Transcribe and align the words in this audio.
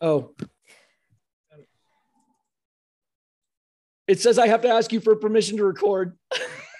Oh. 0.00 0.32
It 4.06 4.20
says 4.20 4.38
I 4.38 4.46
have 4.46 4.62
to 4.62 4.68
ask 4.68 4.92
you 4.92 5.00
for 5.00 5.16
permission 5.16 5.56
to 5.56 5.64
record. 5.64 6.16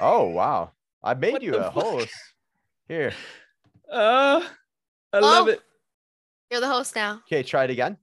Oh 0.00 0.24
wow. 0.28 0.72
I 1.02 1.14
made 1.14 1.32
What 1.32 1.42
you 1.42 1.56
a 1.56 1.64
fuck? 1.64 1.72
host. 1.72 2.08
Here. 2.88 3.12
Uh, 3.90 4.42
I 5.12 5.18
love 5.18 5.46
Oh. 5.48 5.50
it. 5.50 5.60
You're 6.50 6.60
the 6.60 6.68
host 6.68 6.94
now. 6.94 7.22
Okay, 7.26 7.42
try 7.42 7.64
it 7.64 7.70
again. 7.70 7.96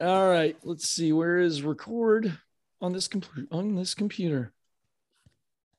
All 0.00 0.28
right, 0.28 0.56
let's 0.64 0.88
see. 0.88 1.12
Where 1.12 1.38
is 1.38 1.62
record 1.62 2.36
on 2.80 2.92
this 2.92 3.06
computer? 3.06 3.46
On 3.52 3.76
this 3.76 3.94
computer, 3.94 4.52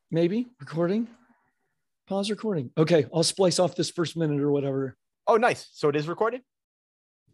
maybe 0.10 0.48
recording. 0.60 1.08
Pause 2.08 2.30
recording. 2.32 2.72
Okay, 2.78 3.06
I'll 3.14 3.24
splice 3.24 3.60
off 3.60 3.76
this 3.76 3.90
first 3.90 4.16
minute 4.16 4.40
or 4.40 4.52
whatever. 4.52 4.96
Oh, 5.28 5.38
nice. 5.38 5.68
So 5.74 5.90
it 5.90 5.96
is 5.96 6.08
recorded? 6.08 6.42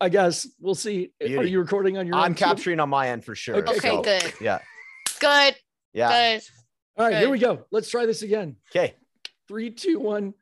I 0.01 0.09
guess 0.09 0.47
we'll 0.59 0.73
see. 0.73 1.11
Are 1.21 1.43
you 1.43 1.59
recording 1.59 1.99
on 1.99 2.07
your? 2.07 2.15
I'm 2.15 2.25
end 2.25 2.37
too? 2.37 2.43
capturing 2.43 2.79
on 2.79 2.89
my 2.89 3.09
end 3.09 3.23
for 3.23 3.35
sure. 3.35 3.57
Okay, 3.57 3.77
Okay, 3.77 3.89
so, 3.89 4.01
good. 4.01 4.33
Yeah. 4.41 4.59
Good. 5.19 5.55
Yeah. 5.93 6.09
Good. 6.09 6.43
All 6.97 7.05
right, 7.05 7.17
here 7.17 7.29
we 7.29 7.37
go. 7.37 7.65
Let's 7.71 7.89
try 7.89 8.07
this 8.07 8.23
again. 8.23 8.55
Okay. 8.71 8.95
Three, 9.47 9.69
two, 9.69 9.99
one, 9.99 10.33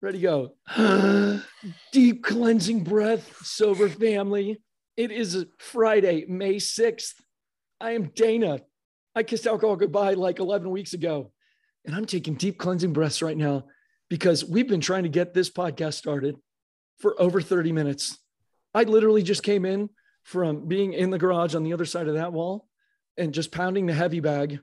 ready, 0.00 0.20
go. 0.20 0.54
Deep 1.92 2.22
cleansing 2.22 2.84
breath, 2.84 3.44
sober 3.44 3.88
family. 3.88 4.62
It 4.96 5.10
is 5.10 5.44
Friday, 5.58 6.24
May 6.28 6.56
6th. 6.56 7.14
I 7.80 7.92
am 7.92 8.10
Dana. 8.14 8.60
I 9.14 9.24
kissed 9.24 9.46
alcohol 9.46 9.76
goodbye 9.76 10.14
like 10.14 10.38
11 10.38 10.70
weeks 10.70 10.92
ago. 10.92 11.32
And 11.84 11.94
I'm 11.94 12.04
taking 12.04 12.34
deep 12.34 12.58
cleansing 12.58 12.92
breaths 12.92 13.22
right 13.22 13.36
now 13.36 13.64
because 14.10 14.44
we've 14.44 14.68
been 14.68 14.80
trying 14.80 15.04
to 15.04 15.08
get 15.08 15.34
this 15.34 15.50
podcast 15.50 15.94
started 15.94 16.36
for 16.98 17.20
over 17.20 17.40
30 17.40 17.72
minutes. 17.72 18.18
I 18.74 18.84
literally 18.84 19.22
just 19.22 19.42
came 19.42 19.64
in 19.64 19.90
from 20.22 20.68
being 20.68 20.92
in 20.92 21.10
the 21.10 21.18
garage 21.18 21.54
on 21.54 21.62
the 21.62 21.72
other 21.72 21.84
side 21.84 22.08
of 22.08 22.14
that 22.14 22.32
wall 22.32 22.68
and 23.16 23.34
just 23.34 23.52
pounding 23.52 23.86
the 23.86 23.94
heavy 23.94 24.20
bag 24.20 24.60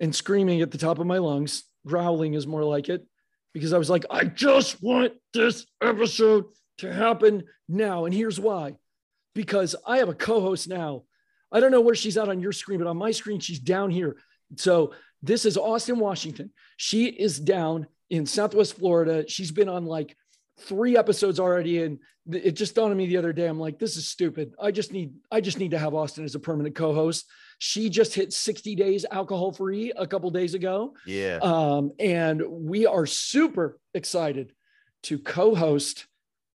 and 0.00 0.14
screaming 0.14 0.60
at 0.60 0.70
the 0.70 0.78
top 0.78 0.98
of 0.98 1.06
my 1.06 1.18
lungs. 1.18 1.64
Growling 1.86 2.34
is 2.34 2.46
more 2.46 2.64
like 2.64 2.88
it 2.88 3.06
because 3.52 3.72
I 3.72 3.78
was 3.78 3.90
like, 3.90 4.04
I 4.10 4.24
just 4.24 4.82
want 4.82 5.12
this 5.32 5.66
episode 5.82 6.46
to 6.78 6.92
happen 6.92 7.44
now. 7.68 8.04
And 8.04 8.14
here's 8.14 8.40
why 8.40 8.74
because 9.34 9.74
I 9.86 9.98
have 9.98 10.08
a 10.08 10.14
co 10.14 10.40
host 10.40 10.68
now. 10.68 11.04
I 11.52 11.60
don't 11.60 11.70
know 11.70 11.80
where 11.80 11.94
she's 11.94 12.16
at 12.16 12.28
on 12.28 12.40
your 12.40 12.52
screen, 12.52 12.78
but 12.78 12.88
on 12.88 12.96
my 12.96 13.12
screen, 13.12 13.40
she's 13.40 13.60
down 13.60 13.90
here. 13.90 14.16
So 14.56 14.92
this 15.22 15.44
is 15.44 15.56
Austen, 15.56 15.98
Washington. 15.98 16.50
She 16.76 17.06
is 17.06 17.38
down 17.38 17.86
in 18.10 18.26
Southwest 18.26 18.76
Florida. 18.76 19.24
She's 19.28 19.52
been 19.52 19.68
on 19.68 19.84
like 19.84 20.16
three 20.60 20.96
episodes 20.96 21.40
already. 21.40 21.82
And 21.82 21.98
it 22.30 22.52
just 22.52 22.74
dawned 22.74 22.90
on 22.90 22.96
me 22.96 23.06
the 23.06 23.16
other 23.16 23.32
day. 23.32 23.46
I'm 23.46 23.58
like, 23.58 23.78
this 23.78 23.96
is 23.96 24.08
stupid. 24.08 24.54
I 24.60 24.70
just 24.70 24.92
need, 24.92 25.14
I 25.30 25.40
just 25.40 25.58
need 25.58 25.72
to 25.72 25.78
have 25.78 25.94
Austen 25.94 26.24
as 26.24 26.34
a 26.34 26.40
permanent 26.40 26.74
co-host. 26.74 27.26
She 27.58 27.88
just 27.88 28.14
hit 28.14 28.32
60 28.32 28.74
days 28.74 29.06
alcohol 29.10 29.52
free 29.52 29.92
a 29.96 30.06
couple 30.06 30.30
days 30.30 30.54
ago. 30.54 30.94
Yeah. 31.06 31.38
Um, 31.42 31.92
and 31.98 32.42
we 32.48 32.86
are 32.86 33.06
super 33.06 33.78
excited 33.94 34.52
to 35.04 35.18
co-host 35.18 36.06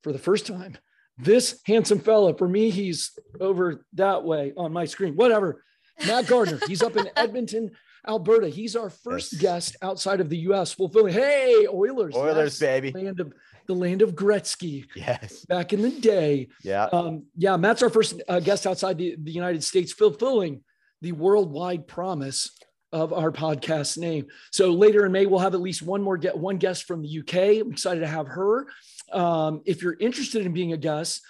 for 0.04 0.12
the 0.12 0.20
first 0.20 0.48
time 0.48 0.78
this 1.18 1.60
handsome 1.66 2.00
fella. 2.00 2.36
For 2.38 2.48
me, 2.48 2.70
he's 2.70 3.12
over 3.40 3.86
that 3.94 4.24
way 4.24 4.54
on 4.56 4.72
my 4.72 4.86
screen. 4.86 5.16
Whatever. 5.16 5.64
Matt 6.06 6.28
Gardiner. 6.28 6.60
He's 6.68 6.84
up 6.84 6.96
in 6.96 7.10
Edmonton, 7.16 7.72
Alberta. 8.08 8.50
He's 8.50 8.76
our 8.76 8.90
first 8.90 9.34
Yes. 9.34 9.42
guest 9.42 9.76
outside 9.82 10.20
of 10.20 10.30
the 10.30 10.38
U.S. 10.40 10.74
Fulfilling. 10.74 11.14
Hey, 11.14 11.66
Oilers! 11.72 12.16
Oilers, 12.16 12.60
baby. 12.60 12.92
Land 12.92 13.20
of 13.20 13.34
the 13.68 13.74
land 13.76 14.02
of 14.02 14.16
Gretzky 14.16 14.86
Yes. 14.96 15.46
back 15.46 15.74
in 15.74 15.82
the 15.82 15.92
day. 15.92 16.48
Yeah. 16.64 16.86
Um, 16.86 17.26
yeah, 17.36 17.58
Matt's 17.58 17.84
our 17.84 17.90
first 17.90 18.22
uh, 18.30 18.40
guest 18.40 18.66
outside 18.66 18.98
the, 18.98 19.16
the 19.22 19.32
United 19.32 19.64
States, 19.64 19.92
fulfilling 19.92 20.64
the 21.02 21.12
worldwide 21.12 21.88
promise 21.88 22.52
of 22.94 23.12
our 23.12 23.32
podcast 23.32 23.98
name. 23.98 24.28
So 24.52 24.72
later 24.72 25.06
in 25.06 25.12
May, 25.12 25.26
we'll 25.26 25.40
have 25.40 25.54
at 25.54 25.60
least 25.60 25.82
one 25.82 26.02
more 26.02 26.18
get 26.18 26.38
one 26.38 26.58
guest 26.58 26.86
from 26.86 27.02
the 27.02 27.20
UK. 27.20 27.62
I'm 27.62 27.72
excited 27.74 28.00
to 28.00 28.08
have 28.08 28.28
her. 28.28 28.68
Um, 29.12 29.62
if 29.66 29.82
you're 29.82 29.98
interested 30.00 30.46
in 30.46 30.54
being 30.54 30.72
a 30.72 30.78
guest, 30.78 31.22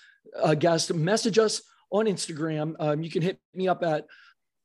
a 0.42 0.56
guest, 0.56 0.94
message 0.94 1.40
us 1.40 1.64
on 1.90 2.06
Instagram. 2.06 2.76
Um, 2.80 3.02
you 3.02 3.10
can 3.10 3.24
hit 3.24 3.40
me 3.56 3.68
up 3.68 3.82
at 3.84 4.06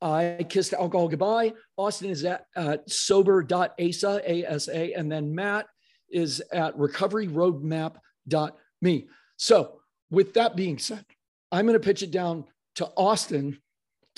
I 0.03 0.45
kissed 0.49 0.73
alcohol 0.73 1.07
goodbye. 1.07 1.53
Austen 1.77 2.09
is 2.09 2.25
at, 2.25 2.45
at 2.57 2.89
sober.asa, 2.89 4.21
A-S-A, 4.27 4.93
and 4.93 5.09
then 5.11 5.33
Matt 5.33 5.67
is 6.11 6.41
at 6.51 6.77
recoveryroadmap.me. 6.77 9.07
So 9.37 9.79
with 10.11 10.33
that 10.33 10.55
being 10.55 10.77
said, 10.77 11.05
I'm 11.51 11.65
going 11.65 11.79
to 11.79 11.85
pitch 11.85 12.03
it 12.03 12.11
down 12.11 12.45
to 12.75 12.85
Austen 12.97 13.59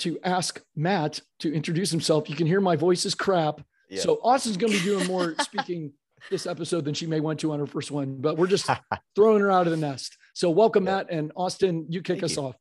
to 0.00 0.18
ask 0.24 0.60
Matt 0.74 1.20
to 1.40 1.52
introduce 1.54 1.90
himself. 1.90 2.28
You 2.28 2.36
can 2.36 2.46
hear 2.46 2.60
my 2.60 2.76
voice 2.76 3.06
is 3.06 3.14
crap. 3.14 3.62
Yeah. 3.88 4.02
So 4.02 4.14
Austen's 4.22 4.56
going 4.56 4.72
to 4.72 4.78
be 4.78 4.84
doing 4.84 5.06
more 5.06 5.34
speaking 5.40 5.92
this 6.30 6.46
episode 6.46 6.84
than 6.84 6.94
she 6.94 7.06
may 7.06 7.20
want 7.20 7.38
to 7.40 7.52
on 7.52 7.60
her 7.60 7.66
first 7.66 7.90
one, 7.90 8.16
but 8.20 8.36
we're 8.36 8.46
just 8.48 8.68
throwing 9.14 9.40
her 9.40 9.50
out 9.50 9.66
of 9.66 9.70
the 9.70 9.76
nest. 9.76 10.16
So 10.34 10.50
welcome, 10.50 10.84
Yeah. 10.84 10.96
Matt 10.96 11.10
and 11.10 11.32
Austen. 11.36 11.86
You 11.88 12.02
kick 12.02 12.16
Thank 12.16 12.24
us 12.24 12.36
you. 12.36 12.42
off. 12.42 12.56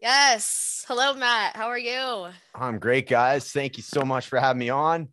Yes. 0.00 0.84
Hello, 0.88 1.12
Matt. 1.14 1.56
How 1.56 1.66
are 1.66 1.78
you? 1.78 2.28
I'm 2.54 2.78
great, 2.78 3.08
guys. 3.08 3.52
Thank 3.52 3.76
you 3.76 3.82
so 3.82 4.02
much 4.02 4.28
for 4.28 4.38
having 4.40 4.58
me 4.58 4.70
on. 4.70 5.08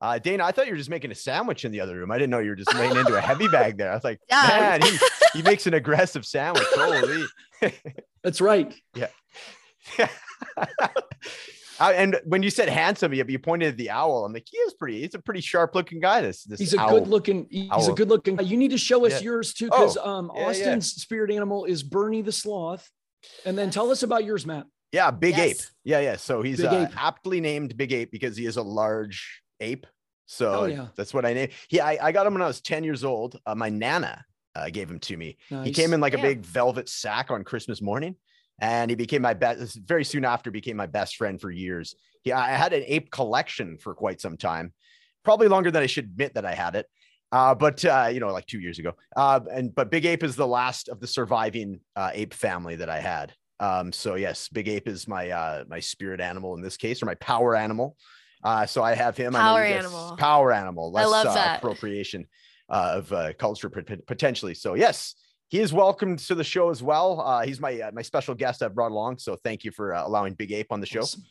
Uh, 0.00 0.18
Dana, 0.18 0.44
I 0.44 0.52
thought 0.52 0.64
you 0.66 0.72
were 0.72 0.78
just 0.78 0.88
making 0.88 1.10
a 1.10 1.14
sandwich 1.14 1.66
in 1.66 1.72
the 1.72 1.80
other 1.82 1.94
room. 1.98 2.10
I 2.10 2.16
didn't 2.16 2.30
know 2.30 2.38
you 2.38 2.50
were 2.50 2.56
just 2.56 2.74
laying 2.74 2.96
into 2.96 3.14
a 3.14 3.20
heavy 3.20 3.48
bag 3.48 3.76
there. 3.76 3.90
I 3.90 3.94
was 3.94 4.04
like, 4.04 4.18
Yeah. 4.30 4.46
man, 4.48 4.82
he, 4.82 4.98
he 5.34 5.42
makes 5.42 5.66
an 5.66 5.74
aggressive 5.74 6.24
sandwich. 6.24 6.64
Holy. 6.70 7.24
That's 8.24 8.40
right. 8.40 8.74
Uh, 11.78 11.92
and 11.94 12.18
when 12.24 12.42
you 12.42 12.48
said 12.50 12.68
handsome, 12.70 13.12
you, 13.12 13.24
you 13.28 13.38
pointed 13.38 13.68
at 13.68 13.76
the 13.76 13.90
owl. 13.90 14.24
I'm 14.24 14.32
like, 14.32 14.46
he 14.50 14.56
is 14.58 14.72
pretty. 14.74 15.00
He's 15.02 15.14
a 15.14 15.18
pretty 15.18 15.40
sharp 15.42 15.74
looking 15.74 16.00
guy. 16.00 16.20
This 16.22 16.44
this 16.44 16.60
He's 16.60 16.74
a 16.74 16.80
owl. 16.80 16.98
good 17.00 17.08
looking. 17.08 17.46
He's 17.50 17.88
a 17.88 17.92
good 17.92 18.08
looking. 18.08 18.36
Guy. 18.36 18.42
You 18.44 18.56
need 18.56 18.70
to 18.72 18.78
show 18.78 19.04
us 19.06 19.12
Yeah. 19.12 19.20
yours 19.20 19.52
too, 19.54 19.66
because 19.66 19.96
Oh, 19.98 20.08
um, 20.10 20.30
yeah, 20.34 20.40
yeah. 20.42 20.48
Austen's 20.48 20.92
spirit 20.92 21.30
animal 21.30 21.64
is 21.66 21.82
Bernie 21.82 22.20
the 22.22 22.32
sloth. 22.32 22.90
And 23.44 23.56
then 23.56 23.70
tell 23.70 23.90
us 23.90 24.02
about 24.02 24.24
yours, 24.24 24.46
Matt. 24.46 24.66
Yeah, 24.92 25.10
big 25.10 25.38
ape. 25.38 25.58
Yeah, 25.84 26.00
yeah. 26.00 26.16
So 26.16 26.42
he's 26.42 26.58
Big 26.58 26.66
uh, 26.66 26.86
ape. 26.88 27.02
aptly 27.02 27.40
named 27.40 27.76
Big 27.76 27.92
Ape 27.92 28.10
because 28.10 28.36
he 28.36 28.44
is 28.46 28.56
a 28.56 28.62
large 28.62 29.42
ape. 29.60 29.86
So 30.26 30.50
Hell 30.50 30.68
yeah. 30.68 30.86
that's 30.96 31.14
what 31.14 31.24
I 31.24 31.32
named. 31.32 31.52
Yeah, 31.70 31.86
I, 31.86 31.98
I 32.08 32.12
got 32.12 32.26
him 32.26 32.34
when 32.34 32.42
I 32.42 32.46
was 32.46 32.60
10 32.60 32.84
years 32.84 33.04
old. 33.04 33.38
Uh, 33.46 33.54
my 33.54 33.68
nana 33.68 34.24
uh, 34.54 34.68
gave 34.70 34.90
him 34.90 34.98
to 35.00 35.16
me. 35.16 35.38
He 35.64 35.72
came 35.72 35.92
in 35.92 36.00
like 36.00 36.14
a 36.14 36.18
big 36.18 36.44
velvet 36.44 36.88
sack 36.88 37.30
on 37.30 37.44
Christmas 37.44 37.80
morning, 37.80 38.16
and 38.60 38.90
he 38.90 38.96
became 38.96 39.22
my 39.22 39.34
best. 39.34 39.78
Very 39.84 40.04
soon 40.04 40.24
after, 40.24 40.50
became 40.50 40.76
my 40.76 40.86
best 40.86 41.16
friend 41.16 41.40
for 41.40 41.50
years. 41.50 41.94
He, 42.22 42.32
I 42.32 42.50
had 42.50 42.72
an 42.72 42.84
ape 42.86 43.10
collection 43.10 43.78
for 43.78 43.94
quite 43.94 44.20
some 44.20 44.36
time, 44.36 44.72
probably 45.24 45.48
longer 45.48 45.70
than 45.70 45.82
I 45.82 45.86
should 45.86 46.04
admit 46.04 46.34
that 46.34 46.44
I 46.44 46.54
had 46.54 46.74
it. 46.74 46.86
Uh, 47.32 47.54
but 47.54 47.84
uh, 47.84 48.08
you 48.12 48.18
know, 48.20 48.32
like 48.32 48.46
two 48.46 48.60
years 48.60 48.78
ago. 48.78 48.92
Uh, 49.16 49.40
and 49.52 49.74
but 49.74 49.90
Big 49.90 50.04
Ape 50.04 50.22
is 50.24 50.34
the 50.36 50.46
last 50.46 50.88
of 50.88 50.98
the 51.00 51.06
surviving 51.06 51.80
uh, 51.96 52.10
ape 52.12 52.34
family 52.34 52.76
that 52.76 52.88
I 52.90 52.98
had. 53.00 53.32
Um, 53.60 53.92
so 53.92 54.14
yes, 54.16 54.48
Big 54.48 54.68
Ape 54.68 54.88
is 54.88 55.06
my 55.06 55.30
uh, 55.30 55.64
my 55.68 55.80
spirit 55.80 56.20
animal 56.20 56.54
in 56.56 56.62
this 56.62 56.76
case, 56.76 57.02
or 57.02 57.06
my 57.06 57.14
power 57.16 57.54
animal. 57.54 57.96
Uh, 58.42 58.64
so 58.66 58.82
I 58.82 58.94
have 58.94 59.16
him. 59.16 59.36
I 59.36 59.38
know 59.38 59.44
Power 59.44 59.66
you 59.66 59.74
guys- 59.74 59.84
animal. 59.84 60.16
Power 60.16 60.52
animal. 60.52 60.96
I 60.96 61.02
Less, 61.04 61.10
love 61.10 61.26
uh, 61.26 61.34
that. 61.34 61.58
appropriation 61.58 62.26
uh, 62.68 62.92
of 62.96 63.12
uh, 63.12 63.32
culture 63.34 63.68
pot- 63.68 64.06
potentially. 64.06 64.54
So 64.54 64.74
yes, 64.74 65.14
he 65.48 65.60
is 65.60 65.72
welcome 65.72 66.16
to 66.16 66.34
the 66.34 66.42
show 66.44 66.70
as 66.70 66.82
well. 66.82 67.20
Uh, 67.20 67.42
he's 67.42 67.60
my 67.60 67.78
uh, 67.80 67.90
my 67.92 68.02
special 68.02 68.34
guest 68.34 68.62
I've 68.62 68.74
brought 68.74 68.92
along. 68.92 69.18
So 69.18 69.36
thank 69.44 69.62
you 69.62 69.70
for 69.70 69.94
uh, 69.94 70.06
allowing 70.06 70.34
Big 70.34 70.52
Ape 70.52 70.72
on 70.72 70.80
the 70.80 70.86
show. 70.86 71.00
Awesome. 71.02 71.22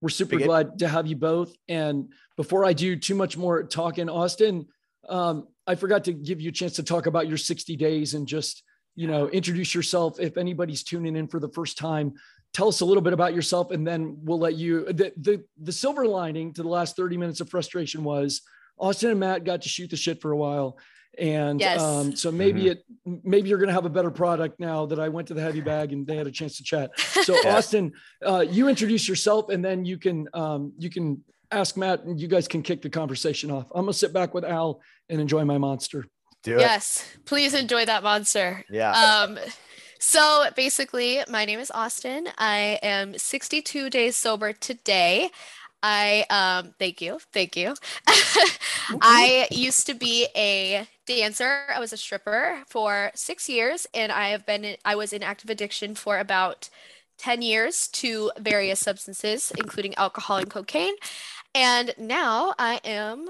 We're 0.00 0.08
super 0.10 0.30
Big 0.36 0.42
Ape. 0.42 0.46
glad 0.46 0.78
to 0.80 0.88
have 0.88 1.06
you 1.06 1.16
both. 1.16 1.54
And 1.68 2.12
before 2.36 2.64
I 2.64 2.72
do 2.72 2.94
too 2.96 3.14
much 3.14 3.36
more 3.36 3.62
talking, 3.64 4.08
Austen, 4.08 4.66
um, 5.08 5.48
I 5.66 5.74
forgot 5.74 6.04
to 6.04 6.12
give 6.12 6.40
you 6.40 6.50
a 6.50 6.52
chance 6.52 6.74
to 6.74 6.82
talk 6.82 7.06
about 7.06 7.28
your 7.28 7.36
60 7.36 7.76
days 7.76 8.14
and 8.14 8.26
just, 8.26 8.62
you 8.94 9.06
know, 9.06 9.28
introduce 9.28 9.74
yourself. 9.74 10.18
If 10.20 10.36
anybody's 10.36 10.82
tuning 10.82 11.16
in 11.16 11.28
for 11.28 11.40
the 11.40 11.48
first 11.48 11.78
time, 11.78 12.14
tell 12.52 12.68
us 12.68 12.80
a 12.80 12.84
little 12.84 13.02
bit 13.02 13.12
about 13.12 13.34
yourself, 13.34 13.70
and 13.70 13.86
then 13.86 14.18
we'll 14.22 14.38
let 14.38 14.54
you. 14.54 14.84
The 14.86 15.12
the, 15.16 15.44
the 15.62 15.72
silver 15.72 16.06
lining 16.06 16.52
to 16.54 16.62
the 16.62 16.68
last 16.68 16.96
30 16.96 17.16
minutes 17.16 17.40
of 17.40 17.48
frustration 17.50 18.04
was 18.04 18.42
Austen 18.78 19.10
and 19.10 19.20
Matt 19.20 19.44
got 19.44 19.62
to 19.62 19.68
shoot 19.68 19.90
the 19.90 19.96
shit 19.96 20.20
for 20.20 20.32
a 20.32 20.36
while. 20.36 20.78
And 21.18 21.60
Yes. 21.60 21.80
um, 21.80 22.14
so 22.14 22.30
maybe 22.30 22.68
it 22.68 22.84
maybe 23.04 23.48
you're 23.48 23.58
gonna 23.58 23.72
have 23.72 23.86
a 23.86 23.90
better 23.90 24.10
product 24.10 24.60
now 24.60 24.86
that 24.86 25.00
I 25.00 25.08
went 25.08 25.26
to 25.28 25.34
the 25.34 25.40
heavy 25.40 25.60
bag 25.60 25.92
and 25.92 26.06
they 26.06 26.16
had 26.16 26.26
a 26.26 26.30
chance 26.30 26.56
to 26.58 26.62
chat. 26.64 26.90
So 27.24 27.34
Yeah. 27.42 27.56
Austen, 27.56 27.92
uh, 28.24 28.44
you 28.48 28.68
introduce 28.68 29.08
yourself, 29.08 29.48
and 29.50 29.64
then 29.64 29.84
you 29.84 29.98
can 29.98 30.28
um, 30.32 30.72
you 30.78 30.90
can 30.90 31.24
ask 31.50 31.76
Matt, 31.76 32.04
and 32.04 32.20
you 32.20 32.28
guys 32.28 32.48
can 32.48 32.62
kick 32.62 32.82
the 32.82 32.90
conversation 32.90 33.50
off. 33.50 33.66
I'm 33.74 33.82
gonna 33.82 33.92
sit 33.92 34.12
back 34.12 34.34
with 34.34 34.44
Al 34.44 34.80
and 35.08 35.20
enjoy 35.20 35.44
my 35.44 35.58
monster. 35.58 36.06
Do 36.42 36.56
it. 36.56 36.60
Yes. 36.60 37.04
Please 37.24 37.54
enjoy 37.54 37.84
that 37.86 38.02
monster. 38.02 38.64
Yeah. 38.70 38.92
Um, 38.92 39.38
so 39.98 40.46
basically, 40.54 41.20
my 41.28 41.44
name 41.44 41.58
is 41.58 41.70
Austen. 41.72 42.28
I 42.38 42.78
am 42.82 43.18
62 43.18 43.90
days 43.90 44.16
sober 44.16 44.52
today. 44.52 45.30
I 45.82 46.24
um 46.30 46.74
thank 46.78 47.00
you. 47.00 47.18
Thank 47.32 47.56
you. 47.56 47.74
I 49.00 49.46
used 49.50 49.86
to 49.86 49.94
be 49.94 50.26
a 50.36 50.88
dancer. 51.06 51.62
I 51.72 51.78
was 51.78 51.92
a 51.92 51.96
stripper 51.96 52.62
for 52.68 53.12
6 53.14 53.48
years 53.48 53.86
and 53.94 54.10
I 54.10 54.30
have 54.30 54.44
been 54.44 54.76
I 54.84 54.96
was 54.96 55.12
in 55.12 55.22
active 55.22 55.50
addiction 55.50 55.94
for 55.94 56.18
about 56.18 56.68
10 57.18 57.42
years 57.42 57.88
to 57.88 58.30
various 58.38 58.80
substances, 58.80 59.52
including 59.58 59.94
alcohol 59.96 60.38
and 60.38 60.50
cocaine. 60.50 60.94
And 61.54 61.94
now 61.98 62.54
I 62.58 62.80
am 62.84 63.26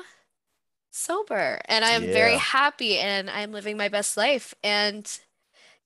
sober 0.90 1.60
and 1.66 1.84
I 1.84 1.90
am 1.90 2.02
very 2.02 2.36
happy 2.36 2.98
and 2.98 3.30
I'm 3.30 3.52
living 3.52 3.76
my 3.76 3.88
best 3.88 4.16
life. 4.16 4.54
And 4.62 5.10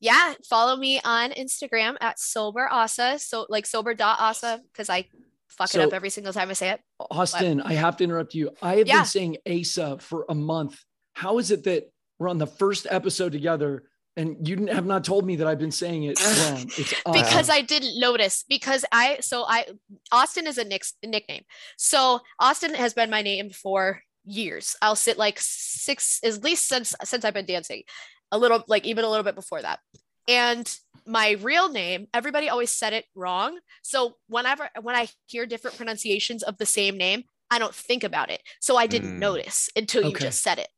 yeah, 0.00 0.34
follow 0.49 0.76
me 0.76 1.00
on 1.05 1.31
Instagram 1.31 1.96
at 2.00 2.19
sober 2.19 2.69
asa. 2.70 3.19
So 3.19 3.46
like 3.49 3.67
sober 3.67 3.94
dot 3.94 4.19
asa 4.20 4.61
because 4.73 4.88
I 4.90 5.08
fuck 5.49 5.75
it 5.75 5.81
up 5.81 5.93
every 5.93 6.11
single 6.11 6.32
time 6.32 6.50
I 6.50 6.55
say 6.55 6.70
it. 6.70 6.81
Austen, 7.11 7.61
I 7.61 7.75
have 7.75 7.96
to 7.99 8.05
interrupt 8.05 8.34
you. 8.34 8.50
I 8.62 8.76
have 8.76 8.88
Yeah. 8.88 8.99
been 9.00 9.05
saying 9.06 9.37
Asa 9.49 9.99
for 9.99 10.25
a 10.29 10.34
month. 10.34 10.82
How 11.14 11.38
is 11.38 11.50
it 11.50 11.64
that 11.64 11.93
we're 12.19 12.29
on 12.29 12.38
the 12.38 12.46
first 12.46 12.87
episode 12.90 13.32
together 13.32 13.84
and 14.17 14.47
you 14.47 14.67
have 14.67 14.87
not 14.87 15.05
told 15.05 15.26
me 15.26 15.37
that 15.37 15.47
I've 15.47 15.59
been 15.59 15.70
saying 15.70 16.05
it 16.05 16.19
wrong? 16.38 16.70
It's 16.76 16.93
because 17.12 17.49
I 17.50 17.62
didn't 17.62 17.99
notice 17.99 18.44
because 18.49 18.85
I 18.93 19.19
so 19.20 19.44
I 19.49 19.67
Austen 20.11 20.47
is 20.47 20.59
a 20.59 20.64
nick, 20.64 20.82
nickname. 21.05 21.43
So 21.76 22.20
Austen 22.38 22.75
has 22.75 22.94
been 22.94 23.11
my 23.11 23.23
name 23.23 23.50
for 23.50 24.03
years. 24.25 24.76
I'll 24.82 24.97
sit 24.97 25.19
like 25.19 25.38
six 25.41 26.20
at 26.25 26.43
least 26.43 26.69
since 26.69 26.94
since 27.05 27.25
I've 27.25 27.35
been 27.35 27.47
dancing. 27.47 27.82
A 28.31 28.38
little 28.38 28.64
like 28.69 28.87
even 28.87 29.05
a 29.05 29.09
little 29.09 29.25
bit 29.25 29.35
before 29.35 29.62
that. 29.62 29.81
And 30.29 30.73
my 31.06 31.32
real 31.32 31.69
name, 31.69 32.06
everybody 32.15 32.49
always 32.49 32.70
said 32.70 32.93
it 32.93 33.06
wrong. 33.15 33.58
So 33.82 34.17
whenever 34.29 34.69
when 34.81 34.94
I 34.94 35.08
hear 35.26 35.47
different 35.47 35.76
pronunciations 35.76 36.43
of 36.43 36.58
the 36.58 36.67
same 36.67 36.97
name, 36.97 37.25
I 37.50 37.58
don't 37.58 37.75
think 37.75 38.05
about 38.05 38.31
it. 38.31 38.43
So 38.61 38.76
I 38.76 38.87
didn't 38.87 39.17
Mm. 39.17 39.19
notice 39.19 39.69
until 39.76 40.03
you 40.03 40.11
Okay. 40.11 40.25
just 40.26 40.43
said 40.43 40.58
it. 40.58 40.69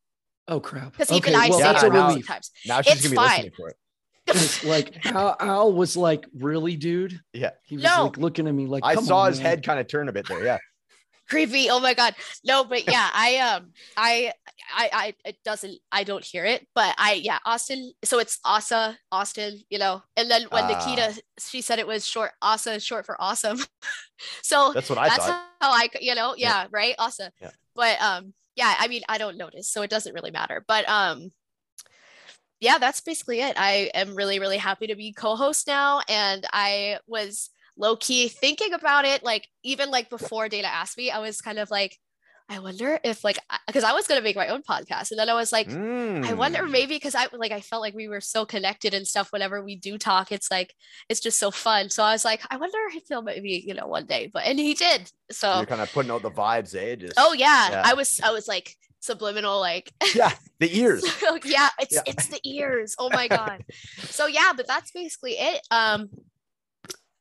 Oh 0.47 0.59
crap. 0.59 0.91
Because 0.91 1.11
Okay, 1.11 1.31
even 1.31 1.35
I 1.35 1.49
well, 1.49 1.57
say 1.59 1.63
that's 1.63 1.83
it 1.83 1.89
a 1.91 1.93
now- 1.93 2.07
relief. 2.09 2.25
sometimes. 2.25 2.51
Now 2.65 2.81
she's 2.81 2.93
It's 2.93 3.01
gonna 3.03 3.11
be 3.11 3.15
fine. 3.15 3.29
listening 3.29 3.51
for 3.57 3.69
it. 3.69 3.77
Like 4.63 5.05
Al, 5.05 5.35
Al 5.39 5.73
was 5.73 5.95
like, 5.95 6.25
really, 6.35 6.75
dude? 6.75 7.19
Yeah. 7.33 7.51
He 7.63 7.75
was 7.77 7.83
No. 7.83 8.05
like 8.05 8.17
looking 8.17 8.47
at 8.47 8.53
me 8.53 8.65
like, 8.65 8.83
I 8.83 8.95
saw 8.95 9.19
on, 9.21 9.27
his 9.31 9.37
man." 9.39 9.45
head 9.47 9.63
kind 9.63 9.79
of 9.79 9.87
turn 9.87 10.09
a 10.09 10.11
bit 10.11 10.27
there. 10.27 10.43
Yeah. 10.43 10.57
creepy 11.27 11.71
oh 11.71 11.79
my 11.79 11.95
god 11.95 12.13
no 12.45 12.63
but 12.63 12.85
yeah 12.85 13.09
i 13.11 13.37
um 13.37 13.71
I, 13.97 14.31
I 14.77 14.89
i 14.93 15.13
it 15.25 15.37
doesn't 15.43 15.79
i 15.91 16.03
don't 16.03 16.23
hear 16.23 16.45
it 16.45 16.67
but 16.75 16.93
i 16.99 17.13
yeah 17.13 17.39
austen 17.47 17.93
so 18.03 18.19
it's 18.19 18.37
asa 18.45 18.95
austen 19.11 19.59
you 19.71 19.79
know 19.79 20.03
and 20.15 20.29
then 20.29 20.43
when 20.51 20.65
Ah. 20.65 20.67
nikita 20.67 21.19
she 21.39 21.61
said 21.61 21.79
it 21.79 21.87
was 21.87 22.05
short 22.07 22.29
asa 22.43 22.73
is 22.73 22.85
short 22.85 23.07
for 23.07 23.19
awesome 23.19 23.57
so 24.43 24.71
That's 24.73 24.87
what 24.87 24.99
I 24.99 25.09
that's 25.09 25.25
thought. 25.25 25.43
how 25.61 25.71
I, 25.71 25.89
you 25.99 26.13
know 26.13 26.35
Yeah. 26.37 26.61
yeah, 26.61 26.67
right 26.69 26.93
asa 26.99 27.31
Yeah. 27.41 27.49
but 27.75 27.99
um 27.99 28.35
yeah 28.55 28.75
i 28.79 28.87
mean 28.87 29.01
i 29.09 29.17
don't 29.17 29.37
notice 29.37 29.69
so 29.69 29.81
it 29.81 29.89
doesn't 29.89 30.13
really 30.13 30.31
matter 30.31 30.63
but 30.67 30.87
um 30.89 31.31
yeah 32.59 32.77
that's 32.77 33.01
basically 33.01 33.41
it. 33.41 33.53
I 33.57 33.91
am 33.93 34.15
really 34.15 34.39
really 34.39 34.57
happy 34.57 34.87
to 34.87 34.95
be 34.95 35.13
co-host 35.13 35.67
now 35.67 36.01
and 36.09 36.45
i 36.53 36.99
was 37.07 37.49
low 37.77 37.95
key 37.95 38.29
thinking 38.29 38.73
about 38.73 39.05
it 39.05 39.23
like 39.23 39.47
even 39.63 39.91
like 39.91 40.09
before 40.09 40.47
dana 40.47 40.67
asked 40.67 40.97
me 40.97 41.11
i 41.11 41.19
was 41.19 41.41
kind 41.41 41.59
of 41.59 41.69
like 41.69 41.97
i 42.47 42.59
wonder 42.59 42.99
if 43.03 43.23
like 43.23 43.39
because 43.67 43.83
i 43.83 43.91
was 43.93 44.05
going 44.07 44.19
to 44.19 44.23
make 44.23 44.35
my 44.35 44.47
own 44.49 44.61
podcast 44.61 45.09
and 45.11 45.19
then 45.19 45.29
i 45.29 45.33
was 45.33 45.51
like 45.51 45.67
I 45.69 46.33
wonder 46.33 46.59
Mm. 46.63 46.71
maybe 46.71 46.95
because 46.95 47.15
I 47.15 47.27
like 47.33 47.51
I 47.51 47.61
felt 47.61 47.81
like 47.81 47.93
we 47.95 48.07
were 48.07 48.21
so 48.21 48.45
connected 48.45 48.93
and 48.93 49.05
stuff. 49.07 49.31
Whenever 49.31 49.61
we 49.63 49.75
do 49.75 49.97
talk, 49.97 50.31
it's 50.31 50.49
like 50.49 50.73
it's 51.09 51.19
just 51.19 51.37
so 51.39 51.51
fun. 51.51 51.89
So 51.89 52.03
I 52.03 52.13
was 52.13 52.23
like, 52.25 52.41
I 52.49 52.57
wonder 52.57 52.77
if 52.93 53.03
he'll 53.07 53.21
maybe 53.21 53.63
you 53.67 53.73
know 53.73 53.87
one 53.87 54.05
day, 54.05 54.29
but 54.33 54.45
and 54.45 54.57
he 54.59 54.73
did. 54.73 55.11
So 55.31 55.57
You're 55.57 55.65
kind 55.65 55.81
of 55.81 55.91
putting 55.91 56.11
out 56.11 56.21
the 56.23 56.31
vibes, 56.31 56.73
eh? 56.75 56.95
Just, 56.95 57.13
oh 57.17 57.33
yeah, 57.33 57.69
yeah. 57.71 57.81
I 57.85 57.93
was 57.93 58.19
I 58.23 58.31
was 58.31 58.47
like 58.47 58.75
subliminal 58.99 59.59
like 59.59 59.91
yeah, 60.15 60.31
the 60.59 60.69
ears. 60.79 61.03
yeah, 61.45 61.69
it's 61.79 61.95
Yeah. 61.95 62.01
it's 62.07 62.27
the 62.27 62.39
ears. 62.43 62.95
Oh 62.97 63.09
my 63.11 63.27
god. 63.39 63.63
so 63.99 64.25
yeah, 64.27 64.51
but 64.55 64.65
that's 64.67 64.91
basically 64.91 65.33
it. 65.33 65.61
Um 65.71 66.09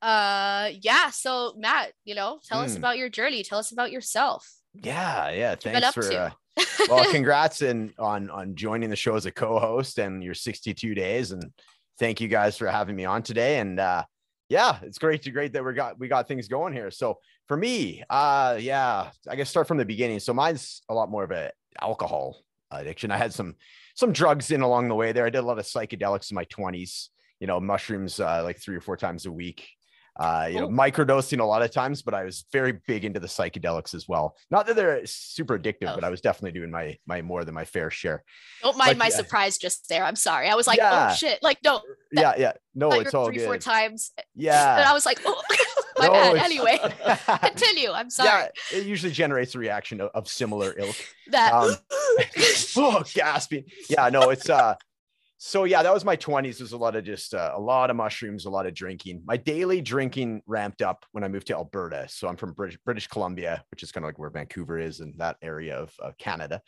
uh 0.02 0.70
yeah, 0.80 1.10
so 1.10 1.54
Matt, 1.58 1.92
you 2.04 2.14
know, 2.14 2.38
tell 2.48 2.60
us 2.60 2.74
Mm. 2.74 2.78
about 2.78 2.98
your 2.98 3.08
journey. 3.08 3.42
Tell 3.42 3.58
us 3.58 3.72
about 3.72 3.90
yourself. 3.90 4.50
Yeah, 4.82 5.30
yeah. 5.30 5.54
Thanks 5.54 5.92
for. 5.92 6.12
Uh, 6.12 6.30
well, 6.88 7.10
congrats 7.10 7.62
in 7.62 7.92
on 7.98 8.30
on 8.30 8.54
joining 8.54 8.90
the 8.90 8.96
show 8.96 9.16
as 9.16 9.26
a 9.26 9.32
co-host 9.32 9.98
and 9.98 10.22
your 10.22 10.34
62 10.34 10.94
days, 10.94 11.32
and 11.32 11.50
thank 11.98 12.20
you 12.20 12.28
guys 12.28 12.56
for 12.56 12.68
having 12.68 12.94
me 12.94 13.04
on 13.04 13.22
today. 13.22 13.58
And 13.58 13.80
uh, 13.80 14.04
yeah, 14.48 14.78
it's 14.82 14.98
great 14.98 15.22
to 15.22 15.30
great 15.30 15.52
that 15.52 15.64
we 15.64 15.72
got 15.74 15.98
we 15.98 16.08
got 16.08 16.28
things 16.28 16.48
going 16.48 16.72
here. 16.72 16.90
So 16.90 17.18
for 17.48 17.56
me, 17.56 18.02
uh, 18.08 18.56
yeah, 18.60 19.10
I 19.28 19.36
guess 19.36 19.50
start 19.50 19.66
from 19.66 19.78
the 19.78 19.84
beginning. 19.84 20.20
So 20.20 20.32
mine's 20.32 20.82
a 20.88 20.94
lot 20.94 21.10
more 21.10 21.24
of 21.24 21.30
a 21.30 21.50
alcohol 21.80 22.42
addiction. 22.70 23.10
I 23.10 23.16
had 23.16 23.32
some 23.32 23.56
some 23.94 24.12
drugs 24.12 24.50
in 24.50 24.60
along 24.60 24.88
the 24.88 24.94
way 24.94 25.12
there. 25.12 25.26
I 25.26 25.30
did 25.30 25.38
a 25.38 25.42
lot 25.42 25.58
of 25.58 25.64
psychedelics 25.64 26.30
in 26.30 26.34
my 26.34 26.44
20s. 26.46 27.08
You 27.40 27.46
know, 27.46 27.60
mushrooms 27.60 28.20
uh, 28.20 28.42
like 28.42 28.58
three 28.58 28.76
or 28.76 28.80
four 28.80 28.96
times 28.96 29.26
a 29.26 29.32
week. 29.32 29.68
Uh, 30.16 30.46
you 30.48 30.60
know, 30.60 30.66
Oh. 30.66 30.68
microdosing 30.68 31.40
a 31.40 31.44
lot 31.44 31.62
of 31.62 31.72
times, 31.72 32.02
but 32.02 32.14
I 32.14 32.22
was 32.22 32.44
very 32.52 32.72
big 32.86 33.04
into 33.04 33.18
the 33.18 33.26
psychedelics 33.26 33.94
as 33.94 34.06
well. 34.08 34.36
Not 34.50 34.66
that 34.66 34.76
they're 34.76 35.04
super 35.06 35.58
addictive, 35.58 35.88
Oh. 35.88 35.94
but 35.96 36.04
I 36.04 36.08
was 36.08 36.20
definitely 36.20 36.58
doing 36.58 36.70
my 36.70 36.96
my 37.06 37.20
more 37.20 37.44
than 37.44 37.54
my 37.54 37.64
fair 37.64 37.90
share. 37.90 38.22
Don't 38.62 38.76
mind 38.76 38.90
Like, 38.90 38.96
my 38.98 39.04
yeah. 39.06 39.16
surprise 39.16 39.58
just 39.58 39.88
there. 39.88 40.04
I'm 40.04 40.14
sorry. 40.16 40.48
I 40.48 40.54
was 40.54 40.66
like, 40.68 40.78
Yeah. 40.78 41.08
oh 41.10 41.14
shit. 41.14 41.42
Like, 41.42 41.58
no, 41.64 41.82
That- 42.12 42.38
yeah, 42.38 42.44
yeah. 42.46 42.52
No, 42.76 42.92
it's 42.92 43.12
all 43.14 43.26
three, 43.26 43.38
four 43.40 43.58
times. 43.58 44.12
Yeah, 44.36 44.76
And 44.78 44.84
I 44.84 44.92
was 44.92 45.04
like, 45.06 45.20
oh, 45.24 45.42
my 45.98 46.06
No, 46.06 46.12
bad. 46.12 46.36
Anyway, 46.36 46.78
continue. 47.40 47.90
I'm 47.90 48.10
sorry. 48.10 48.48
Yeah, 48.72 48.78
it 48.78 48.86
usually 48.86 49.12
generates 49.12 49.54
a 49.54 49.58
reaction 49.58 50.00
of, 50.00 50.10
of 50.14 50.28
similar 50.28 50.74
ilk. 50.78 50.96
That 51.30 51.52
Um, 51.52 51.74
oh, 52.76 53.04
gasping. 53.14 53.64
Yeah, 53.88 54.08
no, 54.10 54.30
it's 54.30 54.48
uh 54.48 54.74
so 55.46 55.64
yeah, 55.64 55.82
that 55.82 55.92
was 55.92 56.06
my 56.06 56.16
20s. 56.16 56.56
There's 56.56 56.72
a 56.72 56.78
lot 56.78 56.96
of 56.96 57.04
just 57.04 57.34
uh, 57.34 57.52
a 57.54 57.60
lot 57.60 57.90
of 57.90 57.96
mushrooms, 57.96 58.46
a 58.46 58.50
lot 58.50 58.64
of 58.64 58.72
drinking. 58.72 59.20
My 59.26 59.36
daily 59.36 59.82
drinking 59.82 60.40
ramped 60.46 60.80
up 60.80 61.04
when 61.12 61.22
I 61.22 61.28
moved 61.28 61.48
to 61.48 61.54
Alberta. 61.54 62.06
So 62.08 62.28
I'm 62.28 62.36
from 62.36 62.54
British, 62.54 62.78
British 62.82 63.08
Columbia, 63.08 63.62
which 63.70 63.82
is 63.82 63.92
kind 63.92 64.04
of 64.04 64.08
like 64.08 64.18
where 64.18 64.30
Vancouver 64.30 64.78
is 64.78 65.00
in 65.00 65.12
that 65.18 65.36
area 65.42 65.76
of, 65.76 65.92
of 65.98 66.16
Canada. 66.16 66.62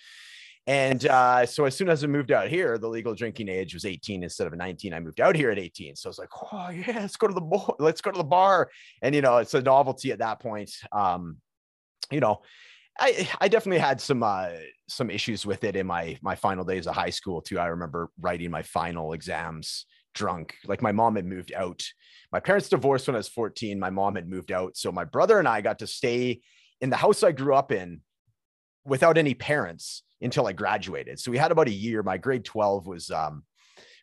And 0.66 1.06
uh, 1.06 1.46
so 1.46 1.64
as 1.64 1.74
soon 1.74 1.88
as 1.88 2.04
I 2.04 2.06
moved 2.06 2.32
out 2.32 2.48
here, 2.48 2.76
the 2.76 2.86
legal 2.86 3.14
drinking 3.14 3.48
age 3.48 3.72
was 3.72 3.86
18 3.86 4.22
instead 4.22 4.46
of 4.46 4.54
19. 4.54 4.92
I 4.92 5.00
moved 5.00 5.22
out 5.22 5.36
here 5.36 5.50
at 5.50 5.58
18. 5.58 5.96
So 5.96 6.08
I 6.08 6.10
was 6.10 6.18
like, 6.18 6.28
oh 6.52 6.68
yeah, 6.68 6.98
let's 7.00 7.16
go 7.16 7.28
to 7.28 7.34
the 7.34 7.40
bar. 7.40 7.76
Let's 7.78 8.02
go 8.02 8.10
to 8.10 8.18
the 8.18 8.24
bar. 8.24 8.68
And 9.00 9.14
you 9.14 9.22
know, 9.22 9.38
it's 9.38 9.54
a 9.54 9.62
novelty 9.62 10.12
at 10.12 10.18
that 10.18 10.38
point. 10.38 10.70
Um, 10.92 11.38
you 12.10 12.20
know, 12.20 12.42
I 12.98 13.28
I 13.40 13.48
definitely 13.48 13.78
had 13.78 14.00
some 14.00 14.22
uh 14.22 14.50
some 14.88 15.10
issues 15.10 15.44
with 15.44 15.64
it 15.64 15.76
in 15.76 15.86
my 15.86 16.18
my 16.22 16.34
final 16.34 16.64
days 16.64 16.86
of 16.86 16.94
high 16.94 17.10
school 17.10 17.40
too. 17.40 17.58
I 17.58 17.66
remember 17.66 18.10
writing 18.20 18.50
my 18.50 18.62
final 18.62 19.12
exams 19.12 19.86
drunk. 20.14 20.54
Like 20.66 20.82
my 20.82 20.92
mom 20.92 21.16
had 21.16 21.26
moved 21.26 21.52
out. 21.52 21.84
My 22.32 22.40
parents 22.40 22.68
divorced 22.68 23.06
when 23.06 23.14
I 23.14 23.18
was 23.18 23.28
14. 23.28 23.78
My 23.78 23.90
mom 23.90 24.16
had 24.16 24.28
moved 24.28 24.50
out. 24.50 24.76
So 24.76 24.90
my 24.90 25.04
brother 25.04 25.38
and 25.38 25.46
I 25.46 25.60
got 25.60 25.78
to 25.80 25.86
stay 25.86 26.40
in 26.80 26.90
the 26.90 26.96
house 26.96 27.22
I 27.22 27.32
grew 27.32 27.54
up 27.54 27.70
in 27.70 28.00
without 28.84 29.18
any 29.18 29.34
parents 29.34 30.02
until 30.20 30.46
I 30.46 30.52
graduated. 30.52 31.20
So 31.20 31.30
we 31.30 31.38
had 31.38 31.52
about 31.52 31.68
a 31.68 31.72
year. 31.72 32.02
My 32.02 32.16
grade 32.16 32.44
12 32.44 32.86
was 32.86 33.10
um 33.10 33.44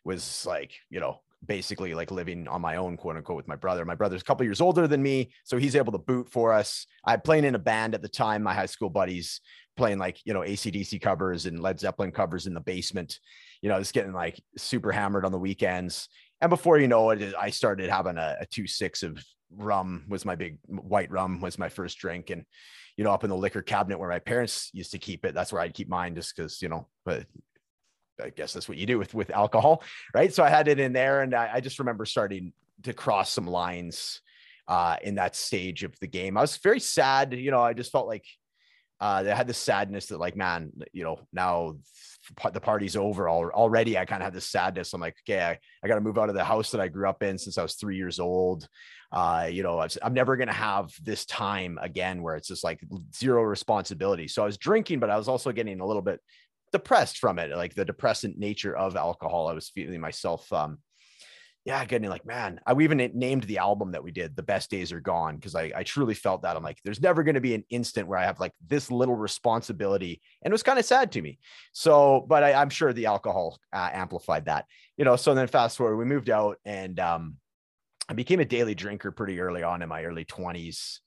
was 0.06 0.46
like, 0.46 0.74
you 0.90 1.00
know, 1.00 1.22
basically 1.46 1.94
like 1.94 2.12
living 2.12 2.48
on 2.48 2.62
my 2.62 2.76
own, 2.76 2.98
quote 2.98 3.18
unquote, 3.18 3.38
with 3.38 3.48
my 3.48 3.56
brother. 3.56 3.86
My 3.86 3.96
brother's 3.96 4.22
a 4.22 4.26
couple 4.26 4.46
years 4.46 4.62
older 4.62 4.88
than 4.88 5.02
me, 5.02 5.32
so 5.44 5.58
he's 5.58 5.76
able 5.76 5.92
to 5.92 5.98
boot 5.98 6.30
for 6.30 6.54
us. 6.54 6.86
I 7.06 7.18
playing 7.18 7.46
in 7.46 7.56
a 7.56 7.60
band 7.60 7.96
at 7.96 8.02
the 8.02 8.10
time, 8.10 8.44
my 8.44 8.54
high 8.54 8.66
school 8.66 8.90
buddies 8.90 9.42
playing 9.76 9.98
like, 9.98 10.20
you 10.26 10.34
know, 10.34 10.42
ACDC 10.42 11.02
covers 11.02 11.46
and 11.46 11.62
Led 11.62 11.80
Zeppelin 11.80 12.12
covers 12.12 12.46
in 12.46 12.54
the 12.54 12.62
basement, 12.62 13.20
you 13.62 13.70
know, 13.70 13.80
just 13.80 13.94
getting 13.94 14.14
like 14.14 14.42
super 14.58 14.92
hammered 14.92 15.26
on 15.26 15.32
the 15.32 15.40
weekends. 15.40 16.10
And 16.42 16.50
before 16.50 16.78
you 16.78 16.88
know 16.88 17.10
it, 17.10 17.34
I 17.40 17.50
started 17.50 17.90
having 17.90 18.18
a, 18.18 18.38
a 18.42 18.46
two 18.46 18.68
six 18.68 19.04
of 19.04 19.24
rum 19.56 20.06
was 20.10 20.26
my 20.26 20.36
big 20.36 20.58
white 20.68 21.12
rum 21.12 21.42
was 21.42 21.58
my 21.58 21.70
first 21.70 21.98
drink. 21.98 22.30
And, 22.30 22.46
you 22.98 23.04
know, 23.04 23.12
up 23.12 23.24
in 23.24 23.30
the 23.30 23.38
liquor 23.38 23.62
cabinet 23.62 24.00
where 24.00 24.10
my 24.10 24.20
parents 24.20 24.70
used 24.74 24.92
to 24.92 25.00
keep 25.00 25.26
it, 25.26 25.34
that's 25.34 25.52
where 25.52 25.62
I'd 25.62 25.74
keep 25.74 25.90
mine 25.90 26.16
just 26.16 26.36
because, 26.36 26.62
you 26.62 26.70
know, 26.70 26.88
but 27.06 27.26
I 28.22 28.30
guess 28.30 28.54
that's 28.54 28.70
what 28.70 28.78
you 28.78 28.86
do 28.86 28.98
with 28.98 29.14
with 29.14 29.30
alcohol, 29.30 29.84
right? 30.14 30.34
So 30.34 30.44
I 30.44 30.50
had 30.50 30.68
it 30.68 30.80
in 30.80 30.94
there, 30.94 31.22
and 31.22 31.34
I, 31.34 31.52
I 31.56 31.60
just 31.62 31.80
remember 31.80 32.06
starting 32.06 32.54
to 32.84 32.94
cross 32.94 33.32
some 33.32 33.48
lines 33.48 34.22
uh, 34.68 34.98
in 35.04 35.16
that 35.16 35.36
stage 35.36 35.84
of 35.84 35.98
the 36.00 36.08
game. 36.08 36.38
I 36.38 36.42
was 36.42 36.58
very 36.58 36.80
sad, 36.80 37.34
you 37.34 37.52
know. 37.52 37.62
I 37.62 37.74
just 37.74 37.92
felt 37.92 38.08
like 38.08 38.26
uh, 39.02 39.24
I 39.28 39.34
had 39.34 39.48
this 39.48 39.58
sadness 39.58 40.08
that, 40.08 40.20
like, 40.20 40.36
man, 40.36 40.72
you 40.92 41.04
know, 41.04 41.20
now 41.34 41.76
the 42.54 42.62
party's 42.62 42.96
over 42.96 43.30
already. 43.30 43.98
I 43.98 44.06
kind 44.06 44.22
of 44.22 44.26
had 44.26 44.34
this 44.34 44.50
sadness. 44.50 44.94
I'm 44.94 45.02
like, 45.02 45.16
okay, 45.28 45.44
I, 45.44 45.60
I 45.84 45.88
got 45.88 45.96
to 45.96 46.02
move 46.02 46.18
out 46.18 46.30
of 46.30 46.36
the 46.36 46.44
house 46.44 46.72
that 46.72 46.80
I 46.80 46.88
grew 46.88 47.10
up 47.10 47.22
in 47.22 47.38
since 47.38 47.58
I 47.58 47.64
was 47.64 47.74
three 47.76 47.98
years 47.98 48.20
old. 48.20 48.68
Uh, 49.12 49.48
you 49.52 49.62
know, 49.62 49.78
I 49.78 49.84
was- 49.84 49.98
I'm 50.02 50.14
never 50.14 50.38
gonna 50.38 50.54
have 50.54 50.92
this 51.04 51.26
time 51.26 51.78
again 51.82 52.24
where 52.24 52.36
it's 52.36 52.48
just 52.48 52.64
like 52.64 52.80
zero 53.16 53.44
responsibility. 53.44 54.28
So 54.28 54.42
I 54.42 54.46
was 54.46 54.58
drinking, 54.58 55.00
but 55.00 55.10
I 55.10 55.18
was 55.18 55.28
also 55.28 55.52
getting 55.52 55.82
a 55.82 55.86
little 55.86 56.02
bit 56.02 56.20
depressed 56.74 57.20
from 57.20 57.40
it, 57.40 57.56
like 57.56 57.76
the 57.76 57.86
depressant 57.86 58.38
nature 58.38 58.76
of 58.76 58.98
alcohol. 58.98 59.48
I 59.48 59.54
was 59.54 59.70
feeling 59.70 60.02
myself, 60.02 60.52
um, 60.52 60.80
yeah, 61.64 61.86
getting 61.86 62.10
like, 62.10 62.26
man, 62.26 62.60
I 62.66 62.74
we 62.74 62.84
even 62.84 62.98
named 63.14 63.44
the 63.44 63.60
album 63.60 63.94
that 63.94 64.04
we 64.04 64.12
did, 64.12 64.36
The 64.36 64.44
Best 64.44 64.70
Days 64.70 64.92
Are 64.92 65.00
Gone, 65.00 65.38
because 65.38 65.56
I, 65.56 65.72
I 65.74 65.84
truly 65.84 66.14
felt 66.14 66.42
that. 66.42 66.58
I'm 66.58 66.64
like, 66.64 66.80
there's 66.84 67.02
never 67.02 67.24
going 67.24 67.36
to 67.36 67.42
be 67.42 67.56
an 67.56 67.64
instant 67.70 68.10
where 68.10 68.20
I 68.20 68.26
have 68.26 68.42
like 68.42 68.52
this 68.68 68.92
little 68.92 69.16
responsibility. 69.16 70.22
And 70.42 70.52
it 70.52 70.54
was 70.54 70.64
kind 70.64 70.78
of 70.78 70.84
sad 70.84 71.14
to 71.14 71.22
me. 71.22 71.40
So, 71.72 72.26
but 72.28 72.44
I, 72.44 72.54
I'm 72.54 72.70
sure 72.70 72.92
the 72.92 73.06
alcohol 73.06 73.60
uh, 73.72 73.90
amplified 73.94 74.46
that, 74.46 74.66
you 74.98 75.06
know. 75.06 75.16
So 75.16 75.34
then 75.34 75.48
fast 75.48 75.78
forward, 75.78 75.96
we 75.96 76.04
moved 76.04 76.30
out 76.30 76.58
and 76.66 77.00
um, 77.00 77.38
I 78.10 78.14
became 78.14 78.42
a 78.42 78.46
daily 78.46 78.76
drinker 78.76 79.12
pretty 79.12 79.40
early 79.40 79.64
on 79.64 79.82
in 79.82 79.88
my 79.88 80.04
early 80.04 80.26
20s. 80.26 81.00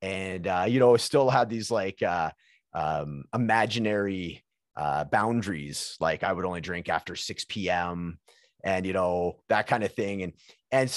And, 0.00 0.46
uh, 0.46 0.64
you 0.66 0.80
know, 0.80 0.96
still 0.96 1.28
had 1.28 1.50
these 1.50 1.70
like 1.70 2.02
uh, 2.02 2.30
um, 2.72 3.24
imaginary 3.34 4.42
uh, 4.78 5.04
boundaries. 5.04 5.96
Like 6.00 6.22
I 6.22 6.32
would 6.32 6.44
only 6.44 6.60
drink 6.60 6.88
after 6.88 7.16
6 7.16 7.44
p.m. 7.46 8.18
and, 8.62 8.86
you 8.86 8.92
know, 8.92 9.40
that 9.48 9.66
kind 9.66 9.82
of 9.82 9.92
thing. 9.92 10.22
And, 10.22 10.32
and 10.70 10.90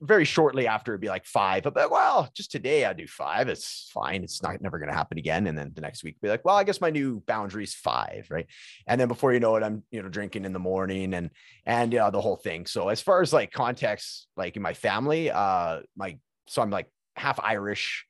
very 0.00 0.24
shortly 0.24 0.66
after 0.66 0.92
it'd 0.92 1.02
be 1.02 1.08
like 1.08 1.26
five, 1.26 1.64
but 1.64 1.90
well, 1.90 2.30
just 2.34 2.50
today 2.50 2.86
I 2.86 2.94
do 2.94 3.06
five. 3.06 3.46
It's 3.48 3.90
fine. 3.92 4.24
It's 4.24 4.42
not 4.42 4.60
never 4.62 4.78
going 4.78 4.88
to 4.88 4.96
happen 4.96 5.18
again. 5.18 5.46
And 5.46 5.56
then 5.56 5.70
the 5.74 5.82
next 5.82 6.02
week 6.02 6.18
be 6.20 6.28
like, 6.28 6.44
well, 6.44 6.56
I 6.56 6.64
guess 6.64 6.80
my 6.80 6.88
new 6.88 7.22
boundary 7.26 7.64
is 7.64 7.74
five, 7.74 8.26
right? 8.30 8.46
And 8.86 8.98
then 8.98 9.08
before 9.08 9.34
you 9.34 9.40
know 9.40 9.54
it, 9.56 9.62
I'm 9.62 9.82
you 9.90 10.02
know 10.02 10.08
drinking 10.08 10.46
in 10.46 10.54
the 10.54 10.58
morning 10.58 11.12
and 11.12 11.30
and 11.66 11.92
you 11.92 11.98
know, 11.98 12.10
the 12.10 12.22
whole 12.22 12.36
thing. 12.36 12.64
So 12.64 12.88
as 12.88 13.02
far 13.02 13.20
as 13.20 13.34
like 13.34 13.52
context, 13.52 14.28
like 14.36 14.56
in 14.56 14.62
my 14.62 14.72
family, 14.72 15.30
uh, 15.30 15.80
my 15.94 16.18
so 16.48 16.62
I'm 16.62 16.70
like 16.70 16.90
half 17.14 17.38
Irish. 17.42 18.06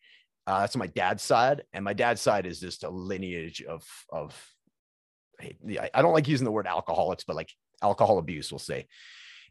Uh, 0.46 0.60
that's 0.60 0.74
on 0.74 0.80
my 0.80 0.88
dad's 0.88 1.22
side, 1.22 1.62
and 1.72 1.84
my 1.84 1.92
dad's 1.92 2.20
side 2.20 2.46
is 2.46 2.60
just 2.60 2.84
a 2.84 2.90
lineage 2.90 3.62
of 3.62 3.84
of. 4.10 4.51
I 5.40 6.02
don't 6.02 6.12
like 6.12 6.28
using 6.28 6.44
the 6.44 6.52
word 6.52 6.66
alcoholics, 6.66 7.24
but 7.24 7.36
like 7.36 7.50
alcohol 7.82 8.18
abuse, 8.18 8.52
we'll 8.52 8.58
say. 8.58 8.86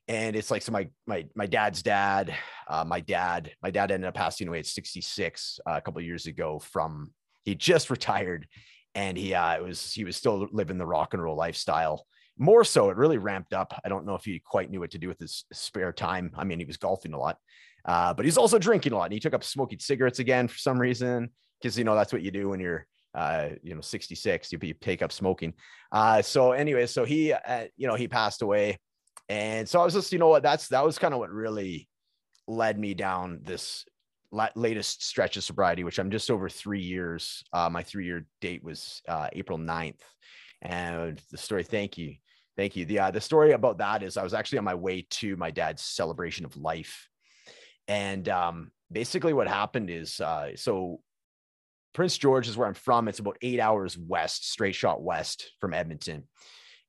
And 0.08 0.36
it's 0.36 0.50
like 0.50 0.62
so 0.62 0.72
my 0.72 0.90
my 1.06 1.28
my 1.36 1.46
dad's 1.46 1.84
dad 1.84 2.34
uh, 2.68 2.84
my 2.84 3.02
dad 3.02 3.52
my 3.62 3.70
dad 3.70 3.92
ended 3.92 4.08
up 4.08 4.16
passing 4.16 4.48
away 4.48 4.60
at 4.60 4.66
66 4.66 5.60
uh, 5.66 5.74
a 5.74 5.82
couple 5.82 6.02
years 6.02 6.26
ago 6.26 6.60
from 6.60 7.12
he 7.44 7.54
just 7.54 7.90
retired 7.92 8.48
and 8.96 9.18
he 9.18 9.34
uh, 9.34 9.56
it 9.56 9.64
was 9.64 9.94
he 9.94 10.04
was 10.04 10.18
still 10.18 10.48
living 10.52 10.78
the 10.78 10.86
rock 10.86 11.14
and 11.14 11.22
roll 11.22 11.36
lifestyle. 11.36 12.06
More 12.38 12.64
so 12.64 12.90
it 12.90 12.98
really 12.98 13.20
ramped 13.20 13.54
up. 13.54 13.80
I 13.86 13.90
don't 13.90 14.06
know 14.06 14.16
if 14.16 14.26
he 14.26 14.40
quite 14.40 14.72
knew 14.72 14.80
what 14.80 14.92
to 14.92 14.98
do 14.98 15.08
with 15.08 15.20
his 15.20 15.46
spare 15.54 15.94
time. 15.94 16.32
I 16.36 16.44
mean 16.46 16.60
he 16.60 16.66
was 16.66 16.78
golfing 16.78 17.14
a 17.14 17.20
lot 17.20 17.38
uh, 17.86 18.14
but 18.14 18.26
he's 18.26 18.38
also 18.38 18.60
drinking 18.60 18.94
a 18.94 18.98
lot 18.98 19.06
and 19.06 19.14
he 19.14 19.20
took 19.20 19.34
up 19.34 19.44
smoking 19.44 19.80
cigarettes 19.80 20.20
again 20.20 20.48
for 20.48 20.58
some 20.58 20.80
reason 20.80 21.30
because 21.60 21.78
you 21.78 21.84
know 21.84 21.96
that's 21.96 22.14
what 22.14 22.22
you 22.22 22.32
do 22.32 22.50
when 22.50 22.60
you're 22.60 22.86
uh, 23.16 23.50
you 23.62 23.76
know 23.76 23.82
66 23.82 24.52
you, 24.52 24.60
you 24.62 24.74
take 24.74 25.02
up 25.02 25.12
smoking 25.12 25.54
uh, 25.92 26.22
so 26.22 26.52
anyway 26.52 26.86
so 26.86 27.04
he 27.04 27.34
uh, 27.34 27.66
you 27.78 27.88
know 27.88 27.96
he 27.96 28.08
passed 28.08 28.42
away 28.42 28.78
and 29.32 29.68
so 29.68 29.80
I 29.80 29.86
was 29.86 29.94
just, 29.94 30.12
you 30.12 30.20
know 30.20 30.28
what, 30.28 30.44
that's 30.44 30.68
that 30.68 30.84
was 30.84 31.00
kind 31.00 31.14
of 31.14 31.20
what 31.22 31.30
really 31.30 31.88
led 32.50 32.78
me 32.78 32.94
down 32.94 33.40
this 33.44 33.86
latest 34.56 35.04
stretch 35.06 35.38
of 35.38 35.44
sobriety, 35.46 35.86
which 35.86 36.00
I'm 36.00 36.12
just 36.12 36.30
over 36.30 36.50
three 36.50 36.82
years. 36.82 37.42
Uh, 37.54 37.70
my 37.70 37.82
three 37.82 38.06
year 38.06 38.26
date 38.42 38.62
was 38.62 39.02
uh, 39.08 39.30
April 39.32 39.58
9th. 39.58 40.02
And 40.62 41.22
the 41.32 41.38
story, 41.38 41.64
thank 41.64 41.98
you. 41.98 42.16
Thank 42.58 42.76
you. 42.76 42.84
The, 42.84 43.00
uh, 43.00 43.12
the 43.12 43.22
story 43.22 43.54
about 43.54 43.78
that 43.78 44.04
is 44.04 44.18
I 44.18 44.24
was 44.24 44.34
actually 44.34 44.58
on 44.58 44.66
my 44.66 44.76
way 44.76 45.08
to 45.10 45.38
my 45.38 45.50
dad's 45.50 45.82
celebration 45.82 46.44
of 46.44 46.58
life. 46.58 47.08
And 47.88 48.28
um, 48.28 48.72
basically, 48.92 49.32
what 49.32 49.48
happened 49.48 49.90
is 49.90 50.20
uh, 50.20 50.58
so 50.58 51.00
Prince 51.94 52.18
George 52.18 52.48
is 52.48 52.56
where 52.56 52.68
I'm 52.68 52.74
from. 52.74 53.08
It's 53.08 53.20
about 53.20 53.38
eight 53.42 53.60
hours 53.60 53.98
west, 53.98 54.50
straight 54.50 54.76
shot 54.76 55.02
west 55.02 55.52
from 55.60 55.74
Edmonton. 55.74 56.28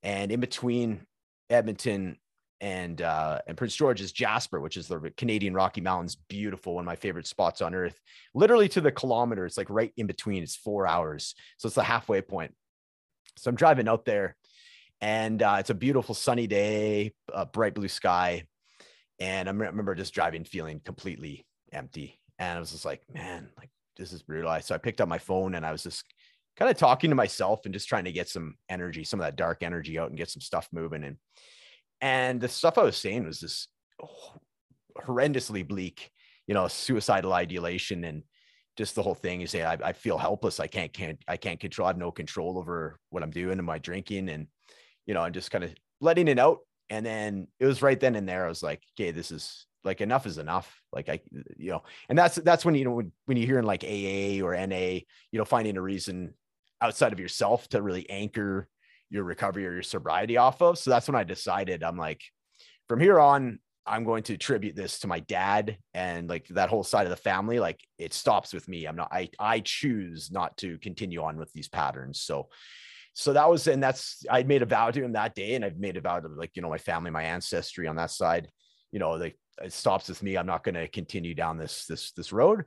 And 0.02 0.30
in 0.30 0.40
between 0.40 1.06
Edmonton 1.50 2.16
and 2.62 3.02
uh, 3.02 3.40
and 3.48 3.56
Prince 3.56 3.74
George 3.74 4.00
is 4.00 4.12
Jasper, 4.12 4.60
which 4.60 4.76
is 4.76 4.86
the 4.86 5.12
Canadian 5.16 5.52
Rocky 5.52 5.80
Mountains, 5.80 6.16
beautiful, 6.28 6.76
one 6.76 6.84
of 6.84 6.86
my 6.86 6.96
favorite 6.96 7.26
spots 7.26 7.60
on 7.60 7.74
earth. 7.74 8.00
Literally 8.34 8.68
to 8.70 8.80
the 8.80 8.92
kilometer, 8.92 9.44
it's 9.44 9.58
like 9.58 9.68
right 9.68 9.92
in 9.96 10.06
between. 10.06 10.44
It's 10.44 10.54
four 10.54 10.86
hours, 10.86 11.34
so 11.58 11.66
it's 11.66 11.74
the 11.74 11.82
halfway 11.82 12.22
point. 12.22 12.54
So 13.36 13.48
I'm 13.48 13.56
driving 13.56 13.88
out 13.88 14.04
there, 14.04 14.36
and 15.00 15.42
uh, 15.42 15.56
it's 15.58 15.70
a 15.70 15.74
beautiful 15.74 16.14
sunny 16.14 16.46
day, 16.46 17.14
a 17.32 17.44
bright 17.46 17.74
blue 17.74 17.88
sky, 17.88 18.44
and 19.18 19.48
I 19.48 19.52
remember 19.52 19.96
just 19.96 20.14
driving 20.14 20.44
feeling 20.44 20.80
completely 20.84 21.44
empty, 21.72 22.20
and 22.38 22.56
I 22.58 22.60
was 22.60 22.70
just 22.70 22.84
like, 22.84 23.02
man, 23.12 23.50
like 23.58 23.70
this 23.96 24.12
is 24.12 24.22
brutal. 24.22 24.58
So 24.60 24.74
I 24.74 24.78
picked 24.78 25.00
up 25.00 25.08
my 25.08 25.18
phone 25.18 25.54
and 25.54 25.64
I 25.64 25.72
was 25.72 25.82
just 25.82 26.04
kind 26.56 26.70
of 26.70 26.76
talking 26.76 27.10
to 27.10 27.16
myself 27.16 27.60
and 27.64 27.74
just 27.74 27.88
trying 27.88 28.04
to 28.04 28.12
get 28.12 28.28
some 28.28 28.56
energy, 28.68 29.04
some 29.04 29.20
of 29.20 29.24
that 29.24 29.36
dark 29.36 29.62
energy 29.62 29.98
out 29.98 30.08
and 30.08 30.18
get 30.18 30.30
some 30.30 30.40
stuff 30.40 30.68
moving 30.72 31.04
and 31.04 31.16
and 32.02 32.40
the 32.40 32.48
stuff 32.48 32.78
I 32.78 32.82
was 32.82 32.96
saying 32.96 33.24
was 33.24 33.38
this 33.38 33.68
horrendously 34.98 35.66
bleak, 35.66 36.10
you 36.48 36.52
know, 36.52 36.66
suicidal 36.66 37.32
ideation 37.32 38.02
and 38.02 38.24
just 38.76 38.96
the 38.96 39.02
whole 39.02 39.14
thing. 39.14 39.40
You 39.40 39.46
say, 39.46 39.62
I, 39.62 39.74
I 39.74 39.92
feel 39.92 40.18
helpless. 40.18 40.58
I 40.58 40.66
can't, 40.66 40.92
can't, 40.92 41.22
I 41.28 41.36
can't 41.36 41.60
control. 41.60 41.86
I 41.86 41.90
have 41.90 41.98
no 41.98 42.10
control 42.10 42.58
over 42.58 42.98
what 43.10 43.22
I'm 43.22 43.30
doing 43.30 43.58
and 43.58 43.66
my 43.66 43.78
drinking. 43.78 44.30
And, 44.30 44.48
you 45.06 45.14
know, 45.14 45.22
I'm 45.22 45.32
just 45.32 45.52
kind 45.52 45.62
of 45.62 45.72
letting 46.00 46.26
it 46.26 46.40
out. 46.40 46.58
And 46.90 47.06
then 47.06 47.46
it 47.60 47.66
was 47.66 47.82
right 47.82 47.98
then 47.98 48.16
and 48.16 48.28
there. 48.28 48.44
I 48.44 48.48
was 48.48 48.64
like, 48.64 48.82
okay, 48.98 49.12
this 49.12 49.30
is 49.30 49.66
like 49.84 50.00
enough 50.00 50.26
is 50.26 50.38
enough. 50.38 50.80
Like 50.92 51.08
I, 51.08 51.20
you 51.56 51.70
know, 51.70 51.82
and 52.08 52.18
that's 52.18 52.36
that's 52.36 52.64
when 52.64 52.74
you 52.74 52.84
know 52.84 52.92
when, 52.92 53.12
when 53.26 53.36
you 53.36 53.46
hear 53.46 53.58
in 53.58 53.64
like 53.64 53.84
AA 53.84 54.44
or 54.44 54.54
NA, 54.66 55.00
you 55.30 55.38
know, 55.38 55.44
finding 55.44 55.76
a 55.76 55.82
reason 55.82 56.34
outside 56.80 57.12
of 57.12 57.20
yourself 57.20 57.68
to 57.68 57.80
really 57.80 58.08
anchor 58.10 58.68
your 59.08 59.24
recovery 59.24 59.66
or 59.66 59.72
your 59.72 59.82
sobriety 59.82 60.36
off 60.36 60.62
of. 60.62 60.78
So 60.78 60.90
that's 60.90 61.06
when 61.06 61.14
I 61.14 61.24
decided 61.24 61.82
I'm 61.82 61.98
like, 61.98 62.22
from 62.88 62.98
here 62.98 63.20
on, 63.20 63.58
I'm 63.86 64.04
going 64.04 64.22
to 64.24 64.34
attribute 64.34 64.76
this 64.76 65.00
to 65.00 65.06
my 65.06 65.20
dad 65.20 65.76
and 65.92 66.28
like 66.28 66.46
that 66.48 66.70
whole 66.70 66.84
side 66.84 67.06
of 67.06 67.10
the 67.10 67.16
family. 67.16 67.58
Like 67.60 67.80
it 67.98 68.14
stops 68.14 68.52
with 68.52 68.68
me. 68.68 68.86
I'm 68.86 68.96
not, 68.96 69.12
I, 69.12 69.28
I 69.38 69.60
choose 69.60 70.30
not 70.30 70.56
to 70.58 70.78
continue 70.78 71.22
on 71.22 71.36
with 71.36 71.52
these 71.52 71.68
patterns. 71.68 72.20
So, 72.20 72.48
so 73.12 73.32
that 73.32 73.48
was, 73.50 73.66
and 73.66 73.82
that's, 73.82 74.24
I 74.30 74.44
made 74.44 74.62
a 74.62 74.66
vow 74.66 74.90
to 74.90 75.02
him 75.02 75.12
that 75.12 75.34
day. 75.34 75.54
And 75.54 75.64
I've 75.64 75.78
made 75.78 75.96
a 75.96 76.00
vow 76.00 76.20
to 76.20 76.28
like, 76.28 76.52
you 76.54 76.62
know, 76.62 76.70
my 76.70 76.78
family, 76.78 77.10
my 77.10 77.24
ancestry 77.24 77.86
on 77.86 77.96
that 77.96 78.10
side, 78.10 78.48
you 78.92 78.98
know, 78.98 79.14
it 79.14 79.36
stops 79.68 80.08
with 80.08 80.22
me. 80.22 80.36
I'm 80.36 80.46
not 80.46 80.64
going 80.64 80.76
to 80.76 80.86
continue 80.88 81.34
down 81.34 81.58
this, 81.58 81.86
this, 81.86 82.12
this 82.12 82.32
road. 82.32 82.64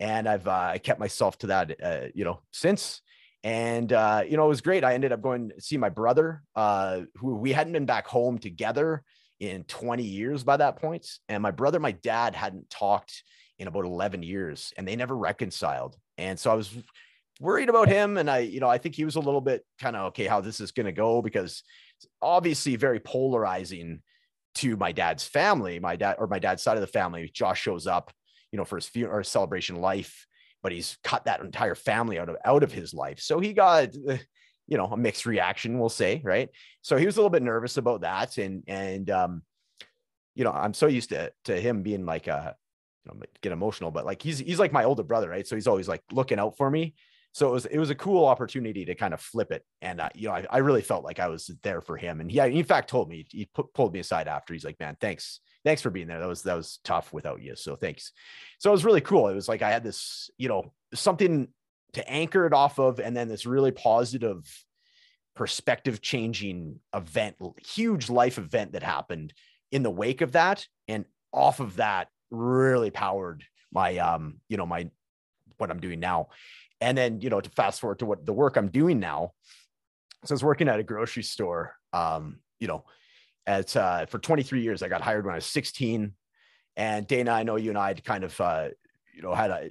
And 0.00 0.28
I've, 0.28 0.46
uh, 0.46 0.70
I 0.74 0.78
kept 0.78 1.00
myself 1.00 1.38
to 1.38 1.46
that, 1.48 1.82
uh, 1.82 2.06
you 2.14 2.24
know, 2.24 2.40
since, 2.52 3.00
and 3.44 3.92
uh, 3.92 4.22
you 4.28 4.36
know 4.36 4.44
it 4.44 4.48
was 4.48 4.60
great 4.60 4.84
i 4.84 4.94
ended 4.94 5.12
up 5.12 5.22
going 5.22 5.50
to 5.50 5.60
see 5.60 5.76
my 5.76 5.88
brother 5.88 6.42
uh, 6.56 7.00
who 7.16 7.36
we 7.36 7.52
hadn't 7.52 7.72
been 7.72 7.86
back 7.86 8.06
home 8.06 8.38
together 8.38 9.02
in 9.40 9.62
20 9.64 10.02
years 10.02 10.42
by 10.42 10.56
that 10.56 10.76
point 10.76 11.06
and 11.28 11.42
my 11.42 11.50
brother 11.50 11.78
my 11.78 11.92
dad 11.92 12.34
hadn't 12.34 12.68
talked 12.68 13.22
in 13.58 13.68
about 13.68 13.84
11 13.84 14.22
years 14.22 14.72
and 14.76 14.86
they 14.86 14.96
never 14.96 15.16
reconciled 15.16 15.96
and 16.16 16.38
so 16.38 16.50
i 16.50 16.54
was 16.54 16.74
worried 17.40 17.68
about 17.68 17.88
him 17.88 18.16
and 18.16 18.28
i 18.28 18.38
you 18.38 18.58
know 18.58 18.68
i 18.68 18.78
think 18.78 18.96
he 18.96 19.04
was 19.04 19.14
a 19.14 19.20
little 19.20 19.40
bit 19.40 19.64
kind 19.80 19.94
of 19.94 20.06
okay 20.06 20.26
how 20.26 20.40
this 20.40 20.60
is 20.60 20.72
going 20.72 20.86
to 20.86 20.92
go 20.92 21.22
because 21.22 21.62
obviously 22.20 22.74
very 22.74 22.98
polarizing 22.98 24.02
to 24.54 24.76
my 24.76 24.92
dad's 24.92 25.24
family 25.24 25.78
my 25.78 25.96
dad 25.96 26.16
or 26.18 26.26
my 26.26 26.38
dad's 26.38 26.62
side 26.62 26.76
of 26.76 26.80
the 26.80 26.86
family 26.86 27.30
josh 27.32 27.60
shows 27.60 27.86
up 27.86 28.12
you 28.52 28.56
know 28.56 28.64
for 28.64 28.76
his 28.76 28.86
funeral 28.86 29.18
or 29.18 29.22
celebration 29.22 29.76
life 29.76 30.26
but 30.62 30.72
he's 30.72 30.98
cut 31.04 31.24
that 31.24 31.40
entire 31.40 31.74
family 31.74 32.18
out 32.18 32.28
of 32.28 32.36
out 32.44 32.62
of 32.62 32.72
his 32.72 32.92
life. 32.92 33.20
So 33.20 33.40
he 33.40 33.52
got 33.52 33.94
you 33.94 34.76
know 34.76 34.86
a 34.86 34.96
mixed 34.96 35.26
reaction, 35.26 35.78
we'll 35.78 35.88
say, 35.88 36.20
right? 36.24 36.48
So 36.82 36.96
he 36.96 37.06
was 37.06 37.16
a 37.16 37.20
little 37.20 37.30
bit 37.30 37.42
nervous 37.42 37.76
about 37.76 38.02
that, 38.02 38.38
and 38.38 38.62
and 38.66 39.08
um, 39.10 39.42
you 40.34 40.44
know, 40.44 40.52
I'm 40.52 40.74
so 40.74 40.86
used 40.86 41.10
to 41.10 41.32
to 41.44 41.60
him 41.60 41.82
being 41.82 42.04
like 42.04 42.26
a 42.26 42.56
you 43.04 43.12
know 43.12 43.20
get 43.40 43.52
emotional, 43.52 43.90
but 43.90 44.06
like 44.06 44.22
he's 44.22 44.38
he's 44.38 44.58
like 44.58 44.72
my 44.72 44.84
older 44.84 45.02
brother, 45.02 45.28
right? 45.28 45.46
So 45.46 45.54
he's 45.54 45.68
always 45.68 45.88
like 45.88 46.02
looking 46.12 46.38
out 46.38 46.56
for 46.56 46.70
me. 46.70 46.94
So 47.32 47.48
it 47.48 47.52
was 47.52 47.66
it 47.66 47.78
was 47.78 47.90
a 47.90 47.94
cool 47.94 48.24
opportunity 48.24 48.84
to 48.86 48.94
kind 48.94 49.14
of 49.14 49.20
flip 49.20 49.52
it, 49.52 49.64
and 49.80 50.00
uh, 50.00 50.08
you 50.14 50.28
know, 50.28 50.34
I, 50.34 50.46
I 50.50 50.58
really 50.58 50.82
felt 50.82 51.04
like 51.04 51.20
I 51.20 51.28
was 51.28 51.50
there 51.62 51.80
for 51.80 51.96
him, 51.96 52.20
and 52.20 52.30
he 52.30 52.38
in 52.40 52.64
fact 52.64 52.90
told 52.90 53.08
me 53.08 53.26
he 53.30 53.48
put, 53.54 53.72
pulled 53.74 53.92
me 53.92 54.00
aside 54.00 54.28
after. 54.28 54.54
He's 54.54 54.64
like, 54.64 54.80
"Man, 54.80 54.96
thanks." 55.00 55.40
thanks 55.64 55.82
for 55.82 55.90
being 55.90 56.06
there. 56.06 56.20
That 56.20 56.28
was 56.28 56.42
that 56.42 56.56
was 56.56 56.78
tough 56.84 57.12
without 57.12 57.42
you. 57.42 57.54
So 57.56 57.76
thanks. 57.76 58.12
So 58.58 58.70
it 58.70 58.72
was 58.72 58.84
really 58.84 59.00
cool. 59.00 59.28
It 59.28 59.34
was 59.34 59.48
like 59.48 59.62
I 59.62 59.70
had 59.70 59.84
this, 59.84 60.30
you 60.38 60.48
know, 60.48 60.72
something 60.94 61.48
to 61.94 62.10
anchor 62.10 62.46
it 62.46 62.52
off 62.52 62.78
of, 62.78 63.00
and 63.00 63.16
then 63.16 63.28
this 63.28 63.46
really 63.46 63.70
positive 63.70 64.44
perspective 65.34 66.00
changing 66.00 66.80
event, 66.94 67.36
huge 67.64 68.10
life 68.10 68.38
event 68.38 68.72
that 68.72 68.82
happened 68.82 69.32
in 69.70 69.82
the 69.82 69.90
wake 69.90 70.20
of 70.20 70.32
that. 70.32 70.66
And 70.86 71.04
off 71.32 71.60
of 71.60 71.76
that 71.76 72.08
really 72.30 72.90
powered 72.90 73.44
my 73.72 73.98
um, 73.98 74.40
you 74.48 74.56
know, 74.56 74.66
my 74.66 74.90
what 75.58 75.70
I'm 75.70 75.80
doing 75.80 76.00
now. 76.00 76.28
And 76.80 76.96
then, 76.96 77.20
you 77.20 77.30
know, 77.30 77.40
to 77.40 77.50
fast 77.50 77.80
forward 77.80 77.98
to 78.00 78.06
what 78.06 78.24
the 78.24 78.32
work 78.32 78.56
I'm 78.56 78.68
doing 78.68 79.00
now. 79.00 79.32
So 80.24 80.32
I 80.32 80.34
was 80.34 80.44
working 80.44 80.68
at 80.68 80.78
a 80.78 80.84
grocery 80.84 81.22
store, 81.22 81.74
um, 81.92 82.38
you 82.60 82.68
know, 82.68 82.84
at 83.46 83.74
uh, 83.76 84.06
for 84.06 84.18
23 84.18 84.62
years. 84.62 84.82
I 84.82 84.88
got 84.88 85.00
hired 85.00 85.24
when 85.24 85.32
I 85.32 85.38
was 85.38 85.46
16. 85.46 86.12
And 86.76 87.06
Dana, 87.06 87.32
I 87.32 87.42
know 87.42 87.56
you 87.56 87.70
and 87.70 87.78
I 87.78 87.88
had 87.88 88.04
kind 88.04 88.22
of 88.22 88.40
uh, 88.40 88.68
you 89.18 89.22
know 89.22 89.34
had 89.34 89.50
a, 89.50 89.70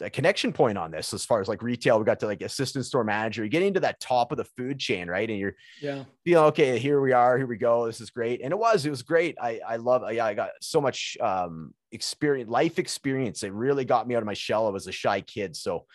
a, 0.00 0.10
connection 0.10 0.52
point 0.52 0.76
on 0.76 0.90
this 0.90 1.14
as 1.14 1.24
far 1.24 1.40
as 1.40 1.46
like 1.46 1.62
retail. 1.62 2.00
We 2.00 2.04
got 2.04 2.18
to 2.20 2.26
like 2.26 2.42
assistant 2.42 2.84
store 2.84 3.04
manager, 3.04 3.42
you're 3.42 3.48
getting 3.48 3.74
to 3.74 3.80
that 3.80 4.00
top 4.00 4.32
of 4.32 4.38
the 4.38 4.44
food 4.44 4.80
chain, 4.80 5.06
right? 5.08 5.30
And 5.30 5.38
you're 5.38 5.54
yeah, 5.80 6.02
feeling 6.24 6.46
okay, 6.46 6.78
here 6.80 7.00
we 7.00 7.12
are, 7.12 7.38
here 7.38 7.46
we 7.46 7.58
go. 7.58 7.86
This 7.86 8.00
is 8.00 8.10
great. 8.10 8.40
And 8.42 8.52
it 8.52 8.58
was, 8.58 8.84
it 8.84 8.90
was 8.90 9.02
great. 9.02 9.36
I 9.40 9.60
I 9.66 9.76
love 9.76 10.02
yeah, 10.12 10.26
I 10.26 10.34
got 10.34 10.50
so 10.60 10.80
much 10.80 11.16
um 11.20 11.72
experience, 11.92 12.50
life 12.50 12.80
experience. 12.80 13.44
It 13.44 13.52
really 13.52 13.84
got 13.84 14.08
me 14.08 14.16
out 14.16 14.22
of 14.22 14.26
my 14.26 14.34
shell. 14.34 14.66
I 14.66 14.70
was 14.70 14.88
a 14.88 14.92
shy 14.92 15.20
kid. 15.20 15.54
So 15.54 15.86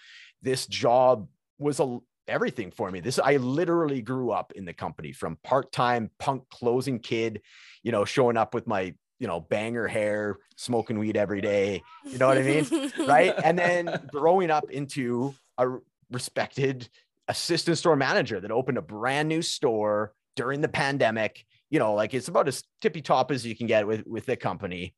this 0.43 0.67
job 0.67 1.27
was 1.57 1.79
a 1.79 1.97
everything 2.27 2.71
for 2.71 2.91
me. 2.91 2.99
This 2.99 3.19
I 3.19 3.37
literally 3.37 4.01
grew 4.01 4.31
up 4.31 4.53
in 4.55 4.65
the 4.65 4.73
company 4.73 5.11
from 5.11 5.37
part-time 5.43 6.11
punk 6.19 6.47
closing 6.49 6.99
kid, 6.99 7.41
you 7.81 7.91
know, 7.91 8.05
showing 8.05 8.37
up 8.37 8.53
with 8.53 8.67
my 8.67 8.93
you 9.19 9.27
know, 9.27 9.39
banger 9.39 9.87
hair, 9.87 10.37
smoking 10.57 10.99
weed 10.99 11.15
every 11.15 11.39
day. 11.39 11.81
You 12.03 12.17
know 12.17 12.27
what 12.27 12.37
I 12.37 12.41
mean? 12.41 12.91
right. 13.07 13.33
And 13.43 13.57
then 13.57 14.09
growing 14.11 14.51
up 14.51 14.69
into 14.69 15.33
a 15.57 15.77
respected 16.11 16.89
assistant 17.29 17.77
store 17.77 17.95
manager 17.95 18.41
that 18.41 18.51
opened 18.51 18.77
a 18.77 18.81
brand 18.81 19.29
new 19.29 19.41
store 19.41 20.13
during 20.35 20.59
the 20.59 20.67
pandemic. 20.67 21.45
You 21.69 21.79
know, 21.79 21.93
like 21.93 22.13
it's 22.13 22.27
about 22.27 22.49
as 22.49 22.63
tippy 22.81 23.01
top 23.01 23.31
as 23.31 23.45
you 23.45 23.55
can 23.55 23.65
get 23.65 23.87
with 23.87 24.05
with 24.05 24.25
the 24.25 24.35
company. 24.35 24.93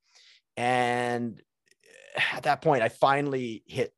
And 0.58 1.40
at 2.34 2.44
that 2.44 2.62
point, 2.62 2.82
I 2.82 2.90
finally 2.90 3.64
hit 3.68 3.94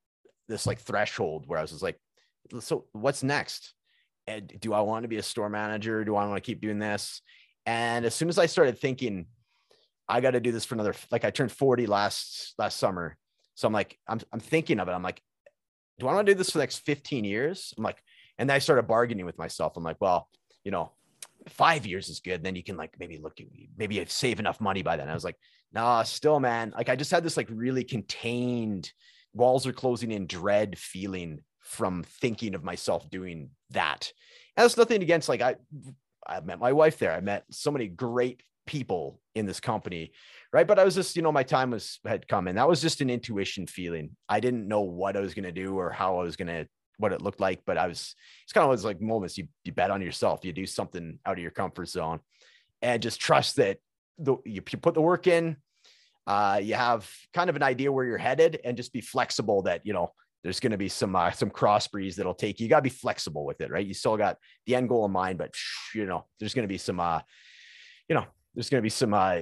this 0.48 0.66
like 0.66 0.80
threshold 0.80 1.46
where 1.48 1.60
I 1.60 1.62
was 1.62 1.72
just 1.72 1.84
like, 1.84 2.00
so 2.60 2.86
what's 2.94 3.24
next? 3.24 3.74
And 4.28 4.52
do 4.60 4.74
I 4.74 4.82
want 4.82 5.04
to 5.04 5.08
be 5.08 5.18
a 5.18 5.24
store 5.24 5.50
manager? 5.50 6.04
Do 6.04 6.16
I 6.16 6.26
want 6.26 6.36
to 6.38 6.46
keep 6.46 6.62
doing 6.62 6.80
this? 6.80 7.22
And 7.66 8.06
as 8.06 8.16
soon 8.16 8.30
as 8.30 8.38
I 8.38 8.46
started 8.46 8.80
thinking, 8.80 9.28
I 10.08 10.22
got 10.22 10.32
to 10.32 10.40
do 10.40 10.52
this 10.52 10.66
for 10.66 10.76
another, 10.76 10.96
like 11.12 11.26
I 11.26 11.32
turned 11.32 11.52
40 11.52 11.86
last 11.86 12.54
last 12.58 12.78
summer. 12.78 13.18
So 13.56 13.68
I'm 13.68 13.74
like, 13.74 13.98
I'm 14.08 14.20
I'm 14.32 14.40
thinking 14.40 14.80
of 14.80 14.88
it. 14.88 14.92
I'm 14.92 15.04
like, 15.04 15.22
do 16.00 16.08
I 16.08 16.14
want 16.14 16.28
to 16.28 16.34
do 16.34 16.38
this 16.38 16.52
for 16.52 16.60
the 16.60 16.64
next 16.64 16.80
15 16.80 17.24
years? 17.24 17.74
I'm 17.78 17.84
like, 17.84 18.02
and 18.38 18.50
then 18.50 18.56
I 18.56 18.60
started 18.60 18.88
bargaining 18.88 19.26
with 19.26 19.38
myself. 19.38 19.76
I'm 19.76 19.84
like, 19.84 19.98
well, 20.00 20.30
you 20.64 20.72
know, 20.72 20.92
five 21.50 21.86
years 21.86 22.10
is 22.10 22.20
good. 22.20 22.44
Then 22.44 22.56
you 22.56 22.64
can 22.64 22.78
like 22.78 23.00
maybe 23.00 23.18
look, 23.18 23.40
maybe 23.78 24.04
save 24.08 24.40
enough 24.40 24.62
money 24.62 24.84
by 24.84 24.98
then. 24.98 25.10
I 25.10 25.14
was 25.14 25.24
like, 25.24 25.38
nah, 25.74 26.04
still, 26.04 26.40
man. 26.40 26.74
Like 26.76 26.90
I 26.90 26.96
just 26.96 27.12
had 27.12 27.24
this 27.24 27.38
like 27.38 27.48
really 27.50 27.84
contained 27.84 28.92
walls 29.38 29.68
are 29.68 29.74
closing 29.74 30.12
in 30.12 30.28
dread 30.28 30.78
feeling 30.78 31.42
from 31.62 32.04
thinking 32.04 32.56
of 32.56 32.64
myself 32.64 33.10
doing 33.10 33.50
that. 33.72 34.12
And 34.56 34.64
that's 34.64 34.78
nothing 34.78 35.02
against 35.02 35.30
like 35.30 35.42
I 35.42 35.56
I 36.26 36.42
met 36.42 36.60
my 36.60 36.74
wife 36.74 36.98
there. 36.98 37.14
I 37.14 37.22
met 37.22 37.46
so 37.52 37.72
many 37.72 37.88
great 37.88 38.44
people 38.66 39.22
in 39.34 39.46
this 39.46 39.60
company, 39.60 40.12
right? 40.52 40.68
But 40.68 40.78
I 40.78 40.84
was 40.84 40.96
just, 40.96 41.16
you 41.16 41.22
know, 41.22 41.32
my 41.32 41.44
time 41.44 41.72
was 41.72 42.00
had 42.06 42.28
come 42.28 42.48
and 42.48 42.58
that 42.58 42.68
was 42.68 42.82
just 42.82 43.02
an 43.02 43.10
intuition 43.10 43.66
feeling. 43.66 44.12
I 44.28 44.40
didn't 44.40 44.68
know 44.68 44.82
what 44.82 45.16
I 45.16 45.22
was 45.22 45.34
to 45.34 45.52
do 45.52 45.78
or 45.78 45.90
how 45.90 46.20
I 46.20 46.24
was 46.24 46.36
to 46.36 46.68
what 46.98 47.14
it 47.14 47.22
looked 47.22 47.40
like, 47.40 47.62
but 47.66 47.78
I 47.78 47.88
was 47.88 48.16
it's 48.44 48.54
kind 48.54 48.64
of 48.64 48.70
was 48.70 48.86
like 48.86 49.02
moments 49.02 49.38
you 49.38 49.48
you 49.64 49.72
bet 49.72 49.92
on 49.92 50.02
yourself, 50.02 50.44
you 50.44 50.54
do 50.54 50.66
something 50.66 51.20
out 51.26 51.38
of 51.38 51.42
your 51.42 51.52
comfort 51.52 51.88
zone 51.90 52.20
and 52.82 53.02
just 53.02 53.20
trust 53.20 53.58
that 53.58 53.78
the 54.18 54.38
you, 54.46 54.62
you 54.72 54.78
put 54.78 54.94
the 54.94 55.02
work 55.02 55.28
in, 55.28 55.58
uh, 56.28 56.60
you 56.62 56.76
have 56.76 57.10
kind 57.34 57.50
of 57.50 57.56
an 57.56 57.64
idea 57.64 57.92
where 57.92 58.06
you're 58.06 58.18
headed 58.18 58.60
and 58.66 58.76
just 58.76 58.92
be 58.92 59.00
flexible 59.02 59.62
that, 59.64 59.86
you 59.86 59.94
know, 59.94 60.12
there's 60.44 60.60
going 60.60 60.72
to 60.72 60.78
be 60.78 60.90
some, 60.90 61.16
uh, 61.16 61.32
some 61.32 61.50
cross 61.50 61.88
breeds 61.88 62.18
that'll 62.18 62.34
take 62.34 62.60
you. 62.60 62.66
You 62.66 62.70
got 62.70 62.78
to 62.78 62.84
be 62.84 62.90
flexible 62.90 63.46
with 63.46 63.62
it, 63.62 63.72
right? 63.72 63.86
You 63.86 63.94
still 63.94 64.18
got 64.18 64.38
the 64.66 64.76
end 64.76 64.90
goal 64.90 65.06
in 65.06 65.12
mind, 65.12 65.38
but 65.38 65.56
you 65.96 66.06
know, 66.06 66.26
there's 66.40 66.54
going 66.54 66.68
to 66.68 66.72
be 66.72 66.78
some, 66.78 67.00
uh, 67.00 67.22
you 68.10 68.16
know, 68.16 68.26
there's 68.54 68.70
going 68.70 68.80
to 68.80 68.86
be 68.86 68.90
some, 68.90 69.14
uh, 69.14 69.40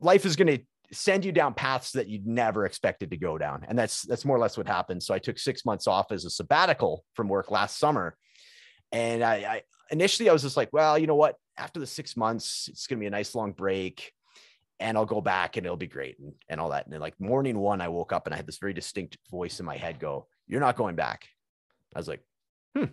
life 0.00 0.26
is 0.26 0.36
going 0.36 0.58
to 0.58 0.64
send 0.92 1.24
you 1.24 1.32
down 1.32 1.54
paths 1.54 1.92
that 1.92 2.06
you'd 2.06 2.26
never 2.26 2.66
expected 2.66 3.10
to 3.10 3.16
go 3.16 3.38
down. 3.38 3.64
And 3.66 3.78
that's, 3.78 4.02
that's 4.02 4.26
more 4.26 4.36
or 4.36 4.40
less 4.40 4.58
what 4.58 4.66
happened. 4.66 5.02
So 5.02 5.14
I 5.14 5.18
took 5.18 5.38
six 5.38 5.64
months 5.64 5.86
off 5.86 6.12
as 6.12 6.26
a 6.26 6.30
sabbatical 6.30 7.04
from 7.14 7.28
work 7.28 7.50
last 7.50 7.78
summer. 7.78 8.14
And 8.92 9.24
I, 9.24 9.34
I 9.36 9.62
initially 9.90 10.28
I 10.28 10.34
was 10.34 10.42
just 10.42 10.56
like, 10.56 10.68
well, 10.70 10.98
you 10.98 11.06
know 11.06 11.14
what? 11.14 11.36
After 11.56 11.80
the 11.80 11.86
six 11.86 12.14
months, 12.14 12.68
it's 12.70 12.86
going 12.86 12.98
to 12.98 13.00
be 13.00 13.06
a 13.06 13.10
nice 13.10 13.34
long 13.34 13.52
break 13.52 14.12
and 14.82 14.96
I'll 14.98 15.06
go 15.06 15.20
back 15.20 15.56
and 15.56 15.64
it'll 15.64 15.76
be 15.76 15.86
great 15.86 16.18
and, 16.18 16.32
and 16.48 16.60
all 16.60 16.70
that. 16.70 16.84
And 16.84 16.92
then 16.92 17.00
like 17.00 17.18
morning 17.20 17.58
one, 17.58 17.80
I 17.80 17.88
woke 17.88 18.12
up 18.12 18.26
and 18.26 18.34
I 18.34 18.36
had 18.36 18.46
this 18.46 18.58
very 18.58 18.74
distinct 18.74 19.16
voice 19.30 19.60
in 19.60 19.66
my 19.66 19.76
head 19.76 19.98
go, 19.98 20.26
You're 20.46 20.60
not 20.60 20.76
going 20.76 20.96
back. 20.96 21.28
I 21.94 21.98
was 21.98 22.08
like, 22.08 22.24
hmm, 22.76 22.86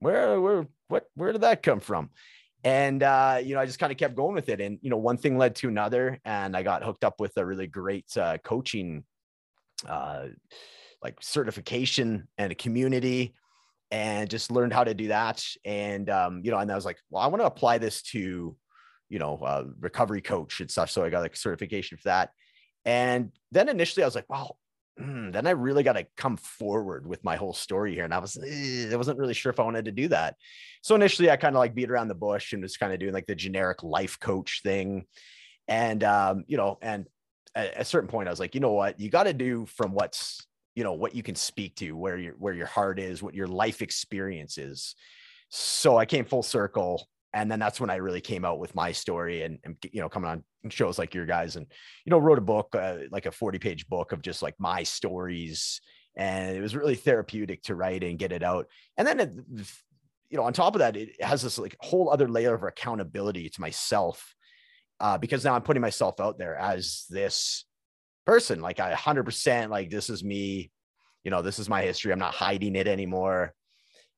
where, 0.00 0.40
where, 0.40 0.66
what, 0.88 1.06
where 1.14 1.32
did 1.32 1.42
that 1.42 1.62
come 1.62 1.80
from? 1.80 2.10
And 2.62 3.02
uh, 3.02 3.40
you 3.42 3.54
know, 3.54 3.60
I 3.60 3.66
just 3.66 3.78
kind 3.78 3.92
of 3.92 3.98
kept 3.98 4.14
going 4.14 4.34
with 4.34 4.48
it. 4.48 4.60
And 4.60 4.78
you 4.80 4.90
know, 4.90 4.96
one 4.96 5.18
thing 5.18 5.36
led 5.36 5.54
to 5.56 5.68
another, 5.68 6.18
and 6.24 6.56
I 6.56 6.62
got 6.62 6.82
hooked 6.82 7.04
up 7.04 7.20
with 7.20 7.36
a 7.36 7.44
really 7.44 7.66
great 7.66 8.06
uh, 8.16 8.38
coaching 8.38 9.04
uh 9.88 10.28
like 11.02 11.18
certification 11.20 12.26
and 12.38 12.50
a 12.50 12.54
community 12.54 13.34
and 13.90 14.30
just 14.30 14.50
learned 14.50 14.72
how 14.72 14.82
to 14.82 14.94
do 14.94 15.08
that. 15.08 15.44
And 15.64 16.08
um, 16.08 16.40
you 16.42 16.50
know, 16.50 16.58
and 16.58 16.72
I 16.72 16.74
was 16.74 16.86
like, 16.86 16.98
well, 17.10 17.22
I 17.22 17.26
want 17.26 17.42
to 17.42 17.46
apply 17.46 17.76
this 17.76 18.00
to 18.12 18.56
you 19.14 19.20
know, 19.20 19.38
uh, 19.44 19.62
recovery 19.78 20.20
coach 20.20 20.60
and 20.60 20.68
stuff. 20.68 20.90
So 20.90 21.04
I 21.04 21.08
got 21.08 21.22
like 21.22 21.36
certification 21.36 21.96
for 21.98 22.08
that. 22.08 22.30
And 22.84 23.30
then 23.52 23.68
initially 23.68 24.02
I 24.02 24.08
was 24.08 24.16
like, 24.16 24.28
wow, 24.28 24.56
mm, 25.00 25.32
then 25.32 25.46
I 25.46 25.50
really 25.50 25.84
got 25.84 25.92
to 25.92 26.04
come 26.16 26.36
forward 26.36 27.06
with 27.06 27.22
my 27.22 27.36
whole 27.36 27.52
story 27.52 27.94
here. 27.94 28.02
And 28.02 28.12
I 28.12 28.18
was, 28.18 28.36
eh, 28.36 28.88
I 28.92 28.96
wasn't 28.96 29.20
really 29.20 29.32
sure 29.32 29.50
if 29.50 29.60
I 29.60 29.62
wanted 29.62 29.84
to 29.84 29.92
do 29.92 30.08
that. 30.08 30.34
So 30.82 30.96
initially 30.96 31.30
I 31.30 31.36
kind 31.36 31.54
of 31.54 31.60
like 31.60 31.76
beat 31.76 31.92
around 31.92 32.08
the 32.08 32.16
bush 32.16 32.52
and 32.52 32.62
was 32.62 32.76
kind 32.76 32.92
of 32.92 32.98
doing 32.98 33.14
like 33.14 33.26
the 33.26 33.36
generic 33.36 33.84
life 33.84 34.18
coach 34.18 34.62
thing. 34.64 35.04
And, 35.68 36.02
um, 36.02 36.42
you 36.48 36.56
know, 36.56 36.78
and 36.82 37.06
at 37.54 37.80
a 37.82 37.84
certain 37.84 38.08
point 38.08 38.26
I 38.26 38.32
was 38.32 38.40
like, 38.40 38.56
you 38.56 38.60
know 38.60 38.72
what, 38.72 38.98
you 38.98 39.10
got 39.10 39.24
to 39.24 39.32
do 39.32 39.64
from 39.66 39.92
what's, 39.92 40.44
you 40.74 40.82
know, 40.82 40.94
what 40.94 41.14
you 41.14 41.22
can 41.22 41.36
speak 41.36 41.76
to 41.76 41.92
where 41.92 42.18
your, 42.18 42.32
where 42.32 42.52
your 42.52 42.66
heart 42.66 42.98
is, 42.98 43.22
what 43.22 43.34
your 43.34 43.46
life 43.46 43.80
experience 43.80 44.58
is. 44.58 44.96
So 45.50 45.96
I 45.96 46.04
came 46.04 46.24
full 46.24 46.42
circle 46.42 47.06
and 47.34 47.50
then 47.50 47.58
that's 47.58 47.80
when 47.80 47.90
I 47.90 47.96
really 47.96 48.20
came 48.20 48.44
out 48.44 48.60
with 48.60 48.74
my 48.76 48.92
story 48.92 49.42
and, 49.42 49.58
and 49.64 49.76
you 49.92 50.00
know 50.00 50.08
coming 50.08 50.30
on 50.30 50.44
shows 50.70 50.98
like 50.98 51.14
your 51.14 51.26
guys 51.26 51.56
and 51.56 51.66
you 52.06 52.10
know 52.10 52.18
wrote 52.18 52.38
a 52.38 52.42
book 52.42 52.74
uh, 52.74 52.98
like 53.10 53.26
a 53.26 53.32
40 53.32 53.58
page 53.58 53.88
book 53.88 54.12
of 54.12 54.22
just 54.22 54.40
like 54.40 54.54
my 54.58 54.84
stories. 54.84 55.80
And 56.16 56.56
it 56.56 56.60
was 56.60 56.76
really 56.76 56.94
therapeutic 56.94 57.64
to 57.64 57.74
write 57.74 58.04
and 58.04 58.20
get 58.20 58.30
it 58.30 58.44
out. 58.44 58.68
And 58.96 59.06
then 59.06 59.20
it, 59.20 59.34
you 60.30 60.38
know 60.38 60.44
on 60.44 60.52
top 60.52 60.76
of 60.76 60.78
that 60.78 60.96
it 60.96 61.20
has 61.22 61.42
this 61.42 61.58
like 61.58 61.76
whole 61.80 62.08
other 62.08 62.28
layer 62.28 62.54
of 62.54 62.62
accountability 62.62 63.50
to 63.50 63.60
myself 63.60 64.34
uh, 65.00 65.18
because 65.18 65.44
now 65.44 65.54
I'm 65.54 65.62
putting 65.62 65.82
myself 65.82 66.20
out 66.20 66.38
there 66.38 66.56
as 66.56 67.04
this 67.10 67.64
person. 68.26 68.60
Like 68.60 68.78
I 68.78 68.94
100% 68.94 69.70
like 69.70 69.90
this 69.90 70.08
is 70.08 70.22
me. 70.22 70.70
You 71.24 71.32
know 71.32 71.42
this 71.42 71.58
is 71.58 71.68
my 71.68 71.82
history. 71.82 72.12
I'm 72.12 72.18
not 72.20 72.34
hiding 72.34 72.76
it 72.76 72.86
anymore 72.86 73.54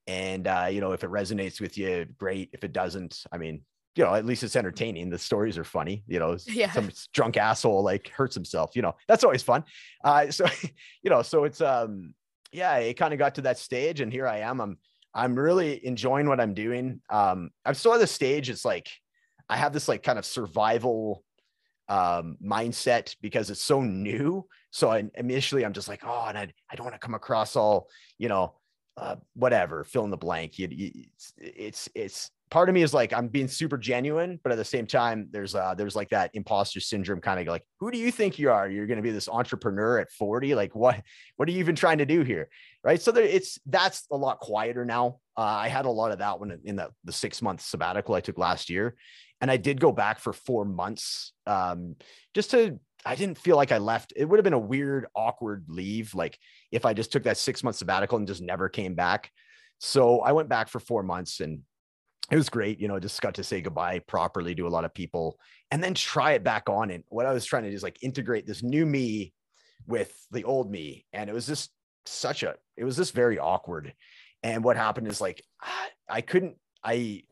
and 0.06 0.46
uh, 0.46 0.68
you 0.70 0.80
know, 0.80 0.92
if 0.92 1.04
it 1.04 1.10
resonates 1.10 1.60
with 1.60 1.76
you, 1.76 2.06
great. 2.16 2.50
If 2.52 2.64
it 2.64 2.72
doesn't, 2.72 3.24
I 3.32 3.38
mean, 3.38 3.62
you 3.96 4.04
know, 4.04 4.14
at 4.14 4.26
least 4.26 4.42
it's 4.42 4.56
entertaining. 4.56 5.10
The 5.10 5.18
stories 5.18 5.58
are 5.58 5.64
funny. 5.64 6.04
You 6.06 6.18
know, 6.18 6.36
yeah. 6.46 6.70
some 6.72 6.90
drunk 7.12 7.36
asshole 7.36 7.82
like 7.82 8.08
hurts 8.08 8.34
himself. 8.34 8.76
You 8.76 8.82
know, 8.82 8.94
that's 9.08 9.24
always 9.24 9.42
fun. 9.42 9.64
Uh, 10.04 10.30
so, 10.30 10.46
you 11.02 11.10
know, 11.10 11.22
so 11.22 11.44
it's 11.44 11.60
um, 11.60 12.14
yeah, 12.52 12.76
it 12.76 12.94
kind 12.94 13.12
of 13.12 13.18
got 13.18 13.34
to 13.36 13.42
that 13.42 13.58
stage, 13.58 14.00
and 14.00 14.12
here 14.12 14.26
I 14.26 14.38
am. 14.38 14.60
I'm 14.60 14.78
I'm 15.14 15.34
really 15.34 15.84
enjoying 15.84 16.28
what 16.28 16.40
I'm 16.40 16.54
doing. 16.54 17.00
Um, 17.08 17.50
I'm 17.64 17.74
still 17.74 17.94
at 17.94 18.00
the 18.00 18.06
stage. 18.06 18.50
It's 18.50 18.64
like 18.64 18.88
I 19.48 19.56
have 19.56 19.72
this 19.72 19.88
like 19.88 20.02
kind 20.02 20.18
of 20.18 20.26
survival 20.26 21.24
um 21.88 22.36
mindset 22.44 23.14
because 23.20 23.48
it's 23.50 23.62
so 23.62 23.80
new. 23.80 24.46
So 24.70 24.90
I, 24.90 25.04
initially 25.14 25.64
I'm 25.64 25.72
just 25.72 25.88
like, 25.88 26.02
oh, 26.04 26.26
and 26.28 26.36
I, 26.36 26.52
I 26.70 26.76
don't 26.76 26.84
want 26.84 26.94
to 26.94 27.04
come 27.04 27.14
across 27.14 27.56
all, 27.56 27.88
you 28.18 28.28
know, 28.28 28.56
uh, 28.96 29.16
whatever, 29.34 29.84
fill 29.84 30.04
in 30.04 30.10
the 30.10 30.16
blank. 30.16 30.58
You, 30.58 30.68
you, 30.70 30.90
it's, 31.16 31.32
it's, 31.38 31.88
it's 31.94 32.30
part 32.50 32.68
of 32.68 32.74
me 32.74 32.82
is 32.82 32.94
like, 32.94 33.12
I'm 33.12 33.28
being 33.28 33.48
super 33.48 33.76
genuine, 33.76 34.40
but 34.42 34.52
at 34.52 34.58
the 34.58 34.64
same 34.64 34.86
time, 34.86 35.28
there's, 35.30 35.54
uh, 35.54 35.74
there's 35.74 35.96
like 35.96 36.08
that 36.10 36.30
imposter 36.34 36.80
syndrome 36.80 37.20
kind 37.20 37.40
of 37.40 37.46
like, 37.46 37.64
who 37.78 37.90
do 37.90 37.98
you 37.98 38.10
think 38.10 38.38
you 38.38 38.50
are? 38.50 38.68
You're 38.68 38.86
going 38.86 38.96
to 38.96 39.02
be 39.02 39.10
this 39.10 39.28
entrepreneur 39.28 39.98
at 39.98 40.10
40. 40.12 40.54
Like 40.54 40.74
what, 40.74 41.02
what 41.36 41.48
are 41.48 41.52
you 41.52 41.58
even 41.58 41.76
trying 41.76 41.98
to 41.98 42.06
do 42.06 42.22
here? 42.22 42.48
Right. 42.82 43.00
So 43.00 43.12
there, 43.12 43.24
it's, 43.24 43.58
that's 43.66 44.06
a 44.10 44.16
lot 44.16 44.40
quieter 44.40 44.84
now. 44.84 45.18
Uh, 45.36 45.42
I 45.42 45.68
had 45.68 45.84
a 45.84 45.90
lot 45.90 46.12
of 46.12 46.18
that 46.20 46.40
when 46.40 46.58
in 46.64 46.76
the, 46.76 46.90
the 47.04 47.12
six 47.12 47.42
month 47.42 47.60
sabbatical 47.60 48.14
I 48.14 48.20
took 48.20 48.38
last 48.38 48.70
year. 48.70 48.96
And 49.42 49.50
I 49.50 49.58
did 49.58 49.78
go 49.78 49.92
back 49.92 50.18
for 50.18 50.32
four 50.32 50.64
months 50.64 51.32
um, 51.46 51.96
just 52.32 52.52
to 52.52 52.80
I 53.06 53.14
didn't 53.14 53.38
feel 53.38 53.56
like 53.56 53.70
I 53.70 53.78
left. 53.78 54.12
It 54.16 54.24
would 54.24 54.38
have 54.38 54.44
been 54.44 54.52
a 54.52 54.58
weird, 54.58 55.06
awkward 55.14 55.64
leave. 55.68 56.14
Like 56.14 56.38
if 56.72 56.84
I 56.84 56.92
just 56.92 57.12
took 57.12 57.22
that 57.22 57.38
six 57.38 57.62
month 57.62 57.76
sabbatical 57.76 58.18
and 58.18 58.26
just 58.26 58.42
never 58.42 58.68
came 58.68 58.94
back. 58.94 59.30
So 59.78 60.20
I 60.20 60.32
went 60.32 60.48
back 60.48 60.68
for 60.68 60.80
four 60.80 61.04
months 61.04 61.40
and 61.40 61.60
it 62.30 62.36
was 62.36 62.48
great. 62.48 62.80
You 62.80 62.88
know, 62.88 62.98
just 62.98 63.22
got 63.22 63.34
to 63.34 63.44
say 63.44 63.60
goodbye 63.60 64.00
properly 64.00 64.56
to 64.56 64.66
a 64.66 64.68
lot 64.68 64.84
of 64.84 64.92
people 64.92 65.38
and 65.70 65.82
then 65.82 65.94
try 65.94 66.32
it 66.32 66.42
back 66.42 66.68
on. 66.68 66.90
And 66.90 67.04
what 67.08 67.26
I 67.26 67.32
was 67.32 67.44
trying 67.44 67.62
to 67.62 67.70
do 67.70 67.76
is 67.76 67.84
like 67.84 68.02
integrate 68.02 68.46
this 68.46 68.64
new 68.64 68.84
me 68.84 69.32
with 69.86 70.12
the 70.32 70.42
old 70.42 70.68
me. 70.68 71.06
And 71.12 71.30
it 71.30 71.32
was 71.32 71.46
just 71.46 71.70
such 72.06 72.42
a, 72.42 72.56
it 72.76 72.84
was 72.84 72.96
just 72.96 73.14
very 73.14 73.38
awkward. 73.38 73.94
And 74.42 74.64
what 74.64 74.76
happened 74.76 75.06
is 75.06 75.20
like, 75.20 75.42
I 76.08 76.20
couldn't, 76.22 76.56
I, 76.82 77.22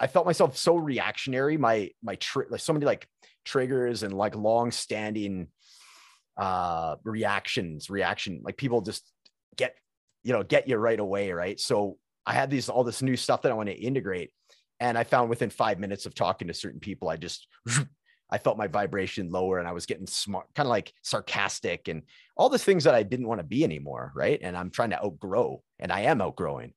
I 0.00 0.06
felt 0.06 0.26
myself 0.26 0.56
so 0.56 0.76
reactionary. 0.76 1.56
My, 1.56 1.90
my, 2.02 2.16
tri- 2.16 2.46
like 2.50 2.60
so 2.60 2.72
many 2.72 2.86
like 2.86 3.06
triggers 3.44 4.02
and 4.02 4.12
like 4.14 4.34
long 4.34 4.70
standing 4.70 5.48
uh 6.38 6.96
reactions 7.04 7.90
reaction 7.90 8.40
like 8.42 8.56
people 8.56 8.80
just 8.80 9.06
get 9.56 9.74
you 10.22 10.32
know 10.32 10.42
get 10.42 10.66
you 10.66 10.76
right 10.76 10.98
away 10.98 11.30
right? 11.32 11.60
So 11.60 11.98
i 12.24 12.32
had 12.32 12.50
these 12.50 12.68
all 12.68 12.84
this 12.84 13.02
new 13.02 13.16
stuff 13.16 13.42
that 13.42 13.52
i 13.52 13.54
want 13.54 13.68
to 13.68 13.74
integrate 13.74 14.30
and 14.80 14.96
i 14.96 15.04
found 15.04 15.28
within 15.28 15.50
five 15.50 15.78
minutes 15.78 16.06
of 16.06 16.14
talking 16.14 16.48
to 16.48 16.54
certain 16.54 16.80
people 16.80 17.08
i 17.08 17.16
just 17.16 17.48
i 18.30 18.38
felt 18.38 18.56
my 18.56 18.68
vibration 18.68 19.30
lower 19.30 19.58
and 19.58 19.68
i 19.68 19.72
was 19.72 19.86
getting 19.86 20.06
smart 20.06 20.46
kind 20.54 20.66
of 20.66 20.70
like 20.70 20.92
sarcastic 21.02 21.88
and 21.88 22.02
all 22.36 22.48
the 22.48 22.58
things 22.58 22.84
that 22.84 22.94
i 22.94 23.02
didn't 23.02 23.26
want 23.26 23.40
to 23.40 23.44
be 23.46 23.64
anymore 23.64 24.12
right? 24.14 24.38
And 24.42 24.56
i'm 24.56 24.70
trying 24.70 24.90
to 24.90 25.04
outgrow 25.04 25.62
and 25.80 25.92
i 25.92 26.02
am 26.02 26.20
outgrowing 26.20 26.72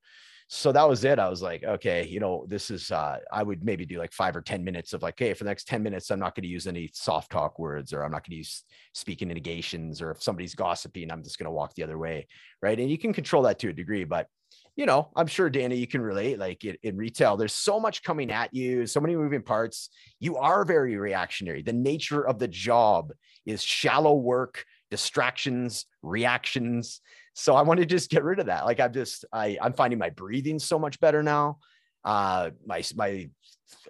so 0.48 0.72
that 0.72 0.88
was 0.88 1.04
it. 1.04 1.18
I 1.18 1.28
was 1.28 1.42
like, 1.42 1.64
okay, 1.64 2.06
you 2.08 2.20
know, 2.20 2.46
this 2.48 2.70
is 2.70 2.92
uh 2.92 3.18
I 3.32 3.42
would 3.42 3.64
maybe 3.64 3.86
do 3.86 3.98
like 3.98 4.14
five 4.14 4.36
or 4.36 4.42
10 4.42 4.64
minutes 4.64 4.94
of 4.94 5.02
like, 5.02 5.16
hey, 5.18 5.34
for 5.34 5.44
the 5.44 5.50
next 5.50 5.68
10 5.68 5.82
minutes, 5.82 6.12
I'm 6.12 6.20
not 6.20 6.36
going 6.36 6.44
to 6.44 6.50
use 6.50 6.68
any 6.68 6.90
soft 6.94 7.32
talk 7.32 7.58
words 7.58 7.94
or 7.94 8.04
I'm 8.04 8.12
not 8.12 8.24
going 8.24 8.32
to 8.32 8.38
use 8.38 8.64
speaking 8.94 9.28
negations 9.28 10.02
or 10.02 10.12
if 10.12 10.22
somebody's 10.22 10.54
gossiping, 10.54 11.12
I'm 11.12 11.24
just 11.24 11.40
going 11.40 11.46
to 11.46 11.52
walk 11.52 11.74
the 11.74 11.84
other 11.84 11.98
way. 11.98 12.28
Right. 12.62 12.80
And 12.80 12.90
you 12.90 12.98
can 12.98 13.12
control 13.12 13.44
that 13.44 13.60
to 13.60 13.70
a 13.70 13.74
degree, 13.74 14.04
but 14.04 14.28
you 14.76 14.86
know, 14.86 15.10
I'm 15.16 15.28
sure 15.28 15.50
Danny, 15.50 15.78
you 15.78 15.88
can 15.88 16.02
relate. 16.02 16.38
Like 16.38 16.66
in, 16.66 16.76
in, 16.84 16.98
retail, 16.98 17.38
there's 17.38 17.54
so 17.54 17.80
much 17.80 18.04
coming 18.04 18.30
at 18.30 18.54
you, 18.54 18.86
so 18.86 19.00
many 19.00 19.16
moving 19.16 19.42
parts. 19.42 19.90
You 20.20 20.36
are 20.38 20.66
very 20.66 20.98
reactionary. 20.98 21.62
The 21.62 21.74
nature 21.74 22.28
of 22.28 22.40
the 22.40 22.48
job 22.48 23.14
is 23.46 23.64
shallow 23.64 24.16
work, 24.16 24.66
distractions, 24.92 25.86
reactions. 26.02 27.02
So 27.38 27.54
I 27.54 27.62
want 27.64 27.82
to 27.82 27.86
just 27.86 28.10
get 28.10 28.24
rid 28.24 28.40
of 28.40 28.46
that. 28.46 28.66
Like 28.66 28.80
I'm 28.80 28.94
just, 28.94 29.26
I, 29.32 29.58
I'm 29.62 29.74
finding 29.74 30.00
my 30.00 30.10
breathing 30.10 30.58
so 30.58 30.80
much 30.80 31.00
better 31.02 31.22
now. 31.22 31.60
Uh, 32.04 32.52
my 32.66 32.82
my 32.96 33.30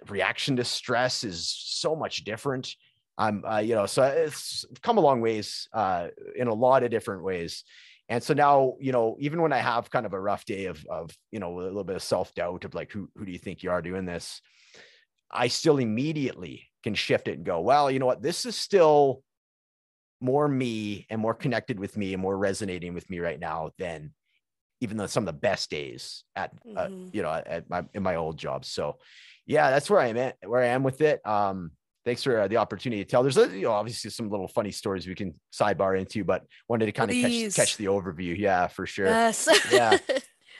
reaction 0.08 0.56
to 0.56 0.64
stress 0.64 1.22
is 1.22 1.48
so 1.48 1.94
much 1.94 2.24
different. 2.24 2.74
I'm, 3.16 3.44
uh, 3.44 3.58
you 3.58 3.74
know, 3.74 3.86
so 3.86 4.02
it's 4.02 4.64
come 4.82 4.98
a 4.98 5.00
long 5.00 5.20
ways 5.20 5.68
uh, 5.72 6.08
in 6.34 6.48
a 6.48 6.54
lot 6.54 6.82
of 6.82 6.90
different 6.90 7.22
ways. 7.22 7.62
And 8.08 8.22
so 8.22 8.34
now, 8.34 8.74
you 8.80 8.92
know, 8.92 9.16
even 9.20 9.40
when 9.40 9.52
I 9.52 9.58
have 9.58 9.90
kind 9.90 10.06
of 10.06 10.12
a 10.12 10.20
rough 10.20 10.44
day 10.44 10.66
of, 10.66 10.84
of 10.86 11.10
you 11.30 11.38
know, 11.38 11.58
a 11.58 11.62
little 11.62 11.84
bit 11.84 11.96
of 11.96 12.02
self 12.02 12.34
doubt 12.34 12.64
of 12.64 12.74
like, 12.74 12.90
who, 12.90 13.08
who 13.16 13.24
do 13.26 13.32
you 13.32 13.38
think 13.38 13.62
you 13.62 13.70
are 13.70 13.82
doing 13.82 14.06
this? 14.06 14.40
I 15.30 15.48
still 15.48 15.78
immediately 15.78 16.68
can 16.82 16.94
shift 16.94 17.28
it 17.28 17.36
and 17.36 17.46
go, 17.46 17.60
well, 17.60 17.90
you 17.90 17.98
know 17.98 18.06
what? 18.06 18.22
This 18.22 18.44
is 18.44 18.56
still 18.56 19.22
more 20.20 20.48
me 20.48 21.06
and 21.10 21.20
more 21.20 21.34
connected 21.34 21.78
with 21.78 21.96
me 21.96 22.12
and 22.12 22.22
more 22.22 22.36
resonating 22.36 22.94
with 22.94 23.08
me 23.10 23.18
right 23.18 23.38
now 23.38 23.70
than 23.78 24.12
even 24.80 24.96
though 24.96 25.06
some 25.06 25.22
of 25.22 25.26
the 25.26 25.40
best 25.40 25.70
days 25.70 26.24
at 26.34 26.52
uh, 26.76 26.86
mm-hmm. 26.86 27.08
you 27.12 27.22
know 27.22 27.30
at 27.30 27.68
my 27.68 27.84
in 27.94 28.02
my 28.02 28.16
old 28.16 28.38
job. 28.38 28.64
So 28.64 28.98
yeah 29.46 29.70
that's 29.70 29.88
where 29.88 30.00
i'm 30.00 30.16
at 30.16 30.36
where 30.44 30.62
i 30.62 30.66
am 30.66 30.82
with 30.82 31.00
it. 31.00 31.26
Um 31.26 31.72
thanks 32.04 32.22
for 32.22 32.40
uh, 32.40 32.48
the 32.48 32.56
opportunity 32.56 33.04
to 33.04 33.10
tell. 33.10 33.22
There's 33.22 33.36
a, 33.36 33.48
you 33.48 33.62
know 33.62 33.72
obviously 33.72 34.10
some 34.10 34.30
little 34.30 34.48
funny 34.48 34.70
stories 34.70 35.06
we 35.06 35.14
can 35.14 35.34
sidebar 35.52 35.98
into 35.98 36.24
but 36.24 36.44
wanted 36.68 36.86
to 36.86 36.92
kind 36.92 37.10
of 37.10 37.16
catch, 37.16 37.54
catch 37.54 37.76
the 37.76 37.86
overview. 37.86 38.36
Yeah 38.36 38.66
for 38.68 38.86
sure. 38.86 39.06
Yes. 39.06 39.48
Yeah. 39.70 39.98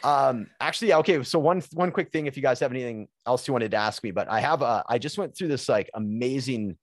Um 0.05 0.49
actually 0.61 0.92
okay 0.92 1.23
so 1.25 1.38
one 1.38 1.62
one 1.73 1.90
quick 1.90 2.12
thing 2.12 2.27
if 2.27 2.37
you 2.37 2.42
guys 2.42 2.61
have 2.61 2.71
anything 2.71 3.09
else 3.27 3.49
you 3.49 3.53
wanted 3.53 3.71
to 3.71 3.79
ask 3.79 4.05
me 4.05 4.11
but 4.11 4.29
i 4.29 4.40
have 4.40 4.62
uh 4.62 4.83
i 4.88 4.99
just 4.99 5.16
went 5.16 5.37
through 5.37 5.49
this 5.49 5.71
like 5.71 5.88
amazing 5.95 6.77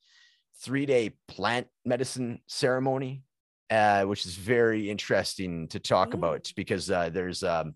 three 0.63 0.85
day 0.85 1.13
plant 1.27 1.67
medicine 1.83 2.39
ceremony, 2.47 3.23
uh, 3.69 4.03
which 4.03 4.25
is 4.25 4.35
very 4.35 4.89
interesting 4.89 5.67
to 5.67 5.79
talk 5.79 6.11
mm. 6.11 6.15
about 6.15 6.51
because 6.55 6.89
uh, 6.89 7.09
there's, 7.09 7.43
um, 7.43 7.75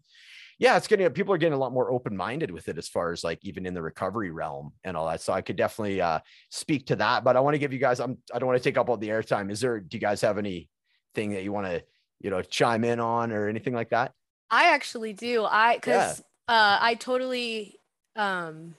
yeah, 0.57 0.75
it's 0.77 0.87
getting 0.87 1.07
people 1.11 1.33
are 1.33 1.37
getting 1.37 1.53
a 1.53 1.57
lot 1.57 1.73
more 1.73 1.91
open 1.91 2.17
minded 2.17 2.49
with 2.49 2.67
it 2.67 2.77
as 2.77 2.87
far 2.87 3.11
as 3.11 3.23
like 3.23 3.39
even 3.43 3.65
in 3.65 3.75
the 3.75 3.81
recovery 3.81 4.31
realm 4.31 4.73
and 4.83 4.97
all 4.97 5.07
that. 5.07 5.21
So 5.21 5.31
I 5.33 5.41
could 5.41 5.55
definitely 5.55 6.01
uh, 6.01 6.19
speak 6.49 6.87
to 6.87 6.95
that, 6.95 7.23
but 7.23 7.35
I 7.35 7.41
want 7.41 7.53
to 7.53 7.59
give 7.59 7.73
you 7.73 7.79
guys, 7.79 7.99
I'm, 7.99 8.17
I 8.33 8.39
don't 8.39 8.47
want 8.47 8.57
to 8.57 8.63
take 8.63 8.77
up 8.77 8.89
all 8.89 8.97
the 8.97 9.09
airtime. 9.09 9.51
Is 9.51 9.59
there, 9.59 9.79
do 9.79 9.97
you 9.97 10.01
guys 10.01 10.21
have 10.21 10.37
anything 10.37 10.69
that 11.15 11.43
you 11.43 11.51
want 11.51 11.67
to, 11.67 11.83
you 12.21 12.31
know, 12.31 12.41
chime 12.41 12.83
in 12.83 12.99
on 12.99 13.31
or 13.31 13.47
anything 13.47 13.73
like 13.73 13.89
that? 13.89 14.13
I 14.49 14.73
actually 14.73 15.13
do. 15.13 15.45
I, 15.45 15.77
cause 15.77 16.23
yeah. 16.49 16.55
uh, 16.55 16.77
I 16.81 16.95
totally 16.95 17.79
um, 18.15 18.73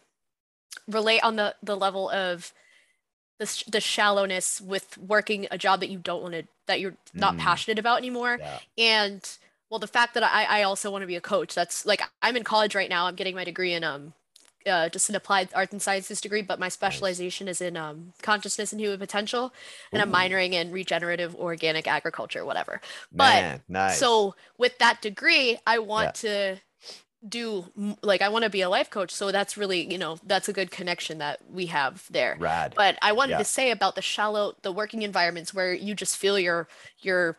relate 0.88 1.20
on 1.22 1.36
the, 1.36 1.54
the 1.62 1.76
level 1.76 2.10
of, 2.10 2.52
the, 3.38 3.64
the 3.68 3.80
shallowness 3.80 4.60
with 4.60 4.98
working 4.98 5.46
a 5.50 5.58
job 5.58 5.80
that 5.80 5.88
you 5.88 5.98
don't 5.98 6.22
want 6.22 6.34
to 6.34 6.42
that 6.66 6.80
you're 6.80 6.94
not 7.14 7.34
mm. 7.34 7.38
passionate 7.38 7.78
about 7.78 7.98
anymore 7.98 8.38
yeah. 8.40 8.58
and 8.76 9.38
well 9.70 9.78
the 9.78 9.86
fact 9.86 10.14
that 10.14 10.22
I, 10.22 10.60
I 10.60 10.62
also 10.64 10.90
want 10.90 11.02
to 11.02 11.06
be 11.06 11.16
a 11.16 11.20
coach 11.20 11.54
that's 11.54 11.86
like 11.86 12.02
i'm 12.22 12.36
in 12.36 12.44
college 12.44 12.74
right 12.74 12.90
now 12.90 13.06
i'm 13.06 13.14
getting 13.14 13.34
my 13.34 13.44
degree 13.44 13.72
in 13.72 13.84
um 13.84 14.12
uh, 14.66 14.88
just 14.88 15.08
an 15.08 15.14
applied 15.14 15.48
arts 15.54 15.72
and 15.72 15.80
sciences 15.80 16.20
degree 16.20 16.42
but 16.42 16.58
my 16.58 16.68
specialization 16.68 17.46
nice. 17.46 17.56
is 17.56 17.60
in 17.62 17.76
um, 17.76 18.12
consciousness 18.22 18.72
and 18.72 18.80
human 18.80 18.98
potential 18.98 19.52
and 19.92 20.00
Ooh. 20.00 20.02
i'm 20.02 20.12
minoring 20.12 20.52
in 20.52 20.72
regenerative 20.72 21.34
organic 21.36 21.86
agriculture 21.86 22.44
whatever 22.44 22.80
Man, 23.12 23.62
but 23.68 23.72
nice. 23.72 23.98
so 23.98 24.34
with 24.58 24.76
that 24.78 25.00
degree 25.00 25.58
i 25.66 25.78
want 25.78 26.22
yeah. 26.22 26.54
to 26.54 26.60
do 27.26 27.96
like 28.02 28.22
I 28.22 28.28
want 28.28 28.44
to 28.44 28.50
be 28.50 28.60
a 28.60 28.68
life 28.68 28.90
coach. 28.90 29.10
So 29.10 29.32
that's 29.32 29.56
really, 29.56 29.90
you 29.90 29.98
know, 29.98 30.18
that's 30.24 30.48
a 30.48 30.52
good 30.52 30.70
connection 30.70 31.18
that 31.18 31.40
we 31.50 31.66
have 31.66 32.04
there. 32.10 32.36
Rad. 32.38 32.74
But 32.76 32.98
I 33.02 33.12
wanted 33.12 33.32
yeah. 33.32 33.38
to 33.38 33.44
say 33.44 33.70
about 33.70 33.94
the 33.94 34.02
shallow 34.02 34.54
the 34.62 34.72
working 34.72 35.02
environments 35.02 35.52
where 35.52 35.72
you 35.72 35.94
just 35.94 36.16
feel 36.16 36.38
your 36.38 36.68
your 37.00 37.38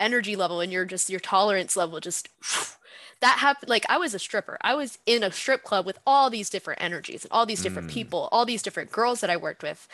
energy 0.00 0.34
level 0.34 0.60
and 0.60 0.72
your 0.72 0.84
just 0.84 1.10
your 1.10 1.20
tolerance 1.20 1.76
level 1.76 2.00
just 2.00 2.28
that 3.20 3.38
happened 3.38 3.68
like 3.68 3.86
I 3.88 3.98
was 3.98 4.14
a 4.14 4.18
stripper. 4.18 4.58
I 4.62 4.74
was 4.74 4.98
in 5.06 5.22
a 5.22 5.30
strip 5.30 5.62
club 5.62 5.86
with 5.86 5.98
all 6.06 6.30
these 6.30 6.50
different 6.50 6.82
energies 6.82 7.24
and 7.24 7.32
all 7.32 7.46
these 7.46 7.62
different 7.62 7.88
mm. 7.88 7.92
people, 7.92 8.28
all 8.32 8.44
these 8.44 8.62
different 8.62 8.90
girls 8.90 9.20
that 9.20 9.30
I 9.30 9.36
worked 9.36 9.62
with. 9.62 9.86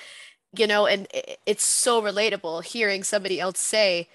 You 0.56 0.66
know, 0.66 0.86
and 0.86 1.06
it's 1.44 1.64
so 1.64 2.00
relatable 2.00 2.64
hearing 2.64 3.02
somebody 3.02 3.38
else 3.40 3.60
say 3.60 4.08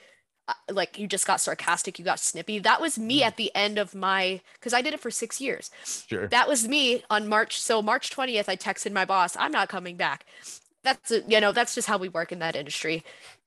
like 0.69 0.97
you 0.97 1.07
just 1.07 1.27
got 1.27 1.41
sarcastic, 1.41 1.99
you 1.99 2.05
got 2.05 2.19
snippy. 2.19 2.59
That 2.59 2.81
was 2.81 2.97
me 2.97 3.21
mm. 3.21 3.25
at 3.25 3.37
the 3.37 3.53
end 3.55 3.77
of 3.77 3.95
my 3.95 4.41
because 4.55 4.73
I 4.73 4.81
did 4.81 4.93
it 4.93 4.99
for 4.99 5.11
six 5.11 5.39
years. 5.39 5.71
Sure. 6.07 6.27
That 6.27 6.47
was 6.47 6.67
me 6.67 7.03
on 7.09 7.27
March. 7.27 7.61
So 7.61 7.81
March 7.81 8.15
20th, 8.15 8.49
I 8.49 8.55
texted 8.55 8.91
my 8.91 9.05
boss, 9.05 9.35
I'm 9.37 9.51
not 9.51 9.69
coming 9.69 9.95
back. 9.95 10.25
That's 10.83 11.11
a, 11.11 11.21
you 11.27 11.39
know, 11.39 11.51
that's 11.51 11.75
just 11.75 11.87
how 11.87 11.97
we 11.97 12.09
work 12.09 12.31
in 12.31 12.39
that 12.39 12.55
industry. 12.55 13.03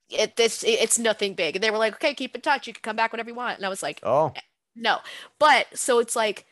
It 0.08 0.36
this 0.36 0.62
it, 0.62 0.78
it's 0.80 0.98
nothing 0.98 1.34
big. 1.34 1.56
And 1.56 1.62
they 1.62 1.70
were 1.70 1.78
like, 1.78 1.94
okay, 1.94 2.14
keep 2.14 2.34
in 2.34 2.40
touch. 2.40 2.66
You 2.66 2.72
can 2.72 2.82
come 2.82 2.96
back 2.96 3.12
whenever 3.12 3.30
you 3.30 3.36
want. 3.36 3.58
And 3.58 3.66
I 3.66 3.70
was 3.70 3.82
like, 3.82 4.00
oh 4.02 4.32
no. 4.76 4.98
But 5.38 5.66
so 5.76 5.98
it's 5.98 6.16
like 6.16 6.46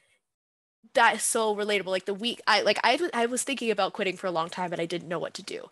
that 0.95 1.17
is 1.17 1.23
so 1.23 1.55
relatable. 1.55 1.87
Like 1.87 2.07
the 2.07 2.15
week 2.15 2.41
I 2.47 2.63
like 2.63 2.79
I 2.83 2.99
I 3.15 3.27
was 3.27 3.43
thinking 3.43 3.71
about 3.71 3.93
quitting 3.93 4.17
for 4.17 4.27
a 4.27 4.33
long 4.33 4.49
time 4.49 4.73
and 4.73 4.81
I 4.81 4.87
didn't 4.87 5.09
know 5.09 5.19
what 5.19 5.35
to 5.35 5.43
do 5.43 5.69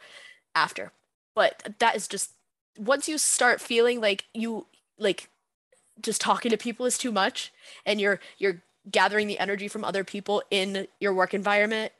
after. 0.54 0.92
But 1.34 1.76
that 1.78 1.96
is 1.96 2.08
just 2.08 2.32
once 2.78 3.08
you 3.08 3.18
start 3.18 3.60
feeling 3.60 4.00
like 4.00 4.24
you 4.34 4.66
like 4.98 5.28
just 6.00 6.20
talking 6.20 6.50
to 6.50 6.56
people 6.56 6.86
is 6.86 6.96
too 6.96 7.12
much 7.12 7.52
and 7.84 8.00
you're 8.00 8.20
you're 8.38 8.62
gathering 8.90 9.26
the 9.26 9.38
energy 9.38 9.68
from 9.68 9.84
other 9.84 10.04
people 10.04 10.42
in 10.50 10.86
your 10.98 11.12
work 11.12 11.34
environment 11.34 11.92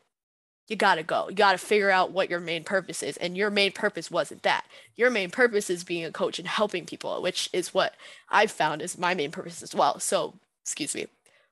you 0.70 0.76
got 0.76 0.94
to 0.94 1.02
go. 1.02 1.28
You 1.28 1.34
got 1.34 1.52
to 1.52 1.58
figure 1.58 1.90
out 1.90 2.12
what 2.12 2.30
your 2.30 2.38
main 2.38 2.62
purpose 2.62 3.02
is. 3.02 3.16
And 3.16 3.36
your 3.36 3.50
main 3.50 3.72
purpose 3.72 4.08
wasn't 4.08 4.44
that. 4.44 4.64
Your 4.94 5.10
main 5.10 5.28
purpose 5.28 5.68
is 5.68 5.82
being 5.82 6.04
a 6.04 6.12
coach 6.12 6.38
and 6.38 6.46
helping 6.46 6.86
people 6.86 7.20
which 7.20 7.50
is 7.52 7.74
what 7.74 7.94
i've 8.28 8.52
found 8.52 8.80
is 8.80 8.96
my 8.96 9.12
main 9.12 9.32
purpose 9.32 9.62
as 9.62 9.74
well. 9.74 9.98
So 9.98 10.34
excuse 10.62 10.94
me. 10.94 11.08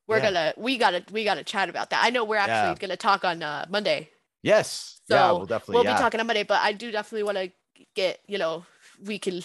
We're 0.06 0.18
yeah. 0.18 0.22
gonna 0.22 0.54
we 0.56 0.78
gotta 0.78 1.02
we 1.10 1.24
gotta 1.24 1.42
chat 1.42 1.68
about 1.68 1.90
that. 1.90 2.02
I 2.02 2.10
know 2.10 2.24
we're 2.24 2.36
actually 2.36 2.70
yeah. 2.70 2.74
gonna 2.80 2.96
talk 2.96 3.24
on 3.24 3.42
uh, 3.42 3.66
monday. 3.68 4.08
Yes. 4.42 5.00
So 5.08 5.16
yeah, 5.16 5.32
we'll 5.32 5.46
definitely 5.46 5.74
we'll 5.74 5.94
be 5.94 5.98
talking 5.98 6.20
on 6.20 6.26
monday 6.26 6.42
but 6.44 6.60
i 6.60 6.72
do 6.72 6.90
definitely 6.90 7.22
want 7.22 7.38
to 7.38 7.50
get 7.94 8.20
you 8.26 8.38
know 8.38 8.64
we 9.04 9.18
can 9.18 9.42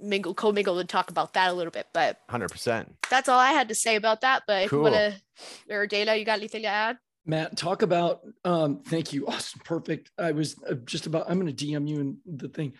mingle, 0.00 0.34
co-mingle, 0.34 0.78
and 0.78 0.88
talk 0.88 1.10
about 1.10 1.34
that 1.34 1.50
a 1.50 1.52
little 1.52 1.70
bit. 1.70 1.86
But 1.92 2.18
hundred 2.28 2.50
percent. 2.50 2.94
That's 3.10 3.28
all 3.28 3.38
I 3.38 3.52
had 3.52 3.68
to 3.68 3.74
say 3.74 3.96
about 3.96 4.20
that. 4.22 4.44
But 4.46 4.68
cool. 4.68 4.86
if 4.86 4.92
you 4.92 4.98
want 4.98 5.14
to, 5.68 5.74
or 5.74 5.86
Dana, 5.86 6.14
you 6.16 6.24
got 6.24 6.38
anything 6.38 6.62
to 6.62 6.68
add? 6.68 6.98
Matt, 7.26 7.56
talk 7.56 7.82
about. 7.82 8.20
Um, 8.44 8.82
thank 8.82 9.12
you, 9.12 9.26
Austen. 9.26 9.62
Perfect. 9.64 10.10
I 10.18 10.32
was 10.32 10.56
uh, 10.68 10.74
just 10.84 11.06
about. 11.06 11.30
I'm 11.30 11.40
going 11.40 11.54
to 11.54 11.66
DM 11.66 11.88
you 11.88 12.00
and 12.00 12.16
the 12.26 12.48
thing. 12.48 12.74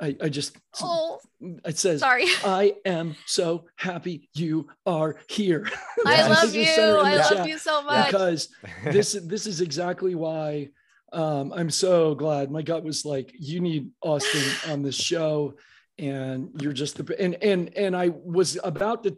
I, 0.00 0.16
I 0.22 0.28
just. 0.30 0.56
Oh. 0.80 1.18
It 1.64 1.78
says. 1.78 2.00
Sorry. 2.00 2.26
I 2.44 2.76
am 2.84 3.16
so 3.26 3.66
happy 3.76 4.28
you 4.34 4.68
are 4.86 5.16
here. 5.28 5.68
I 6.06 6.26
love 6.28 6.54
you. 6.54 6.66
I 6.66 7.16
love 7.16 7.46
you 7.46 7.58
so 7.58 7.82
much. 7.82 8.06
Because 8.06 8.48
this 8.84 9.12
this 9.12 9.46
is 9.46 9.60
exactly 9.60 10.14
why. 10.14 10.70
Um, 11.12 11.52
I'm 11.52 11.70
so 11.70 12.14
glad. 12.14 12.50
My 12.50 12.62
gut 12.62 12.84
was 12.84 13.04
like, 13.04 13.32
you 13.38 13.60
need 13.60 13.90
Austen 14.02 14.70
on 14.72 14.82
this 14.82 14.94
show 14.94 15.54
and 16.00 16.50
you're 16.62 16.72
just 16.72 16.96
the 16.96 17.20
and 17.20 17.34
and 17.42 17.76
and 17.76 17.94
I 17.94 18.08
was 18.08 18.58
about 18.64 19.04
to 19.04 19.16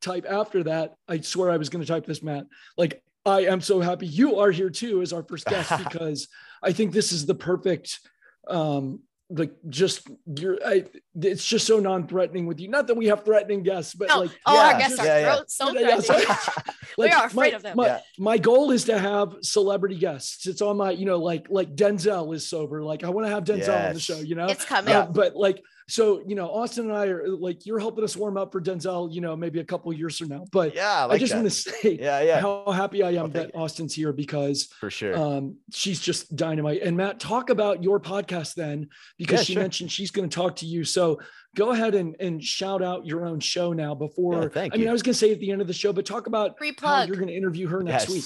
type 0.00 0.26
after 0.28 0.62
that. 0.64 0.94
I 1.08 1.20
swear 1.20 1.50
I 1.50 1.56
was 1.56 1.70
going 1.70 1.82
to 1.82 1.90
type 1.90 2.04
this, 2.04 2.22
Matt. 2.22 2.46
Like 2.76 3.02
I 3.24 3.46
am 3.46 3.60
so 3.60 3.80
happy 3.80 4.06
you 4.06 4.38
are 4.38 4.50
here 4.50 4.70
too 4.70 5.00
as 5.00 5.12
our 5.12 5.22
first 5.22 5.46
guest 5.46 5.72
because 5.88 6.28
I 6.62 6.72
think 6.72 6.92
this 6.92 7.12
is 7.12 7.24
the 7.24 7.34
perfect 7.34 7.98
um 8.46 9.00
like 9.30 9.52
just 9.68 10.08
you're 10.38 10.58
I, 10.64 10.84
it's 11.14 11.46
just 11.46 11.66
so 11.66 11.78
non-threatening 11.78 12.46
with 12.46 12.60
you. 12.60 12.68
Not 12.68 12.86
that 12.86 12.94
we 12.96 13.06
have 13.06 13.24
threatening 13.24 13.62
guests 13.62 13.94
but 13.94 14.08
no. 14.08 14.20
like 14.20 14.30
oh 14.46 14.54
yeah, 14.54 14.60
our 14.60 14.78
guests 14.78 14.96
just, 14.96 15.08
are 15.08 15.20
yeah, 15.20 15.40
so 15.46 15.72
yeah, 15.78 16.00
threatening. 16.00 16.28
like, 16.98 17.10
we 17.10 17.12
are 17.12 17.26
afraid 17.26 17.52
my, 17.52 17.56
of 17.56 17.62
them. 17.62 17.76
my, 17.76 17.86
yeah. 17.86 18.00
my 18.18 18.38
goal 18.38 18.70
is 18.70 18.84
to 18.84 18.98
have 18.98 19.36
celebrity 19.42 19.96
guests. 19.96 20.46
It's 20.46 20.62
on 20.62 20.78
my 20.78 20.92
you 20.92 21.04
know 21.04 21.18
like 21.18 21.46
like 21.50 21.74
denzel 21.74 22.34
is 22.34 22.48
sober. 22.48 22.82
Like 22.82 23.04
i 23.04 23.10
want 23.10 23.26
to 23.26 23.32
have 23.32 23.44
denzel 23.44 23.66
yes. 23.66 23.88
on 23.88 23.94
the 23.94 24.00
show 24.00 24.18
you 24.18 24.34
know? 24.34 24.46
It's 24.46 24.64
coming. 24.64 24.94
Uh, 24.94 25.06
but 25.06 25.36
like 25.36 25.62
so, 25.88 26.22
you 26.26 26.34
know, 26.34 26.50
Austen 26.50 26.90
and 26.90 26.96
I 26.96 27.06
are 27.06 27.26
like, 27.26 27.64
you're 27.64 27.78
helping 27.78 28.04
us 28.04 28.14
warm 28.14 28.36
up 28.36 28.52
for 28.52 28.60
Denzel, 28.60 29.12
you 29.12 29.22
know, 29.22 29.34
maybe 29.34 29.58
a 29.58 29.64
couple 29.64 29.90
years 29.92 30.18
from 30.18 30.28
now. 30.28 30.44
But 30.52 30.74
yeah, 30.74 31.00
I, 31.00 31.04
like 31.06 31.16
I 31.16 31.18
just 31.18 31.34
want 31.34 31.46
to 31.46 31.50
say 31.50 31.98
yeah, 32.00 32.20
yeah. 32.20 32.40
how 32.40 32.70
happy 32.70 33.02
I 33.02 33.12
am 33.12 33.30
that 33.32 33.52
Austen's 33.54 33.94
here 33.94 34.12
because 34.12 34.66
for 34.80 34.90
sure 34.90 35.16
um, 35.16 35.56
she's 35.72 35.98
just 35.98 36.36
dynamite. 36.36 36.82
And 36.82 36.94
Matt, 36.94 37.20
talk 37.20 37.48
about 37.48 37.82
your 37.82 37.98
podcast 37.98 38.54
then, 38.54 38.90
because 39.16 39.40
yeah, 39.40 39.44
she 39.44 39.52
sure. 39.54 39.62
mentioned 39.62 39.90
she's 39.90 40.10
going 40.10 40.28
to 40.28 40.34
talk 40.34 40.56
to 40.56 40.66
you. 40.66 40.84
So 40.84 41.20
go 41.56 41.70
ahead 41.70 41.94
and, 41.94 42.16
and 42.20 42.44
shout 42.44 42.82
out 42.82 43.06
your 43.06 43.24
own 43.24 43.40
show 43.40 43.72
now 43.72 43.94
before. 43.94 44.42
Yeah, 44.42 44.48
thank 44.48 44.74
I 44.74 44.76
mean, 44.76 44.84
you. 44.84 44.90
I 44.90 44.92
was 44.92 45.02
going 45.02 45.14
to 45.14 45.18
say 45.18 45.32
at 45.32 45.40
the 45.40 45.50
end 45.50 45.62
of 45.62 45.66
the 45.66 45.72
show, 45.72 45.94
but 45.94 46.04
talk 46.04 46.26
about 46.26 46.58
Free 46.58 46.74
how 46.78 47.04
you're 47.04 47.16
going 47.16 47.28
to 47.28 47.36
interview 47.36 47.66
her 47.68 47.82
next 47.82 48.10
week. 48.10 48.24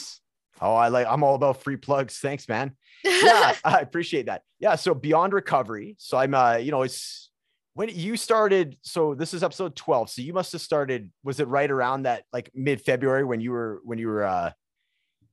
Oh, 0.61 0.75
I 0.75 0.89
like. 0.89 1.07
I'm 1.09 1.23
all 1.23 1.37
about 1.37 1.63
free 1.63 1.77
plugs. 1.77 2.19
Thanks, 2.19 2.49
man. 2.49 2.73
Yeah, 3.05 3.57
I 3.65 3.81
appreciate 3.81 4.27
that. 4.27 4.43
Yeah. 4.61 4.77
So 4.77 4.95
beyond 4.95 5.33
recovery. 5.33 5.97
So 5.99 6.19
I'm. 6.19 6.35
Uh, 6.35 6.57
you 6.57 6.71
know, 6.71 6.83
it's 6.83 7.32
when 7.75 7.89
you 7.89 8.17
started. 8.17 8.77
So 8.83 9.15
this 9.15 9.35
is 9.35 9.43
episode 9.43 9.75
12. 9.77 10.11
So 10.11 10.23
you 10.23 10.33
must 10.33 10.53
have 10.53 10.61
started. 10.61 11.11
Was 11.25 11.41
it 11.41 11.49
right 11.49 11.71
around 11.71 12.03
that 12.05 12.25
like 12.33 12.51
mid 12.55 12.81
February 12.81 13.25
when 13.25 13.41
you 13.41 13.51
were 13.53 13.81
when 13.85 13.99
you 13.99 14.09
were 14.09 14.25
uh, 14.25 14.53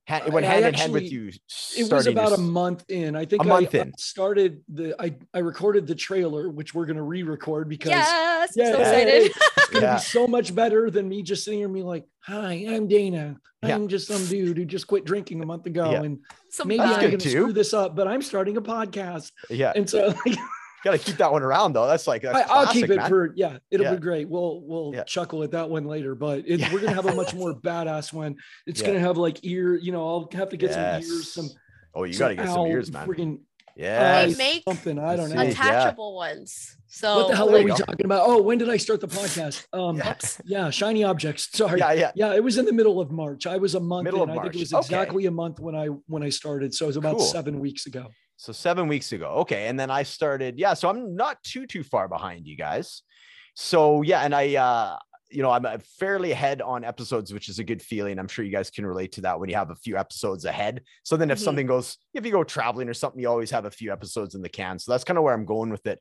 ha- 0.08 0.23
it 0.25 0.32
went 0.34 0.45
I 0.45 0.49
hand 0.54 0.65
in 0.65 0.73
hand 0.73 0.93
with 0.93 1.12
you. 1.12 1.28
It 1.28 1.39
was 1.78 1.86
starting 1.88 2.13
your 2.15 2.21
about 2.23 2.32
a 2.32 2.41
s- 2.41 2.47
month 2.47 2.86
in. 2.89 3.15
I 3.15 3.25
think 3.25 3.43
A 3.43 3.45
month 3.47 3.73
I, 3.75 3.80
I 3.80 3.82
in. 3.82 3.93
started 3.97 4.62
the. 4.69 4.95
I 5.02 5.15
I 5.34 5.39
recorded 5.39 5.88
the 5.88 5.95
trailer, 5.95 6.49
which 6.49 6.73
we're 6.73 6.86
going 6.86 6.97
to 6.97 7.04
re-record 7.04 7.67
because 7.69 7.89
yes, 7.89 8.52
Yeah, 8.56 8.71
so 8.71 8.80
excited. 8.80 9.13
it's 9.36 9.38
going 9.69 9.82
to 9.82 9.88
Yeah. 9.88 9.95
be 9.95 10.02
so 10.02 10.28
much 10.28 10.56
better 10.56 10.89
than 10.89 11.08
me 11.10 11.21
just 11.23 11.43
sitting 11.43 11.60
here 11.60 11.67
and 11.67 11.73
being 11.73 11.86
like, 11.86 12.06
"Hi, 12.21 12.65
I'm 12.69 12.88
Dana. 12.88 13.38
I'm 13.62 13.89
just 13.89 14.08
some 14.08 14.25
dude 14.28 14.56
who 14.58 14.63
just 14.63 14.88
quit 14.88 15.04
drinking 15.04 15.43
a 15.43 15.45
month 15.45 15.65
ago, 15.65 15.91
Yeah. 15.91 16.04
and 16.04 16.19
Some 16.49 16.69
maybe 16.69 16.80
I'm 16.80 16.97
good 17.02 17.08
going 17.08 17.17
to 17.19 17.30
screw 17.30 17.52
this 17.52 17.73
up, 17.73 17.93
but 17.93 18.08
I'm 18.08 18.21
starting 18.21 18.56
a 18.56 18.62
podcast, 18.62 19.34
Yeah, 19.49 19.73
and 19.75 19.88
so 19.89 20.15
like, 20.25 20.38
gotta 20.83 20.97
keep 20.97 21.17
that 21.17 21.31
one 21.31 21.43
around 21.43 21.73
though. 21.73 21.87
That's 21.87 22.07
like 22.07 22.21
that's 22.23 22.49
I, 22.49 22.53
I'll 22.53 22.67
keep 22.67 22.89
it 22.89 22.97
man. 22.97 23.09
for 23.09 23.33
yeah. 23.35 23.57
It'll 23.71 23.85
Yeah. 23.85 23.95
be 23.95 23.99
great. 23.99 24.29
We'll 24.29 24.61
we'll 24.65 24.91
Yeah. 24.93 25.03
chuckle 25.03 25.43
at 25.43 25.51
that 25.51 25.69
one 25.69 25.85
later, 25.85 26.15
but 26.15 26.39
it, 26.47 26.59
Yeah. 26.59 26.73
we're 26.73 26.79
gonna 26.81 26.93
have 26.93 27.05
a 27.05 27.15
much 27.15 27.33
more 27.41 27.53
badass 27.53 28.13
one. 28.13 28.35
It's 28.67 28.81
Yeah. 28.81 28.87
gonna 28.87 28.99
have 28.99 29.17
like 29.17 29.43
ear. 29.45 29.75
You 29.75 29.91
know, 29.91 30.07
I'll 30.07 30.29
have 30.33 30.49
to 30.49 30.57
get 30.57 30.73
some 30.73 30.83
ears, 30.83 31.33
some. 31.33 31.49
Oh, 31.95 32.03
you 32.03 32.17
gotta 32.17 32.35
get 32.35 32.47
some 32.47 32.67
ears, 32.67 32.91
man. 32.91 33.07
Freaking 33.07 33.39
Yeah. 33.75 34.17
eyes, 34.25 34.37
make 34.37 34.63
something. 34.67 34.99
I 34.99 35.15
don't 35.15 35.29
know. 35.29 35.41
see. 35.43 35.51
attachable 35.51 36.15
ones. 36.15 36.75
So 36.91 37.17
What 37.17 37.27
the 37.29 37.35
hell 37.35 37.49
are 37.55 37.63
we 37.63 37.69
go. 37.69 37.75
talking 37.75 38.05
about? 38.05 38.23
Oh, 38.27 38.41
when 38.41 38.57
did 38.57 38.67
I 38.69 38.77
start 38.77 38.99
the 38.99 39.07
podcast? 39.07 39.65
Um, 39.73 39.97
Yeah. 39.97 40.15
yeah, 40.45 40.69
shiny 40.71 41.03
objects. 41.03 41.47
Sorry. 41.55 41.79
Yeah, 41.79 41.91
yeah. 41.93 42.11
Yeah, 42.15 42.33
it 42.33 42.43
was 42.43 42.57
in 42.57 42.65
the 42.65 42.73
middle 42.73 42.99
of 42.99 43.11
March. 43.11 43.45
I 43.45 43.57
was 43.57 43.75
a 43.75 43.79
month 43.79 44.05
Middle 44.05 44.23
in. 44.23 44.29
of 44.31 44.37
I 44.37 44.41
think 44.41 44.55
it 44.55 44.57
March. 44.57 44.61
was 44.61 44.73
Okay. 44.73 44.79
exactly 44.95 45.25
a 45.27 45.31
month 45.31 45.59
when 45.59 45.75
I 45.75 45.85
when 46.07 46.23
I 46.23 46.29
started. 46.29 46.73
So 46.73 46.85
it 46.85 46.87
was 46.87 46.97
about 46.97 47.17
Cool. 47.17 47.25
seven 47.25 47.59
weeks 47.59 47.85
ago. 47.85 48.07
So 48.39 48.54
seven 48.54 48.88
weeks 48.88 49.12
ago. 49.12 49.28
Okay. 49.39 49.67
And 49.67 49.78
then 49.78 49.91
I 49.91 50.04
started, 50.04 50.58
yeah. 50.58 50.73
So 50.73 50.89
I'm 50.89 51.13
not 51.13 51.43
too, 51.43 51.67
too 51.67 51.84
far 51.84 52.08
behind 52.08 52.47
you 52.47 52.56
guys. 52.56 53.02
So 53.54 54.02
yeah, 54.02 54.21
and 54.21 54.34
I 54.34 54.56
uh 54.56 54.97
you 55.30 55.43
know, 55.43 55.52
I'm 55.52 55.65
fairly 55.99 56.32
ahead 56.32 56.60
on 56.62 56.84
episodes, 56.84 57.32
which 57.34 57.49
is 57.49 57.60
a 57.60 57.63
good 57.63 57.82
feeling. 57.84 58.17
I'm 58.17 58.30
sure 58.30 58.43
you 58.43 58.52
guys 58.52 58.71
can 58.71 58.86
relate 58.86 59.12
to 59.12 59.21
that 59.21 59.39
when 59.39 59.49
you 59.49 59.56
have 59.58 59.69
a 59.71 59.75
few 59.75 59.95
episodes 59.97 60.45
ahead. 60.45 60.82
So 61.04 61.17
then 61.17 61.30
if 61.30 61.38
Mhm. 61.38 61.43
something 61.43 61.67
goes, 61.67 61.97
if 62.15 62.25
you 62.25 62.32
go 62.32 62.43
traveling 62.43 62.89
or 62.89 62.95
something, 62.95 63.21
you 63.21 63.30
always 63.30 63.52
have 63.52 63.65
a 63.65 63.71
few 63.71 63.91
episodes 63.91 64.34
in 64.34 64.41
the 64.41 64.49
can. 64.49 64.80
So 64.80 64.91
that's 64.91 65.04
kind 65.04 65.17
of 65.17 65.23
where 65.23 65.34
I'm 65.36 65.45
going 65.45 65.69
with 65.69 65.86
it. 65.86 65.99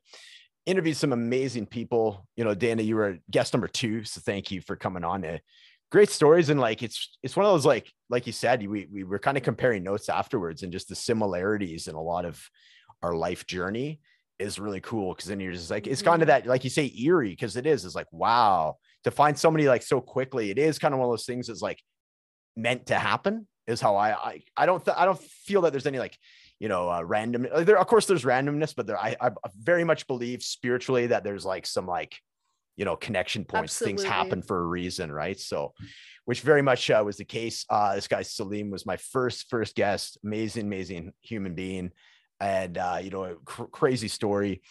Interviewed 0.65 0.97
some 0.97 1.13
amazing 1.13 1.67
people. 1.67 2.25
You 2.37 2.43
know, 2.45 2.55
Dana, 2.55 2.81
you 2.81 2.95
were 2.95 3.19
guest 3.29 3.53
number 3.53 3.67
two. 3.67 4.03
So 4.05 4.21
thank 4.23 4.49
you 4.49 4.61
for 4.61 4.75
coming 4.75 5.03
on. 5.03 5.23
Uh, 5.25 5.39
great 5.91 6.09
stories. 6.09 6.49
And 6.49 6.59
like 6.59 6.83
it's 6.83 7.17
it's 7.23 7.35
one 7.35 7.45
of 7.45 7.51
those 7.51 7.65
like, 7.65 7.91
like 8.09 8.27
you 8.27 8.33
said, 8.33 8.65
we 8.67 8.87
we 8.91 9.03
were 9.03 9.19
kind 9.19 9.37
of 9.37 9.43
comparing 9.43 9.83
notes 9.83 10.09
afterwards 10.09 10.63
and 10.63 10.71
just 10.71 10.89
the 10.89 10.95
similarities 10.95 11.87
in 11.87 11.95
a 11.95 12.01
lot 12.01 12.25
of 12.25 12.41
our 13.01 13.15
life 13.15 13.45
journey 13.45 13.99
is 14.39 14.57
really 14.57 14.79
cool 14.79 15.13
because 15.13 15.27
then 15.27 15.39
you're 15.39 15.51
just 15.51 15.69
like 15.69 15.85
it's 15.85 16.01
kind 16.01 16.21
of 16.21 16.27
that 16.27 16.45
like 16.45 16.63
you 16.63 16.69
say 16.69 16.93
eerie 16.97 17.29
because 17.29 17.57
it 17.57 17.65
is 17.65 17.83
it's 17.83 17.95
like 17.95 18.07
wow 18.11 18.77
to 19.03 19.11
find 19.11 19.37
somebody 19.37 19.67
like 19.67 19.81
so 19.81 19.99
quickly 19.99 20.49
it 20.49 20.57
is 20.57 20.79
kind 20.79 20.93
of 20.93 20.99
one 20.99 21.07
of 21.07 21.11
those 21.11 21.25
things 21.25 21.47
that's 21.47 21.61
like 21.61 21.81
meant 22.55 22.85
to 22.85 22.95
happen 22.95 23.45
is 23.67 23.81
how 23.81 23.97
I 23.97 24.11
I, 24.11 24.41
I 24.55 24.65
don't 24.65 24.83
th- 24.83 24.95
I 24.97 25.05
don't 25.05 25.19
feel 25.19 25.61
that 25.61 25.71
there's 25.71 25.85
any 25.85 25.99
like 25.99 26.17
you 26.57 26.69
know 26.69 26.89
uh, 26.89 27.03
random 27.03 27.47
there 27.63 27.77
of 27.77 27.87
course 27.87 28.05
there's 28.05 28.23
randomness 28.23 28.73
but 28.73 28.87
there 28.87 28.97
I, 28.97 29.15
I 29.19 29.31
very 29.57 29.83
much 29.83 30.07
believe 30.07 30.41
spiritually 30.41 31.07
that 31.07 31.25
there's 31.25 31.45
like 31.45 31.65
some 31.65 31.85
like 31.85 32.17
you 32.79 32.85
know 32.85 32.95
connection 32.95 33.45
points 33.45 33.77
things 33.77 34.03
happen 34.03 34.41
for 34.41 34.59
a 34.59 34.65
reason 34.65 35.11
right 35.11 35.39
so 35.39 35.73
which 36.25 36.41
very 36.41 36.61
much 36.61 36.89
uh, 36.89 37.03
was 37.05 37.17
the 37.17 37.25
case 37.25 37.65
uh 37.69 37.93
this 37.93 38.07
guy 38.07 38.23
Salim 38.23 38.71
was 38.71 38.85
my 38.85 38.97
first 38.97 39.49
first 39.49 39.75
guest 39.75 40.17
amazing 40.23 40.65
amazing 40.65 41.13
human 41.21 41.53
being 41.53 41.91
and 42.39 42.77
uh, 42.77 42.99
you 43.01 43.09
know, 43.09 43.35
cr- 43.45 43.63
crazy 43.65 44.07
story. 44.07 44.61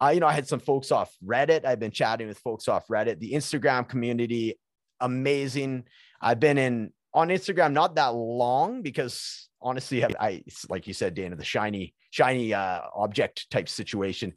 Uh, 0.00 0.08
you 0.08 0.20
know, 0.20 0.26
I 0.26 0.32
had 0.32 0.48
some 0.48 0.60
folks 0.60 0.90
off 0.90 1.14
Reddit. 1.24 1.64
I've 1.64 1.78
been 1.78 1.92
chatting 1.92 2.26
with 2.26 2.38
folks 2.38 2.68
off 2.68 2.88
Reddit. 2.88 3.20
The 3.20 3.32
Instagram 3.32 3.88
community, 3.88 4.58
amazing. 5.00 5.84
I've 6.20 6.40
been 6.40 6.58
in 6.58 6.92
on 7.14 7.28
Instagram 7.28 7.72
not 7.72 7.94
that 7.96 8.14
long 8.14 8.82
because 8.82 9.48
honestly, 9.60 10.04
I, 10.04 10.08
I 10.18 10.30
it's 10.46 10.68
like 10.68 10.86
you 10.86 10.94
said, 10.94 11.14
Dana, 11.14 11.36
the 11.36 11.44
shiny, 11.44 11.94
shiny 12.10 12.52
uh, 12.52 12.80
object 12.94 13.48
type 13.50 13.68
situation. 13.68 14.32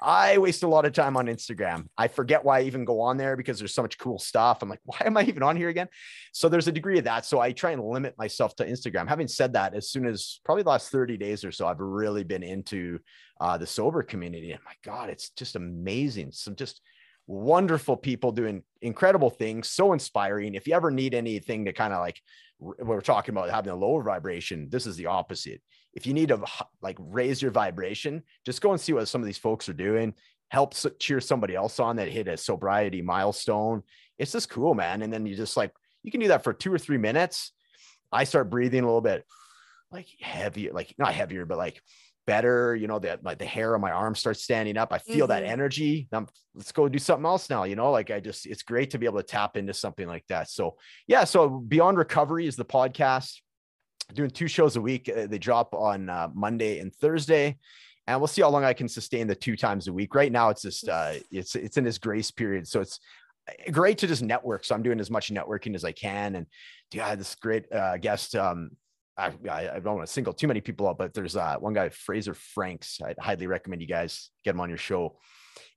I 0.00 0.36
waste 0.36 0.62
a 0.62 0.68
lot 0.68 0.84
of 0.84 0.92
time 0.92 1.16
on 1.16 1.26
Instagram. 1.26 1.86
I 1.96 2.08
forget 2.08 2.44
why 2.44 2.58
I 2.58 2.62
even 2.62 2.84
go 2.84 3.00
on 3.00 3.16
there 3.16 3.34
because 3.34 3.58
there's 3.58 3.72
so 3.72 3.80
much 3.80 3.96
cool 3.96 4.18
stuff. 4.18 4.58
I'm 4.60 4.68
like, 4.68 4.80
why 4.84 4.98
am 5.04 5.16
I 5.16 5.22
even 5.24 5.42
on 5.42 5.56
here 5.56 5.70
again? 5.70 5.88
So 6.32 6.48
there's 6.48 6.68
a 6.68 6.72
degree 6.72 6.98
of 6.98 7.04
that. 7.04 7.24
So 7.24 7.40
I 7.40 7.52
try 7.52 7.70
and 7.70 7.82
limit 7.82 8.16
myself 8.18 8.54
to 8.56 8.66
Instagram. 8.66 9.08
Having 9.08 9.28
said 9.28 9.54
that, 9.54 9.74
as 9.74 9.90
soon 9.90 10.06
as 10.06 10.40
probably 10.44 10.64
the 10.64 10.68
last 10.68 10.90
30 10.90 11.16
days 11.16 11.44
or 11.44 11.52
so, 11.52 11.66
I've 11.66 11.80
really 11.80 12.24
been 12.24 12.42
into 12.42 12.98
uh, 13.40 13.56
the 13.56 13.66
sober 13.66 14.02
community. 14.02 14.52
And 14.52 14.60
my 14.64 14.74
God, 14.84 15.08
it's 15.08 15.30
just 15.30 15.56
amazing. 15.56 16.32
Some 16.32 16.56
just 16.56 16.82
wonderful 17.26 17.96
people 17.96 18.32
doing 18.32 18.62
incredible 18.82 19.30
things. 19.30 19.70
So 19.70 19.94
inspiring. 19.94 20.54
If 20.54 20.66
you 20.66 20.74
ever 20.74 20.90
need 20.90 21.14
anything 21.14 21.64
to 21.64 21.72
kind 21.72 21.94
of 21.94 22.00
like, 22.00 22.20
we're 22.58 23.00
talking 23.00 23.34
about 23.34 23.50
having 23.50 23.72
a 23.72 23.76
lower 23.76 24.02
vibration, 24.02 24.68
this 24.70 24.86
is 24.86 24.96
the 24.96 25.06
opposite. 25.06 25.62
If 25.96 26.06
you 26.06 26.12
need 26.12 26.28
to 26.28 26.44
like 26.82 26.96
raise 27.00 27.40
your 27.42 27.50
vibration, 27.50 28.22
just 28.44 28.60
go 28.60 28.70
and 28.70 28.80
see 28.80 28.92
what 28.92 29.08
some 29.08 29.22
of 29.22 29.26
these 29.26 29.38
folks 29.38 29.68
are 29.68 29.72
doing. 29.72 30.14
Help 30.48 30.74
cheer 31.00 31.20
somebody 31.20 31.56
else 31.56 31.80
on 31.80 31.96
that 31.96 32.08
hit 32.08 32.28
a 32.28 32.36
sobriety 32.36 33.02
milestone. 33.02 33.82
It's 34.18 34.30
just 34.30 34.50
cool, 34.50 34.74
man. 34.74 35.02
And 35.02 35.12
then 35.12 35.26
you 35.26 35.34
just 35.34 35.56
like, 35.56 35.72
you 36.04 36.12
can 36.12 36.20
do 36.20 36.28
that 36.28 36.44
for 36.44 36.52
two 36.52 36.72
or 36.72 36.78
three 36.78 36.98
minutes. 36.98 37.50
I 38.12 38.24
start 38.24 38.50
breathing 38.50 38.82
a 38.82 38.86
little 38.86 39.00
bit 39.00 39.24
like 39.90 40.06
heavier, 40.20 40.72
like 40.72 40.94
not 40.98 41.14
heavier, 41.14 41.46
but 41.46 41.58
like 41.58 41.80
better. 42.26 42.76
You 42.76 42.88
know, 42.88 42.98
that 42.98 43.24
like 43.24 43.38
the 43.38 43.46
hair 43.46 43.74
on 43.74 43.80
my 43.80 43.90
arm 43.90 44.14
starts 44.14 44.42
standing 44.42 44.76
up. 44.76 44.92
I 44.92 44.98
feel 44.98 45.26
that 45.28 45.42
Mhm. 45.44 45.48
energy. 45.48 46.08
I'm, 46.12 46.28
let's 46.54 46.72
go 46.72 46.88
do 46.88 46.98
something 46.98 47.24
else 47.26 47.48
now. 47.48 47.64
You 47.64 47.74
know, 47.74 47.90
like 47.90 48.10
I 48.10 48.20
just, 48.20 48.46
it's 48.46 48.62
great 48.62 48.90
to 48.90 48.98
be 48.98 49.06
able 49.06 49.18
to 49.18 49.26
tap 49.26 49.56
into 49.56 49.72
something 49.72 50.06
like 50.06 50.26
that. 50.28 50.50
So, 50.50 50.76
yeah. 51.06 51.24
So, 51.24 51.48
Beyond 51.48 51.96
Recovery 51.98 52.46
is 52.46 52.56
the 52.56 52.64
podcast. 52.64 53.40
Doing 54.14 54.30
two 54.30 54.48
shows 54.48 54.76
a 54.76 54.80
week. 54.80 55.10
Uh, 55.14 55.26
they 55.26 55.38
drop 55.38 55.74
on 55.74 56.08
uh, 56.08 56.28
Monday 56.32 56.78
and 56.78 56.94
Thursday 56.94 57.58
and 58.06 58.20
we'll 58.20 58.28
see 58.28 58.42
how 58.42 58.50
long 58.50 58.64
I 58.64 58.72
can 58.72 58.88
sustain 58.88 59.26
the 59.26 59.34
two 59.34 59.56
times 59.56 59.88
a 59.88 59.92
week. 59.92 60.14
Right 60.14 60.30
now, 60.30 60.50
it's 60.50 60.62
just 60.62 60.88
uh, 60.88 61.14
it's 61.30 61.54
it's 61.56 61.76
in 61.76 61.84
this 61.84 61.98
grace 61.98 62.30
period, 62.30 62.68
so 62.68 62.80
it's 62.80 63.00
uh, 63.48 63.70
great 63.72 63.98
to 63.98 64.06
just 64.06 64.22
network. 64.22 64.64
So 64.64 64.74
I'm 64.74 64.82
doing 64.82 65.00
as 65.00 65.10
much 65.10 65.30
networking 65.30 65.74
as 65.74 65.84
I 65.84 65.92
can, 65.92 66.36
and 66.36 66.46
dude, 66.90 67.02
I 67.02 67.08
had 67.08 67.18
this 67.20 67.34
great 67.34 67.70
uh, 67.72 67.96
guest. 67.96 68.36
Um, 68.36 68.70
I, 69.16 69.32
I 69.50 69.76
I 69.76 69.80
don't 69.80 69.96
want 69.96 70.06
to 70.06 70.12
single 70.12 70.32
too 70.32 70.46
many 70.46 70.60
people 70.60 70.88
out, 70.88 70.98
but 70.98 71.14
there's 71.14 71.36
uh, 71.36 71.56
one 71.58 71.74
guy, 71.74 71.88
Fraser 71.88 72.34
Franks. 72.34 73.00
I'd 73.04 73.18
highly 73.18 73.48
recommend 73.48 73.82
you 73.82 73.88
guys 73.88 74.30
get 74.44 74.54
him 74.54 74.60
on 74.60 74.68
your 74.68 74.78
show, 74.78 75.18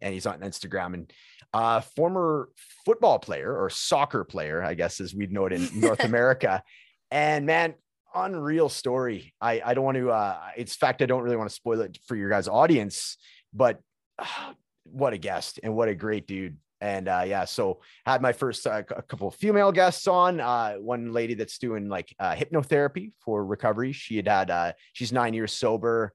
and 0.02 0.14
he's 0.14 0.28
on 0.28 0.42
Instagram 0.42 0.94
and 0.94 1.14
uh, 1.52 1.82
former 1.82 2.50
football 2.86 3.18
player 3.18 3.58
or 3.58 3.72
soccer 3.72 4.24
player, 4.24 4.64
I 4.64 4.76
guess, 4.76 5.02
as 5.02 5.16
we'd 5.16 5.32
know 5.32 5.48
it 5.48 5.54
in 5.54 5.68
North 5.80 6.04
America. 6.04 6.62
And 7.10 7.48
man, 7.48 7.74
unreal 8.16 8.70
story. 8.70 9.34
I, 9.40 9.62
I 9.64 9.74
don't 9.74 9.84
want 9.84 9.98
to, 9.98 10.12
uh, 10.12 10.38
it's 10.58 10.76
fact, 10.76 11.02
I 11.02 11.06
don't 11.06 11.24
really 11.24 11.38
want 11.38 11.50
to 11.50 11.56
spoil 11.56 11.82
it 11.82 11.98
for 12.08 12.16
your 12.16 12.30
guys' 12.30 12.48
audience, 12.48 13.18
but 13.54 13.82
uh, 14.18 14.26
what 14.84 15.14
a 15.14 15.18
guest 15.18 15.60
and 15.62 15.76
what 15.76 15.88
a 15.90 15.96
great 15.96 16.28
dude. 16.28 16.58
And 16.82 17.08
uh, 17.10 17.24
yeah, 17.26 17.46
so 17.46 17.82
had 18.06 18.22
my 18.22 18.32
first 18.32 18.66
uh, 18.66 18.84
a 18.90 19.02
couple 19.02 19.28
of 19.28 19.36
female 19.36 19.72
guests 19.72 20.08
on. 20.08 20.40
Uh, 20.40 20.76
one 20.76 21.12
lady 21.12 21.34
that's 21.34 21.58
doing 21.58 21.90
like 21.90 22.16
uh, 22.20 22.34
hypnotherapy 22.36 23.12
for 23.20 23.46
recovery. 23.46 23.92
She 23.92 24.16
had 24.16 24.28
had 24.28 24.50
uh, 24.50 24.72
she's 24.94 25.12
nine 25.12 25.34
years 25.34 25.52
sober 25.52 26.14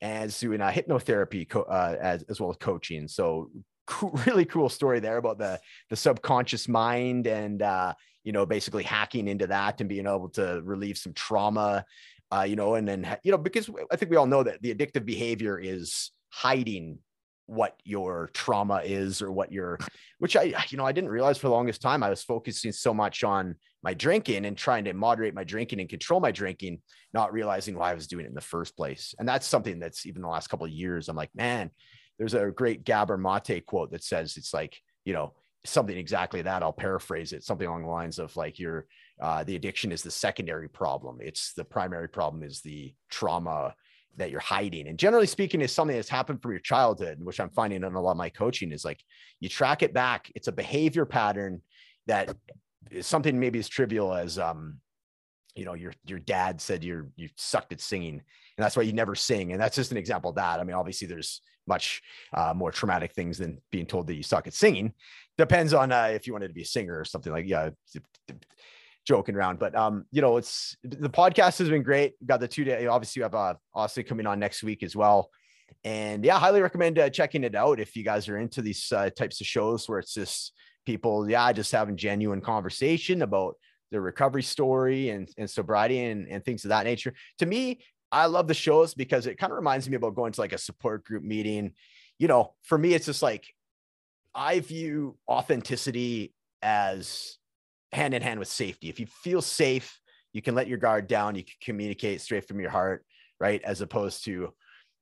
and 0.00 0.36
doing 0.38 0.60
uh, 0.60 0.70
hypnotherapy 0.70 1.48
co- 1.48 1.62
uh, 1.62 1.96
as 2.00 2.22
as 2.24 2.40
well 2.40 2.50
as 2.50 2.56
coaching. 2.56 3.08
So 3.08 3.50
cool, 3.86 4.10
really 4.26 4.44
cool 4.44 4.68
story 4.68 5.00
there 5.00 5.18
about 5.18 5.38
the 5.38 5.60
the 5.90 5.96
subconscious 5.96 6.68
mind 6.68 7.26
and 7.26 7.60
uh, 7.60 7.94
you 8.24 8.32
know 8.32 8.46
basically 8.46 8.82
hacking 8.82 9.28
into 9.28 9.46
that 9.46 9.80
and 9.80 9.88
being 9.88 10.06
able 10.06 10.28
to 10.30 10.60
relieve 10.64 10.98
some 10.98 11.12
trauma. 11.12 11.84
Uh, 12.32 12.42
you 12.42 12.54
know, 12.54 12.76
and 12.76 12.86
then 12.86 13.16
you 13.24 13.32
know 13.32 13.38
because 13.38 13.68
I 13.90 13.96
think 13.96 14.10
we 14.10 14.16
all 14.16 14.26
know 14.26 14.42
that 14.42 14.62
the 14.62 14.74
addictive 14.74 15.04
behavior 15.04 15.58
is 15.58 16.12
hiding 16.30 16.98
what 17.50 17.74
your 17.82 18.30
trauma 18.32 18.80
is 18.84 19.20
or 19.20 19.32
what 19.32 19.50
your 19.50 19.76
which 20.18 20.36
i 20.36 20.54
you 20.68 20.78
know 20.78 20.86
i 20.86 20.92
didn't 20.92 21.10
realize 21.10 21.36
for 21.36 21.48
the 21.48 21.52
longest 21.52 21.82
time 21.82 22.00
i 22.00 22.08
was 22.08 22.22
focusing 22.22 22.70
so 22.70 22.94
much 22.94 23.24
on 23.24 23.56
my 23.82 23.92
drinking 23.92 24.44
and 24.44 24.56
trying 24.56 24.84
to 24.84 24.92
moderate 24.92 25.34
my 25.34 25.42
drinking 25.42 25.80
and 25.80 25.88
control 25.88 26.20
my 26.20 26.30
drinking 26.30 26.80
not 27.12 27.32
realizing 27.32 27.76
why 27.76 27.90
i 27.90 27.94
was 27.94 28.06
doing 28.06 28.24
it 28.24 28.28
in 28.28 28.36
the 28.36 28.40
first 28.40 28.76
place 28.76 29.16
and 29.18 29.28
that's 29.28 29.48
something 29.48 29.80
that's 29.80 30.06
even 30.06 30.22
the 30.22 30.28
last 30.28 30.46
couple 30.46 30.64
of 30.64 30.70
years 30.70 31.08
i'm 31.08 31.16
like 31.16 31.34
man 31.34 31.72
there's 32.20 32.34
a 32.34 32.52
great 32.52 32.84
gabor 32.84 33.18
mate 33.18 33.66
quote 33.66 33.90
that 33.90 34.04
says 34.04 34.36
it's 34.36 34.54
like 34.54 34.78
you 35.04 35.12
know 35.12 35.34
something 35.64 35.96
exactly 35.96 36.42
that 36.42 36.62
i'll 36.62 36.72
paraphrase 36.72 37.32
it 37.32 37.44
something 37.44 37.66
along 37.66 37.82
the 37.82 37.88
lines 37.88 38.18
of 38.18 38.34
like 38.36 38.58
your 38.58 38.86
uh, 39.20 39.44
the 39.44 39.56
addiction 39.56 39.92
is 39.92 40.02
the 40.02 40.10
secondary 40.10 40.68
problem 40.68 41.18
it's 41.20 41.52
the 41.52 41.64
primary 41.64 42.08
problem 42.08 42.42
is 42.42 42.62
the 42.62 42.94
trauma 43.10 43.74
that 44.16 44.30
you're 44.30 44.40
hiding. 44.40 44.88
And 44.88 44.98
generally 44.98 45.26
speaking, 45.26 45.60
is 45.60 45.72
something 45.72 45.96
that's 45.96 46.08
happened 46.08 46.42
from 46.42 46.52
your 46.52 46.60
childhood, 46.60 47.18
which 47.20 47.40
I'm 47.40 47.50
finding 47.50 47.82
in 47.82 47.94
a 47.94 48.00
lot 48.00 48.12
of 48.12 48.16
my 48.16 48.28
coaching 48.28 48.72
is 48.72 48.84
like 48.84 49.00
you 49.40 49.48
track 49.48 49.82
it 49.82 49.92
back. 49.92 50.30
It's 50.34 50.48
a 50.48 50.52
behavior 50.52 51.04
pattern 51.04 51.62
that 52.06 52.36
is 52.90 53.06
something 53.06 53.38
maybe 53.38 53.58
as 53.58 53.68
trivial 53.68 54.14
as 54.14 54.38
um, 54.38 54.78
you 55.54 55.64
know, 55.64 55.74
your 55.74 55.92
your 56.06 56.18
dad 56.18 56.60
said 56.60 56.84
you're 56.84 57.08
you 57.16 57.28
sucked 57.36 57.72
at 57.72 57.80
singing, 57.80 58.14
and 58.14 58.22
that's 58.64 58.76
why 58.76 58.82
you 58.82 58.92
never 58.92 59.14
sing. 59.14 59.52
And 59.52 59.60
that's 59.60 59.76
just 59.76 59.90
an 59.90 59.96
example 59.96 60.30
of 60.30 60.36
that. 60.36 60.60
I 60.60 60.64
mean, 60.64 60.76
obviously, 60.76 61.08
there's 61.08 61.40
much 61.70 62.02
uh, 62.34 62.52
more 62.54 62.70
traumatic 62.70 63.12
things 63.12 63.38
than 63.38 63.58
being 63.70 63.86
told 63.86 64.06
that 64.08 64.14
you 64.14 64.22
suck 64.22 64.46
at 64.46 64.54
singing. 64.54 64.92
Depends 65.38 65.72
on 65.72 65.92
uh, 65.92 66.10
if 66.12 66.26
you 66.26 66.34
wanted 66.34 66.48
to 66.48 66.54
be 66.54 66.62
a 66.62 66.66
singer 66.66 66.98
or 67.00 67.06
something 67.06 67.32
like 67.32 67.46
yeah 67.46 67.70
joking 69.06 69.34
around. 69.34 69.58
But 69.58 69.74
um, 69.74 70.04
you 70.12 70.20
know, 70.20 70.36
it's 70.36 70.76
the 70.84 71.08
podcast 71.08 71.58
has 71.58 71.68
been 71.68 71.82
great. 71.82 72.14
Got 72.26 72.40
the 72.40 72.48
two 72.48 72.64
day. 72.64 72.86
Obviously, 72.86 73.20
you 73.20 73.24
have 73.24 73.34
uh, 73.34 73.54
Austen 73.74 74.04
coming 74.04 74.26
on 74.26 74.38
next 74.38 74.62
week 74.62 74.82
as 74.82 74.94
well. 74.94 75.30
And 75.84 76.24
yeah, 76.24 76.38
highly 76.38 76.60
recommend 76.60 76.98
uh, 76.98 77.10
checking 77.10 77.44
it 77.44 77.54
out 77.54 77.80
if 77.80 77.96
you 77.96 78.04
guys 78.04 78.28
are 78.28 78.38
into 78.38 78.60
these 78.60 78.92
uh, 78.92 79.08
types 79.10 79.40
of 79.40 79.46
shows 79.46 79.88
where 79.88 80.00
it's 80.00 80.14
just 80.14 80.52
people, 80.84 81.28
yeah, 81.30 81.52
just 81.52 81.72
having 81.72 81.96
genuine 81.96 82.40
conversation 82.40 83.22
about 83.22 83.54
their 83.90 84.00
recovery 84.00 84.42
story 84.42 85.10
and, 85.10 85.28
and 85.38 85.48
sobriety 85.48 86.04
and, 86.04 86.28
and 86.28 86.44
things 86.44 86.64
of 86.64 86.70
that 86.70 86.84
nature. 86.84 87.14
To 87.38 87.46
me, 87.46 87.80
I 88.12 88.26
love 88.26 88.48
the 88.48 88.54
shows 88.54 88.94
because 88.94 89.26
it 89.26 89.38
kind 89.38 89.52
of 89.52 89.56
reminds 89.56 89.88
me 89.88 89.96
about 89.96 90.14
going 90.14 90.32
to 90.32 90.40
like 90.40 90.52
a 90.52 90.58
support 90.58 91.04
group 91.04 91.22
meeting. 91.22 91.72
You 92.18 92.28
know, 92.28 92.54
for 92.62 92.76
me, 92.76 92.94
it's 92.94 93.06
just 93.06 93.22
like 93.22 93.46
I 94.34 94.60
view 94.60 95.16
authenticity 95.28 96.34
as 96.62 97.38
hand 97.92 98.14
in 98.14 98.22
hand 98.22 98.38
with 98.38 98.48
safety. 98.48 98.88
If 98.88 99.00
you 99.00 99.06
feel 99.06 99.42
safe, 99.42 99.98
you 100.32 100.42
can 100.42 100.54
let 100.54 100.68
your 100.68 100.78
guard 100.78 101.06
down, 101.08 101.34
you 101.34 101.42
can 101.42 101.54
communicate 101.60 102.20
straight 102.20 102.46
from 102.46 102.60
your 102.60 102.70
heart, 102.70 103.04
right? 103.40 103.60
As 103.62 103.80
opposed 103.80 104.24
to 104.24 104.52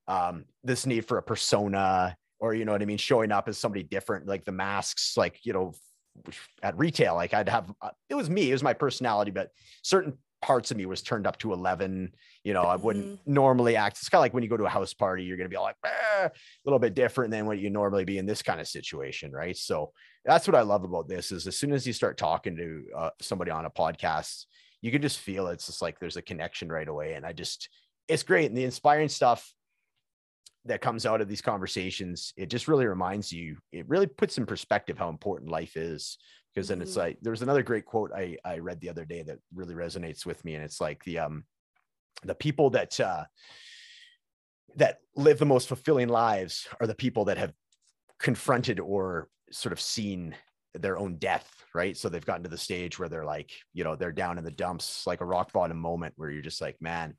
um, 0.06 0.44
this 0.64 0.86
need 0.86 1.06
for 1.06 1.18
a 1.18 1.22
persona 1.22 2.16
or, 2.40 2.54
you 2.54 2.64
know 2.64 2.72
what 2.72 2.82
I 2.82 2.86
mean, 2.86 2.98
showing 2.98 3.32
up 3.32 3.48
as 3.48 3.58
somebody 3.58 3.82
different, 3.82 4.26
like 4.26 4.44
the 4.44 4.52
masks, 4.52 5.16
like, 5.16 5.40
you 5.44 5.52
know, 5.52 5.74
at 6.62 6.78
retail, 6.78 7.14
like 7.14 7.34
I'd 7.34 7.48
have, 7.48 7.72
uh, 7.82 7.90
it 8.08 8.14
was 8.14 8.30
me, 8.30 8.48
it 8.48 8.52
was 8.52 8.62
my 8.62 8.72
personality, 8.72 9.30
but 9.30 9.50
certain 9.82 10.16
parts 10.40 10.70
of 10.70 10.76
me 10.76 10.86
was 10.86 11.02
turned 11.02 11.26
up 11.26 11.36
to 11.38 11.52
11 11.52 12.12
you 12.44 12.52
know 12.52 12.62
i 12.62 12.76
wouldn't 12.76 13.04
mm-hmm. 13.04 13.32
normally 13.32 13.74
act. 13.74 13.98
It's 13.98 14.08
kind 14.08 14.20
of 14.20 14.22
like 14.22 14.34
when 14.34 14.44
you 14.44 14.48
go 14.48 14.56
to 14.56 14.64
a 14.64 14.68
house 14.68 14.94
party 14.94 15.24
you're 15.24 15.36
going 15.36 15.50
to 15.50 15.54
be 15.54 15.60
like 15.60 15.76
eh, 15.84 16.26
a 16.26 16.30
little 16.64 16.78
bit 16.78 16.94
different 16.94 17.30
than 17.30 17.46
what 17.46 17.58
you 17.58 17.70
normally 17.70 18.04
be 18.04 18.18
in 18.18 18.26
this 18.26 18.42
kind 18.42 18.60
of 18.60 18.68
situation 18.68 19.32
right? 19.32 19.56
So 19.56 19.92
that's 20.28 20.46
what 20.46 20.54
i 20.54 20.60
love 20.60 20.84
about 20.84 21.08
this 21.08 21.32
is 21.32 21.46
as 21.46 21.56
soon 21.56 21.72
as 21.72 21.86
you 21.86 21.92
start 21.92 22.18
talking 22.18 22.54
to 22.56 22.84
uh, 22.96 23.10
somebody 23.20 23.50
on 23.50 23.64
a 23.64 23.70
podcast 23.70 24.44
you 24.82 24.92
can 24.92 25.02
just 25.02 25.18
feel 25.18 25.48
it's 25.48 25.66
just 25.66 25.82
like 25.82 25.98
there's 25.98 26.16
a 26.16 26.22
connection 26.22 26.68
right 26.68 26.88
away 26.88 27.14
and 27.14 27.24
i 27.24 27.32
just 27.32 27.68
it's 28.08 28.22
great 28.22 28.46
and 28.46 28.56
the 28.56 28.64
inspiring 28.64 29.08
stuff 29.08 29.52
that 30.64 30.82
comes 30.82 31.06
out 31.06 31.20
of 31.20 31.28
these 31.28 31.40
conversations 31.40 32.34
it 32.36 32.50
just 32.50 32.68
really 32.68 32.86
reminds 32.86 33.32
you 33.32 33.56
it 33.72 33.88
really 33.88 34.06
puts 34.06 34.36
in 34.38 34.44
perspective 34.44 34.98
how 34.98 35.08
important 35.08 35.50
life 35.50 35.76
is 35.76 36.18
because 36.58 36.68
then 36.68 36.82
it's 36.82 36.92
mm-hmm. 36.92 37.00
like 37.00 37.18
there's 37.22 37.42
another 37.42 37.62
great 37.62 37.84
quote 37.84 38.10
I 38.12 38.36
I 38.44 38.58
read 38.58 38.80
the 38.80 38.88
other 38.88 39.04
day 39.04 39.22
that 39.22 39.38
really 39.54 39.74
resonates 39.74 40.26
with 40.26 40.44
me, 40.44 40.56
and 40.56 40.64
it's 40.64 40.80
like 40.80 41.04
the 41.04 41.20
um 41.20 41.44
the 42.24 42.34
people 42.34 42.70
that 42.70 42.98
uh 42.98 43.24
that 44.74 44.98
live 45.14 45.38
the 45.38 45.46
most 45.46 45.68
fulfilling 45.68 46.08
lives 46.08 46.66
are 46.80 46.88
the 46.88 46.96
people 46.96 47.26
that 47.26 47.38
have 47.38 47.52
confronted 48.18 48.80
or 48.80 49.28
sort 49.52 49.72
of 49.72 49.80
seen 49.80 50.34
their 50.74 50.98
own 50.98 51.16
death, 51.16 51.48
right? 51.74 51.96
So 51.96 52.08
they've 52.08 52.26
gotten 52.26 52.42
to 52.42 52.50
the 52.50 52.58
stage 52.58 52.98
where 52.98 53.08
they're 53.08 53.24
like, 53.24 53.52
you 53.72 53.84
know, 53.84 53.94
they're 53.94 54.12
down 54.12 54.36
in 54.36 54.44
the 54.44 54.50
dumps, 54.50 55.06
like 55.06 55.20
a 55.20 55.26
rock 55.26 55.52
bottom 55.52 55.78
moment 55.78 56.14
where 56.16 56.30
you're 56.30 56.42
just 56.42 56.60
like, 56.60 56.76
man. 56.80 57.16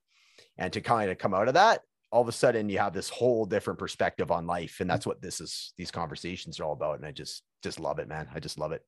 And 0.57 0.71
to 0.73 0.81
kind 0.81 1.09
of 1.09 1.17
come 1.17 1.33
out 1.33 1.47
of 1.47 1.53
that, 1.53 1.81
all 2.11 2.21
of 2.21 2.27
a 2.27 2.33
sudden 2.33 2.69
you 2.69 2.77
have 2.79 2.93
this 2.93 3.09
whole 3.09 3.45
different 3.45 3.79
perspective 3.79 4.31
on 4.31 4.45
life. 4.47 4.77
And 4.79 4.89
that's 4.89 5.07
what 5.07 5.21
this 5.21 5.41
is, 5.41 5.73
these 5.77 5.91
conversations 5.91 6.59
are 6.59 6.65
all 6.65 6.73
about. 6.73 6.97
And 6.97 7.05
I 7.05 7.11
just, 7.11 7.43
just 7.63 7.79
love 7.79 7.99
it, 7.99 8.07
man. 8.07 8.27
I 8.33 8.39
just 8.39 8.57
love 8.57 8.71
it. 8.71 8.83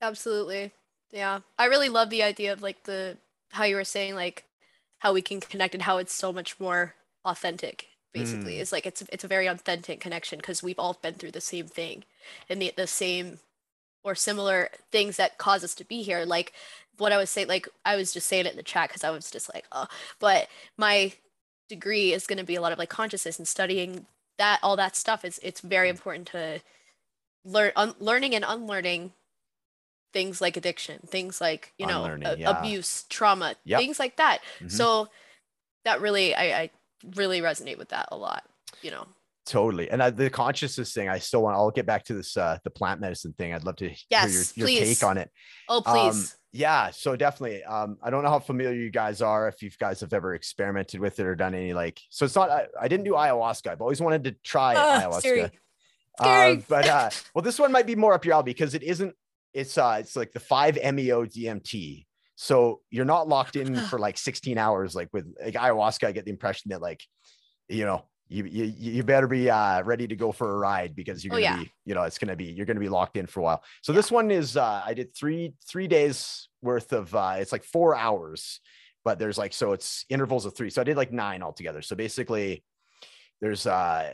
Absolutely. 0.00 0.72
Yeah. 1.12 1.40
I 1.58 1.66
really 1.66 1.88
love 1.88 2.10
the 2.10 2.22
idea 2.22 2.52
of 2.52 2.62
like 2.62 2.84
the 2.84 3.16
how 3.50 3.64
you 3.64 3.76
were 3.76 3.84
saying 3.84 4.14
like 4.14 4.44
how 4.98 5.12
we 5.12 5.22
can 5.22 5.40
connect 5.40 5.74
and 5.74 5.82
how 5.82 5.98
it's 5.98 6.12
so 6.12 6.32
much 6.32 6.58
more 6.60 6.94
authentic 7.24 7.88
basically. 8.12 8.56
Mm. 8.56 8.60
It's 8.60 8.72
like 8.72 8.86
it's 8.86 9.02
it's 9.12 9.24
a 9.24 9.28
very 9.28 9.46
authentic 9.46 10.00
connection 10.00 10.38
because 10.38 10.62
we've 10.62 10.78
all 10.78 10.98
been 11.00 11.14
through 11.14 11.32
the 11.32 11.40
same 11.40 11.66
thing 11.66 12.04
and 12.48 12.60
the 12.60 12.72
the 12.76 12.86
same 12.86 13.38
or 14.02 14.14
similar 14.14 14.70
things 14.90 15.16
that 15.16 15.38
cause 15.38 15.64
us 15.64 15.74
to 15.74 15.84
be 15.84 16.02
here. 16.02 16.24
Like 16.24 16.52
what 16.96 17.12
I 17.12 17.18
was 17.18 17.28
saying, 17.30 17.48
like 17.48 17.68
I 17.84 17.96
was 17.96 18.12
just 18.12 18.26
saying 18.26 18.46
it 18.46 18.52
in 18.52 18.56
the 18.56 18.62
chat 18.62 18.88
because 18.88 19.04
I 19.04 19.10
was 19.10 19.30
just 19.30 19.52
like, 19.52 19.66
oh, 19.72 19.86
but 20.18 20.48
my 20.78 21.12
degree 21.68 22.12
is 22.12 22.26
going 22.26 22.38
to 22.38 22.44
be 22.44 22.54
a 22.54 22.60
lot 22.60 22.72
of 22.72 22.78
like 22.78 22.88
consciousness 22.88 23.38
and 23.38 23.48
studying 23.48 24.06
that 24.38 24.60
all 24.62 24.76
that 24.76 24.96
stuff 24.96 25.24
is 25.24 25.40
it's 25.42 25.60
very 25.60 25.88
important 25.88 26.28
to 26.28 26.60
learn 27.44 27.72
un- 27.76 27.94
learning 27.98 28.34
and 28.34 28.44
unlearning 28.46 29.12
things 30.16 30.40
like 30.40 30.56
addiction, 30.56 30.98
things 31.06 31.42
like, 31.42 31.74
you 31.76 31.86
know, 31.86 32.04
a, 32.06 32.38
yeah. 32.38 32.58
abuse, 32.58 33.04
trauma, 33.10 33.54
yep. 33.66 33.78
things 33.78 33.98
like 33.98 34.16
that. 34.16 34.40
Mm-hmm. 34.60 34.68
So 34.68 35.08
that 35.84 36.00
really, 36.00 36.34
I, 36.34 36.62
I 36.62 36.70
really 37.14 37.42
resonate 37.42 37.76
with 37.76 37.90
that 37.90 38.08
a 38.10 38.16
lot, 38.16 38.42
you 38.80 38.90
know. 38.90 39.06
Totally. 39.44 39.90
And 39.90 40.00
uh, 40.00 40.08
the 40.08 40.30
consciousness 40.30 40.94
thing, 40.94 41.10
I 41.10 41.18
still 41.18 41.42
want, 41.42 41.54
I'll 41.56 41.70
get 41.70 41.84
back 41.84 42.02
to 42.06 42.14
this, 42.14 42.34
uh, 42.34 42.56
the 42.64 42.70
plant 42.70 42.98
medicine 42.98 43.34
thing. 43.36 43.52
I'd 43.52 43.64
love 43.64 43.76
to 43.76 43.90
yes, 44.08 44.52
hear 44.52 44.66
your, 44.66 44.78
your 44.78 44.84
take 44.86 45.02
on 45.04 45.18
it. 45.18 45.30
Oh, 45.68 45.82
please. 45.82 46.32
Um, 46.32 46.38
yeah. 46.52 46.90
So 46.92 47.14
definitely. 47.14 47.62
Um, 47.64 47.98
I 48.02 48.08
don't 48.08 48.24
know 48.24 48.30
how 48.30 48.38
familiar 48.38 48.72
you 48.72 48.90
guys 48.90 49.20
are, 49.20 49.48
if 49.48 49.62
you 49.62 49.68
guys 49.78 50.00
have 50.00 50.14
ever 50.14 50.32
experimented 50.32 50.98
with 50.98 51.20
it 51.20 51.26
or 51.26 51.34
done 51.34 51.54
any 51.54 51.74
like, 51.74 52.00
so 52.08 52.24
it's 52.24 52.34
not, 52.34 52.48
I, 52.48 52.68
I 52.80 52.88
didn't 52.88 53.04
do 53.04 53.12
ayahuasca. 53.12 53.66
I've 53.66 53.82
always 53.82 54.00
wanted 54.00 54.24
to 54.24 54.32
try 54.42 54.76
uh, 54.76 55.02
ayahuasca. 55.02 55.18
Scary. 55.18 55.50
Scary. 56.18 56.56
Uh, 56.56 56.60
but 56.70 56.88
uh, 56.88 57.10
well, 57.34 57.42
this 57.42 57.58
one 57.58 57.70
might 57.70 57.86
be 57.86 57.94
more 57.94 58.14
up 58.14 58.24
your 58.24 58.32
alley 58.32 58.44
because 58.44 58.74
it 58.74 58.82
isn't 58.82 59.14
it's 59.56 59.78
uh 59.78 59.96
it's 59.98 60.14
like 60.14 60.32
the 60.32 60.40
5 60.40 60.76
MEO 60.94 61.24
DMT. 61.24 62.04
So 62.36 62.80
you're 62.90 63.06
not 63.06 63.26
locked 63.26 63.56
in 63.56 63.74
for 63.74 63.98
like 63.98 64.18
16 64.18 64.58
hours 64.58 64.94
like 64.94 65.08
with 65.12 65.26
like 65.42 65.54
ayahuasca 65.54 66.06
I 66.06 66.12
get 66.12 66.26
the 66.26 66.30
impression 66.30 66.68
that 66.70 66.82
like 66.82 67.02
you 67.68 67.86
know 67.86 68.04
you 68.28 68.44
you 68.44 68.64
you 68.76 69.02
better 69.02 69.26
be 69.26 69.48
uh 69.48 69.82
ready 69.82 70.06
to 70.06 70.14
go 70.14 70.32
for 70.32 70.54
a 70.54 70.58
ride 70.58 70.94
because 70.94 71.24
you're 71.24 71.34
oh, 71.34 71.40
gonna 71.40 71.46
oh, 71.46 71.58
yeah. 71.58 71.62
be 71.64 71.72
you 71.86 71.94
know 71.94 72.02
it's 72.02 72.18
gonna 72.18 72.36
be 72.36 72.44
you're 72.44 72.66
gonna 72.66 72.80
be 72.80 72.90
locked 72.90 73.16
in 73.16 73.26
for 73.26 73.40
a 73.40 73.42
while 73.42 73.62
so 73.82 73.92
yeah. 73.92 73.96
this 73.96 74.10
one 74.10 74.30
is 74.30 74.56
uh 74.56 74.82
i 74.84 74.92
did 74.92 75.14
three 75.14 75.54
three 75.66 75.86
days 75.86 76.48
worth 76.60 76.92
of 76.92 77.14
uh 77.14 77.36
it's 77.38 77.52
like 77.52 77.64
four 77.64 77.96
hours 77.96 78.60
but 79.04 79.18
there's 79.18 79.38
like 79.38 79.52
so 79.52 79.72
it's 79.72 80.04
intervals 80.10 80.44
of 80.44 80.56
three 80.56 80.70
so 80.70 80.80
i 80.80 80.84
did 80.84 80.96
like 80.96 81.12
nine 81.12 81.40
altogether 81.42 81.82
so 81.82 81.94
basically 81.94 82.64
there's 83.40 83.66
uh 83.66 84.12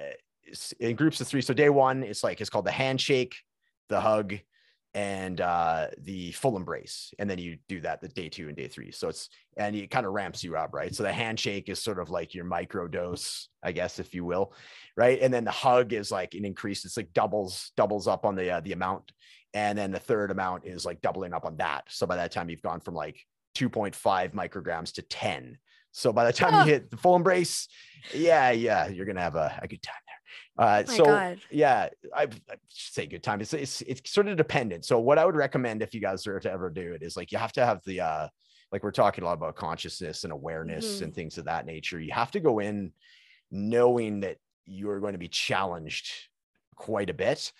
in 0.78 0.94
groups 0.94 1.20
of 1.22 1.26
three 1.26 1.40
so 1.40 1.54
day 1.54 1.70
one 1.70 2.02
it's 2.02 2.22
like 2.22 2.40
it's 2.40 2.50
called 2.50 2.66
the 2.66 2.70
handshake 2.70 3.34
the 3.88 4.00
hug 4.00 4.38
and 4.94 5.40
uh, 5.40 5.88
the 5.98 6.32
full 6.32 6.56
embrace. 6.56 7.14
And 7.18 7.28
then 7.28 7.38
you 7.38 7.56
do 7.68 7.80
that 7.80 8.00
the 8.00 8.08
day 8.08 8.28
two 8.28 8.48
and 8.48 8.56
day 8.56 8.68
three. 8.68 8.90
So 8.90 9.08
it's, 9.08 9.30
and 9.56 9.74
it 9.74 9.90
kind 9.90 10.04
of 10.04 10.12
ramps 10.12 10.44
you 10.44 10.56
up, 10.56 10.74
right? 10.74 10.94
So 10.94 11.02
the 11.02 11.12
handshake 11.12 11.68
is 11.68 11.82
sort 11.82 11.98
of 11.98 12.10
like 12.10 12.34
your 12.34 12.44
micro 12.44 12.88
dose, 12.88 13.48
I 13.62 13.72
guess, 13.72 13.98
if 13.98 14.14
you 14.14 14.24
will. 14.24 14.52
Right. 14.96 15.20
And 15.20 15.32
then 15.32 15.44
the 15.44 15.50
hug 15.50 15.94
is 15.94 16.10
like 16.10 16.34
an 16.34 16.44
increase. 16.44 16.84
It's 16.84 16.96
like 16.96 17.12
doubles, 17.14 17.72
doubles 17.76 18.06
up 18.06 18.26
on 18.26 18.34
the, 18.34 18.50
uh, 18.50 18.60
the 18.60 18.72
amount. 18.72 19.12
And 19.54 19.78
then 19.78 19.92
the 19.92 19.98
third 19.98 20.30
amount 20.30 20.66
is 20.66 20.84
like 20.84 21.00
doubling 21.00 21.32
up 21.32 21.46
on 21.46 21.56
that. 21.56 21.84
So 21.88 22.06
by 22.06 22.16
that 22.16 22.32
time 22.32 22.50
you've 22.50 22.62
gone 22.62 22.80
from 22.80 22.94
like 22.94 23.18
2.5 23.56 24.32
micrograms 24.32 24.92
to 24.94 25.02
10. 25.02 25.58
So 25.92 26.12
by 26.12 26.24
the 26.24 26.32
time 26.32 26.54
oh. 26.54 26.64
you 26.64 26.72
hit 26.72 26.90
the 26.90 26.96
full 26.98 27.16
embrace, 27.16 27.68
yeah, 28.14 28.50
yeah, 28.50 28.88
you're 28.88 29.06
going 29.06 29.16
to 29.16 29.22
have 29.22 29.36
a, 29.36 29.58
a 29.62 29.68
good 29.68 29.82
time. 29.82 29.94
Uh, 30.58 30.82
oh 30.86 30.92
so 30.92 31.04
God. 31.04 31.40
yeah, 31.50 31.88
I, 32.14 32.24
I 32.24 32.56
say 32.68 33.06
good 33.06 33.22
time. 33.22 33.40
It's, 33.40 33.54
it's 33.54 33.80
it's 33.82 34.10
sort 34.10 34.28
of 34.28 34.36
dependent. 34.36 34.84
So 34.84 34.98
what 34.98 35.18
I 35.18 35.24
would 35.24 35.36
recommend 35.36 35.82
if 35.82 35.94
you 35.94 36.00
guys 36.00 36.26
are 36.26 36.38
to 36.40 36.52
ever 36.52 36.68
do 36.68 36.92
it 36.92 37.02
is 37.02 37.16
like 37.16 37.32
you 37.32 37.38
have 37.38 37.52
to 37.52 37.64
have 37.64 37.80
the 37.84 38.00
uh, 38.00 38.28
like 38.70 38.82
we're 38.82 38.90
talking 38.90 39.24
a 39.24 39.26
lot 39.26 39.34
about 39.34 39.56
consciousness 39.56 40.24
and 40.24 40.32
awareness 40.32 40.96
mm-hmm. 40.96 41.04
and 41.04 41.14
things 41.14 41.38
of 41.38 41.46
that 41.46 41.66
nature. 41.66 42.00
You 42.00 42.12
have 42.12 42.30
to 42.32 42.40
go 42.40 42.58
in 42.58 42.92
knowing 43.50 44.20
that 44.20 44.36
you're 44.66 45.00
going 45.00 45.12
to 45.12 45.18
be 45.18 45.28
challenged 45.28 46.10
quite 46.76 47.10
a 47.10 47.14
bit, 47.14 47.52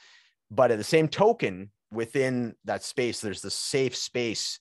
but 0.51 0.71
at 0.71 0.79
the 0.79 0.85
same 0.85 1.09
token, 1.09 1.71
within 1.91 2.55
that 2.65 2.83
space, 2.83 3.21
there's 3.21 3.43
the 3.43 3.51
safe 3.51 3.95
space 3.97 4.59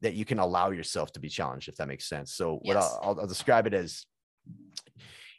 that 0.00 0.14
you 0.14 0.24
can 0.24 0.38
allow 0.38 0.70
yourself 0.70 1.12
to 1.12 1.20
be 1.20 1.28
challenged, 1.28 1.68
if 1.68 1.76
that 1.76 1.88
makes 1.88 2.08
sense. 2.08 2.32
So 2.32 2.60
yes. 2.62 2.74
what 2.74 2.76
I'll, 3.02 3.20
I'll 3.20 3.26
describe 3.26 3.66
it 3.66 3.74
as 3.74 4.06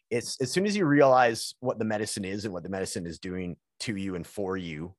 it's 0.09 0.39
as 0.41 0.51
soon 0.51 0.65
as 0.65 0.75
you 0.75 0.85
realize 0.85 1.55
what 1.59 1.79
the 1.79 1.85
medicine 1.85 2.25
is 2.25 2.45
and 2.45 2.53
what 2.53 2.63
the 2.63 2.69
medicine 2.69 3.05
is 3.05 3.19
doing 3.19 3.55
to 3.79 3.95
you 3.95 4.15
and 4.15 4.25
for 4.25 4.57
you 4.57 4.93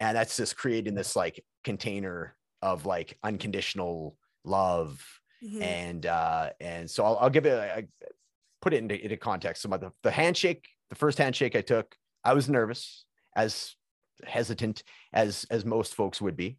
and 0.00 0.16
that's 0.16 0.36
just 0.36 0.56
creating 0.56 0.94
this 0.94 1.14
like 1.14 1.44
container 1.64 2.34
of 2.60 2.86
like 2.86 3.18
unconditional 3.22 4.16
love 4.44 5.04
mm-hmm. 5.44 5.62
and 5.62 6.06
uh 6.06 6.50
and 6.60 6.90
so 6.90 7.04
i'll, 7.04 7.18
I'll 7.18 7.30
give 7.30 7.46
it 7.46 7.58
I 7.58 7.86
put 8.62 8.72
it 8.72 8.78
into, 8.78 9.02
into 9.02 9.16
context. 9.16 9.62
So 9.62 9.68
my, 9.68 9.76
the, 9.76 9.92
the 10.02 10.10
handshake 10.10 10.66
the 10.88 10.96
first 10.96 11.18
handshake 11.18 11.56
i 11.56 11.60
took 11.60 11.94
i 12.24 12.32
was 12.32 12.48
nervous 12.48 13.04
as 13.36 13.74
hesitant 14.24 14.82
as 15.12 15.44
as 15.50 15.64
most 15.64 15.94
folks 15.94 16.20
would 16.20 16.36
be. 16.36 16.58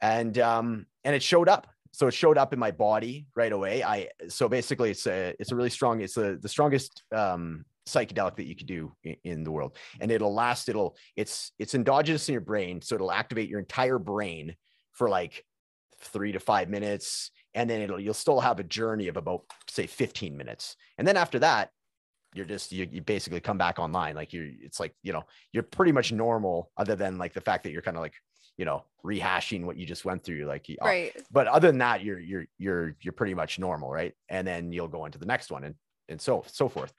And 0.00 0.38
um 0.38 0.86
and 1.04 1.16
it 1.16 1.22
showed 1.22 1.48
up 1.48 1.66
so 1.92 2.06
it 2.06 2.14
showed 2.14 2.38
up 2.38 2.52
in 2.52 2.58
my 2.58 2.70
body 2.70 3.26
right 3.36 3.52
away. 3.52 3.82
I 3.82 4.08
so 4.28 4.48
basically 4.48 4.90
it's 4.90 5.06
a 5.06 5.34
it's 5.38 5.52
a 5.52 5.56
really 5.56 5.70
strong 5.70 6.00
it's 6.00 6.16
a, 6.16 6.36
the 6.36 6.48
strongest 6.48 7.02
um, 7.14 7.64
psychedelic 7.86 8.36
that 8.36 8.46
you 8.46 8.56
could 8.56 8.66
do 8.66 8.92
in, 9.04 9.16
in, 9.24 9.44
the 9.44 9.50
world, 9.50 9.76
and 10.00 10.10
it'll 10.10 10.34
last. 10.34 10.68
It'll 10.68 10.96
it's 11.16 11.52
it's 11.58 11.74
endogenous 11.74 12.28
in 12.28 12.32
your 12.32 12.40
brain, 12.40 12.80
so 12.80 12.94
it'll 12.94 13.12
activate 13.12 13.48
your 13.48 13.60
entire 13.60 13.98
brain 13.98 14.56
for 14.92 15.08
like 15.08 15.44
three 16.00 16.32
to 16.32 16.40
five 16.40 16.68
minutes, 16.70 17.30
and 17.54 17.68
then 17.68 17.82
it'll 17.82 18.00
you'll 18.00 18.14
still 18.14 18.40
have 18.40 18.58
a 18.58 18.64
journey 18.64 19.08
of 19.08 19.16
about 19.16 19.42
say 19.68 19.86
15 19.86 20.36
minutes, 20.36 20.76
and 20.98 21.06
then 21.06 21.16
after 21.16 21.38
that 21.40 21.70
you're 22.34 22.46
just 22.46 22.72
you, 22.72 22.88
you 22.90 23.02
basically 23.02 23.40
come 23.40 23.58
back 23.58 23.78
online 23.78 24.14
like 24.14 24.32
you're 24.32 24.48
it's 24.62 24.80
like 24.80 24.94
you 25.02 25.12
know 25.12 25.22
you're 25.52 25.62
pretty 25.62 25.92
much 25.92 26.12
normal 26.12 26.70
other 26.78 26.96
than 26.96 27.18
like 27.18 27.34
the 27.34 27.42
fact 27.42 27.62
that 27.62 27.72
you're 27.72 27.82
kind 27.82 27.96
of 27.96 28.02
like 28.02 28.14
you 28.56 28.64
know 28.64 28.84
rehashing 29.04 29.64
what 29.64 29.76
you 29.76 29.86
just 29.86 30.04
went 30.04 30.22
through 30.22 30.44
like 30.44 30.66
right 30.82 31.12
but 31.30 31.46
other 31.48 31.68
than 31.68 31.78
that 31.78 32.04
you're 32.04 32.20
you're 32.20 32.44
you're 32.58 32.96
you're 33.00 33.12
pretty 33.12 33.34
much 33.34 33.58
normal 33.58 33.90
right 33.90 34.14
and 34.28 34.46
then 34.46 34.72
you'll 34.72 34.88
go 34.88 35.06
into 35.06 35.18
the 35.18 35.26
next 35.26 35.50
one 35.50 35.64
and 35.64 35.74
and 36.08 36.20
so 36.20 36.44
so 36.46 36.68
forth 36.68 36.92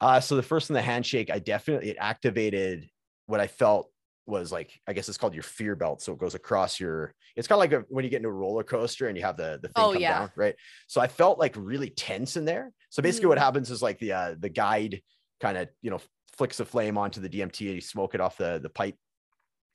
uh 0.00 0.20
so 0.20 0.36
the 0.36 0.42
first 0.42 0.68
in 0.68 0.74
the 0.74 0.82
handshake 0.82 1.30
i 1.30 1.38
definitely 1.38 1.90
it 1.90 1.96
activated 1.98 2.88
what 3.26 3.40
i 3.40 3.46
felt 3.46 3.90
was 4.28 4.52
like 4.52 4.78
I 4.86 4.92
guess 4.92 5.08
it's 5.08 5.18
called 5.18 5.34
your 5.34 5.42
fear 5.42 5.74
belt. 5.74 6.02
So 6.02 6.12
it 6.12 6.18
goes 6.18 6.34
across 6.34 6.78
your. 6.78 7.14
It's 7.34 7.48
kind 7.48 7.56
of 7.56 7.60
like 7.60 7.72
a, 7.72 7.86
when 7.88 8.04
you 8.04 8.10
get 8.10 8.18
into 8.18 8.28
a 8.28 8.32
roller 8.32 8.62
coaster 8.62 9.08
and 9.08 9.16
you 9.16 9.24
have 9.24 9.36
the 9.36 9.58
the 9.60 9.68
thing 9.68 9.84
oh, 9.84 9.92
come 9.92 10.02
yeah. 10.02 10.18
down, 10.18 10.32
right? 10.36 10.54
So 10.86 11.00
I 11.00 11.08
felt 11.08 11.38
like 11.38 11.54
really 11.56 11.90
tense 11.90 12.36
in 12.36 12.44
there. 12.44 12.72
So 12.90 13.02
basically, 13.02 13.26
mm. 13.26 13.30
what 13.30 13.38
happens 13.38 13.70
is 13.70 13.82
like 13.82 13.98
the 13.98 14.12
uh, 14.12 14.34
the 14.38 14.50
guide 14.50 15.00
kind 15.40 15.56
of 15.56 15.68
you 15.82 15.90
know 15.90 16.00
flicks 16.36 16.60
a 16.60 16.64
flame 16.64 16.98
onto 16.98 17.20
the 17.20 17.28
DMT, 17.28 17.66
and 17.66 17.74
you 17.76 17.80
smoke 17.80 18.14
it 18.14 18.20
off 18.20 18.36
the 18.36 18.60
the 18.62 18.68
pipe, 18.68 18.96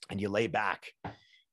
and 0.10 0.20
you 0.22 0.30
lay 0.30 0.48
back, 0.48 0.92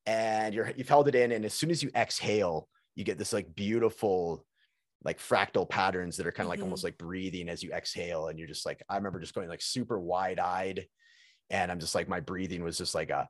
and 0.07 0.55
you're 0.55 0.73
you've 0.77 0.89
held 0.89 1.09
it 1.09 1.15
in, 1.15 1.33
and 1.33 1.45
as 1.45 1.55
soon 1.55 1.71
as 1.71 1.83
you 1.83 1.91
exhale, 1.95 2.69
you 2.95 3.05
get 3.05 3.19
this 3.19 3.33
like 3.33 3.55
beautiful 3.55 4.45
like 5.05 5.19
fractal 5.19 5.69
patterns 5.69 6.17
that 6.17 6.27
are 6.27 6.33
kind 6.33 6.47
of 6.47 6.51
like 6.51 6.59
mm-hmm. 6.59 6.65
almost 6.65 6.85
like 6.85 6.99
breathing 6.99 7.49
as 7.49 7.63
you 7.63 7.73
exhale. 7.73 8.29
And 8.29 8.39
you're 8.39 8.49
just 8.49 8.67
like 8.67 8.83
i 8.89 8.97
remember 8.97 9.19
just 9.19 9.35
going 9.35 9.49
like 9.49 9.63
super 9.63 9.99
wide 9.99 10.39
eyed 10.39 10.87
and 11.49 11.73
I'm 11.73 11.81
just 11.81 11.95
like 11.95 12.09
my 12.09 12.21
breathing 12.21 12.63
was 12.63 12.79
just 12.79 12.95
like 12.95 13.11
a 13.11 13.29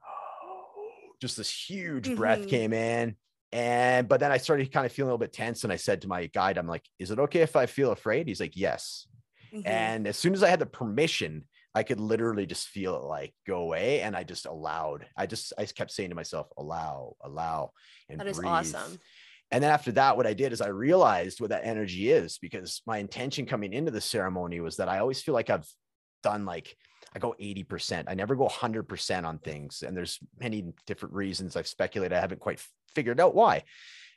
just 1.20 1.36
this 1.36 1.50
huge 1.50 2.06
mm-hmm. 2.06 2.16
breath 2.16 2.48
came 2.48 2.72
in. 2.72 3.16
And 3.52 4.08
but 4.08 4.20
then 4.20 4.32
I 4.32 4.38
started 4.38 4.72
kind 4.72 4.86
of 4.86 4.92
feeling 4.92 5.10
a 5.10 5.12
little 5.12 5.18
bit 5.18 5.32
tense. 5.32 5.64
And 5.64 5.72
I 5.72 5.76
said 5.76 6.02
to 6.02 6.08
my 6.08 6.26
guide 6.26 6.58
I'm 6.58 6.66
like 6.66 6.84
is 6.98 7.10
it 7.10 7.18
okay 7.18 7.40
if 7.40 7.56
I 7.56 7.66
feel 7.66 7.92
afraid? 7.92 8.26
He's 8.26 8.40
like 8.40 8.56
yes. 8.56 9.06
Mm-hmm. 9.52 9.66
and 9.66 10.06
as 10.06 10.16
soon 10.16 10.32
as 10.32 10.44
I 10.44 10.48
had 10.48 10.60
the 10.60 10.66
permission 10.66 11.42
I 11.74 11.82
could 11.82 12.00
literally 12.00 12.46
just 12.46 12.68
feel 12.68 12.96
it 12.96 13.04
like 13.04 13.32
go 13.46 13.60
away 13.60 14.00
and 14.00 14.16
I 14.16 14.24
just 14.24 14.46
allowed 14.46 15.06
I 15.16 15.26
just 15.26 15.52
I 15.56 15.66
kept 15.66 15.92
saying 15.92 16.10
to 16.10 16.16
myself 16.16 16.48
allow 16.56 17.14
allow 17.22 17.70
and 18.08 18.18
that 18.18 18.26
is 18.26 18.38
breathe. 18.38 18.48
awesome 18.48 18.98
and 19.50 19.62
then 19.64 19.70
after 19.70 19.92
that, 19.92 20.16
what 20.16 20.26
I 20.26 20.34
did 20.34 20.52
is 20.52 20.60
I 20.60 20.68
realized 20.68 21.40
what 21.40 21.50
that 21.50 21.64
energy 21.64 22.10
is 22.10 22.38
because 22.38 22.82
my 22.86 22.98
intention 22.98 23.46
coming 23.46 23.72
into 23.72 23.90
the 23.90 24.00
ceremony 24.00 24.60
was 24.60 24.76
that 24.76 24.88
I 24.88 25.00
always 25.00 25.20
feel 25.22 25.34
like 25.34 25.50
I've 25.50 25.68
done 26.22 26.44
like 26.44 26.76
I 27.14 27.18
go 27.18 27.34
80%. 27.40 28.04
I 28.06 28.14
never 28.14 28.36
go 28.36 28.46
100% 28.46 29.24
on 29.24 29.38
things. 29.38 29.82
And 29.82 29.96
there's 29.96 30.20
many 30.38 30.72
different 30.86 31.14
reasons 31.14 31.56
I've 31.56 31.66
speculated. 31.66 32.16
I 32.16 32.20
haven't 32.20 32.40
quite 32.40 32.64
figured 32.94 33.18
out 33.18 33.34
why. 33.34 33.64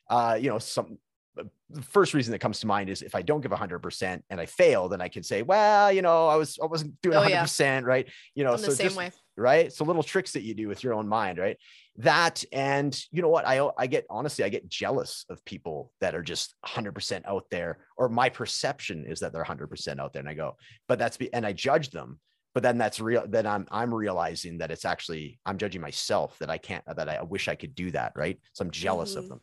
Uh, 0.07 0.37
you 0.39 0.49
know, 0.49 0.59
some 0.59 0.99
the 1.35 1.81
first 1.81 2.13
reason 2.13 2.31
that 2.31 2.39
comes 2.39 2.59
to 2.59 2.67
mind 2.67 2.89
is 2.89 3.01
if 3.01 3.15
I 3.15 3.21
don't 3.21 3.41
give 3.41 3.51
100% 3.51 4.21
and 4.29 4.39
I 4.39 4.45
fail, 4.45 4.89
then 4.89 5.01
I 5.01 5.07
can 5.07 5.23
say, 5.23 5.41
well, 5.41 5.91
you 5.91 6.01
know, 6.01 6.27
I 6.27 6.35
was, 6.35 6.59
I 6.61 6.65
wasn't 6.65 7.01
doing 7.01 7.17
oh, 7.17 7.21
100%, 7.21 7.59
yeah. 7.59 7.81
right? 7.83 8.07
You 8.35 8.43
know, 8.43 8.55
so 8.55 8.67
the 8.67 8.75
same 8.75 8.85
just, 8.87 8.97
way. 8.97 9.11
right. 9.35 9.73
So 9.73 9.85
little 9.85 10.03
tricks 10.03 10.33
that 10.33 10.43
you 10.43 10.53
do 10.53 10.67
with 10.67 10.83
your 10.83 10.93
own 10.93 11.07
mind, 11.07 11.39
right? 11.39 11.57
That, 11.97 12.43
and 12.51 12.97
you 13.11 13.21
know 13.21 13.29
what, 13.29 13.47
I, 13.47 13.67
I 13.77 13.87
get, 13.87 14.05
honestly, 14.09 14.43
I 14.43 14.49
get 14.49 14.67
jealous 14.67 15.25
of 15.29 15.43
people 15.45 15.91
that 16.01 16.15
are 16.15 16.23
just 16.23 16.55
100% 16.65 17.21
out 17.25 17.45
there, 17.49 17.79
or 17.97 18.09
my 18.09 18.29
perception 18.29 19.05
is 19.07 19.19
that 19.21 19.33
they're 19.33 19.43
100% 19.43 19.99
out 19.99 20.13
there. 20.13 20.19
And 20.19 20.29
I 20.29 20.33
go, 20.33 20.57
but 20.87 20.99
that's, 20.99 21.17
be, 21.17 21.33
and 21.33 21.45
I 21.45 21.53
judge 21.53 21.89
them 21.89 22.19
but 22.53 22.61
then 22.61 22.77
that's 22.77 22.99
real 22.99 23.23
then 23.27 23.47
i'm 23.47 23.65
i'm 23.71 23.91
realizing 23.93 24.59
that 24.59 24.69
it's 24.69 24.85
actually 24.85 25.39
i'm 25.45 25.57
judging 25.57 25.81
myself 25.81 26.37
that 26.39 26.49
i 26.49 26.57
can't 26.57 26.83
that 26.85 27.09
i 27.09 27.21
wish 27.23 27.47
i 27.47 27.55
could 27.55 27.73
do 27.73 27.89
that 27.91 28.11
right 28.15 28.39
so 28.53 28.63
i'm 28.63 28.71
jealous 28.71 29.11
mm-hmm. 29.11 29.19
of 29.19 29.29
them 29.29 29.41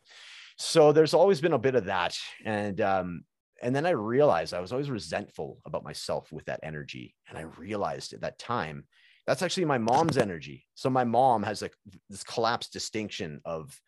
so 0.61 0.91
there's 0.91 1.13
always 1.13 1.41
been 1.41 1.53
a 1.53 1.59
bit 1.59 1.75
of 1.75 1.85
that 1.85 2.17
and 2.45 2.81
um 2.81 3.23
and 3.61 3.75
then 3.75 3.85
i 3.85 3.91
realized 3.91 4.53
i 4.53 4.59
was 4.59 4.71
always 4.71 4.89
resentful 4.89 5.59
about 5.65 5.83
myself 5.83 6.31
with 6.31 6.45
that 6.45 6.59
energy 6.63 7.15
and 7.29 7.37
i 7.37 7.41
realized 7.57 8.13
at 8.13 8.21
that 8.21 8.39
time 8.39 8.83
that's 9.27 9.41
actually 9.41 9.65
my 9.65 9.77
mom's 9.77 10.17
energy 10.17 10.65
so 10.75 10.89
my 10.89 11.03
mom 11.03 11.43
has 11.43 11.61
like 11.61 11.73
this 12.09 12.23
collapsed 12.23 12.73
distinction 12.73 13.41
of 13.45 13.79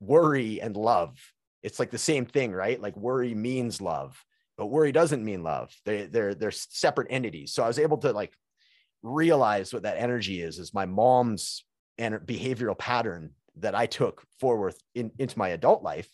worry 0.00 0.60
and 0.60 0.76
love 0.76 1.18
it's 1.62 1.78
like 1.78 1.90
the 1.90 1.98
same 1.98 2.26
thing 2.26 2.52
right 2.52 2.80
like 2.80 2.96
worry 2.96 3.34
means 3.34 3.80
love 3.80 4.24
but 4.56 4.66
worry 4.66 4.92
doesn't 4.92 5.24
mean 5.24 5.42
love. 5.42 5.74
They 5.84 6.06
they're 6.06 6.34
they're 6.34 6.50
separate 6.50 7.08
entities. 7.10 7.52
So 7.52 7.62
I 7.62 7.68
was 7.68 7.78
able 7.78 7.98
to 7.98 8.12
like 8.12 8.32
realize 9.02 9.72
what 9.72 9.82
that 9.82 9.98
energy 9.98 10.40
is. 10.40 10.58
Is 10.58 10.74
my 10.74 10.86
mom's 10.86 11.64
and 11.98 12.14
behavioral 12.16 12.78
pattern 12.78 13.32
that 13.58 13.74
I 13.74 13.86
took 13.86 14.24
forward 14.40 14.74
in, 14.94 15.10
into 15.18 15.38
my 15.38 15.48
adult 15.48 15.82
life. 15.82 16.08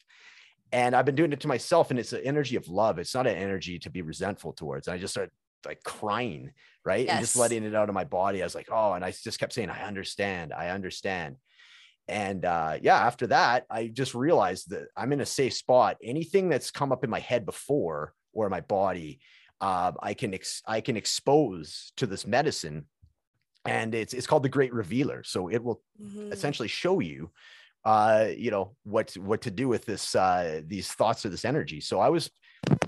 And 0.72 0.96
I've 0.96 1.04
been 1.04 1.14
doing 1.14 1.32
it 1.32 1.40
to 1.40 1.48
myself, 1.48 1.90
and 1.90 1.98
it's 1.98 2.14
an 2.14 2.22
energy 2.24 2.56
of 2.56 2.68
love. 2.68 2.98
It's 2.98 3.14
not 3.14 3.26
an 3.26 3.36
energy 3.36 3.78
to 3.80 3.90
be 3.90 4.00
resentful 4.02 4.54
towards. 4.54 4.88
And 4.88 4.94
I 4.94 4.98
just 4.98 5.12
started 5.12 5.32
like 5.66 5.82
crying, 5.82 6.52
right? 6.84 7.04
Yes. 7.04 7.12
And 7.12 7.20
just 7.20 7.36
letting 7.36 7.64
it 7.64 7.74
out 7.74 7.88
of 7.88 7.94
my 7.94 8.04
body. 8.04 8.42
I 8.42 8.46
was 8.46 8.54
like, 8.54 8.68
oh, 8.72 8.94
and 8.94 9.04
I 9.04 9.10
just 9.10 9.38
kept 9.38 9.52
saying, 9.52 9.70
I 9.70 9.82
understand, 9.82 10.52
I 10.52 10.70
understand. 10.70 11.36
And 12.08 12.44
uh, 12.44 12.78
yeah, 12.80 12.96
after 12.96 13.28
that, 13.28 13.66
I 13.70 13.86
just 13.86 14.14
realized 14.14 14.70
that 14.70 14.88
I'm 14.96 15.12
in 15.12 15.20
a 15.20 15.26
safe 15.26 15.52
spot. 15.52 15.98
Anything 16.02 16.48
that's 16.48 16.70
come 16.70 16.90
up 16.90 17.04
in 17.04 17.10
my 17.10 17.20
head 17.20 17.44
before, 17.46 18.14
or 18.32 18.48
my 18.48 18.62
body 18.62 19.20
uh, 19.62 19.92
I 20.02 20.12
can 20.12 20.34
ex- 20.34 20.62
I 20.66 20.80
can 20.80 20.96
expose 20.96 21.92
to 21.96 22.06
this 22.06 22.26
medicine, 22.26 22.86
and 23.64 23.94
it's 23.94 24.14
it's 24.14 24.26
called 24.26 24.42
the 24.42 24.48
Great 24.48 24.72
Revealer. 24.72 25.22
So 25.24 25.48
it 25.48 25.62
will 25.62 25.80
mm-hmm. 26.00 26.32
essentially 26.32 26.68
show 26.68 27.00
you, 27.00 27.30
uh, 27.84 28.26
you 28.36 28.50
know 28.50 28.74
what 28.84 29.12
what 29.14 29.42
to 29.42 29.50
do 29.50 29.68
with 29.68 29.84
this 29.84 30.14
uh, 30.14 30.62
these 30.66 30.90
thoughts 30.92 31.24
or 31.24 31.28
this 31.28 31.44
energy. 31.44 31.80
So 31.80 32.00
I 32.00 32.08
was, 32.08 32.30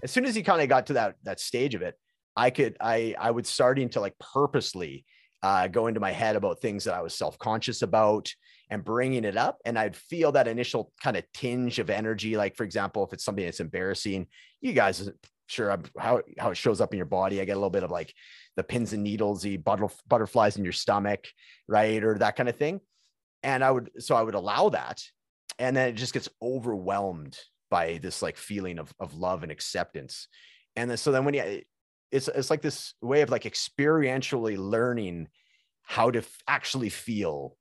as 0.03 0.11
soon 0.11 0.25
as 0.25 0.35
he 0.35 0.43
kind 0.43 0.63
of 0.63 0.69
got 0.69 0.87
to 0.87 0.95
that 0.95 1.17
that 1.25 1.41
stage 1.41 1.75
of 1.75 1.83
it, 1.83 1.95
I 2.37 2.51
could 2.51 2.77
I 2.81 3.15
I 3.19 3.31
would 3.31 3.47
starting 3.47 3.89
to 3.91 4.01
like 4.01 4.15
purposely 4.19 5.05
uh, 5.43 5.69
go 5.69 5.87
into 5.87 6.01
my 6.01 6.11
head 6.11 6.37
about 6.37 6.61
things 6.61 6.85
that 6.85 6.95
I 6.95 7.03
was 7.03 7.15
self 7.15 7.39
conscious 7.39 7.83
about 7.83 8.33
and 8.71 8.83
bringing 8.83 9.25
it 9.25 9.37
up. 9.37 9.59
And 9.65 9.79
I'd 9.79 9.95
feel 9.95 10.33
that 10.33 10.49
initial 10.49 10.91
kind 11.03 11.17
of 11.17 11.25
tinge 11.35 11.79
of 11.79 11.91
energy. 11.91 12.37
Like, 12.37 12.57
for 12.57 12.65
example, 12.65 13.05
if 13.05 13.13
it's 13.13 13.25
something 13.25 13.45
that's 13.45 13.61
embarrassing, 13.61 14.27
you 14.63 14.73
guys 14.73 15.09
sure 15.47 15.71
I'm, 15.71 15.83
how 15.99 16.23
how 16.39 16.51
it 16.51 16.57
shows 16.57 16.81
up 16.81 16.93
in 16.93 16.97
your 16.97 17.07
body. 17.07 17.41
I 17.41 17.45
get 17.45 17.53
a 17.53 17.61
little 17.61 17.71
bit 17.71 17.83
of 17.83 17.91
like 17.91 18.15
the 18.57 18.65
pins 18.65 18.93
and 18.93 19.03
needles, 19.03 19.43
the 19.43 19.57
butterflies 19.57 20.57
in 20.57 20.65
your 20.65 20.73
stomach, 20.73 21.27
right, 21.69 22.03
or 22.03 22.19
that 22.19 22.37
kind 22.37 22.49
of 22.49 22.57
thing. 22.57 22.81
And 23.43 23.63
I 23.63 23.71
would 23.71 23.91
so 23.99 24.15
I 24.15 24.23
would 24.23 24.35
allow 24.35 24.71
that, 24.71 25.03
and 25.59 25.77
then 25.77 25.89
it 25.89 25.97
just 25.97 26.15
gets 26.15 26.29
overwhelmed 26.43 27.39
by 27.71 27.99
this 27.99 28.23
like 28.23 28.37
feeling 28.37 28.79
of 28.79 28.93
of 29.01 29.15
love 29.15 29.43
and 29.43 29.53
acceptance. 29.53 30.29
And 30.77 30.91
then 30.91 30.97
so 30.97 31.13
then 31.13 31.25
when 31.25 31.35
you 31.35 31.63
it's 32.11 32.29
it's 32.29 32.49
like 32.49 32.63
this 32.63 32.95
way 33.03 33.23
of 33.23 33.31
like 33.31 33.43
experientially 33.43 34.57
learning 34.57 35.29
how 35.83 36.11
to 36.11 36.21
f- 36.21 36.39
actually 36.49 36.89
feel 36.89 37.57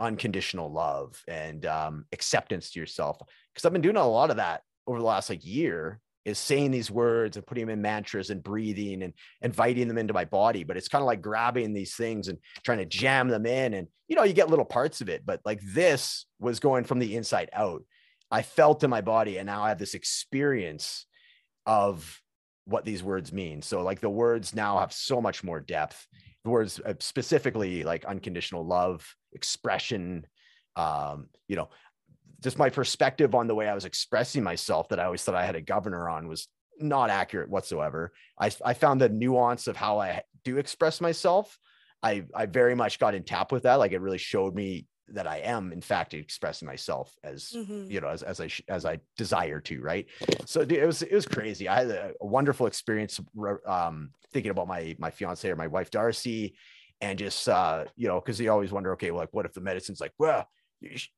unconditional 0.00 0.72
love 0.72 1.22
and 1.28 1.66
um, 1.66 2.06
acceptance 2.12 2.70
to 2.70 2.80
yourself 2.80 3.18
because 3.52 3.64
i've 3.64 3.72
been 3.72 3.82
doing 3.82 3.96
a 3.96 4.06
lot 4.06 4.30
of 4.30 4.36
that 4.36 4.62
over 4.86 4.98
the 4.98 5.04
last 5.04 5.28
like 5.28 5.44
year 5.44 6.00
is 6.24 6.38
saying 6.38 6.70
these 6.70 6.90
words 6.90 7.36
and 7.36 7.46
putting 7.46 7.66
them 7.66 7.72
in 7.72 7.82
mantras 7.82 8.30
and 8.30 8.42
breathing 8.42 9.02
and 9.02 9.14
inviting 9.42 9.88
them 9.88 9.98
into 9.98 10.12
my 10.12 10.24
body. 10.24 10.64
But 10.64 10.76
it's 10.76 10.88
kind 10.88 11.02
of 11.02 11.06
like 11.06 11.22
grabbing 11.22 11.72
these 11.72 11.94
things 11.94 12.28
and 12.28 12.38
trying 12.64 12.78
to 12.78 12.86
jam 12.86 13.28
them 13.28 13.46
in. 13.46 13.74
And, 13.74 13.88
you 14.08 14.16
know, 14.16 14.24
you 14.24 14.32
get 14.32 14.50
little 14.50 14.64
parts 14.64 15.00
of 15.00 15.08
it, 15.08 15.24
but 15.24 15.40
like 15.44 15.60
this 15.62 16.26
was 16.38 16.60
going 16.60 16.84
from 16.84 16.98
the 16.98 17.16
inside 17.16 17.50
out. 17.52 17.82
I 18.30 18.42
felt 18.42 18.84
in 18.84 18.90
my 18.90 19.00
body 19.00 19.38
and 19.38 19.46
now 19.46 19.62
I 19.62 19.70
have 19.70 19.78
this 19.78 19.94
experience 19.94 21.06
of 21.64 22.20
what 22.66 22.84
these 22.84 23.02
words 23.02 23.32
mean. 23.32 23.62
So, 23.62 23.82
like, 23.82 24.00
the 24.00 24.10
words 24.10 24.54
now 24.54 24.78
have 24.78 24.92
so 24.92 25.20
much 25.20 25.42
more 25.42 25.60
depth. 25.60 26.06
The 26.44 26.50
words 26.50 26.80
uh, 26.84 26.94
specifically 27.00 27.82
like 27.82 28.04
unconditional 28.04 28.66
love, 28.66 29.06
expression, 29.32 30.26
um, 30.76 31.28
you 31.48 31.56
know, 31.56 31.70
just 32.42 32.58
my 32.58 32.70
perspective 32.70 33.34
on 33.34 33.46
the 33.46 33.54
way 33.54 33.68
I 33.68 33.74
was 33.74 33.84
expressing 33.84 34.42
myself 34.42 34.88
that 34.88 35.00
I 35.00 35.04
always 35.04 35.22
thought 35.22 35.34
I 35.34 35.46
had 35.46 35.56
a 35.56 35.60
governor 35.60 36.08
on 36.08 36.28
was 36.28 36.48
not 36.78 37.10
accurate 37.10 37.50
whatsoever. 37.50 38.12
I, 38.38 38.50
I 38.64 38.74
found 38.74 39.00
the 39.00 39.08
nuance 39.08 39.66
of 39.66 39.76
how 39.76 39.98
I 39.98 40.22
do 40.44 40.58
express 40.58 41.00
myself. 41.00 41.58
I, 42.02 42.24
I 42.34 42.46
very 42.46 42.76
much 42.76 43.00
got 43.00 43.14
in 43.14 43.24
tap 43.24 43.50
with 43.50 43.64
that. 43.64 43.76
Like 43.76 43.92
it 43.92 44.00
really 44.00 44.18
showed 44.18 44.54
me 44.54 44.86
that 45.08 45.26
I 45.26 45.38
am 45.38 45.72
in 45.72 45.80
fact 45.80 46.14
expressing 46.14 46.66
myself 46.66 47.12
as, 47.24 47.52
mm-hmm. 47.56 47.90
you 47.90 48.00
know, 48.00 48.08
as, 48.08 48.22
as 48.22 48.40
I, 48.40 48.50
as 48.68 48.84
I 48.84 49.00
desire 49.16 49.58
to, 49.62 49.80
right. 49.80 50.06
So 50.44 50.60
it 50.60 50.86
was, 50.86 51.02
it 51.02 51.14
was 51.14 51.26
crazy. 51.26 51.68
I 51.68 51.80
had 51.80 51.90
a, 51.90 52.12
a 52.20 52.26
wonderful 52.26 52.66
experience 52.66 53.18
um, 53.66 54.10
thinking 54.32 54.50
about 54.50 54.68
my, 54.68 54.94
my 54.98 55.10
fiance 55.10 55.48
or 55.48 55.56
my 55.56 55.66
wife, 55.66 55.90
Darcy, 55.90 56.54
and 57.00 57.18
just, 57.18 57.48
uh, 57.48 57.86
you 57.96 58.06
know, 58.06 58.20
cause 58.20 58.38
you 58.38 58.52
always 58.52 58.70
wonder, 58.70 58.92
okay, 58.92 59.10
well, 59.10 59.20
like, 59.20 59.32
what 59.32 59.46
if 59.46 59.54
the 59.54 59.60
medicine's 59.60 60.00
like, 60.00 60.12
well, 60.18 60.46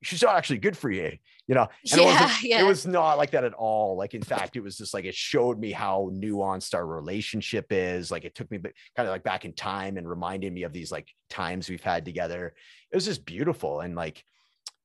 she's 0.03 0.23
not 0.23 0.37
actually 0.37 0.59
good 0.59 0.77
for 0.77 0.91
you, 0.91 1.17
you 1.47 1.55
know. 1.55 1.69
And 1.93 2.01
Yeah, 2.01 2.03
it, 2.03 2.23
wasn't, 2.23 2.43
yeah. 2.43 2.61
it 2.61 2.67
was 2.67 2.87
not 2.87 3.19
like 3.19 3.31
that 3.33 3.45
at 3.45 3.53
all. 3.55 3.97
Like, 3.97 4.15
in 4.15 4.23
fact, 4.23 4.57
it 4.57 4.61
was 4.61 4.77
just 4.77 4.95
like 4.95 5.05
it 5.05 5.15
showed 5.15 5.59
me 5.59 5.71
how 5.73 6.11
nuanced 6.15 6.75
our 6.75 6.87
relationship 6.87 7.67
is. 7.71 8.11
Like, 8.11 8.25
it 8.25 8.35
took 8.35 8.51
me 8.51 8.59
kind 8.59 9.09
of 9.09 9.09
like 9.09 9.23
back 9.23 9.45
in 9.45 9.53
time 9.53 9.97
and 9.97 10.09
reminded 10.09 10.53
me 10.53 10.63
of 10.63 10.73
these 10.73 10.91
like 10.91 11.09
times 11.29 11.69
we've 11.69 11.83
had 11.83 12.05
together. 12.05 12.55
It 12.91 12.97
was 12.97 13.05
just 13.05 13.25
beautiful. 13.27 13.81
And 13.81 13.95
like 13.95 14.25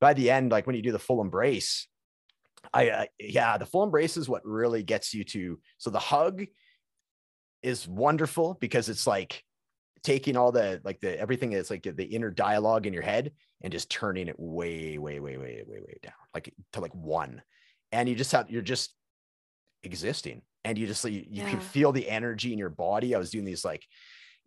by 0.01 0.13
the 0.13 0.29
end, 0.29 0.51
like 0.51 0.67
when 0.67 0.75
you 0.75 0.81
do 0.81 0.91
the 0.91 0.99
full 0.99 1.21
embrace, 1.21 1.87
I, 2.73 2.89
I 2.89 3.07
yeah, 3.19 3.57
the 3.57 3.65
full 3.65 3.83
embrace 3.83 4.17
is 4.17 4.27
what 4.27 4.45
really 4.45 4.83
gets 4.83 5.13
you 5.13 5.23
to. 5.25 5.59
So 5.77 5.89
the 5.89 5.99
hug 5.99 6.43
is 7.63 7.87
wonderful 7.87 8.57
because 8.59 8.89
it's 8.89 9.07
like 9.07 9.43
taking 10.05 10.37
all 10.37 10.51
the 10.51 10.79
like 10.85 11.01
the 11.01 11.19
everything 11.19 11.49
that's 11.49 11.69
like 11.69 11.83
the 11.83 12.05
inner 12.05 12.29
dialogue 12.29 12.85
in 12.85 12.93
your 12.93 13.03
head 13.03 13.33
and 13.61 13.73
just 13.73 13.89
turning 13.89 14.27
it 14.27 14.35
way, 14.39 14.97
way, 14.97 15.19
way, 15.19 15.37
way, 15.37 15.63
way, 15.67 15.79
way 15.79 15.97
down, 16.01 16.13
like 16.33 16.53
to 16.73 16.79
like 16.79 16.93
one. 16.93 17.41
And 17.91 18.07
you 18.07 18.15
just 18.15 18.31
have 18.31 18.49
you're 18.49 18.61
just 18.61 18.93
existing 19.83 20.43
and 20.63 20.77
you 20.77 20.87
just 20.87 21.03
you, 21.03 21.25
you 21.27 21.41
Yeah. 21.41 21.49
can 21.49 21.59
feel 21.59 21.91
the 21.91 22.09
energy 22.09 22.53
in 22.53 22.59
your 22.59 22.69
body. 22.69 23.15
I 23.15 23.17
was 23.17 23.31
doing 23.31 23.45
these 23.45 23.65
like, 23.65 23.83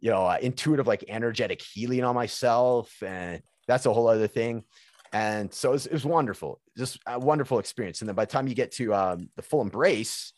you 0.01 0.11
know, 0.11 0.27
uh, 0.27 0.39
intuitive 0.41 0.87
like 0.87 1.05
energetic 1.09 1.61
healing 1.61 2.05
on 2.05 2.15
myself, 2.15 2.95
and 3.03 3.43
that's 3.67 3.87
a 3.87 3.93
whole 3.93 4.09
other 4.09 4.29
thing. 4.29 4.65
And 5.13 5.53
so 5.53 5.71
it 5.71 5.73
was, 5.73 5.87
it 5.87 5.93
was 5.93 6.05
wonderful, 6.05 6.61
just 6.77 6.99
a 7.07 7.19
wonderful 7.19 7.59
experience. 7.59 8.01
And 8.01 8.09
then 8.09 8.15
by 8.15 8.27
the 8.27 8.31
time 8.31 8.47
you 8.47 8.55
get 8.55 8.73
to 8.73 8.95
um, 8.95 9.31
the 9.37 9.43
full 9.43 9.63
embrace, 9.63 10.33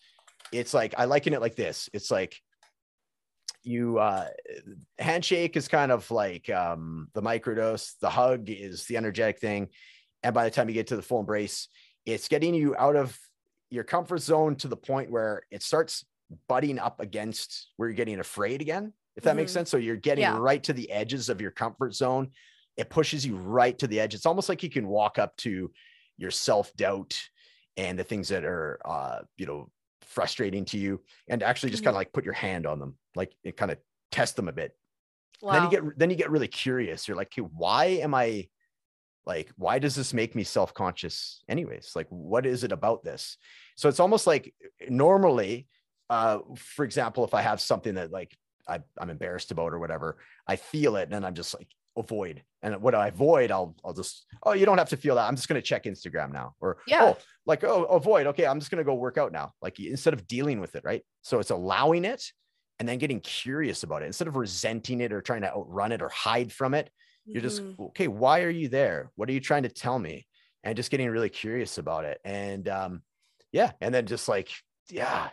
it's 0.53 0.73
like 0.73 0.95
I 0.97 1.05
liken 1.05 1.35
it 1.35 1.41
like 1.41 1.57
this. 1.57 1.91
It's 1.93 2.11
like 2.11 2.41
you 3.63 3.99
uh 3.99 4.29
handshake 4.99 5.57
is 5.57 5.69
kind 5.69 5.93
of 5.93 6.11
like 6.11 6.49
um 6.51 7.09
the 7.15 7.23
microdose 7.23 7.99
the 8.01 8.11
hug 8.11 8.49
is 8.49 8.87
the 8.87 8.97
energetic 8.97 9.39
thing 9.39 9.69
and 10.23 10.35
by 10.35 10.45
the 10.45 10.51
time 10.51 10.69
you 10.69 10.75
get 10.75 10.87
to 10.87 10.97
the 10.97 11.03
full 11.03 11.21
embrace 11.21 11.69
it's 12.07 12.29
getting 12.29 12.55
you 12.55 12.75
out 12.77 12.97
of 12.97 13.19
your 13.71 13.85
comfort 13.85 14.19
zone 14.19 14.57
to 14.57 14.69
the 14.69 14.77
point 14.77 15.11
where 15.11 15.43
it 15.51 15.63
starts 15.63 16.05
butting 16.49 16.79
up 16.79 17.01
against 17.01 17.69
where 17.77 17.89
you're 17.89 17.97
getting 17.97 18.21
afraid 18.21 18.61
again 18.61 18.93
if 19.17 19.25
that 19.25 19.37
makes 19.37 19.51
Mhm. 19.51 19.55
sense 19.55 19.71
so 19.71 19.77
you're 19.77 19.97
getting 19.97 20.23
Yeah. 20.23 20.39
right 20.39 20.63
to 20.65 20.73
the 20.73 20.91
edges 20.91 21.29
of 21.29 21.41
your 21.41 21.51
comfort 21.51 21.95
zone 21.95 22.31
it 22.77 22.89
pushes 22.89 23.27
you 23.27 23.37
right 23.37 23.79
to 23.79 23.87
the 23.87 24.01
edge 24.01 24.15
it's 24.15 24.27
almost 24.27 24.49
like 24.49 24.63
you 24.63 24.71
can 24.71 24.87
walk 24.89 25.19
up 25.19 25.37
to 25.37 25.71
your 26.17 26.31
self-doubt 26.31 27.21
and 27.77 27.99
the 27.99 28.05
things 28.05 28.29
that 28.29 28.45
are 28.45 28.81
uh 28.85 29.23
you 29.37 29.47
know 29.47 29.71
frustrating 30.03 30.65
to 30.67 30.79
you 30.79 31.01
and 31.29 31.43
actually 31.43 31.71
just 31.71 31.85
kind 31.85 31.95
of 31.95 31.99
like 31.99 32.13
put 32.13 32.25
your 32.25 32.35
hand 32.35 32.67
on 32.67 32.79
them 32.79 32.97
like 33.15 33.33
it 33.45 33.57
kind 33.57 33.71
of 33.71 33.79
test 34.11 34.37
them 34.37 34.49
a 34.49 34.53
bit. 34.53 34.77
Wow. 35.43 35.53
then 35.53 35.63
you 35.65 35.71
get 35.71 35.99
then 35.99 36.11
you 36.11 36.17
get 36.17 36.31
really 36.31 36.49
curious. 36.49 37.09
You're 37.09 37.17
like 37.17 37.29
okay, 37.29 37.47
why 37.57 37.85
am 37.87 38.15
i 38.15 38.49
like 39.27 39.51
why 39.57 39.79
does 39.79 39.95
this 39.95 40.13
make 40.13 40.35
me 40.35 40.45
self-conscious 40.45 41.43
anyways? 41.49 41.93
Like 41.95 42.07
what 42.09 42.47
is 42.47 42.65
it 42.65 42.73
about 42.73 43.05
this? 43.05 43.37
So 43.77 43.89
it's 43.89 44.01
almost 44.01 44.27
like 44.27 44.55
normally 44.89 45.69
uh 46.11 46.41
for 46.57 46.85
example 46.85 47.25
if 47.25 47.33
i 47.33 47.41
have 47.41 47.61
something 47.61 47.95
that 47.95 48.11
like 48.11 48.37
I, 48.69 48.81
i'm 48.99 49.09
embarrassed 49.11 49.53
about 49.53 49.73
or 49.73 49.79
whatever 49.79 50.19
i 50.47 50.57
feel 50.57 50.97
it 50.97 51.09
and 51.11 51.25
i'm 51.25 51.35
just 51.35 51.55
like 51.55 51.69
avoid. 52.01 52.43
And 52.63 52.83
what 52.83 52.95
i 52.95 53.09
avoid 53.09 53.51
i'll 53.51 53.75
i'll 53.85 53.95
just 53.95 54.27
oh 54.43 54.53
you 54.53 54.67
don't 54.67 54.77
have 54.79 54.91
to 54.91 54.97
feel 54.97 55.15
that. 55.15 55.27
I'm 55.29 55.37
just 55.37 55.49
going 55.49 55.61
to 55.61 55.67
check 55.67 55.85
instagram 55.85 56.33
now. 56.33 56.55
Or 56.61 56.79
Yeah. 56.87 57.05
oh 57.05 57.19
like 57.47 57.65
oh 57.65 57.85
avoid. 57.85 58.27
Okay 58.29 58.47
i'm 58.47 58.59
just 58.59 58.71
going 58.71 58.85
to 58.85 58.85
go 58.85 58.95
work 58.95 59.17
out 59.19 59.33
now. 59.33 59.53
Like 59.63 59.79
instead 59.81 60.13
of 60.15 60.27
dealing 60.27 60.61
with 60.61 60.75
it 60.77 60.85
right? 60.85 61.03
So 61.23 61.39
it's 61.39 61.51
allowing 61.51 62.05
it 62.05 62.23
and 62.79 62.89
then 62.89 62.99
getting 62.99 63.21
curious 63.21 63.83
about 63.83 64.03
it. 64.03 64.07
Instead 64.07 64.29
of 64.29 64.37
resenting 64.37 65.01
it 65.01 65.13
or 65.13 65.21
trying 65.23 65.43
to 65.43 65.53
outrun 65.55 65.93
it 65.93 66.03
or 66.03 66.09
hide 66.11 66.53
from 66.53 66.75
it 66.75 66.91
you're 67.27 67.43
just 67.43 67.63
Mhm. 67.63 67.79
okay 67.91 68.09
why 68.09 68.43
are 68.43 68.51
you 68.51 68.69
there? 68.69 69.11
What 69.15 69.29
are 69.29 69.33
you 69.33 69.41
trying 69.41 69.63
to 69.65 69.69
tell 69.69 69.99
me? 69.99 70.27
And 70.65 70.77
just 70.77 70.91
getting 70.91 71.09
really 71.11 71.29
curious 71.31 71.79
about 71.79 72.05
it. 72.05 72.19
And 72.25 72.69
um 72.69 73.03
yeah. 73.53 73.73
And 73.81 73.95
then 73.95 74.07
just 74.07 74.29
like 74.29 74.51
yeah. 74.89 75.31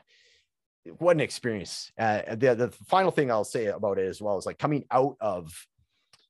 What 0.99 1.17
an 1.17 1.19
experience. 1.19 1.91
Uh, 1.99 2.21
the, 2.35 2.55
the 2.55 2.71
final 2.87 3.11
thing 3.11 3.29
i'll 3.31 3.43
say 3.43 3.65
about 3.65 3.99
it 3.99 4.07
as 4.07 4.21
well 4.21 4.37
is 4.37 4.45
like 4.45 4.57
coming 4.57 4.85
out 4.91 5.17
of 5.19 5.51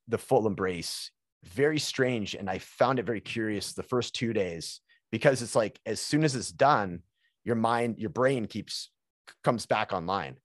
the 0.07 0.17
full 0.17 0.47
embrace. 0.47 1.11
Very 1.45 1.79
strange 1.79 2.35
and 2.35 2.49
i 2.49 2.57
found 2.57 2.99
it 2.99 3.05
very 3.05 3.21
curious 3.21 3.73
the 3.73 3.83
first 3.83 4.13
two 4.15 4.33
days 4.33 4.81
because 5.11 5.41
it's 5.41 5.55
like 5.55 5.79
as 5.85 6.01
soon 6.01 6.23
as 6.23 6.35
it's 6.35 6.51
done 6.51 7.01
your 7.45 7.55
mind 7.55 7.99
your 7.99 8.09
brain 8.09 8.45
keeps 8.47 8.89
comes 9.43 9.65
back 9.65 9.93
online. 9.93 10.35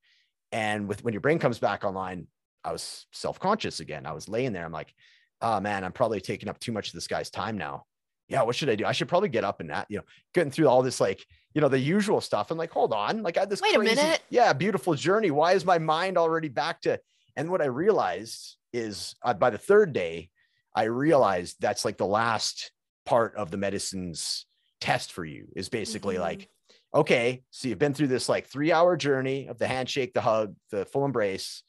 And 0.53 0.87
with 0.87 1.03
when 1.03 1.15
your 1.15 1.21
brain 1.21 1.39
comes 1.39 1.59
back 1.59 1.83
online 1.83 2.27
i 2.65 2.71
was 2.71 3.07
self-conscious 3.13 3.81
again. 3.81 4.07
I 4.07 4.13
was 4.13 4.29
laying 4.29 4.53
there. 4.53 4.65
I'm 4.65 4.73
like 4.73 4.93
oh 5.41 5.59
man 5.61 5.83
i'm 5.83 5.93
probably 5.93 6.21
taking 6.21 6.49
up 6.49 6.61
too 6.61 6.73
much 6.73 6.89
of 6.89 6.95
this 6.95 7.09
guy's 7.09 7.31
time 7.31 7.57
now. 7.57 7.85
Yeah 8.29 8.43
what 8.43 8.55
should 8.55 8.69
i 8.69 8.77
do? 8.77 8.85
I 8.85 8.93
should 8.93 9.09
probably 9.09 9.31
get 9.31 9.45
up 9.45 9.61
and 9.61 9.71
that 9.71 9.87
you 9.89 9.97
know 9.97 10.05
getting 10.35 10.53
through 10.53 10.69
all 10.69 10.83
this 10.83 11.01
like 11.01 11.25
you 11.55 11.61
know 11.61 11.69
the 11.69 11.79
usual 11.79 12.21
stuff. 12.21 12.51
And 12.51 12.59
like 12.59 12.71
hold 12.71 12.93
on. 12.93 13.23
Like 13.23 13.39
i 13.39 13.41
had 13.41 13.51
this 13.51 13.63
Wait 13.63 13.75
a 13.75 13.79
minute. 13.79 14.21
yeah 14.31 14.53
beautiful 14.53 14.95
journey. 14.95 15.31
Why 15.31 15.55
is 15.55 15.65
my 15.65 15.79
mind 15.79 16.19
already 16.19 16.49
back 16.49 16.83
to 16.83 17.01
and 17.35 17.51
what 17.51 17.63
i 17.63 17.67
realized 17.67 18.57
is 18.73 19.15
uh, 19.23 19.35
by 19.35 19.51
the 19.51 19.59
third 19.59 19.93
day 19.93 20.29
i 20.75 20.85
realized 20.85 21.57
that's 21.61 21.85
like 21.85 21.97
the 21.99 22.07
last 22.07 22.73
part 23.05 23.35
of 23.37 23.51
the 23.51 23.57
medicine's 23.57 24.47
test 24.81 25.13
for 25.13 25.25
you 25.25 25.47
is 25.57 25.69
basically 25.69 26.17
Mhm. 26.17 26.21
like 26.21 26.49
okay 26.95 27.43
so 27.51 27.69
you've 27.69 27.79
been 27.79 27.95
through 27.95 28.09
this 28.09 28.29
like 28.29 28.47
three 28.47 28.73
hour 28.73 28.97
journey 28.97 29.49
of 29.49 29.59
the 29.59 29.67
handshake 29.67 30.13
the 30.15 30.21
hug 30.21 30.55
the 30.71 30.85
full 30.87 31.05
embrace 31.05 31.63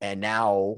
and 0.00 0.20
now 0.20 0.76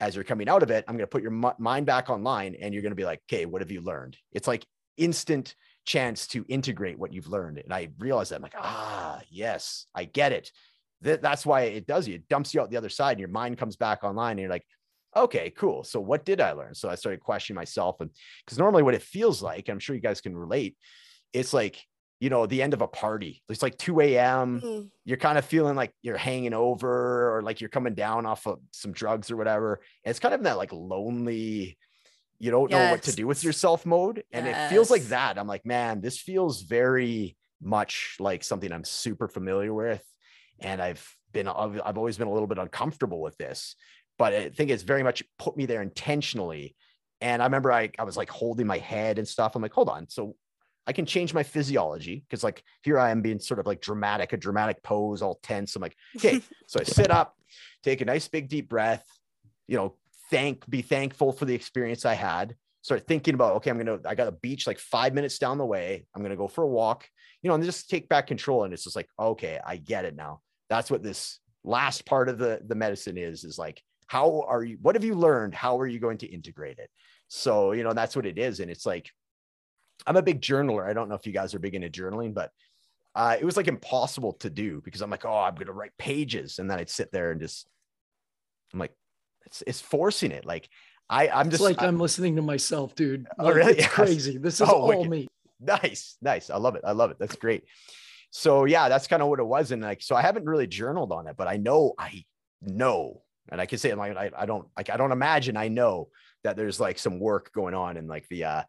as 0.00 0.14
you're 0.14 0.24
coming 0.24 0.48
out 0.48 0.62
of 0.62 0.70
it 0.70 0.84
i'm 0.88 0.96
going 0.96 1.02
to 1.06 1.10
put 1.10 1.22
your 1.22 1.30
mi- 1.30 1.50
mind 1.58 1.86
back 1.86 2.10
online 2.10 2.54
and 2.60 2.72
you're 2.72 2.82
going 2.82 2.90
to 2.92 2.96
be 2.96 3.04
like 3.04 3.20
okay 3.30 3.46
what 3.46 3.62
have 3.62 3.70
you 3.70 3.80
learned 3.80 4.16
it's 4.32 4.48
like 4.48 4.66
instant 4.96 5.54
chance 5.84 6.26
to 6.26 6.44
integrate 6.48 6.98
what 6.98 7.12
you've 7.12 7.28
learned 7.28 7.58
and 7.58 7.72
i 7.72 7.88
realized 7.98 8.30
that 8.30 8.36
i'm 8.36 8.42
like 8.42 8.54
ah 8.56 9.20
yes 9.28 9.86
i 9.94 10.04
get 10.04 10.32
it 10.32 10.50
Th- 11.02 11.20
that's 11.20 11.44
why 11.44 11.62
it 11.62 11.86
does 11.86 12.08
you 12.08 12.14
it 12.14 12.28
dumps 12.28 12.54
you 12.54 12.60
out 12.60 12.70
the 12.70 12.76
other 12.78 12.88
side 12.88 13.12
and 13.12 13.20
your 13.20 13.28
mind 13.28 13.58
comes 13.58 13.76
back 13.76 14.02
online 14.04 14.32
and 14.32 14.40
you're 14.40 14.48
like 14.50 14.64
okay 15.16 15.50
cool 15.50 15.84
so 15.84 16.00
what 16.00 16.24
did 16.24 16.40
i 16.40 16.52
learn 16.52 16.74
so 16.74 16.88
i 16.88 16.94
started 16.94 17.20
questioning 17.20 17.56
myself 17.56 18.00
and 18.00 18.10
because 18.44 18.58
normally 18.58 18.82
what 18.82 18.94
it 18.94 19.02
feels 19.02 19.42
like 19.42 19.68
i'm 19.68 19.78
sure 19.78 19.94
you 19.94 20.02
guys 20.02 20.20
can 20.20 20.36
relate 20.36 20.76
it's 21.32 21.52
like 21.52 21.82
you 22.20 22.30
know 22.30 22.46
the 22.46 22.62
end 22.62 22.72
of 22.74 22.80
a 22.82 22.88
party 22.88 23.42
it's 23.48 23.62
like 23.62 23.76
2 23.76 24.00
a.m 24.00 24.60
Mhm. 24.60 24.90
you're 25.04 25.18
kind 25.18 25.36
of 25.38 25.44
feeling 25.44 25.76
like 25.76 25.92
you're 26.02 26.16
hanging 26.16 26.54
over 26.54 27.36
or 27.36 27.42
like 27.42 27.60
you're 27.60 27.68
coming 27.70 27.94
down 27.94 28.24
off 28.26 28.46
of 28.46 28.60
some 28.72 28.92
drugs 28.92 29.30
or 29.30 29.36
whatever. 29.36 29.82
And 30.04 30.10
it's 30.10 30.18
kind 30.18 30.32
of 30.32 30.40
in 30.40 30.44
that 30.44 30.56
like 30.56 30.72
lonely, 30.72 31.76
you 32.38 32.50
don't 32.50 32.70
know 32.70 32.84
what 32.84 33.02
to 33.04 33.12
do 33.12 33.26
with 33.26 33.44
yourself 33.44 33.86
mode. 33.86 34.24
And 34.32 34.46
it 34.46 34.56
feels 34.70 34.90
like 34.90 35.04
that. 35.04 35.38
I'm 35.38 35.46
like, 35.46 35.66
man, 35.66 36.00
this 36.00 36.18
feels 36.18 36.62
very 36.62 37.36
much 37.60 38.16
like 38.20 38.44
something 38.44 38.72
I'm 38.72 38.84
super 38.84 39.28
familiar 39.28 39.74
with. 39.74 40.04
And 40.60 40.80
I've 40.82 41.16
been, 41.32 41.48
I've, 41.48 41.80
I've 41.84 41.98
always 41.98 42.16
been 42.18 42.28
a 42.28 42.32
little 42.32 42.48
bit 42.48 42.58
uncomfortable 42.58 43.20
with 43.20 43.36
this, 43.36 43.76
but 44.18 44.32
I 44.32 44.48
think 44.50 44.70
it's 44.70 44.82
very 44.82 45.02
much 45.02 45.22
put 45.38 45.56
me 45.56 45.66
there 45.66 45.82
intentionally. 45.82 46.76
And 47.20 47.42
I 47.42 47.46
remember 47.46 47.72
I, 47.72 47.90
I 47.98 48.04
was 48.04 48.16
like 48.16 48.30
holding 48.30 48.66
my 48.66 48.78
head 48.78 49.18
and 49.18 49.26
stuff. 49.26 49.56
I'm 49.56 49.62
like, 49.62 49.72
hold 49.72 49.88
on. 49.88 50.08
So 50.08 50.36
I 50.86 50.92
can 50.92 51.06
change 51.06 51.32
my 51.32 51.42
physiology 51.42 52.24
because 52.28 52.44
like 52.44 52.62
here 52.82 52.98
I 52.98 53.10
am 53.10 53.22
being 53.22 53.38
sort 53.38 53.60
of 53.60 53.66
like 53.66 53.80
dramatic, 53.80 54.32
a 54.32 54.36
dramatic 54.36 54.82
pose, 54.82 55.22
all 55.22 55.40
tense. 55.42 55.74
I'm 55.74 55.82
like, 55.82 55.96
okay. 56.16 56.40
so 56.66 56.80
I 56.80 56.84
sit 56.84 57.10
up, 57.10 57.36
take 57.82 58.00
a 58.00 58.04
nice 58.04 58.28
big 58.28 58.48
deep 58.48 58.68
breath, 58.68 59.04
you 59.66 59.76
know, 59.76 59.96
thank, 60.30 60.68
be 60.68 60.82
thankful 60.82 61.32
for 61.32 61.44
the 61.44 61.54
experience 61.54 62.04
I 62.04 62.14
had. 62.14 62.54
Start 62.82 63.06
thinking 63.06 63.32
about, 63.32 63.56
okay, 63.56 63.70
I'm 63.70 63.78
gonna, 63.78 63.98
I 64.04 64.14
got 64.14 64.28
a 64.28 64.32
beach 64.32 64.66
like 64.66 64.78
five 64.78 65.14
minutes 65.14 65.38
down 65.38 65.56
the 65.56 65.64
way. 65.64 66.06
I'm 66.14 66.22
gonna 66.22 66.36
go 66.36 66.48
for 66.48 66.64
a 66.64 66.68
walk, 66.68 67.08
you 67.40 67.48
know, 67.48 67.54
and 67.54 67.64
just 67.64 67.88
take 67.88 68.10
back 68.10 68.26
control. 68.26 68.64
And 68.64 68.74
it's 68.74 68.84
just 68.84 68.96
like, 68.96 69.08
okay, 69.18 69.58
I 69.64 69.76
get 69.76 70.04
it 70.04 70.14
now. 70.14 70.40
That's 70.68 70.90
what 70.90 71.02
this 71.02 71.38
last 71.62 72.04
part 72.04 72.28
of 72.28 72.36
the 72.36 72.60
the 72.66 72.74
medicine 72.74 73.16
is, 73.16 73.44
is 73.44 73.58
like, 73.58 73.82
how 74.06 74.44
are 74.48 74.62
you, 74.64 74.78
what 74.82 74.94
have 74.94 75.04
you 75.04 75.14
learned? 75.14 75.54
How 75.54 75.78
are 75.80 75.86
you 75.86 75.98
going 75.98 76.18
to 76.18 76.26
integrate 76.26 76.78
it? 76.78 76.90
So, 77.28 77.72
you 77.72 77.82
know, 77.84 77.92
that's 77.92 78.14
what 78.14 78.26
it 78.26 78.38
is. 78.38 78.60
And 78.60 78.70
it's 78.70 78.86
like, 78.86 79.10
I'm 80.06 80.16
a 80.16 80.22
big 80.22 80.40
journaler. 80.40 80.86
I 80.88 80.92
don't 80.92 81.08
know 81.08 81.14
if 81.14 81.26
you 81.26 81.32
guys 81.32 81.54
are 81.54 81.58
big 81.58 81.74
into 81.74 81.88
journaling, 81.88 82.34
but 82.34 82.50
uh, 83.14 83.36
it 83.40 83.44
was 83.44 83.56
like 83.56 83.68
impossible 83.68 84.32
to 84.34 84.50
do 84.50 84.80
because 84.84 85.00
I'm 85.00 85.10
like, 85.10 85.24
oh, 85.24 85.32
I'm 85.38 85.54
going 85.54 85.66
to 85.66 85.72
write 85.72 85.92
pages. 85.98 86.58
And 86.58 86.70
then 86.70 86.78
I'd 86.78 86.90
sit 86.90 87.12
there 87.12 87.30
and 87.30 87.40
just, 87.40 87.66
I'm 88.72 88.78
like, 88.78 88.92
it's, 89.46 89.62
it's 89.66 89.80
forcing 89.80 90.32
it. 90.32 90.44
Like 90.44 90.68
I, 91.08 91.28
I'm 91.28 91.46
It's 91.46 91.58
just 91.58 91.62
like 91.62 91.80
I- 91.82 91.86
I'm 91.86 91.98
listening 92.00 92.36
to 92.36 92.42
myself, 92.42 92.94
dude. 92.94 93.26
Oh, 93.38 93.52
really? 93.52 93.72
It's 93.72 93.80
Yes. 93.82 93.90
crazy. 93.90 94.38
This 94.38 94.60
is 94.60 94.68
Oh, 94.68 94.80
all 94.80 94.88
wicked. 94.88 95.08
me. 95.10 95.28
nice, 95.60 96.16
nice. 96.22 96.50
I 96.50 96.56
love 96.56 96.76
it. 96.76 96.82
I 96.84 96.92
love 96.92 97.10
it. 97.10 97.18
That's 97.18 97.36
great. 97.36 97.64
So 98.30 98.64
yeah, 98.64 98.88
that's 98.88 99.06
kind 99.06 99.22
of 99.22 99.28
what 99.28 99.38
it 99.38 99.46
was. 99.46 99.70
And 99.70 99.80
like, 99.82 100.02
so 100.02 100.16
I 100.16 100.22
haven't 100.22 100.44
really 100.46 100.66
journaled 100.66 101.12
on 101.12 101.28
it, 101.28 101.36
but 101.36 101.46
I 101.46 101.56
know, 101.56 101.94
I 101.98 102.24
know, 102.62 103.22
and 103.50 103.60
I 103.60 103.66
can 103.66 103.78
say 103.78 103.94
like, 103.94 104.16
I, 104.16 104.30
I 104.36 104.46
don't 104.46 104.66
like, 104.76 104.90
I 104.90 104.96
don't 104.96 105.12
imagine 105.12 105.56
I 105.56 105.68
know 105.68 106.08
that 106.42 106.56
there's 106.56 106.80
like 106.80 106.98
some 106.98 107.18
work 107.18 107.52
going 107.52 107.74
on 107.74 107.96
in 107.96 108.06
like 108.06 108.26
the, 108.28 108.44
uh, 108.44 108.62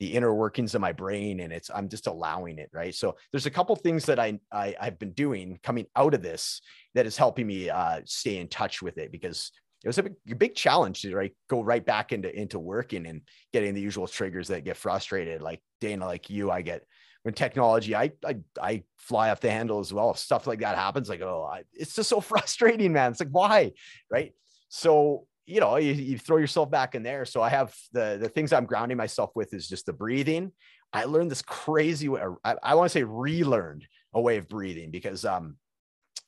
the 0.00 0.14
inner 0.14 0.34
workings 0.34 0.74
of 0.74 0.80
my 0.80 0.90
brain 0.90 1.38
and 1.38 1.52
it's 1.52 1.70
i'm 1.72 1.88
just 1.88 2.08
allowing 2.08 2.58
it 2.58 2.68
right 2.72 2.92
so 2.92 3.14
there's 3.30 3.46
a 3.46 3.50
couple 3.50 3.76
things 3.76 4.04
that 4.06 4.18
I, 4.18 4.40
I 4.50 4.74
i've 4.80 4.98
been 4.98 5.12
doing 5.12 5.60
coming 5.62 5.86
out 5.94 6.12
of 6.12 6.22
this 6.22 6.60
that 6.94 7.06
is 7.06 7.16
helping 7.16 7.46
me 7.46 7.70
uh 7.70 8.00
stay 8.04 8.38
in 8.38 8.48
touch 8.48 8.82
with 8.82 8.98
it 8.98 9.12
because 9.12 9.52
it 9.84 9.88
was 9.88 9.98
a 9.98 10.04
big, 10.04 10.14
a 10.30 10.34
big 10.34 10.54
challenge 10.54 11.02
to 11.02 11.14
right 11.14 11.34
go 11.48 11.62
right 11.62 11.84
back 11.84 12.12
into 12.12 12.34
into 12.34 12.58
working 12.58 13.06
and 13.06 13.22
getting 13.52 13.74
the 13.74 13.80
usual 13.80 14.06
triggers 14.06 14.48
that 14.48 14.64
get 14.64 14.76
frustrated. 14.76 15.42
Like 15.42 15.60
Dana, 15.80 16.06
like 16.06 16.30
you, 16.30 16.50
I 16.50 16.62
get 16.62 16.84
when 17.22 17.34
technology, 17.34 17.94
I 17.94 18.12
I 18.24 18.38
I 18.60 18.82
fly 18.96 19.30
off 19.30 19.40
the 19.40 19.50
handle 19.50 19.80
as 19.80 19.92
well. 19.92 20.10
If 20.10 20.18
stuff 20.18 20.46
like 20.46 20.60
that 20.60 20.76
happens, 20.76 21.08
like 21.08 21.20
oh, 21.22 21.48
I, 21.50 21.62
it's 21.72 21.94
just 21.94 22.08
so 22.08 22.20
frustrating, 22.32 22.92
man. 22.92 23.12
It's 23.12 23.20
like 23.20 23.30
why, 23.30 23.72
right? 24.10 24.32
So 24.68 25.26
you 25.44 25.60
know, 25.60 25.76
you, 25.76 25.92
you 25.92 26.18
throw 26.18 26.36
yourself 26.36 26.70
back 26.70 26.94
in 26.94 27.02
there. 27.02 27.24
So 27.24 27.42
I 27.42 27.48
have 27.50 27.74
the 27.92 28.18
the 28.20 28.28
things 28.28 28.52
I'm 28.52 28.66
grounding 28.66 28.98
myself 28.98 29.30
with 29.34 29.54
is 29.54 29.68
just 29.68 29.86
the 29.86 29.92
breathing. 29.92 30.52
I 30.92 31.04
learned 31.04 31.30
this 31.30 31.42
crazy 31.42 32.08
way. 32.08 32.22
I, 32.44 32.56
I 32.62 32.74
want 32.74 32.90
to 32.90 32.98
say 32.98 33.02
relearned 33.02 33.86
a 34.12 34.20
way 34.20 34.36
of 34.36 34.48
breathing 34.48 34.90
because 34.90 35.24
um 35.24 35.56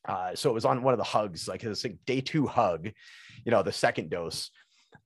uh, 0.07 0.35
so 0.35 0.51
it 0.51 0.55
was 0.55 0.65
on 0.65 0.83
one 0.83 0.93
of 0.93 0.99
the 0.99 1.05
hugs, 1.05 1.49
like 1.49 1.65
it's 1.65 1.85
like 1.85 1.97
day 2.05 2.21
two 2.21 2.47
hug, 2.47 2.91
you 3.45 3.51
know, 3.51 3.63
the 3.63 3.73
second 3.73 4.11
dose. 4.11 4.51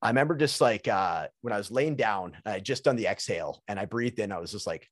I 0.03 0.09
remember 0.09 0.35
just 0.35 0.61
like 0.61 0.89
uh, 0.89 1.29
when 1.41 1.53
I 1.53 1.57
was 1.57 1.71
laying 1.71 1.97
down, 1.97 2.37
I 2.45 2.61
just 2.61 2.85
done 2.85 2.97
the 2.97 3.07
exhale 3.07 3.63
and 3.69 3.79
I 3.79 3.85
breathed 3.85 4.19
in. 4.19 4.33
I 4.33 4.39
was 4.39 4.53
just 4.53 4.67
like, 4.67 4.89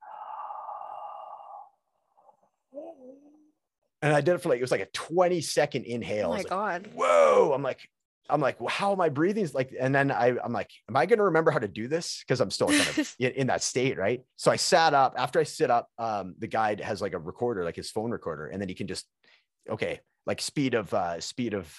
and 4.03 4.13
I 4.13 4.21
did 4.21 4.35
it 4.35 4.39
for 4.39 4.49
like 4.49 4.59
it 4.59 4.63
was 4.63 4.71
like 4.71 4.81
a 4.81 4.89
20 4.93 5.41
second 5.41 5.85
inhale. 5.85 6.29
Oh 6.29 6.31
my 6.31 6.37
like, 6.39 6.49
god. 6.49 6.91
Whoa! 6.95 7.53
I'm 7.55 7.63
like, 7.63 7.89
I'm 8.29 8.41
like, 8.41 8.61
well, 8.61 8.69
how 8.69 8.93
am 8.93 9.01
I 9.01 9.09
breathing? 9.09 9.49
Like, 9.55 9.73
and 9.79 9.95
then 9.95 10.11
I, 10.11 10.37
I'm 10.43 10.53
like, 10.53 10.71
am 10.89 10.97
I 10.97 11.07
going 11.07 11.19
to 11.19 11.25
remember 11.25 11.51
how 11.51 11.59
to 11.59 11.69
do 11.69 11.89
this? 11.89 12.23
Because 12.27 12.41
I'm 12.41 12.51
still 12.51 12.69
kind 12.69 12.81
of 12.81 13.17
in, 13.19 13.33
in, 13.33 13.47
that 13.47 13.63
state, 13.63 13.99
right? 13.99 14.23
So 14.37 14.51
I 14.51 14.57
sat 14.57 14.95
up. 14.95 15.15
After 15.17 15.39
I 15.39 15.45
sit 15.45 15.71
up, 15.71 15.89
um, 15.99 16.35
the 16.39 16.47
guide 16.47 16.81
has 16.81 17.01
like 17.01 17.13
a 17.13 17.19
recorder, 17.19 17.65
like 17.65 17.77
his 17.77 17.91
phone 17.91 18.11
recorder, 18.11 18.49
and 18.49 18.61
then 18.61 18.69
he 18.69 18.75
can 18.75 18.87
just, 18.87 19.07
okay, 19.71 20.01
like 20.27 20.41
speed 20.41 20.75
of 20.75 20.93
uh, 20.93 21.21
speed 21.21 21.55
of 21.55 21.73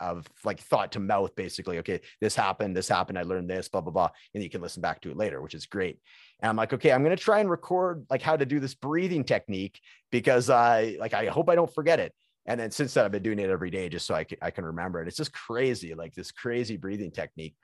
of 0.00 0.26
like 0.44 0.60
thought 0.60 0.92
to 0.92 1.00
mouth, 1.00 1.34
basically. 1.34 1.78
Okay, 1.78 2.00
this 2.20 2.34
happened, 2.34 2.76
this 2.76 2.88
happened. 2.88 3.18
I 3.18 3.22
learned 3.22 3.48
this, 3.48 3.68
blah 3.68 3.80
blah 3.80 3.92
blah, 3.92 4.10
and 4.34 4.42
you 4.42 4.50
can 4.50 4.60
listen 4.60 4.82
back 4.82 5.00
to 5.02 5.10
it 5.10 5.16
later, 5.16 5.40
which 5.40 5.54
is 5.54 5.66
great. 5.66 5.98
And 6.40 6.50
I'm 6.50 6.56
like, 6.56 6.72
okay, 6.72 6.92
I'm 6.92 7.02
going 7.02 7.16
to 7.16 7.22
try 7.22 7.40
and 7.40 7.50
record 7.50 8.06
like 8.10 8.22
how 8.22 8.36
to 8.36 8.46
do 8.46 8.60
this 8.60 8.74
breathing 8.74 9.24
technique 9.24 9.80
because 10.10 10.50
I 10.50 10.96
like 10.98 11.14
I 11.14 11.26
hope 11.26 11.48
I 11.48 11.54
don't 11.54 11.72
forget 11.72 12.00
it. 12.00 12.12
And 12.46 12.60
then 12.60 12.70
since 12.70 12.94
then, 12.94 13.04
I've 13.04 13.12
been 13.12 13.22
doing 13.22 13.38
it 13.38 13.48
every 13.48 13.70
day 13.70 13.88
just 13.88 14.06
so 14.06 14.14
I 14.14 14.24
can, 14.24 14.38
I 14.42 14.50
can 14.50 14.64
remember 14.64 15.00
it. 15.00 15.08
It's 15.08 15.16
just 15.16 15.32
crazy, 15.32 15.94
like 15.94 16.14
this 16.14 16.30
crazy 16.30 16.76
breathing 16.76 17.10
technique, 17.10 17.54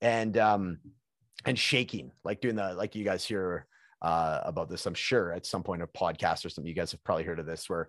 and 0.00 0.36
um, 0.38 0.78
and 1.44 1.58
shaking, 1.58 2.12
like 2.24 2.40
doing 2.40 2.56
the 2.56 2.74
like 2.74 2.94
you 2.94 3.04
guys 3.04 3.24
hear 3.24 3.66
uh, 4.00 4.40
about 4.44 4.68
this. 4.68 4.86
I'm 4.86 4.94
sure 4.94 5.32
at 5.32 5.46
some 5.46 5.62
point 5.62 5.82
a 5.82 5.86
podcast 5.86 6.44
or 6.44 6.50
something. 6.50 6.68
You 6.68 6.74
guys 6.74 6.92
have 6.92 7.02
probably 7.02 7.24
heard 7.24 7.40
of 7.40 7.46
this, 7.46 7.68
where 7.68 7.88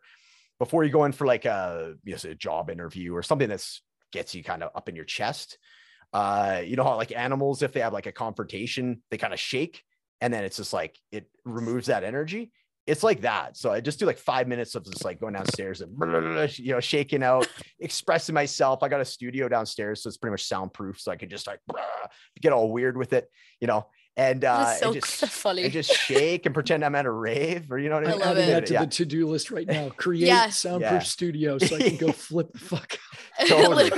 before 0.64 0.84
you 0.84 0.91
go 0.91 1.05
in 1.05 1.11
for 1.11 1.28
like 1.28 1.45
a 1.45 1.95
you 2.03 2.14
know 2.14 2.32
a 2.32 2.36
job 2.36 2.70
interview 2.70 3.14
or 3.14 3.24
something 3.24 3.49
that's 3.49 3.82
gets 4.11 4.34
you 4.34 4.43
kind 4.43 4.64
of 4.64 4.72
up 4.76 4.89
in 4.89 4.95
your 4.95 5.05
chest. 5.05 5.57
Uh, 6.14 6.61
you 6.64 6.76
know 6.76 6.84
how 6.84 6.95
like 6.95 7.11
animals, 7.11 7.61
if 7.61 7.74
they 7.74 7.80
have 7.80 7.93
like 7.93 8.05
a 8.05 8.11
confrontation, 8.11 9.01
they 9.09 9.18
kind 9.18 9.34
of 9.34 9.39
shake, 9.39 9.84
and 10.22 10.34
then 10.34 10.43
it's 10.43 10.57
just 10.57 10.74
like 10.74 10.97
it 11.11 11.30
removes 11.45 11.88
that 11.88 12.03
energy 12.03 12.51
it's 12.86 13.03
like 13.03 13.22
that. 13.22 13.55
So 13.55 13.72
I 13.72 13.80
just 13.80 13.99
do 13.99 14.05
like 14.05 14.18
five 14.18 14.47
minutes 14.47 14.76
of 14.76 14.84
just 14.84 15.05
like 15.05 15.20
going 15.20 15.34
downstairs 15.34 15.82
and 15.82 15.91
you 16.59 16.74
know 16.74 16.80
shaking 16.80 17.24
out, 17.24 17.47
expressing 17.80 18.36
myself. 18.36 18.84
I 18.84 18.89
got 18.89 19.01
a 19.01 19.05
studio 19.05 19.47
downstairs, 19.47 20.03
so 20.03 20.09
it's 20.09 20.18
pretty 20.18 20.34
much 20.34 20.45
soundproof, 20.45 20.99
so 20.99 21.11
I 21.11 21.16
can 21.16 21.30
just 21.30 21.47
like 21.47 21.59
get 22.41 22.51
all 22.51 22.72
weird 22.72 22.97
with 22.97 23.14
it, 23.14 23.30
you 23.61 23.68
know. 23.68 23.88
And 24.16 24.45
uh, 24.45 24.76
so 24.76 24.91
and 24.91 25.01
just, 25.01 25.26
funny. 25.30 25.64
And 25.64 25.72
just 25.74 25.91
shake 25.91 26.45
and 26.45 26.53
pretend 26.53 26.86
I'm 26.86 26.93
at 26.93 27.05
a 27.07 27.11
rave, 27.11 27.72
or 27.72 27.80
you 27.80 27.89
know 27.89 27.95
what 27.95 28.07
I 28.07 28.11
mean. 28.11 28.22
I 28.22 28.26
love 28.26 28.38
Adding 28.38 28.49
it. 28.49 28.53
that 28.53 28.66
to 28.68 28.74
Yeah. 28.74 28.80
the 28.82 28.88
to-do 28.91 29.28
list 29.28 29.49
right 29.49 29.66
now. 29.68 29.89
Create 29.97 30.28
Yeah. 30.28 30.49
soundproof 30.49 30.91
Yeah. 30.91 30.99
studio 30.99 31.57
so 31.57 31.76
I 31.76 31.80
can 31.80 31.97
go 31.97 32.11
flip 32.11 32.51
the 32.53 32.59
fuck 32.59 32.97
out. 33.39 33.47
Totally. 33.47 33.89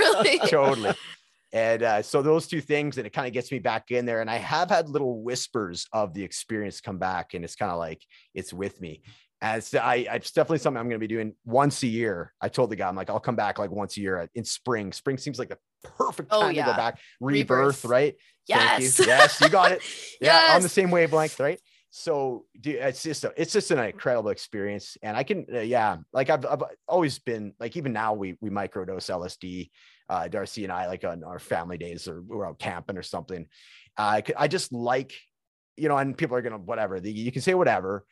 Totally. 0.48 0.94
And 1.52 1.82
uh, 1.82 2.02
so 2.02 2.22
those 2.22 2.46
two 2.46 2.60
things, 2.60 2.98
and 2.98 3.06
it 3.06 3.12
kind 3.12 3.26
of 3.26 3.32
gets 3.32 3.52
me 3.52 3.58
back 3.58 3.90
in 3.90 4.04
there. 4.06 4.20
And 4.20 4.30
I 4.30 4.36
have 4.36 4.68
had 4.70 4.88
little 4.88 5.22
whispers 5.22 5.86
of 5.92 6.12
the 6.14 6.22
experience 6.24 6.80
come 6.80 6.98
back, 6.98 7.34
and 7.34 7.44
it's 7.44 7.54
kind 7.54 7.70
of 7.70 7.78
like 7.78 8.02
it's 8.34 8.52
with 8.52 8.80
me. 8.80 9.02
As 9.42 9.74
I, 9.74 10.06
it's 10.12 10.32
definitely 10.32 10.58
something 10.58 10.78
I'm 10.80 10.88
going 10.88 11.00
to 11.00 11.06
be 11.06 11.12
doing 11.14 11.34
once 11.44 11.82
a 11.82 11.86
year. 11.86 12.32
I 12.40 12.48
told 12.48 12.70
the 12.70 12.76
guy, 12.76 12.88
I'm 12.88 12.96
like, 12.96 13.10
I'll 13.10 13.20
come 13.20 13.36
back 13.36 13.58
like 13.58 13.70
once 13.70 13.96
a 13.98 14.00
year 14.00 14.28
in 14.34 14.44
spring. 14.44 14.92
Spring 14.92 15.18
seems 15.18 15.38
like 15.38 15.50
the 15.50 15.58
perfect 15.84 16.28
Oh, 16.32 16.40
time 16.40 16.54
to 16.54 16.62
go 16.62 16.74
back. 16.74 16.98
Rebirth, 17.20 17.84
Rebirth. 17.84 17.84
right? 17.84 18.14
Thank 18.48 18.80
Yes. 18.80 18.98
you. 18.98 19.04
Yes, 19.06 19.40
you 19.40 19.48
got 19.48 19.72
it. 19.72 19.82
Yeah, 20.20 20.54
on 20.54 20.62
the 20.62 20.68
same 20.70 20.90
wavelength, 20.90 21.38
right? 21.38 21.60
So, 21.90 22.46
dude, 22.58 22.76
it's 22.76 23.02
just 23.02 23.24
a, 23.24 23.32
it's 23.36 23.52
just 23.52 23.70
an 23.70 23.78
incredible 23.78 24.30
experience, 24.30 24.96
and 25.02 25.14
I 25.16 25.22
can, 25.22 25.46
uh, 25.52 25.60
yeah, 25.60 25.96
like 26.12 26.30
I've, 26.30 26.44
I've 26.46 26.62
always 26.88 27.18
been 27.18 27.52
like 27.60 27.76
even 27.76 27.92
now 27.92 28.14
we 28.14 28.36
we 28.40 28.48
microdose 28.50 29.10
LSD, 29.10 29.70
uh, 30.08 30.28
Darcy 30.28 30.64
and 30.64 30.72
I 30.72 30.86
like 30.88 31.04
on 31.04 31.22
our 31.22 31.38
family 31.38 31.76
days 31.76 32.08
or 32.08 32.22
we're 32.22 32.46
out 32.46 32.58
camping 32.58 32.96
or 32.96 33.02
something. 33.02 33.46
I 33.96 34.22
could, 34.22 34.34
I 34.38 34.48
just 34.48 34.72
like, 34.72 35.14
you 35.76 35.88
know, 35.88 35.96
and 35.98 36.16
people 36.16 36.36
are 36.36 36.42
gonna 36.42 36.58
whatever 36.58 36.98
the, 36.98 37.12
you 37.12 37.30
can 37.32 37.42
say 37.42 37.54
whatever. 37.54 38.04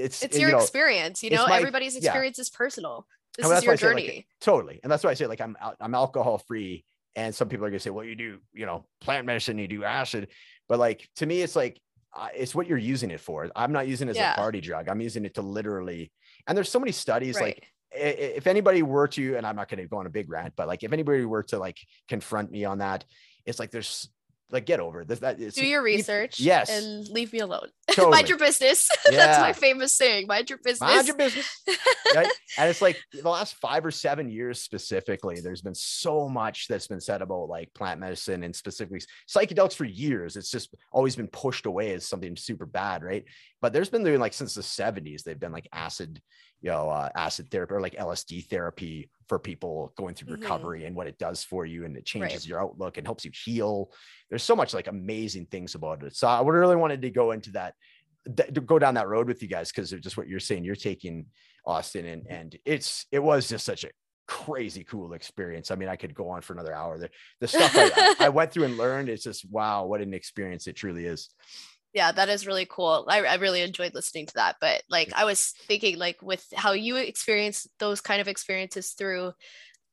It's 0.00 0.22
It's 0.22 0.36
you 0.36 0.42
your 0.42 0.52
know, 0.52 0.58
experience, 0.58 1.22
you 1.22 1.30
know. 1.30 1.46
my- 1.46 1.58
Everybody's 1.58 1.94
yeah. 1.94 2.10
experience 2.10 2.38
is 2.38 2.50
personal. 2.50 3.06
This 3.36 3.46
is 3.46 3.52
your 3.52 3.60
say, 3.60 3.68
like, 3.68 3.78
journey. 3.80 4.26
totally, 4.40 4.78
and 4.82 4.90
that's 4.92 5.02
why 5.02 5.10
I 5.10 5.14
say 5.14 5.26
like 5.26 5.40
I'm 5.40 5.56
I'm 5.80 5.94
alcohol 5.94 6.38
free, 6.38 6.84
and 7.16 7.34
some 7.34 7.48
people 7.48 7.66
are 7.66 7.70
gonna 7.70 7.80
say, 7.80 7.90
well, 7.90 8.04
you 8.04 8.14
do 8.14 8.38
you 8.52 8.64
know 8.66 8.86
plant 9.00 9.26
medicine, 9.26 9.58
you 9.58 9.66
do 9.66 9.82
acid, 9.82 10.28
but 10.68 10.78
like 10.78 11.08
to 11.16 11.26
me, 11.26 11.42
it's 11.42 11.56
like 11.56 11.80
uh, 12.16 12.28
it's 12.34 12.54
what 12.54 12.68
you're 12.68 12.78
using 12.78 13.10
it 13.10 13.20
for. 13.20 13.50
I'm 13.56 13.72
not 13.72 13.88
using 13.88 14.06
it 14.08 14.12
as 14.12 14.16
Yeah. 14.16 14.34
a 14.34 14.36
party 14.36 14.60
drug. 14.60 14.88
I'm 14.88 15.00
using 15.00 15.24
it 15.24 15.34
to 15.34 15.42
literally. 15.42 16.12
And 16.46 16.56
there's 16.56 16.68
so 16.70 16.78
many 16.78 16.92
studies 16.92 17.34
right. 17.34 17.42
like 17.42 17.68
if 17.90 18.46
anybody 18.46 18.82
were 18.82 19.08
to, 19.08 19.36
and 19.36 19.46
I'm 19.46 19.56
not 19.56 19.68
going 19.68 19.78
to 19.80 19.88
go 19.88 19.98
on 19.98 20.06
a 20.06 20.10
big 20.10 20.28
rant, 20.30 20.54
but 20.56 20.66
like 20.68 20.82
if 20.82 20.92
anybody 20.92 21.24
were 21.24 21.42
to 21.44 21.58
like 21.58 21.78
confront 22.08 22.50
me 22.50 22.64
on 22.64 22.78
that, 22.78 23.04
it's 23.46 23.58
like 23.58 23.70
there's 23.70 24.08
like 24.50 24.66
get 24.66 24.78
over 24.78 25.04
this. 25.04 25.20
That 25.20 25.40
it's 25.40 25.56
Do 25.56 25.66
your 25.66 25.86
you- 25.86 25.96
research. 25.96 26.38
yes. 26.38 26.70
And 26.70 27.08
leave 27.08 27.32
me 27.32 27.40
alone. 27.40 27.68
Totally. 27.90 28.10
Mind 28.12 28.28
your 28.28 28.38
business. 28.38 28.88
That's 29.10 29.40
my 29.40 29.52
famous 29.52 29.92
saying. 29.94 30.26
Mind 30.26 30.48
your 30.50 30.58
business. 30.62 30.80
Mind 30.80 31.06
your 31.06 31.16
business. 31.16 31.48
right? 32.14 32.28
And 32.58 32.70
it's 32.70 32.82
like 32.82 32.98
the 33.12 33.28
last 33.28 33.54
five 33.56 33.84
or 33.84 33.90
seven 33.90 34.28
years 34.30 34.60
specifically, 34.60 35.40
there's 35.40 35.62
been 35.62 35.74
so 35.74 36.28
much 36.28 36.68
that's 36.68 36.86
been 36.86 37.00
said 37.00 37.22
about 37.22 37.48
like 37.48 37.72
plant 37.74 38.00
medicine 38.00 38.42
and 38.44 38.54
specifically 38.54 39.00
psychedelics 39.28 39.74
for 39.74 39.84
years. 39.84 40.36
It's 40.36 40.50
just 40.50 40.74
always 40.92 41.16
been 41.16 41.28
pushed 41.28 41.66
away 41.66 41.92
as 41.94 42.06
something 42.06 42.36
super 42.36 42.66
bad, 42.66 43.02
right? 43.02 43.24
But 43.60 43.72
there's 43.72 43.90
been 43.90 44.04
doing 44.04 44.20
like 44.20 44.34
since 44.34 44.54
the 44.54 44.62
70s, 44.62 45.22
they've 45.22 45.38
been 45.40 45.52
like 45.52 45.68
acid, 45.72 46.20
you 46.64 46.70
know, 46.70 46.88
uh, 46.88 47.10
acid 47.14 47.50
therapy 47.50 47.74
or 47.74 47.80
like 47.82 47.94
LSD 47.94 48.48
therapy 48.48 49.10
for 49.28 49.38
people 49.38 49.92
going 49.98 50.14
through 50.14 50.34
Mhm. 50.34 50.40
recovery 50.40 50.84
and 50.86 50.96
what 50.96 51.06
it 51.06 51.18
does 51.18 51.44
for 51.44 51.66
you 51.66 51.84
and 51.84 51.94
it 51.94 52.06
changes 52.06 52.32
Right. 52.44 52.46
your 52.46 52.60
outlook 52.62 52.96
and 52.96 53.06
helps 53.06 53.22
you 53.26 53.30
heal. 53.44 53.92
There's 54.30 54.42
so 54.42 54.56
much 54.56 54.72
like 54.72 54.86
amazing 54.86 55.44
things 55.46 55.74
about 55.74 56.02
it. 56.02 56.16
So 56.16 56.26
I 56.26 56.40
would 56.40 56.54
really 56.54 56.74
wanted 56.76 57.02
to 57.02 57.10
go 57.10 57.32
into 57.32 57.52
that 57.52 57.74
th- 58.34 58.54
to 58.54 58.62
go 58.62 58.78
down 58.78 58.94
that 58.94 59.08
road 59.08 59.26
with 59.28 59.42
you 59.42 59.48
guys 59.48 59.70
because 59.70 59.92
of 59.92 60.00
just 60.00 60.16
what 60.16 60.26
you're 60.26 60.40
saying. 60.40 60.64
You're 60.64 60.74
taking 60.74 61.26
Austen 61.66 62.06
and 62.06 62.26
and 62.30 62.58
it's 62.64 63.04
it 63.12 63.18
was 63.18 63.46
just 63.46 63.66
such 63.66 63.84
a 63.84 63.90
crazy 64.26 64.84
cool 64.84 65.12
experience. 65.12 65.70
I 65.70 65.74
mean, 65.74 65.90
I 65.90 65.96
could 65.96 66.14
go 66.14 66.30
on 66.30 66.40
for 66.40 66.54
another 66.54 66.72
hour. 66.74 66.98
The, 66.98 67.10
the 67.40 67.48
stuff 67.48 67.72
I, 67.74 68.14
I 68.20 68.28
went 68.38 68.52
through 68.52 68.64
and 68.64 68.78
learned, 68.78 69.10
it's 69.10 69.24
just 69.24 69.44
wow, 69.50 69.84
what 69.84 70.00
an 70.00 70.14
experience 70.14 70.66
it 70.66 70.76
truly 70.76 71.04
is. 71.04 71.28
Yeah 71.94 72.12
that 72.12 72.28
is 72.28 72.46
really 72.46 72.66
cool 72.68 73.06
I, 73.08 73.22
I 73.24 73.34
really 73.36 73.62
enjoyed 73.62 73.94
listening 73.94 74.26
to 74.26 74.34
that 74.34 74.56
but 74.60 74.82
like 74.90 75.12
i 75.14 75.24
was 75.24 75.54
thinking 75.66 75.98
like 75.98 76.20
with 76.20 76.46
how 76.54 76.72
you 76.72 76.96
experience 76.96 77.66
those 77.78 78.00
kind 78.00 78.20
of 78.20 78.28
experiences 78.28 78.90
through 78.90 79.32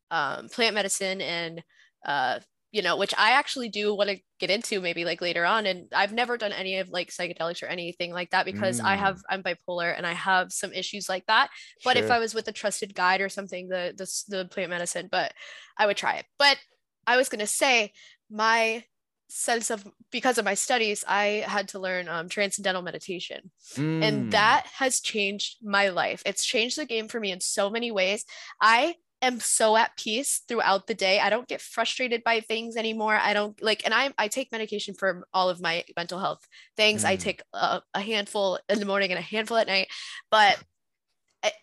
um, 0.10 0.49
plant 0.49 0.76
medicine 0.76 1.22
and 1.22 1.64
uh, 2.06 2.39
you 2.72 2.82
know 2.82 2.97
which 2.97 3.14
i 3.18 3.32
actually 3.32 3.70
do 3.70 3.93
want 3.93 4.10
to 4.10 4.18
get 4.39 4.49
into 4.49 4.82
maybe 4.82 5.06
like 5.06 5.22
later 5.22 5.45
on 5.45 5.66
and 5.66 5.88
i've 5.93 6.14
never 6.14 6.38
done 6.38 6.52
any 6.52 6.80
of 6.80 6.89
like 6.89 7.10
psychedelics 7.10 7.62
or 7.62 7.68
anything 7.68 8.12
like 8.14 8.30
that 8.32 8.45
because 8.45 8.80
i 8.80 8.95
have 8.95 9.20
i'm 9.30 9.43
bipolar 9.43 9.93
and 9.95 10.08
i 10.08 10.14
have 10.14 10.52
some 10.52 10.74
issues 10.74 11.08
like 11.08 11.26
that 11.28 11.49
but 11.84 11.97
if 11.97 12.10
i 12.10 12.18
was 12.18 12.34
with 12.34 12.47
a 12.47 12.52
trusted 12.52 12.95
guide 12.95 13.22
or 13.22 13.30
something 13.30 13.68
the 13.68 13.93
the, 13.97 14.38
the 14.38 14.45
plant 14.45 14.70
medicine 14.70 15.08
but 15.12 15.34
i 15.78 15.86
would 15.86 15.97
try 15.97 16.16
it. 16.16 16.26
But 16.39 16.58
i 17.06 17.18
was 17.18 17.30
going 17.30 17.39
to 17.39 17.47
say 17.47 17.91
my 18.30 18.84
sense 19.32 19.69
of 19.69 19.88
because 20.11 20.38
of 20.38 20.45
my 20.45 20.53
studies 20.53 21.03
i 21.07 21.43
had 21.47 21.67
to 21.67 21.79
learn 21.79 22.07
um, 22.09 22.27
transcendental 22.29 22.82
meditation 22.82 23.49
Mm. 23.77 24.03
and 24.03 24.32
that 24.32 24.65
has 24.73 24.99
changed 24.99 25.57
my 25.63 25.89
life 25.89 26.21
it's 26.25 26.43
changed 26.43 26.77
the 26.77 26.86
game 26.86 27.07
for 27.07 27.19
me 27.19 27.32
in 27.32 27.39
so 27.39 27.69
many 27.69 27.91
ways 27.91 28.25
i 28.59 28.95
am 29.21 29.39
so 29.39 29.77
at 29.77 29.95
peace 29.95 30.41
throughout 30.47 30.88
the 30.88 30.93
day 30.93 31.19
i 31.19 31.29
don't 31.29 31.47
get 31.47 31.61
frustrated 31.61 32.23
by 32.23 32.39
things 32.41 32.75
anymore 32.75 33.15
i 33.15 33.34
don't 33.34 33.61
like 33.61 33.82
and 33.86 33.93
i 33.93 34.11
i 34.17 34.27
take 34.27 34.51
medication 34.51 34.93
for 34.93 35.25
all 35.34 35.49
of 35.49 35.61
my 35.61 35.84
mental 35.95 36.19
health 36.19 36.45
things 36.75 37.05
i 37.05 37.15
Mm. 37.15 37.19
take 37.19 37.41
a, 37.53 37.82
a 37.93 38.01
handful 38.01 38.59
in 38.67 38.79
the 38.79 38.86
morning 38.86 39.11
and 39.11 39.19
a 39.19 39.21
handful 39.21 39.57
at 39.57 39.67
night 39.67 39.88
but 40.29 40.57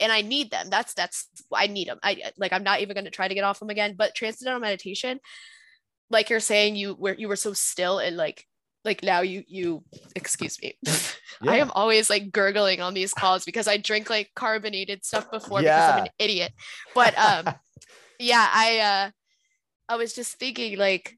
and 0.00 0.10
I 0.10 0.22
need 0.22 0.50
them. 0.50 0.70
That's 0.70 0.92
that's 0.94 1.28
I 1.54 1.68
need 1.68 1.86
them. 1.86 2.00
I 2.02 2.32
like 2.36 2.52
I'm 2.52 2.64
not 2.64 2.80
even 2.80 2.94
going 2.94 3.04
to 3.04 3.12
try 3.12 3.28
to 3.28 3.34
get 3.34 3.44
off 3.44 3.60
them 3.60 3.70
again. 3.70 3.94
But 3.96 4.12
transcendental 4.12 4.60
meditation, 4.60 5.20
like 6.10 6.30
you're 6.30 6.40
saying, 6.40 6.76
you 6.76 6.94
were 6.94 7.14
you 7.14 7.28
were 7.28 7.36
so 7.36 7.52
still 7.52 7.98
and 7.98 8.16
like 8.16 8.46
like 8.84 9.02
now 9.02 9.20
you 9.20 9.44
you 9.48 9.84
excuse 10.14 10.58
me. 10.62 10.78
I 11.46 11.58
am 11.58 11.70
always 11.72 12.10
like 12.10 12.32
gurgling 12.32 12.80
on 12.80 12.94
these 12.94 13.14
calls 13.14 13.44
because 13.44 13.68
I 13.68 13.76
drink 13.78 14.10
like 14.10 14.30
carbonated 14.34 15.04
stuff 15.04 15.30
before 15.30 15.62
because 15.62 15.88
I'm 15.88 15.98
an 15.98 16.08
idiot. 16.18 16.52
But 16.94 17.16
um 17.18 17.54
yeah, 18.18 18.48
I 18.52 18.78
uh 18.78 19.10
I 19.88 19.96
was 19.96 20.14
just 20.14 20.38
thinking 20.38 20.78
like 20.78 21.16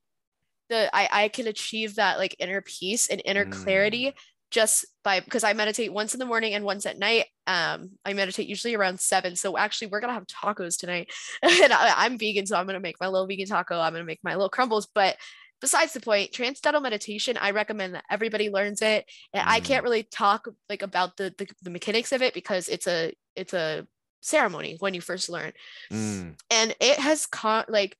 the 0.68 0.90
I 0.94 1.08
I 1.24 1.28
can 1.28 1.46
achieve 1.46 1.96
that 1.96 2.18
like 2.18 2.36
inner 2.38 2.60
peace 2.62 3.08
and 3.08 3.22
inner 3.24 3.44
Mm. 3.44 3.50
clarity 3.50 4.14
just 4.50 4.84
by 5.04 5.20
because 5.20 5.44
I 5.44 5.52
meditate 5.52 5.92
once 5.92 6.14
in 6.14 6.20
the 6.20 6.26
morning 6.26 6.54
and 6.54 6.64
once 6.64 6.86
at 6.86 6.98
night. 6.98 7.26
Um, 7.46 7.92
I 8.04 8.12
meditate 8.12 8.48
usually 8.48 8.74
around 8.74 9.00
seven. 9.00 9.36
So 9.36 9.56
actually, 9.56 9.88
we're 9.88 10.00
gonna 10.00 10.12
have 10.14 10.26
tacos 10.26 10.78
tonight, 10.78 11.10
and 11.42 11.72
I, 11.72 11.94
I'm 11.96 12.18
vegan, 12.18 12.46
so 12.46 12.56
I'm 12.56 12.66
gonna 12.66 12.80
make 12.80 13.00
my 13.00 13.08
little 13.08 13.26
vegan 13.26 13.46
taco. 13.46 13.78
I'm 13.80 13.92
gonna 13.92 14.04
make 14.04 14.20
my 14.22 14.34
little 14.34 14.48
crumbles. 14.48 14.86
But 14.94 15.16
besides 15.60 15.92
the 15.92 16.00
point, 16.00 16.32
transcendental 16.32 16.80
meditation, 16.80 17.36
I 17.40 17.50
recommend 17.50 17.94
that 17.94 18.04
everybody 18.10 18.50
learns 18.50 18.82
it. 18.82 19.04
And 19.32 19.44
I 19.46 19.60
Mm. 19.60 19.64
can't 19.64 19.84
really 19.84 20.02
talk 20.04 20.48
like 20.68 20.82
about 20.82 21.16
the, 21.16 21.34
the 21.38 21.46
the 21.62 21.70
mechanics 21.70 22.12
of 22.12 22.22
it 22.22 22.34
because 22.34 22.68
it's 22.68 22.86
a 22.86 23.12
it's 23.36 23.54
a 23.54 23.86
ceremony 24.22 24.76
when 24.80 24.92
you 24.94 25.00
first 25.00 25.30
learn 25.30 25.50
Mm. 25.90 26.36
and 26.50 26.76
it 26.78 26.98
has 26.98 27.24
caught 27.26 27.70
like 27.70 27.96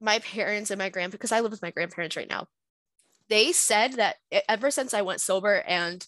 my 0.00 0.18
parents 0.18 0.70
and 0.70 0.78
my 0.78 0.90
grandpa 0.90 1.12
because 1.12 1.32
I 1.32 1.40
live 1.40 1.50
with 1.50 1.62
my 1.62 1.70
grandparents 1.70 2.16
right 2.16 2.28
now. 2.28 2.46
They 3.28 3.52
said 3.52 3.94
that 3.94 4.16
ever 4.48 4.70
since 4.70 4.94
I 4.94 5.02
went 5.02 5.20
sober 5.20 5.62
and 5.66 6.06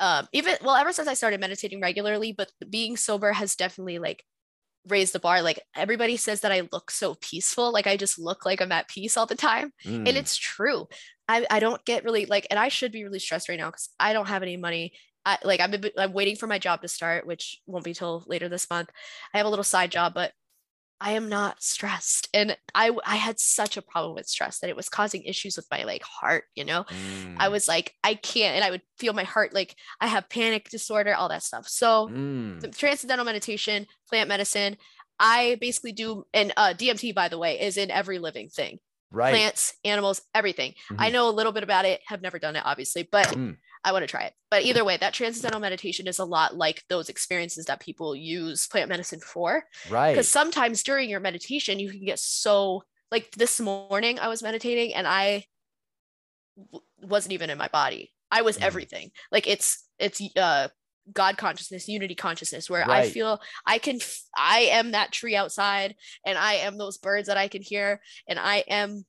um 0.00 0.26
even 0.32 0.56
well 0.62 0.74
ever 0.76 0.92
since 0.92 1.08
I 1.08 1.14
started 1.14 1.40
meditating 1.40 1.80
regularly, 1.80 2.32
but 2.32 2.50
being 2.70 2.96
sober 2.96 3.32
has 3.32 3.56
definitely 3.56 3.98
like 3.98 4.24
raised 4.88 5.14
the 5.14 5.20
bar. 5.20 5.42
Like 5.42 5.60
everybody 5.76 6.16
says 6.16 6.42
that 6.42 6.52
I 6.52 6.68
look 6.72 6.90
so 6.90 7.16
peaceful, 7.16 7.72
like 7.72 7.86
I 7.86 7.96
just 7.96 8.18
look 8.18 8.46
like 8.46 8.60
I'm 8.62 8.72
at 8.72 8.88
peace 8.88 9.16
all 9.16 9.26
the 9.26 9.36
time, 9.36 9.72
and 10.06 10.16
Mm. 10.16 10.20
it's 10.20 10.36
true. 10.36 10.88
I 11.28 11.46
I 11.50 11.60
don't 11.60 11.84
get 11.86 12.04
really 12.04 12.26
like, 12.26 12.46
and 12.50 12.58
I 12.60 12.68
should 12.68 12.92
be 12.92 13.04
really 13.04 13.20
stressed 13.20 13.48
right 13.48 13.58
now 13.60 13.68
because 13.70 13.90
I 14.00 14.12
don't 14.14 14.28
have 14.28 14.42
any 14.42 14.56
money. 14.58 14.94
I 15.26 15.38
like 15.44 15.60
I'm 15.60 15.74
I'm 15.98 16.12
waiting 16.14 16.36
for 16.36 16.48
my 16.48 16.58
job 16.58 16.82
to 16.82 16.88
start, 16.88 17.26
which 17.26 17.60
won't 17.66 17.84
be 17.84 17.94
till 17.94 18.24
later 18.28 18.48
this 18.48 18.70
month. 18.70 18.90
I 19.34 19.38
have 19.38 19.46
a 19.46 19.50
little 19.50 19.64
side 19.64 19.92
job, 19.92 20.14
but 20.14 20.32
I 21.02 21.12
am 21.12 21.28
not 21.28 21.60
stressed. 21.62 22.28
And 22.32 22.56
I 22.76 22.92
I 23.04 23.16
had 23.16 23.40
such 23.40 23.76
a 23.76 23.82
problem 23.82 24.14
with 24.14 24.28
stress 24.28 24.60
that 24.60 24.70
it 24.70 24.76
was 24.76 24.88
causing 24.88 25.24
issues 25.24 25.56
with 25.56 25.66
my 25.68 25.82
like 25.82 26.02
heart, 26.04 26.44
you 26.54 26.64
know. 26.64 26.84
I 27.38 27.48
Mm. 27.48 27.50
was 27.50 27.66
like, 27.66 27.94
I 28.04 28.14
can't, 28.14 28.54
and 28.54 28.64
I 28.64 28.70
would 28.70 28.82
feel 28.98 29.12
my 29.12 29.24
heart 29.24 29.52
like 29.52 29.74
I 30.00 30.06
have 30.06 30.28
panic 30.28 30.70
disorder, 30.70 31.12
all 31.14 31.28
that 31.28 31.42
stuff. 31.42 31.66
So 31.68 32.08
Mm. 32.08 32.72
transcendental 32.76 33.26
meditation, 33.26 33.88
plant 34.08 34.28
medicine, 34.28 34.76
I 35.18 35.56
basically 35.60 35.92
do, 35.92 36.24
and 36.32 36.52
uh, 36.56 36.72
DMT, 36.74 37.12
by 37.14 37.28
the 37.28 37.38
way, 37.38 37.60
is 37.60 37.76
in 37.76 37.90
every 37.90 38.20
living 38.20 38.48
thing 38.48 38.78
right. 39.10 39.32
plants, 39.32 39.74
animals, 39.84 40.22
everything. 40.34 40.74
I 40.98 41.08
Mhm. 41.08 41.12
know 41.12 41.28
a 41.28 41.30
little 41.30 41.52
bit 41.52 41.64
about 41.64 41.84
it, 41.84 42.00
have 42.06 42.22
never 42.22 42.38
done 42.38 42.54
it, 42.54 42.62
obviously, 42.64 43.08
but 43.10 43.26
Mm. 43.26 43.56
I 43.84 43.92
want 43.92 44.02
to 44.04 44.06
try 44.06 44.22
it. 44.22 44.32
But 44.50 44.62
either 44.62 44.84
way, 44.84 44.96
that 44.96 45.12
transcendental 45.14 45.60
meditation 45.60 46.06
is 46.06 46.18
a 46.18 46.24
lot 46.24 46.56
like 46.56 46.84
those 46.88 47.08
experiences 47.08 47.64
that 47.66 47.80
people 47.80 48.14
use 48.14 48.66
plant 48.68 48.88
medicine 48.88 49.20
for. 49.20 49.64
Right. 49.90 50.12
Because 50.12 50.28
sometimes 50.28 50.82
during 50.82 51.10
your 51.10 51.20
meditation, 51.20 51.80
you 51.80 51.90
can 51.90 52.04
get 52.04 52.18
so, 52.18 52.84
like 53.10 53.30
this 53.32 53.60
morning, 53.60 54.18
I 54.20 54.28
was 54.28 54.42
meditating 54.42 54.94
and 54.94 55.06
I 55.06 55.44
w- 56.56 56.84
wasn't 57.00 57.32
even 57.32 57.50
in 57.50 57.58
my 57.58 57.68
body. 57.68 58.12
I 58.30 58.42
was 58.42 58.58
Mm. 58.58 58.62
everything. 58.62 59.10
Like 59.32 59.46
it's, 59.46 59.84
it's, 59.98 60.20
uh, 60.36 60.68
God 61.12 61.36
consciousness, 61.36 61.88
unity 61.88 62.14
consciousness, 62.14 62.70
where 62.70 62.88
I 62.88 63.08
feel 63.08 63.40
I 63.66 63.78
can, 63.78 63.98
I 64.36 64.60
am 64.70 64.92
that 64.92 65.10
tree 65.10 65.34
outside 65.34 65.96
and 66.24 66.38
I 66.38 66.54
am 66.54 66.78
those 66.78 66.96
birds 66.98 67.26
that 67.26 67.36
I 67.36 67.48
can 67.48 67.60
hear 67.60 68.00
and 68.28 68.38
I 68.38 68.58
am 68.68 69.04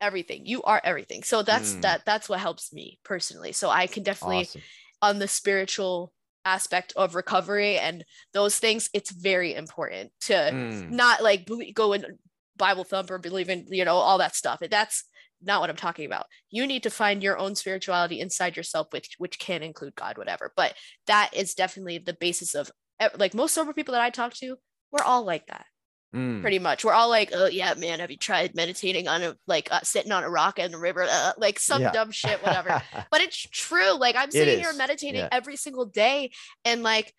everything. 0.00 0.46
You 0.46 0.62
are 0.62 0.80
everything. 0.84 1.22
So 1.22 1.42
that's 1.42 1.74
Mm. 1.76 1.82
that, 1.82 2.04
that's 2.04 2.28
what 2.28 2.40
helps 2.40 2.72
me 2.72 2.98
personally. 3.04 3.52
So 3.52 3.70
I 3.70 3.86
can 3.86 4.02
definitely, 4.02 4.42
Awesome. 4.42 4.62
on 5.02 5.18
the 5.18 5.28
spiritual 5.28 6.12
aspect 6.44 6.92
of 6.96 7.14
recovery 7.14 7.78
and 7.78 8.04
those 8.32 8.58
things, 8.58 8.88
it's 8.94 9.10
very 9.10 9.54
important 9.54 10.12
to 10.20 10.32
Mm. 10.32 10.90
not 10.90 11.22
like 11.22 11.48
go 11.74 11.92
in 11.92 12.18
Bible 12.56 12.84
thump 12.84 13.10
or 13.10 13.18
believe 13.18 13.48
in, 13.48 13.66
you 13.68 13.84
know, 13.84 13.96
all 13.96 14.18
that 14.18 14.34
stuff. 14.34 14.60
That's 14.70 15.04
not 15.40 15.60
what 15.60 15.70
I'm 15.70 15.76
talking 15.76 16.06
about. 16.06 16.26
You 16.50 16.66
need 16.66 16.82
to 16.82 16.90
find 16.90 17.22
your 17.22 17.38
own 17.38 17.54
spirituality 17.54 18.18
inside 18.20 18.56
yourself, 18.56 18.88
which 18.90 19.14
which 19.18 19.38
can 19.38 19.62
include 19.62 19.94
God, 19.94 20.18
whatever. 20.18 20.52
But 20.56 20.74
that 21.06 21.30
is 21.32 21.54
definitely 21.54 21.98
the 21.98 22.14
basis 22.14 22.54
of 22.54 22.70
e- 23.00 23.06
like 23.16 23.34
most 23.34 23.54
sober 23.54 23.72
people 23.72 23.92
that 23.92 24.02
I 24.02 24.10
talk 24.10 24.34
to. 24.34 24.56
We're 24.90 25.04
all 25.04 25.22
like 25.24 25.46
that, 25.46 25.66
Mm. 26.14 26.40
pretty 26.40 26.58
much. 26.58 26.84
We're 26.86 26.94
all 26.94 27.10
like, 27.10 27.32
oh 27.34 27.48
yeah, 27.48 27.74
man, 27.74 28.00
have 28.00 28.10
you 28.10 28.16
tried 28.16 28.54
meditating 28.54 29.08
on 29.08 29.22
a 29.22 29.36
like 29.46 29.68
uh, 29.70 29.80
sitting 29.82 30.10
on 30.10 30.24
a 30.24 30.30
rock 30.30 30.58
in 30.58 30.72
the 30.72 30.78
river, 30.78 31.06
uh, 31.08 31.32
like 31.36 31.58
some 31.58 31.82
Yeah. 31.82 31.92
dumb 31.92 32.10
shit, 32.10 32.42
whatever 32.42 32.82
but 33.10 33.20
it's 33.20 33.36
true 33.36 33.92
like 33.98 34.16
i'm 34.16 34.30
sitting 34.30 34.58
here 34.58 34.72
meditating 34.72 35.20
yeah. 35.20 35.28
every 35.32 35.56
single 35.56 35.84
day 35.84 36.30
and 36.64 36.82
like 36.82 37.14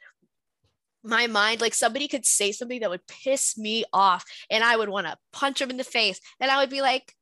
my 1.04 1.28
mind 1.28 1.62
like 1.62 1.74
somebody 1.74 2.08
could 2.08 2.26
say 2.26 2.52
something 2.52 2.80
that 2.82 2.90
would 2.90 3.06
piss 3.08 3.58
me 3.58 3.86
off 3.94 4.26
and 4.50 4.64
i 4.64 4.76
would 4.76 4.90
want 4.90 5.08
to 5.08 5.18
punch 5.32 5.60
them 5.60 5.70
in 5.70 5.78
the 5.78 5.84
face 5.84 6.20
and 6.40 6.50
i 6.52 6.60
would 6.60 6.70
be 6.70 6.82
like 6.82 7.14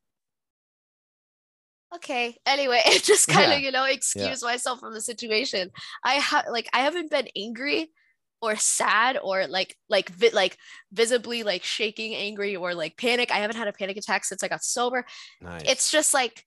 okay 1.96 2.38
anyway 2.46 2.82
it 2.86 3.04
just 3.12 3.28
kind 3.28 3.52
of 3.52 3.60
Yeah. 3.60 3.66
you 3.66 3.72
know 3.72 3.86
excuse 3.86 4.44
myself 4.44 4.80
from 4.80 4.94
the 4.94 5.02
situation 5.02 5.70
i 6.04 6.16
have 6.16 6.46
like 6.52 6.70
i 6.74 6.80
haven't 6.80 7.12
been 7.12 7.28
angry 7.36 7.92
or 8.42 8.56
sad 8.56 9.18
or 9.22 9.48
like 9.48 9.76
like 9.90 10.10
vi- 10.10 10.32
like 10.34 10.58
visibly 10.92 11.44
like 11.44 11.64
shaking 11.64 12.16
angry 12.16 12.56
or 12.56 12.74
like 12.74 12.98
panic 12.98 13.32
i 13.32 13.38
haven't 13.38 13.56
had 13.56 13.68
a 13.68 13.74
panic 13.74 13.98
attack 13.98 14.24
since 14.24 14.44
i 14.44 14.48
got 14.48 14.64
sober 14.64 15.06
nice. 15.42 15.64
it's 15.66 15.92
just 15.92 16.14
like 16.14 16.44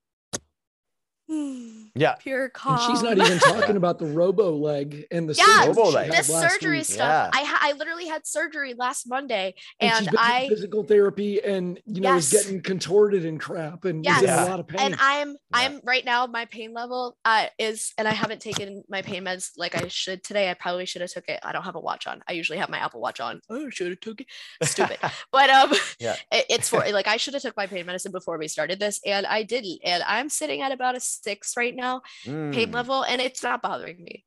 yeah. 1.95 2.15
pure 2.19 2.49
calm 2.49 2.79
And 2.79 2.83
she's 2.91 3.03
not 3.03 3.17
even 3.19 3.39
talking 3.39 3.77
about 3.83 3.99
the 3.99 4.07
robo 4.07 4.51
leg 4.57 5.07
and 5.11 5.29
the 5.29 5.35
Yeah, 5.35 5.45
surgery 5.45 5.69
Robo 5.69 5.91
leg. 5.91 6.11
this 6.11 6.27
surgery 6.27 6.79
week. 6.79 6.87
stuff 6.87 7.31
Yeah. 7.35 7.41
I, 7.43 7.71
I 7.71 7.73
literally 7.73 8.07
had 8.09 8.27
surgery 8.27 8.75
last 8.75 9.09
monday 9.09 9.55
And, 9.81 9.91
and, 9.93 9.99
she's 10.01 10.09
been 10.09 10.19
i 10.19 10.49
physical 10.49 10.83
therapy 10.85 11.43
and 11.43 11.81
you 11.87 12.01
know 12.01 12.17
is 12.17 12.31
getting 12.31 12.61
contorted 12.63 13.25
and 13.25 13.39
crap 13.41 13.85
and 13.85 14.05
is 14.07 14.19
in 14.19 14.25
Yes. 14.25 14.47
a 14.47 14.51
lot 14.51 14.61
of 14.61 14.67
pain. 14.67 14.81
and 14.81 14.97
i'm 14.99 15.31
Yeah. 15.31 15.37
i'm 15.53 15.81
right 15.85 16.05
now 16.05 16.27
my 16.27 16.47
pain 16.47 16.73
level 16.73 17.17
uh 17.25 17.47
is 17.59 17.93
and 17.99 18.09
i 18.09 18.13
haven't 18.13 18.41
taken 18.41 18.83
my 18.89 19.03
pain 19.03 19.25
meds 19.25 19.51
like 19.57 19.75
i 19.75 19.87
should 19.89 20.25
today 20.25 20.51
i 20.51 20.55
probably 20.55 20.87
should 20.87 21.03
have 21.03 21.11
took 21.11 21.29
it 21.29 21.39
i 21.43 21.53
don't 21.53 21.65
have 21.65 21.77
a 21.77 21.81
watch 21.81 22.07
on 22.07 22.23
i 22.29 22.33
usually 22.33 22.59
have 22.59 22.69
my 22.71 22.79
apple 22.79 23.01
watch 23.01 23.21
on 23.21 23.41
oh 23.51 23.71
should 23.71 23.89
have 23.91 24.01
took 24.01 24.21
it 24.21 24.27
stupid 24.65 24.99
but 25.33 25.49
um 25.51 25.73
Yeah. 25.99 26.17
it- 26.33 26.47
it's 26.51 26.69
for 26.69 26.81
like 26.91 27.07
i 27.07 27.17
should 27.17 27.35
have 27.35 27.43
took 27.43 27.57
my 27.57 27.67
pain 27.67 27.87
medicine 27.87 28.13
before 28.13 28.39
we 28.39 28.49
started 28.49 28.81
this 28.81 29.01
and 29.07 29.27
i 29.27 29.43
didn't 29.43 29.79
and 29.85 30.03
i'm 30.07 30.29
sitting 30.29 30.63
at 30.63 30.73
about 30.73 30.97
a 30.97 31.01
six 31.23 31.57
right 31.57 31.75
now 31.75 32.01
pain 32.25 32.53
Mm. 32.53 32.75
level 32.75 33.03
and 33.03 33.21
it's 33.21 33.43
not 33.43 33.63
bothering 33.63 34.03
me 34.03 34.25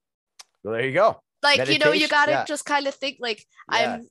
Well, 0.63 0.73
there 0.75 0.85
you 0.85 0.93
go. 0.93 1.21
like 1.41 1.67
you 1.69 1.79
know 1.79 1.91
you 1.91 2.07
gotta 2.07 2.31
yeah. 2.31 2.45
just 2.45 2.65
kind 2.65 2.87
of 2.87 2.93
think 2.95 3.17
like 3.19 3.45
Yeah. 3.71 3.95
i'm 3.95 4.07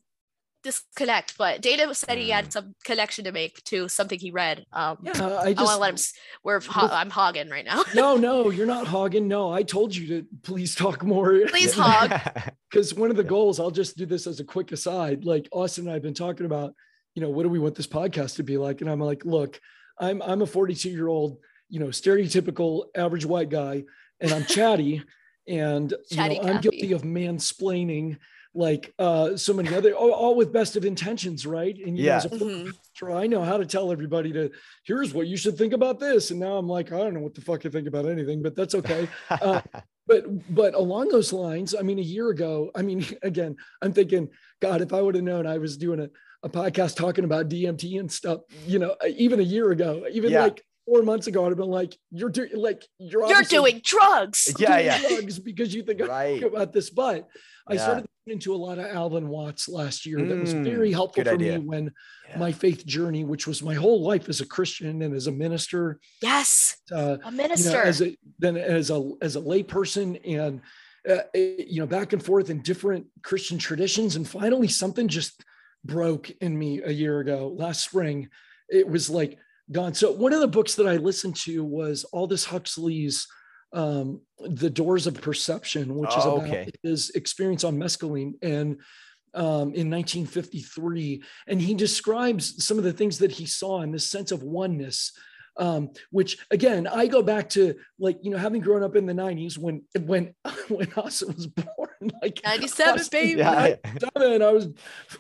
disconnect 0.65 1.37
but 1.39 1.61
Dana 1.61 1.93
said 1.93 2.19
he 2.19 2.29
Mm. 2.29 2.35
had 2.35 2.53
some 2.53 2.75
connection 2.85 3.25
to 3.25 3.33
make 3.33 3.63
to 3.65 3.89
something 3.89 4.17
he 4.19 4.31
read 4.31 4.65
um 4.73 4.99
yeah, 5.03 5.13
I 5.17 5.51
i 5.51 5.53
want 5.53 5.59
to 5.59 5.77
let 5.77 5.89
him 5.91 5.95
s- 5.95 6.13
we're 6.45 6.61
ho- 6.61 6.89
i'm 6.93 7.11
hogging 7.11 7.49
right 7.51 7.65
now 7.65 7.83
no, 7.97 8.17
no, 8.17 8.51
you're 8.57 8.67
not 8.67 8.87
hogging. 8.87 9.27
No, 9.27 9.51
I 9.53 9.65
told 9.65 9.95
you 9.95 10.07
to 10.09 10.27
please 10.43 10.75
talk 10.77 11.03
more. 11.03 11.31
Please 11.49 11.75
hog. 11.75 12.13
Because 12.71 12.95
one 12.95 13.11
of 13.11 13.17
the 13.17 13.25
goals, 13.25 13.61
I'll 13.61 13.71
just 13.71 13.97
do 13.99 14.07
this 14.07 14.27
as 14.27 14.41
a 14.41 14.45
quick 14.45 14.73
aside. 14.73 15.25
Like 15.27 15.47
Austen 15.53 15.85
and 15.85 15.91
I 15.91 15.95
have 15.95 16.03
been 16.03 16.15
talking 16.15 16.47
about, 16.47 16.73
you 17.15 17.21
know, 17.23 17.29
what 17.29 17.43
do 17.43 17.51
we 17.51 17.59
want 17.59 17.75
this 17.75 17.87
podcast 17.87 18.37
to 18.37 18.43
be 18.45 18.57
like? 18.57 18.81
And 18.81 18.89
I'm 18.89 19.01
like, 19.01 19.25
look, 19.27 19.61
I'm 19.99 20.23
I'm 20.23 20.41
a 20.43 20.47
42 20.47 20.89
year 20.91 21.09
old, 21.09 21.39
you 21.73 21.81
know, 21.81 21.87
stereotypical 21.87 22.71
average 22.95 23.25
white 23.25 23.49
guy, 23.49 23.85
and 24.21 24.31
I'm 24.31 24.45
chatty, 24.45 25.03
and 25.49 25.93
Chatty 26.11 26.35
you 26.37 26.43
know, 26.43 26.49
I'm 26.49 26.61
guilty 26.61 26.93
of 26.93 27.03
mansplaining 27.03 28.19
like 28.55 28.93
uh 28.99 29.35
so 29.35 29.55
many 29.55 29.75
other 29.75 29.95
all, 29.95 30.13
all 30.13 30.35
with 30.37 30.53
best 30.53 30.77
of 30.77 30.85
intentions 30.85 31.47
right 31.47 31.75
and 31.87 31.97
you 31.97 32.05
know, 32.05 32.09
Yeah. 32.11 32.17
as 32.19 32.25
a 32.27 32.29
former 32.29 32.53
Mhm. 32.55 32.67
pastor, 32.67 33.11
i 33.13 33.27
know 33.27 33.43
how 33.43 33.57
to 33.57 33.65
tell 33.65 33.91
everybody 33.91 34.31
to 34.35 34.51
here's 34.85 35.15
what 35.15 35.27
you 35.27 35.39
should 35.39 35.57
think 35.57 35.73
about 35.73 35.99
this 35.99 36.31
and 36.31 36.39
now 36.39 36.59
i'm 36.59 36.69
like 36.69 36.93
i 36.93 36.99
don't 36.99 37.15
know 37.15 37.21
what 37.21 37.35
the 37.35 37.41
fuck 37.41 37.65
i 37.65 37.71
think 37.71 37.89
about 37.89 38.05
anything 38.05 38.43
but 38.43 38.55
that's 38.55 38.75
okay 38.75 39.09
uh, 39.31 39.63
but 40.07 40.25
but 40.55 40.75
along 40.75 41.09
those 41.09 41.33
lines 41.33 41.75
i 41.75 41.81
mean 41.81 41.99
a 41.99 42.03
year 42.03 42.29
ago 42.29 42.71
i 42.75 42.83
mean 42.83 43.03
again 43.23 43.57
i'm 43.81 43.95
thinking 43.95 44.29
god 44.61 44.83
if 44.83 44.93
i 44.93 45.01
would 45.01 45.15
have 45.15 45.25
known 45.25 45.47
i 45.47 45.57
was 45.57 45.79
doing 45.79 46.01
a, 46.01 46.11
a 46.43 46.49
podcast 46.51 46.95
talking 46.95 47.25
about 47.25 47.49
dmt 47.49 47.99
and 48.01 48.13
stuff 48.13 48.41
you 48.67 48.79
know 48.79 48.95
even 49.17 49.41
a 49.41 49.49
year 49.55 49.71
ago 49.71 50.05
even 50.13 50.31
Yeah. 50.31 50.43
like 50.43 50.63
four 50.87 51.03
months 51.03 51.27
ago 51.27 51.45
i'd 51.45 51.49
have 51.51 51.59
been 51.59 51.69
like 51.69 51.97
you're 52.11 52.29
doing 52.31 52.51
like 52.55 52.85
you're 52.99 53.27
you're 53.29 53.43
doing 53.43 53.81
drugs 53.85 54.53
Yeah, 54.59 54.75
doing 54.77 54.87
yeah. 54.87 54.99
drugs 55.09 55.39
because 55.39 55.73
you 55.75 55.83
think 55.83 56.01
right. 56.09 56.43
about 56.43 56.73
this 56.73 56.91
but 56.91 57.29
i 57.69 57.75
Yeah. 57.75 57.83
started 57.83 58.07
into 58.27 58.55
a 58.55 58.57
lot 58.57 58.79
of 58.79 58.87
Alan 58.87 59.29
Watts 59.29 59.69
last 59.69 60.07
year 60.07 60.25
that 60.27 60.39
was 60.39 60.55
Mm, 60.55 60.63
very 60.65 60.93
helpful 60.93 61.25
for 61.25 61.35
idea. 61.35 61.59
me 61.59 61.65
when 61.67 61.93
Yeah. 62.29 62.39
my 62.39 62.53
faith 62.53 62.85
journey 62.87 63.25
which 63.25 63.47
was 63.47 63.63
my 63.63 63.75
whole 63.75 64.03
life 64.03 64.29
as 64.29 64.41
a 64.41 64.47
christian 64.47 65.03
and 65.03 65.15
as 65.15 65.27
a 65.27 65.33
minister 65.33 65.99
yes 66.21 66.77
uh, 66.93 67.17
a 67.25 67.31
you 67.31 67.37
minister 67.37 67.71
know, 67.73 67.81
as 67.83 68.01
a 68.03 68.17
then 68.39 68.57
as 68.57 68.91
a 68.91 69.13
as 69.21 69.37
a 69.37 69.41
layperson 69.41 70.21
and 70.39 70.61
uh, 71.09 71.23
you 71.35 71.81
know 71.81 71.87
back 71.87 72.13
and 72.13 72.25
forth 72.25 72.49
in 72.49 72.61
different 72.63 73.05
Christian 73.25 73.59
traditions, 73.59 74.15
and 74.15 74.29
finally 74.29 74.69
something 74.69 75.09
just 75.09 75.43
broke 75.85 76.31
in 76.41 76.57
me 76.57 76.81
a 76.81 76.93
year 76.93 77.19
ago 77.19 77.53
last 77.57 77.83
spring. 77.85 78.29
It 78.69 78.87
was 78.87 79.11
like 79.11 79.37
gone. 79.73 79.95
So 79.95 80.13
one 80.13 80.33
of 80.33 80.41
the 80.41 80.49
books 80.49 80.75
that 80.77 80.87
I 80.87 80.97
listened 80.97 81.37
to 81.37 81.65
was 81.65 82.05
Aldous 82.13 82.45
Huxley's 82.45 83.27
um, 83.73 84.21
"The 84.39 84.71
Doors 84.71 85.07
of 85.07 85.21
Perception," 85.21 85.95
which 85.95 86.17
is 86.17 86.25
Oh, 86.25 86.37
about 86.37 86.49
okay. 86.49 86.71
his 86.83 87.11
experience 87.11 87.65
on 87.65 87.77
mescaline 87.77 88.35
and 88.43 88.81
um, 89.35 89.73
in 89.75 89.91
1953, 89.91 91.23
and 91.47 91.61
he 91.61 91.75
describes 91.75 92.65
some 92.65 92.77
of 92.77 92.85
the 92.85 92.93
things 92.93 93.19
that 93.19 93.33
he 93.33 93.47
saw 93.47 93.81
in 93.81 93.91
this 93.91 94.11
sense 94.11 94.31
of 94.31 94.43
oneness 94.43 95.13
um, 95.57 95.91
which 96.11 96.39
again, 96.51 96.87
I 96.87 97.07
go 97.07 97.23
back 97.23 97.49
to 97.51 97.75
like, 97.99 98.19
you 98.23 98.31
know, 98.31 98.39
having 98.39 98.61
grown 98.61 98.83
up 98.83 98.97
in 98.97 99.07
the 99.07 99.13
90s 99.13 99.59
when 99.59 99.83
when 100.01 100.35
when 100.69 100.93
Austen 100.97 101.35
was 101.35 101.47
born, 101.47 101.91
like 102.23 102.41
97, 102.45 102.95
Austen, 102.95 103.09
baby. 103.11 103.39
Yeah. 103.39 103.77
And 104.17 104.43
I 104.43 104.53
was 104.53 104.69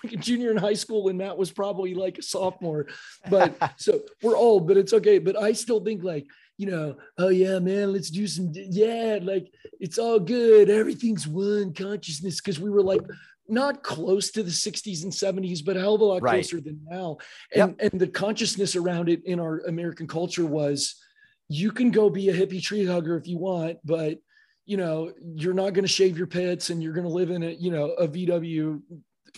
a 0.04 0.16
junior 0.16 0.50
in 0.50 0.56
high 0.56 0.74
school, 0.74 1.08
and 1.08 1.18
Matt 1.18 1.36
was 1.36 1.50
probably 1.50 1.94
like 1.94 2.18
a 2.18 2.22
sophomore. 2.22 2.86
But 3.28 3.54
so 3.76 4.00
we're 4.22 4.36
old, 4.36 4.66
but 4.66 4.76
it's 4.76 4.92
okay. 4.92 5.18
But 5.18 5.36
I 5.36 5.52
still 5.52 5.80
think 5.80 6.02
like, 6.02 6.26
you 6.58 6.66
know, 6.70 6.96
oh 7.18 7.28
yeah, 7.28 7.58
man, 7.58 7.92
let's 7.92 8.10
do 8.10 8.26
some, 8.26 8.50
yeah, 8.54 9.18
like 9.22 9.52
it's 9.80 9.98
all 9.98 10.20
good. 10.20 10.70
Everything's 10.70 11.26
one 11.26 11.72
consciousness 11.72 12.40
because 12.40 12.60
we 12.60 12.70
were 12.70 12.82
like 12.82 13.02
not 13.48 13.82
close 13.82 14.30
to 14.30 14.42
the 14.42 14.50
60s 14.50 15.02
and 15.02 15.12
70s, 15.12 15.64
but 15.64 15.76
a 15.76 15.80
hell 15.80 15.94
of 15.94 16.00
a 16.00 16.04
lot 16.04 16.22
right. 16.22 16.34
closer 16.34 16.60
than 16.60 16.80
now. 16.88 17.18
And, 17.54 17.76
yep. 17.78 17.92
and 17.92 18.00
the 18.00 18.06
consciousness 18.06 18.76
around 18.76 19.08
it 19.08 19.24
in 19.24 19.40
our 19.40 19.60
American 19.60 20.06
culture 20.06 20.46
was 20.46 20.96
you 21.48 21.70
can 21.70 21.90
go 21.90 22.08
be 22.08 22.28
a 22.28 22.34
hippie 22.34 22.62
tree 22.62 22.86
hugger 22.86 23.16
if 23.16 23.26
you 23.26 23.38
want, 23.38 23.78
but 23.84 24.18
you 24.64 24.76
know, 24.76 25.12
you're 25.34 25.54
not 25.54 25.72
going 25.72 25.84
to 25.84 25.88
shave 25.88 26.16
your 26.16 26.26
pits 26.26 26.70
and 26.70 26.82
you're 26.82 26.92
going 26.92 27.06
to 27.06 27.12
live 27.12 27.30
in 27.30 27.42
a, 27.42 27.50
you 27.50 27.70
know, 27.70 27.90
a 27.92 28.06
VW 28.06 28.80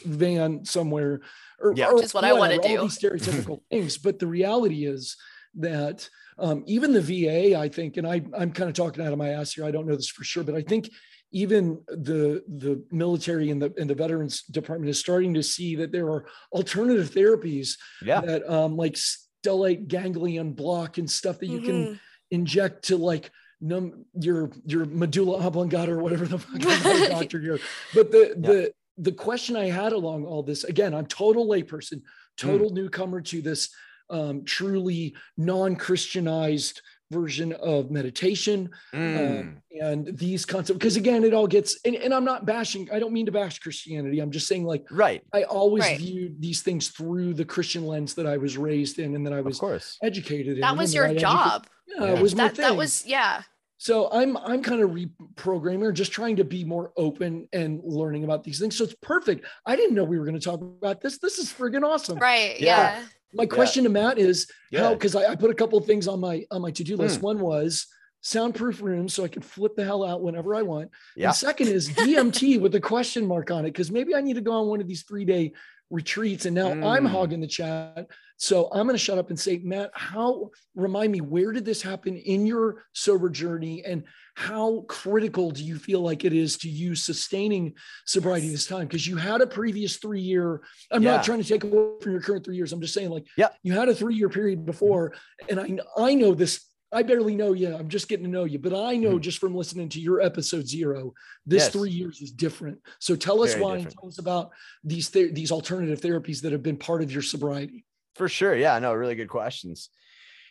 van 0.04 0.64
somewhere 0.64 1.20
or, 1.60 1.72
yeah, 1.76 1.86
or 1.86 1.94
which 1.94 2.04
is 2.04 2.14
what 2.14 2.22
whatever, 2.22 2.36
I 2.36 2.40
want 2.40 2.62
to 2.62 2.68
do. 2.68 2.78
All 2.78 2.84
These 2.84 2.98
stereotypical 2.98 3.60
things. 3.70 3.98
But 3.98 4.18
the 4.18 4.26
reality 4.26 4.86
is 4.86 5.16
that 5.56 6.08
um, 6.38 6.64
even 6.66 6.92
the 6.92 7.00
VA, 7.00 7.58
I 7.58 7.68
think, 7.68 7.96
and 7.96 8.06
I, 8.06 8.22
I'm 8.36 8.52
kind 8.52 8.68
of 8.68 8.74
talking 8.74 9.04
out 9.04 9.12
of 9.12 9.18
my 9.18 9.30
ass 9.30 9.52
here. 9.52 9.64
I 9.64 9.70
don't 9.70 9.86
know 9.86 9.96
this 9.96 10.08
for 10.08 10.24
sure, 10.24 10.42
but 10.42 10.54
I 10.54 10.62
think 10.62 10.90
even 11.32 11.80
the 11.88 12.44
the 12.48 12.82
military 12.92 13.50
and 13.50 13.60
the 13.60 13.72
and 13.76 13.90
the 13.90 13.94
veterans 13.94 14.42
department 14.44 14.88
is 14.88 14.98
starting 14.98 15.34
to 15.34 15.42
see 15.42 15.74
that 15.76 15.90
there 15.90 16.06
are 16.06 16.26
alternative 16.52 17.10
therapies 17.10 17.76
yeah. 18.02 18.20
that 18.20 18.48
um, 18.48 18.76
like 18.76 18.94
stellate 18.94 19.88
ganglion 19.88 20.52
block 20.52 20.98
and 20.98 21.10
stuff 21.10 21.40
that 21.40 21.48
you 21.48 21.58
mm-hmm. 21.58 21.66
can 21.66 22.00
inject 22.30 22.84
to 22.84 22.96
like 22.96 23.30
num 23.64 24.04
your 24.20 24.50
your 24.66 24.84
medulla 24.84 25.44
oblongata 25.44 25.92
or 25.92 25.98
whatever 25.98 26.26
the 26.26 26.38
fuck 26.38 27.10
doctor 27.10 27.40
here. 27.40 27.58
But 27.94 28.12
the 28.12 28.34
yeah. 28.36 28.48
the 28.48 28.74
the 28.98 29.12
question 29.12 29.56
I 29.56 29.70
had 29.70 29.92
along 29.92 30.26
all 30.26 30.42
this 30.42 30.64
again, 30.64 30.94
I'm 30.94 31.06
total 31.06 31.46
layperson, 31.46 32.02
total 32.36 32.70
mm. 32.70 32.74
newcomer 32.74 33.20
to 33.22 33.40
this 33.40 33.70
um, 34.10 34.44
truly 34.44 35.16
non-Christianized 35.38 36.82
version 37.10 37.52
of 37.54 37.90
meditation 37.90 38.70
mm. 38.92 39.40
um, 39.40 39.62
and 39.80 40.16
these 40.18 40.44
concepts 40.44 40.78
because 40.78 40.96
again 40.96 41.22
it 41.22 41.34
all 41.34 41.46
gets 41.46 41.78
and, 41.84 41.94
and, 41.96 42.14
i'm 42.14 42.24
not 42.24 42.46
bashing 42.46 42.88
i 42.90 42.98
don't 42.98 43.12
mean 43.12 43.26
to 43.26 43.30
bash 43.30 43.58
christianity 43.58 44.20
i'm 44.20 44.30
just 44.30 44.48
saying 44.48 44.64
like 44.64 44.84
right 44.90 45.22
i 45.34 45.42
always 45.44 45.84
right. 45.84 45.98
viewed 45.98 46.40
these 46.40 46.62
things 46.62 46.88
through 46.88 47.34
the 47.34 47.44
christian 47.44 47.86
lens 47.86 48.14
that 48.14 48.26
i 48.26 48.38
was 48.38 48.56
raised 48.56 48.98
in 48.98 49.14
and 49.14 49.24
that 49.24 49.34
i 49.34 49.40
was 49.40 49.56
of 49.56 49.60
course. 49.60 49.98
educated 50.02 50.60
that 50.60 50.72
in 50.72 50.78
was 50.78 50.94
your 50.94 51.14
job 51.14 51.66
yeah, 51.86 52.04
yeah, 52.04 52.12
it 52.14 52.22
was 52.22 52.34
my 52.34 52.44
that, 52.44 52.56
thing. 52.56 52.64
that 52.64 52.76
was 52.76 53.06
yeah 53.06 53.42
so 53.84 54.08
i'm 54.12 54.36
i'm 54.38 54.62
kind 54.62 54.80
of 54.80 54.90
reprogramming 54.90 55.92
just 55.92 56.10
trying 56.10 56.36
to 56.36 56.44
be 56.44 56.64
more 56.64 56.90
open 56.96 57.46
and 57.52 57.82
learning 57.84 58.24
about 58.24 58.42
these 58.42 58.58
things 58.58 58.76
so 58.76 58.84
it's 58.84 58.96
perfect 59.02 59.46
i 59.66 59.76
didn't 59.76 59.94
know 59.94 60.04
we 60.04 60.18
were 60.18 60.24
going 60.24 60.38
to 60.38 60.44
talk 60.44 60.60
about 60.60 61.02
this 61.02 61.18
this 61.18 61.38
is 61.38 61.52
friggin' 61.52 61.84
awesome 61.84 62.18
right 62.18 62.58
yeah, 62.60 62.98
yeah 62.98 63.02
my 63.34 63.46
question 63.46 63.82
yeah. 63.82 63.88
to 63.88 63.92
Matt 63.92 64.18
is 64.18 64.46
yeah. 64.70 64.84
how 64.84 64.94
because 64.94 65.16
I, 65.16 65.32
I, 65.32 65.34
put 65.34 65.50
a 65.50 65.54
couple 65.54 65.76
of 65.76 65.84
things 65.86 66.06
on 66.06 66.20
my 66.20 66.44
on 66.52 66.62
my 66.62 66.70
to-do 66.70 66.96
list. 66.96 67.16
Hmm. 67.16 67.24
One 67.24 67.40
was 67.40 67.88
soundproof 68.20 68.80
room 68.80 69.06
so 69.06 69.22
I 69.22 69.28
can 69.28 69.42
flip 69.42 69.76
the 69.76 69.84
hell 69.84 70.02
out 70.02 70.22
whenever 70.22 70.54
I 70.54 70.62
want. 70.62 70.90
Yeah. 71.14 71.26
And 71.26 71.36
second 71.36 71.68
is 71.68 71.90
DMT 71.90 72.60
with 72.60 72.74
a 72.74 72.80
question 72.80 73.26
mark 73.26 73.50
on 73.50 73.66
it 73.66 73.72
because 73.72 73.90
maybe 73.90 74.14
I 74.14 74.20
need 74.22 74.34
to 74.34 74.40
go 74.40 74.52
on 74.52 74.68
one 74.68 74.80
of 74.80 74.88
these 74.88 75.02
three 75.02 75.24
day 75.24 75.52
retreats 75.90 76.46
and 76.46 76.54
now 76.54 76.70
mm. 76.70 76.84
I'm 76.84 77.04
hogging 77.04 77.40
the 77.40 77.46
chat. 77.46 78.06
So 78.36 78.68
I'm 78.72 78.86
going 78.86 78.96
to 78.96 79.02
shut 79.02 79.18
up 79.18 79.30
and 79.30 79.38
say, 79.38 79.58
Matt, 79.62 79.90
how 79.94 80.50
remind 80.74 81.12
me 81.12 81.20
where 81.20 81.52
did 81.52 81.64
this 81.64 81.82
happen 81.82 82.16
in 82.16 82.46
your 82.46 82.84
sober 82.92 83.30
journey 83.30 83.84
and 83.84 84.04
how 84.34 84.84
critical 84.88 85.52
do 85.52 85.62
you 85.62 85.78
feel 85.78 86.00
like 86.00 86.24
it 86.24 86.32
is 86.32 86.56
to 86.58 86.68
you 86.68 86.96
sustaining 86.96 87.74
sobriety 88.04 88.48
this 88.48 88.66
time? 88.66 88.86
Because 88.86 89.06
you 89.06 89.16
had 89.16 89.40
a 89.40 89.46
previous 89.46 89.98
three 89.98 90.20
year. 90.20 90.62
I'm 90.90 91.02
yeah. 91.02 91.16
not 91.16 91.24
trying 91.24 91.40
to 91.40 91.48
take 91.48 91.62
away 91.62 92.00
from 92.00 92.12
your 92.12 92.20
current 92.20 92.44
three 92.44 92.56
years. 92.56 92.72
I'm 92.72 92.80
just 92.80 92.94
saying, 92.94 93.10
like, 93.10 93.26
yeah, 93.36 93.48
you 93.62 93.72
had 93.72 93.88
a 93.88 93.94
three 93.94 94.16
year 94.16 94.28
period 94.28 94.66
before, 94.66 95.14
and 95.48 95.60
I 95.60 95.78
I 95.96 96.14
know 96.14 96.34
this. 96.34 96.66
I 96.94 97.02
barely 97.02 97.34
know 97.34 97.52
you. 97.52 97.74
I'm 97.74 97.88
just 97.88 98.08
getting 98.08 98.24
to 98.24 98.30
know 98.30 98.44
you, 98.44 98.58
but 98.58 98.72
I 98.72 98.96
know 98.96 99.10
mm-hmm. 99.10 99.20
just 99.20 99.38
from 99.38 99.54
listening 99.54 99.88
to 99.90 100.00
your 100.00 100.20
episode 100.20 100.66
zero, 100.66 101.12
this 101.44 101.64
yes. 101.64 101.72
three 101.72 101.90
years 101.90 102.20
is 102.20 102.30
different. 102.30 102.78
So 103.00 103.16
tell 103.16 103.42
us 103.42 103.52
Very 103.52 103.64
why 103.64 103.70
different. 103.76 103.86
and 103.86 104.00
tell 104.00 104.08
us 104.08 104.18
about 104.18 104.50
these 104.82 105.10
th- 105.10 105.34
these 105.34 105.52
alternative 105.52 106.00
therapies 106.00 106.42
that 106.42 106.52
have 106.52 106.62
been 106.62 106.76
part 106.76 107.02
of 107.02 107.12
your 107.12 107.22
sobriety. 107.22 107.84
For 108.14 108.28
sure, 108.28 108.54
yeah, 108.54 108.78
no, 108.78 108.92
really 108.92 109.16
good 109.16 109.28
questions 109.28 109.90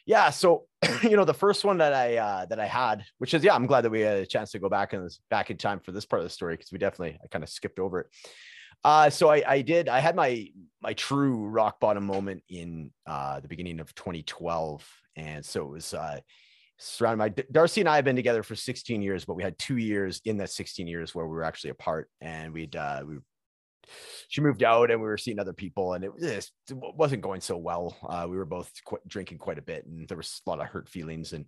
yeah 0.05 0.29
so 0.29 0.65
you 1.03 1.15
know 1.15 1.25
the 1.25 1.33
first 1.33 1.63
one 1.63 1.77
that 1.77 1.93
i 1.93 2.17
uh 2.17 2.45
that 2.45 2.59
i 2.59 2.65
had 2.65 3.03
which 3.17 3.33
is 3.33 3.43
yeah 3.43 3.55
i'm 3.55 3.65
glad 3.65 3.81
that 3.81 3.89
we 3.89 4.01
had 4.01 4.17
a 4.17 4.25
chance 4.25 4.51
to 4.51 4.59
go 4.59 4.69
back 4.69 4.93
and 4.93 5.09
back 5.29 5.49
in 5.49 5.57
time 5.57 5.79
for 5.79 5.91
this 5.91 6.05
part 6.05 6.19
of 6.19 6.25
the 6.25 6.29
story 6.29 6.55
because 6.55 6.71
we 6.71 6.77
definitely 6.77 7.17
i 7.23 7.27
kind 7.27 7.43
of 7.43 7.49
skipped 7.49 7.79
over 7.79 8.01
it 8.01 8.07
uh 8.83 9.09
so 9.09 9.29
i 9.29 9.43
i 9.47 9.61
did 9.61 9.87
i 9.87 9.99
had 9.99 10.15
my 10.15 10.47
my 10.81 10.93
true 10.93 11.47
rock 11.47 11.79
bottom 11.79 12.05
moment 12.05 12.43
in 12.49 12.91
uh 13.07 13.39
the 13.39 13.47
beginning 13.47 13.79
of 13.79 13.93
2012 13.95 14.85
and 15.15 15.45
so 15.45 15.63
it 15.63 15.69
was 15.69 15.93
uh 15.93 16.19
surrounded 16.79 17.17
my 17.17 17.43
darcy 17.51 17.81
and 17.81 17.89
i 17.89 17.95
have 17.95 18.05
been 18.05 18.15
together 18.15 18.43
for 18.43 18.55
16 18.55 19.01
years 19.01 19.25
but 19.25 19.35
we 19.35 19.43
had 19.43 19.57
two 19.57 19.77
years 19.77 20.21
in 20.25 20.37
that 20.37 20.49
16 20.49 20.87
years 20.87 21.13
where 21.13 21.27
we 21.27 21.35
were 21.35 21.43
actually 21.43 21.69
apart 21.69 22.09
and 22.19 22.53
we'd 22.53 22.75
uh 22.75 23.03
we 23.07 23.17
she 24.27 24.41
moved 24.41 24.63
out 24.63 24.91
and 24.91 24.99
we 24.99 25.07
were 25.07 25.17
seeing 25.17 25.39
other 25.39 25.53
people 25.53 25.93
and 25.93 26.03
it, 26.03 26.11
it 26.19 26.49
wasn't 26.71 27.21
going 27.21 27.41
so 27.41 27.57
well. 27.57 27.95
Uh, 28.07 28.25
we 28.29 28.37
were 28.37 28.45
both 28.45 28.71
qu- 28.85 28.97
drinking 29.07 29.37
quite 29.37 29.57
a 29.57 29.63
bit 29.63 29.85
and 29.85 30.07
there 30.07 30.17
was 30.17 30.41
a 30.45 30.49
lot 30.49 30.59
of 30.59 30.67
hurt 30.67 30.89
feelings 30.89 31.33
and 31.33 31.45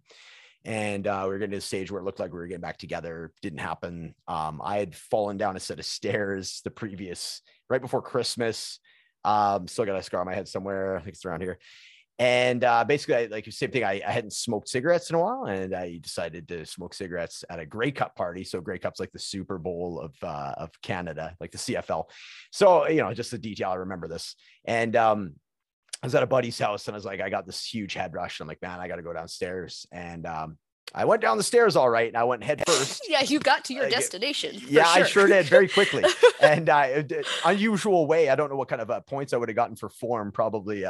and 0.63 1.05
uh, 1.05 1.21
we 1.25 1.29
were 1.29 1.37
getting 1.37 1.51
to 1.51 1.57
a 1.57 1.61
stage 1.61 1.91
where 1.91 2.01
it 2.01 2.05
looked 2.05 2.19
like 2.19 2.33
we 2.33 2.39
were 2.39 2.47
getting 2.47 2.61
back 2.61 2.79
together. 2.79 3.31
Didn't 3.43 3.59
happen. 3.59 4.15
Um, 4.27 4.59
I 4.63 4.79
had 4.79 4.95
fallen 4.95 5.37
down 5.37 5.55
a 5.55 5.59
set 5.59 5.77
of 5.77 5.85
stairs 5.85 6.61
the 6.63 6.71
previous 6.71 7.43
right 7.69 7.81
before 7.81 8.01
Christmas. 8.01 8.79
Um, 9.23 9.67
still 9.67 9.85
got 9.85 9.95
a 9.95 10.01
scar 10.01 10.21
on 10.21 10.25
my 10.25 10.33
head 10.33 10.47
somewhere. 10.47 10.97
I 10.97 11.01
think 11.01 11.13
it's 11.13 11.25
around 11.25 11.41
here. 11.41 11.59
And 12.17 12.63
uh, 12.63 12.85
basically, 12.85 13.15
I, 13.15 13.25
like 13.25 13.43
the 13.43 13.51
same 13.51 13.71
thing. 13.71 13.83
I, 13.83 14.01
I, 14.05 14.11
hadn't 14.11 14.31
smoked 14.31 14.69
cigarettes 14.69 15.09
in 15.09 15.17
a 15.17 15.19
while, 15.19 15.45
and 15.45 15.75
I 15.75 15.97
decided 16.01 16.47
to 16.47 16.65
smoke 16.65 16.93
cigarettes 16.93 17.43
at 17.49 17.59
a 17.59 17.65
Grey 17.65 17.91
Cup 17.91 18.15
party. 18.15 18.45
So 18.45 18.61
Grey 18.61 18.79
Cup's 18.79 19.01
like 19.01 19.11
the 19.11 19.19
Super 19.19 19.57
Bowl 19.57 19.99
of 19.99 20.15
uh, 20.23 20.53
of 20.55 20.71
Canada, 20.81 21.35
like 21.41 21.51
the 21.51 21.57
CFL. 21.57 22.05
So 22.53 22.87
you 22.87 23.01
know, 23.01 23.13
just 23.13 23.31
the 23.31 23.37
detail. 23.37 23.71
I 23.71 23.75
remember 23.75 24.07
this, 24.07 24.35
and 24.63 24.95
um, 24.95 25.33
I 26.01 26.05
was 26.05 26.15
at 26.15 26.23
a 26.23 26.27
buddy's 26.27 26.57
house, 26.57 26.87
and 26.87 26.95
I 26.95 26.97
was 26.97 27.03
like, 27.03 27.19
I 27.19 27.29
got 27.29 27.45
this 27.45 27.65
huge 27.65 27.95
head 27.95 28.13
rush. 28.13 28.39
And 28.39 28.45
I'm 28.45 28.47
like, 28.47 28.61
man, 28.61 28.79
I 28.79 28.87
got 28.87 28.95
to 28.95 29.03
go 29.03 29.11
downstairs, 29.11 29.85
and 29.91 30.25
um, 30.25 30.57
I 30.93 31.03
went 31.03 31.21
down 31.21 31.35
the 31.35 31.43
stairs 31.43 31.75
all 31.75 31.89
right, 31.89 32.07
and 32.07 32.15
I 32.15 32.23
went 32.23 32.45
head 32.45 32.63
first. 32.65 33.03
yeah, 33.09 33.23
you 33.23 33.39
got 33.39 33.65
to 33.65 33.73
your 33.73 33.89
destination. 33.89 34.55
yeah, 34.69 34.85
sure. 34.85 35.03
I 35.03 35.05
sure 35.05 35.27
did 35.27 35.47
very 35.47 35.67
quickly, 35.67 36.05
and 36.41 36.69
uh, 36.69 37.03
unusual 37.43 38.07
way. 38.07 38.29
I 38.29 38.35
don't 38.35 38.49
know 38.49 38.55
what 38.55 38.69
kind 38.69 38.81
of 38.81 38.89
uh, 38.89 39.01
points 39.01 39.33
I 39.33 39.37
would 39.37 39.49
have 39.49 39.57
gotten 39.57 39.75
for 39.75 39.89
form. 39.89 40.31
Probably. 40.31 40.85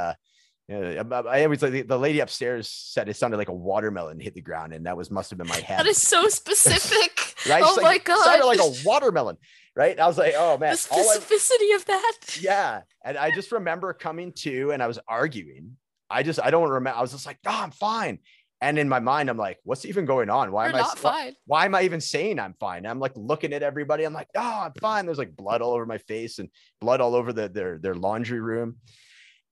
Yeah, 0.67 1.03
I 1.11 1.43
always 1.43 1.61
like 1.61 1.87
the 1.87 1.99
lady 1.99 2.21
upstairs 2.21 2.67
said 2.67 3.07
it 3.07 3.15
sounded 3.15 3.37
like 3.37 3.49
a 3.49 3.53
watermelon 3.53 4.19
hit 4.19 4.33
the 4.33 4.41
ground, 4.41 4.73
and 4.73 4.87
that 4.87 4.97
was 4.97 5.11
must 5.11 5.29
have 5.29 5.37
been 5.37 5.47
my 5.47 5.59
head. 5.59 5.77
That 5.85 5.87
is 5.87 6.01
so 6.01 6.27
specific. 6.27 7.35
right? 7.49 7.61
Oh 7.63 7.79
my 7.81 7.99
god, 7.99 8.23
sounded 8.23 8.47
like 8.47 8.59
a 8.59 8.73
watermelon. 8.83 9.37
Right? 9.75 9.99
I 9.99 10.07
was 10.07 10.17
like, 10.17 10.33
oh 10.35 10.57
man, 10.57 10.71
the 10.71 10.77
specificity 10.77 11.71
I, 11.71 11.75
of 11.75 11.85
that. 11.85 12.39
Yeah, 12.41 12.81
and 13.03 13.15
I 13.15 13.29
just 13.29 13.51
remember 13.51 13.93
coming 13.93 14.33
to, 14.37 14.71
and 14.71 14.81
I 14.81 14.87
was 14.87 14.97
arguing. 15.07 15.77
I 16.09 16.23
just 16.23 16.39
I 16.41 16.49
don't 16.49 16.67
remember. 16.67 16.97
I 16.97 17.01
was 17.01 17.11
just 17.11 17.27
like, 17.27 17.37
no, 17.45 17.51
I'm 17.51 17.71
fine. 17.71 18.17
And 18.59 18.79
in 18.79 18.89
my 18.89 18.99
mind, 18.99 19.29
I'm 19.29 19.37
like, 19.37 19.59
what's 19.63 19.85
even 19.85 20.05
going 20.05 20.31
on? 20.31 20.51
Why 20.51 20.63
You're 20.63 20.69
am 20.69 20.75
I 20.77 20.87
not 20.87 20.97
fine? 20.97 21.35
Why 21.45 21.65
am 21.65 21.75
I 21.75 21.83
even 21.83 22.01
saying 22.01 22.39
I'm 22.39 22.55
fine? 22.59 22.79
And 22.79 22.87
I'm 22.87 22.99
like 22.99 23.11
looking 23.15 23.53
at 23.53 23.61
everybody. 23.61 24.03
I'm 24.05 24.13
like, 24.13 24.29
oh, 24.35 24.61
I'm 24.65 24.73
fine. 24.81 25.05
There's 25.05 25.19
like 25.19 25.35
blood 25.35 25.61
all 25.61 25.73
over 25.73 25.85
my 25.85 25.99
face 25.99 26.39
and 26.39 26.49
blood 26.81 27.01
all 27.01 27.13
over 27.13 27.33
the, 27.33 27.49
their 27.49 27.77
their 27.77 27.93
laundry 27.93 28.39
room 28.39 28.77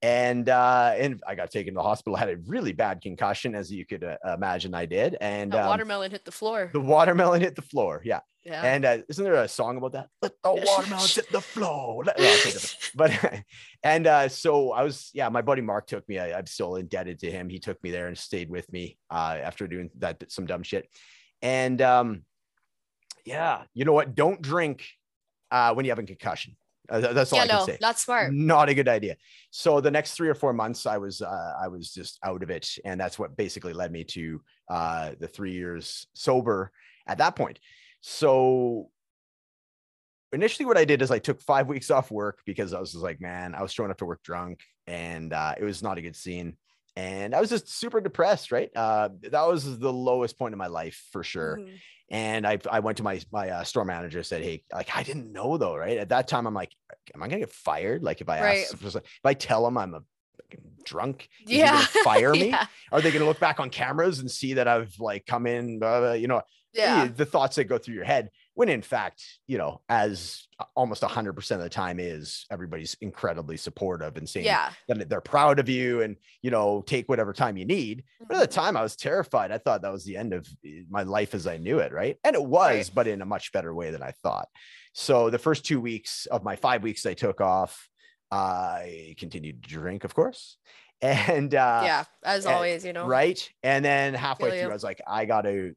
and 0.03 0.49
uh, 0.49 0.93
and 0.97 1.23
I 1.25 1.33
got 1.33 1.49
taken 1.49 1.73
to 1.73 1.77
the 1.77 1.83
hospital. 1.83 2.15
I 2.17 2.19
had 2.27 2.29
a 2.29 2.37
really 2.45 2.73
bad 2.73 3.01
concussion, 3.01 3.55
as 3.55 3.71
you 3.71 3.85
could 3.85 4.03
uh, 4.03 4.17
imagine. 4.33 4.75
I 4.75 4.85
did, 4.85 5.17
and 5.21 5.51
the 5.51 5.61
um, 5.61 5.67
watermelon 5.67 6.11
hit 6.11 6.25
the 6.25 6.31
floor. 6.31 6.69
The 6.71 6.81
watermelon 6.81 7.41
hit 7.41 7.55
the 7.55 7.61
floor. 7.61 8.01
Yeah, 8.03 8.19
yeah. 8.43 8.61
And 8.61 8.83
uh, 8.83 8.97
isn't 9.07 9.23
there 9.23 9.35
a 9.35 9.47
song 9.47 9.77
about 9.77 9.93
that? 9.93 10.09
Let 10.21 10.33
the 10.43 10.53
watermelon 10.53 11.07
hit 11.07 11.31
the 11.31 11.41
floor. 11.41 12.03
but 12.95 13.43
and 13.83 14.05
uh, 14.05 14.27
so 14.27 14.73
I 14.73 14.83
was, 14.83 15.09
yeah. 15.13 15.29
My 15.29 15.41
buddy 15.41 15.61
Mark 15.61 15.87
took 15.87 16.07
me. 16.09 16.19
I, 16.19 16.37
am 16.37 16.45
still 16.45 16.75
indebted 16.75 17.19
to 17.19 17.31
him. 17.31 17.47
He 17.47 17.59
took 17.59 17.81
me 17.81 17.91
there 17.91 18.07
and 18.07 18.17
stayed 18.17 18.49
with 18.49 18.71
me 18.71 18.97
uh, 19.09 19.37
after 19.41 19.67
doing 19.67 19.89
that 19.99 20.29
some 20.29 20.45
dumb 20.45 20.63
shit. 20.63 20.89
And 21.41 21.81
um, 21.81 22.25
yeah, 23.25 23.63
you 23.73 23.85
know 23.85 23.93
what? 23.93 24.15
Don't 24.15 24.41
drink 24.41 24.85
uh, 25.49 25.73
when 25.73 25.85
you 25.85 25.91
have 25.91 25.99
a 25.99 26.03
concussion. 26.03 26.57
Uh, 26.89 27.13
that's 27.13 27.31
all 27.31 27.39
I 27.39 27.47
can 27.47 27.59
no, 27.59 27.65
say. 27.65 27.77
Not 27.79 27.99
smart. 27.99 28.34
Not 28.34 28.69
a 28.69 28.73
good 28.73 28.89
idea. 28.89 29.15
So 29.51 29.79
the 29.79 29.91
next 29.91 30.15
three 30.15 30.27
or 30.27 30.36
four 30.36 30.53
months, 30.53 30.86
I 30.86 30.97
was 30.97 31.21
uh, 31.21 31.53
I 31.61 31.67
was 31.67 31.93
just 31.93 32.19
out 32.23 32.43
of 32.43 32.49
it, 32.49 32.69
and 32.84 32.99
that's 32.99 33.17
what 33.17 33.38
basically 33.38 33.73
led 33.73 33.91
me 33.91 34.03
to 34.05 34.41
uh, 34.69 35.11
the 35.19 35.27
three 35.27 35.53
years 35.53 36.07
sober 36.13 36.71
at 37.07 37.17
that 37.19 37.36
point. 37.36 37.59
So 38.01 38.89
initially 40.34 40.65
what 40.65 40.77
I 40.77 40.84
did 40.84 41.01
is 41.01 41.11
I 41.11 41.19
took 41.19 41.41
five 41.41 41.67
weeks 41.67 41.91
off 41.91 42.11
work 42.11 42.39
because 42.45 42.73
I 42.73 42.79
was 42.79 42.91
just 42.91 43.03
like, 43.03 43.21
man, 43.21 43.55
I 43.55 43.61
was 43.61 43.71
showing 43.71 43.91
up 43.91 43.97
to 43.99 44.05
work 44.05 44.23
drunk 44.23 44.59
and 44.88 45.31
uh, 45.31 45.55
it 45.57 45.63
was 45.63 45.81
not 45.81 45.97
a 45.97 46.01
good 46.01 46.15
scene. 46.15 46.57
And 46.95 47.34
I 47.34 47.39
was 47.39 47.49
just 47.49 47.69
super 47.69 48.01
depressed, 48.01 48.51
right? 48.51 48.69
Uh, 48.75 49.09
that 49.31 49.47
was 49.47 49.79
the 49.79 49.93
lowest 49.93 50.38
point 50.38 50.53
in 50.53 50.57
my 50.57 50.67
life 50.67 51.07
for 51.11 51.23
sure. 51.23 51.57
Mhm. 51.57 51.79
And 52.09 52.45
I, 52.45 52.59
I 52.69 52.79
went 52.79 52.97
to 52.97 53.03
my 53.03 53.21
my 53.31 53.49
uh, 53.49 53.63
store 53.63 53.85
manager, 53.85 54.23
said, 54.23 54.43
"Hey, 54.43 54.63
like 54.71 54.95
I 54.95 55.03
didn't 55.03 55.31
know 55.31 55.57
though, 55.57 55.75
right? 55.75 55.97
At 55.97 56.09
that 56.09 56.27
time, 56.27 56.45
I'm 56.45 56.53
like, 56.53 56.71
am 57.15 57.23
I 57.23 57.27
gonna 57.27 57.39
get 57.39 57.51
fired? 57.51 58.03
Like 58.03 58.21
if 58.21 58.29
I 58.29 58.41
Right. 58.41 58.57
ask, 58.71 58.83
if 58.95 59.25
I 59.25 59.33
tell 59.33 59.63
them 59.63 59.77
I'm 59.77 59.93
a 59.95 60.01
drunk, 60.83 61.29
Yeah. 61.45 61.85
fire 62.03 62.35
me? 62.35 62.49
Yeah. 62.49 62.67
Are 62.91 63.01
they 63.01 63.11
gonna 63.11 63.25
look 63.25 63.39
back 63.39 63.59
on 63.59 63.69
cameras 63.69 64.19
and 64.19 64.29
see 64.29 64.53
that 64.55 64.67
I've 64.67 64.93
like 64.99 65.25
come 65.25 65.47
in, 65.47 65.79
blah, 65.79 65.99
blah, 66.01 66.13
you 66.13 66.27
know, 66.27 66.41
Yeah. 66.73 67.07
the 67.07 67.25
thoughts 67.25 67.55
that 67.55 67.65
go 67.65 67.77
through 67.77 67.95
your 67.95 68.03
head 68.03 68.29
when 68.55 68.69
in 68.69 68.81
fact 68.81 69.23
you 69.47 69.57
know 69.57 69.81
as 69.89 70.47
almost 70.75 71.01
100% 71.01 71.51
of 71.51 71.59
the 71.61 71.69
time 71.69 71.99
is 71.99 72.45
everybody's 72.51 72.95
incredibly 73.01 73.57
supportive 73.57 74.15
and 74.17 74.29
saying 74.29 74.45
Yeah. 74.45 74.71
that 74.87 75.09
they're 75.09 75.21
proud 75.21 75.59
of 75.59 75.67
you 75.69 76.01
and 76.01 76.15
you 76.41 76.51
know 76.51 76.83
take 76.85 77.09
whatever 77.09 77.33
time 77.33 77.57
you 77.57 77.65
need 77.65 78.03
but 78.27 78.37
at 78.37 78.41
the 78.41 78.47
Mhm. 78.47 78.63
time 78.63 78.77
i 78.77 78.81
was 78.83 78.95
terrified 78.95 79.51
i 79.51 79.57
thought 79.57 79.81
that 79.81 79.91
was 79.91 80.05
the 80.05 80.17
end 80.17 80.33
of 80.33 80.47
eh, 80.65 80.83
my 80.89 81.03
life 81.03 81.33
as 81.33 81.47
i 81.47 81.57
knew 81.57 81.79
it 81.79 81.91
right 81.91 82.17
and 82.23 82.35
it 82.35 82.43
was 82.43 82.75
Right. 82.75 82.91
but 82.93 83.07
in 83.07 83.21
a 83.21 83.25
much 83.25 83.51
better 83.51 83.73
way 83.73 83.91
than 83.91 84.03
i 84.03 84.11
thought 84.23 84.47
so 84.93 85.29
the 85.29 85.39
first 85.39 85.65
two 85.65 85.81
weeks 85.81 86.25
of 86.27 86.43
my 86.43 86.55
five 86.55 86.83
weeks 86.83 87.05
i 87.05 87.13
took 87.13 87.41
off 87.41 87.89
i 88.31 89.15
continued 89.17 89.63
to 89.63 89.69
drink 89.69 90.03
of 90.03 90.13
course 90.13 90.57
and 91.01 91.53
uh 91.55 91.81
yeah. 91.83 92.03
As 92.23 92.45
and- 92.45 92.53
always, 92.55 92.85
you 92.85 92.93
know. 92.93 93.05
right 93.07 93.49
and 93.63 93.83
then 93.83 94.13
halfway 94.13 94.61
through 94.61 94.69
i 94.69 94.73
was 94.73 94.83
like 94.83 95.01
i 95.07 95.25
gotta 95.25 95.75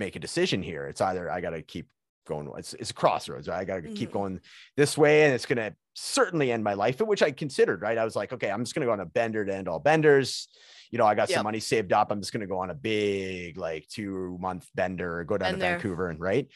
make 0.00 0.16
a 0.16 0.18
decision 0.18 0.62
here 0.62 0.86
it's 0.88 1.00
either 1.02 1.30
i 1.30 1.40
gotta 1.40 1.62
keep 1.62 1.86
going 2.26 2.50
it's, 2.56 2.74
it's 2.74 2.90
a 2.90 2.94
crossroads 2.94 3.46
right? 3.48 3.60
i 3.60 3.64
gotta 3.64 3.82
keep 3.82 4.08
Mhm. 4.10 4.12
going 4.12 4.40
this 4.76 4.96
way 4.98 5.24
and 5.24 5.34
it's 5.34 5.46
gonna 5.46 5.72
certainly 5.94 6.50
end 6.50 6.64
my 6.64 6.74
life 6.74 6.98
which 7.00 7.22
i 7.22 7.30
considered 7.30 7.82
right 7.82 7.98
i 7.98 8.04
was 8.04 8.16
like 8.16 8.32
okay 8.32 8.50
i'm 8.50 8.62
just 8.64 8.74
gonna 8.74 8.86
go 8.86 8.92
on 8.92 9.00
a 9.00 9.06
bender 9.06 9.44
to 9.44 9.54
end 9.54 9.68
all 9.68 9.78
benders 9.78 10.48
you 10.90 10.98
know 10.98 11.06
i 11.06 11.14
got 11.14 11.28
Yep. 11.28 11.36
some 11.36 11.44
money 11.44 11.60
saved 11.60 11.92
up 11.92 12.10
i'm 12.10 12.20
just 12.20 12.32
gonna 12.32 12.46
go 12.46 12.58
on 12.58 12.70
a 12.70 12.74
big 12.74 13.56
like 13.58 13.86
two 13.88 14.36
month 14.40 14.66
bender 14.74 15.22
go 15.24 15.36
down 15.38 15.52
to 15.52 15.56
there. 15.58 15.72
vancouver 15.72 16.08
and 16.08 16.18
right 16.20 16.48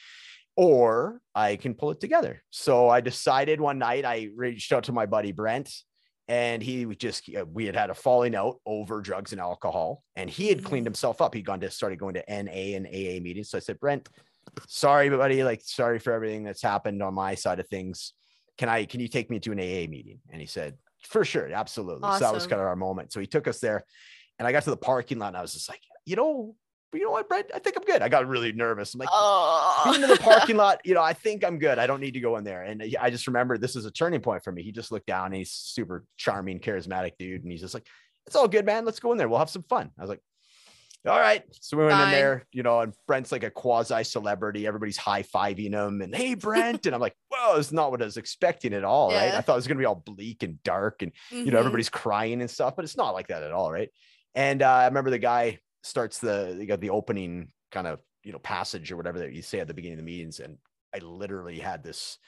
or 0.57 1.21
i 1.35 1.57
can 1.57 1.75
pull 1.75 1.91
it 1.91 2.01
together 2.01 2.43
so 2.51 2.89
i 2.89 3.01
decided 3.01 3.61
one 3.61 3.79
night 3.79 4.05
i 4.05 4.29
reached 4.35 4.73
out 4.73 4.85
to 4.85 4.93
my 4.93 5.07
buddy 5.07 5.33
brent 5.33 5.71
and 6.29 6.63
he 6.63 6.87
would 6.87 6.99
just 6.99 7.29
uh, 7.37 7.45
we 7.53 7.67
had 7.67 7.77
had 7.77 7.91
a 7.91 7.95
falling 7.95 8.35
out 8.35 8.57
over 8.67 9.01
drugs 9.01 9.33
and 9.33 9.41
alcohol 9.41 10.03
and 10.17 10.31
he 10.31 10.49
had 10.49 10.65
cleaned 10.65 10.85
Mhm. 10.85 10.91
himself 10.93 11.21
up. 11.21 11.35
He'd 11.35 11.45
gone 11.45 11.61
to 11.61 11.71
started 11.71 11.99
going 11.99 12.15
to 12.15 12.25
na 12.29 12.51
and 12.51 12.87
aa 12.87 13.21
meetings. 13.21 13.51
So 13.51 13.59
i 13.59 13.61
said 13.61 13.79
brent 13.81 14.09
sorry 14.69 15.09
buddy 15.11 15.43
like 15.45 15.61
sorry 15.63 15.99
for 15.99 16.13
everything 16.13 16.45
that's 16.45 16.63
happened 16.63 17.03
on 17.03 17.15
my 17.15 17.35
side 17.35 17.61
of 17.61 17.69
things. 17.69 18.13
Can 18.59 18.69
i 18.69 18.85
can 18.87 19.01
you 19.01 19.09
take 19.09 19.29
me 19.31 19.39
to 19.41 19.53
an 19.53 19.59
aa 19.61 19.87
meeting? 19.89 20.21
And 20.31 20.41
he 20.41 20.47
said 20.47 20.77
for 21.03 21.25
sure 21.25 21.53
absolutely. 21.53 22.11
So 22.13 22.19
that 22.21 22.33
was 22.35 22.47
kind 22.47 22.61
of 22.61 22.67
our 22.69 22.77
moment. 22.77 23.13
So 23.13 23.21
he 23.21 23.27
took 23.27 23.47
us 23.49 23.59
there 23.61 23.85
and 24.39 24.49
i 24.49 24.53
got 24.53 24.63
to 24.65 24.71
the 24.71 24.77
parking 24.77 25.19
lot 25.19 25.29
and 25.29 25.37
i 25.37 25.43
was 25.43 25.53
just 25.53 25.69
like 25.69 25.81
you 26.07 26.17
know 26.17 26.57
you 26.95 27.05
know 27.05 27.11
what 27.11 27.29
brent 27.29 27.47
i 27.55 27.59
think 27.59 27.77
i'm 27.77 27.83
good 27.85 28.01
i 28.03 28.09
got 28.09 28.27
really 28.27 28.53
nervous 28.53 28.95
i'm 28.95 29.01
like 29.01 29.09
Oh. 29.13 29.83
being 29.91 30.03
in 30.03 30.09
the 30.09 30.17
parking 30.17 30.57
lot, 30.65 30.81
you 30.85 30.95
know, 30.95 31.03
I 31.03 31.13
think 31.13 31.45
I'm 31.45 31.59
good. 31.59 31.79
I 31.79 31.87
don't 31.87 32.01
need 32.01 32.15
to 32.15 32.21
go 32.21 32.37
in 32.37 32.45
there. 32.45 32.63
And 32.63 32.83
I 33.01 33.11
just 33.11 33.27
remember 33.27 33.59
this 33.59 33.77
is 33.77 33.85
a 33.85 33.91
turning 33.91 34.21
point 34.21 34.43
for 34.45 34.51
me. 34.53 34.63
He 34.63 34.73
just 34.73 34.91
looked 34.93 35.07
down 35.07 35.33
he's 35.33 35.51
super 35.51 36.05
charming, 36.17 36.59
charismatic 36.61 37.13
dude. 37.19 37.43
And 37.43 37.51
he's 37.53 37.61
just 37.61 37.75
like, 37.75 37.87
it's 38.27 38.35
all 38.37 38.49
good, 38.49 38.65
man. 38.65 38.85
Let's 38.85 39.01
go 39.01 39.13
in 39.13 39.19
there. 39.19 39.29
We'll 39.29 39.39
have 39.39 39.51
some 39.51 39.65
fun. 39.65 39.91
I 39.99 40.01
was 40.03 40.09
like, 40.09 40.21
all 41.07 41.19
right. 41.19 41.43
So 41.61 41.77
we 41.77 41.85
went 41.85 42.01
in 42.01 42.11
there, 42.11 42.47
you 42.53 42.63
know, 42.63 42.81
and 42.81 42.95
Brent's 43.07 43.31
like 43.31 43.43
a 43.45 43.51
quasi 43.51 44.05
celebrity. 44.05 44.67
Everybody's 44.67 44.97
high 44.97 45.23
fiving 45.23 45.73
him 45.73 46.01
and 46.01 46.15
hey, 46.15 46.35
Brent. 46.35 46.87
and 46.87 46.95
I'm 46.95 47.01
like, 47.01 47.17
whoa, 47.29 47.57
it's 47.59 47.73
not 47.73 47.91
what 47.91 48.01
I 48.01 48.07
was 48.07 48.17
expecting 48.17 48.73
at 48.73 48.85
all, 48.85 49.11
right? 49.11 49.27
Yeah. 49.33 49.39
I 49.39 49.41
thought 49.43 49.53
it 49.55 49.57
was 49.57 49.67
going 49.67 49.77
to 49.77 49.83
be 49.83 49.87
all 49.87 49.97
bleak 49.97 50.43
and 50.43 50.63
dark 50.63 51.03
and 51.03 51.13
you 51.31 51.47
know 51.47 51.57
Mhm. 51.57 51.61
everybody's 51.61 51.91
crying 51.91 52.41
and 52.41 52.51
stuff 52.51 52.75
but 52.77 52.85
it's 52.87 52.97
not 52.97 53.11
like 53.13 53.29
that 53.29 53.43
at 53.43 53.53
all 53.53 53.71
right 53.71 53.91
and 54.35 54.63
uh, 54.63 54.69
i 54.69 54.87
remember 54.87 55.11
the 55.11 55.19
guy 55.19 55.59
starts 55.85 56.19
the 56.19 56.57
you 56.59 56.67
got 56.67 56.81
the 56.81 56.91
opening 56.91 57.49
kind 57.71 57.87
of 57.87 58.01
you 58.23 58.33
know 58.33 58.39
passage 58.39 58.91
or 58.91 58.97
whatever 58.97 59.19
that 59.19 59.33
you 59.33 59.43
say 59.43 59.61
at 59.61 59.69
the 59.69 59.75
beginning 59.75 59.99
of 59.99 60.05
the 60.05 60.11
meetings 60.11 60.41
and 60.41 60.57
i 60.95 60.99
literally 60.99 61.59
had 61.59 61.85
this 61.85 62.19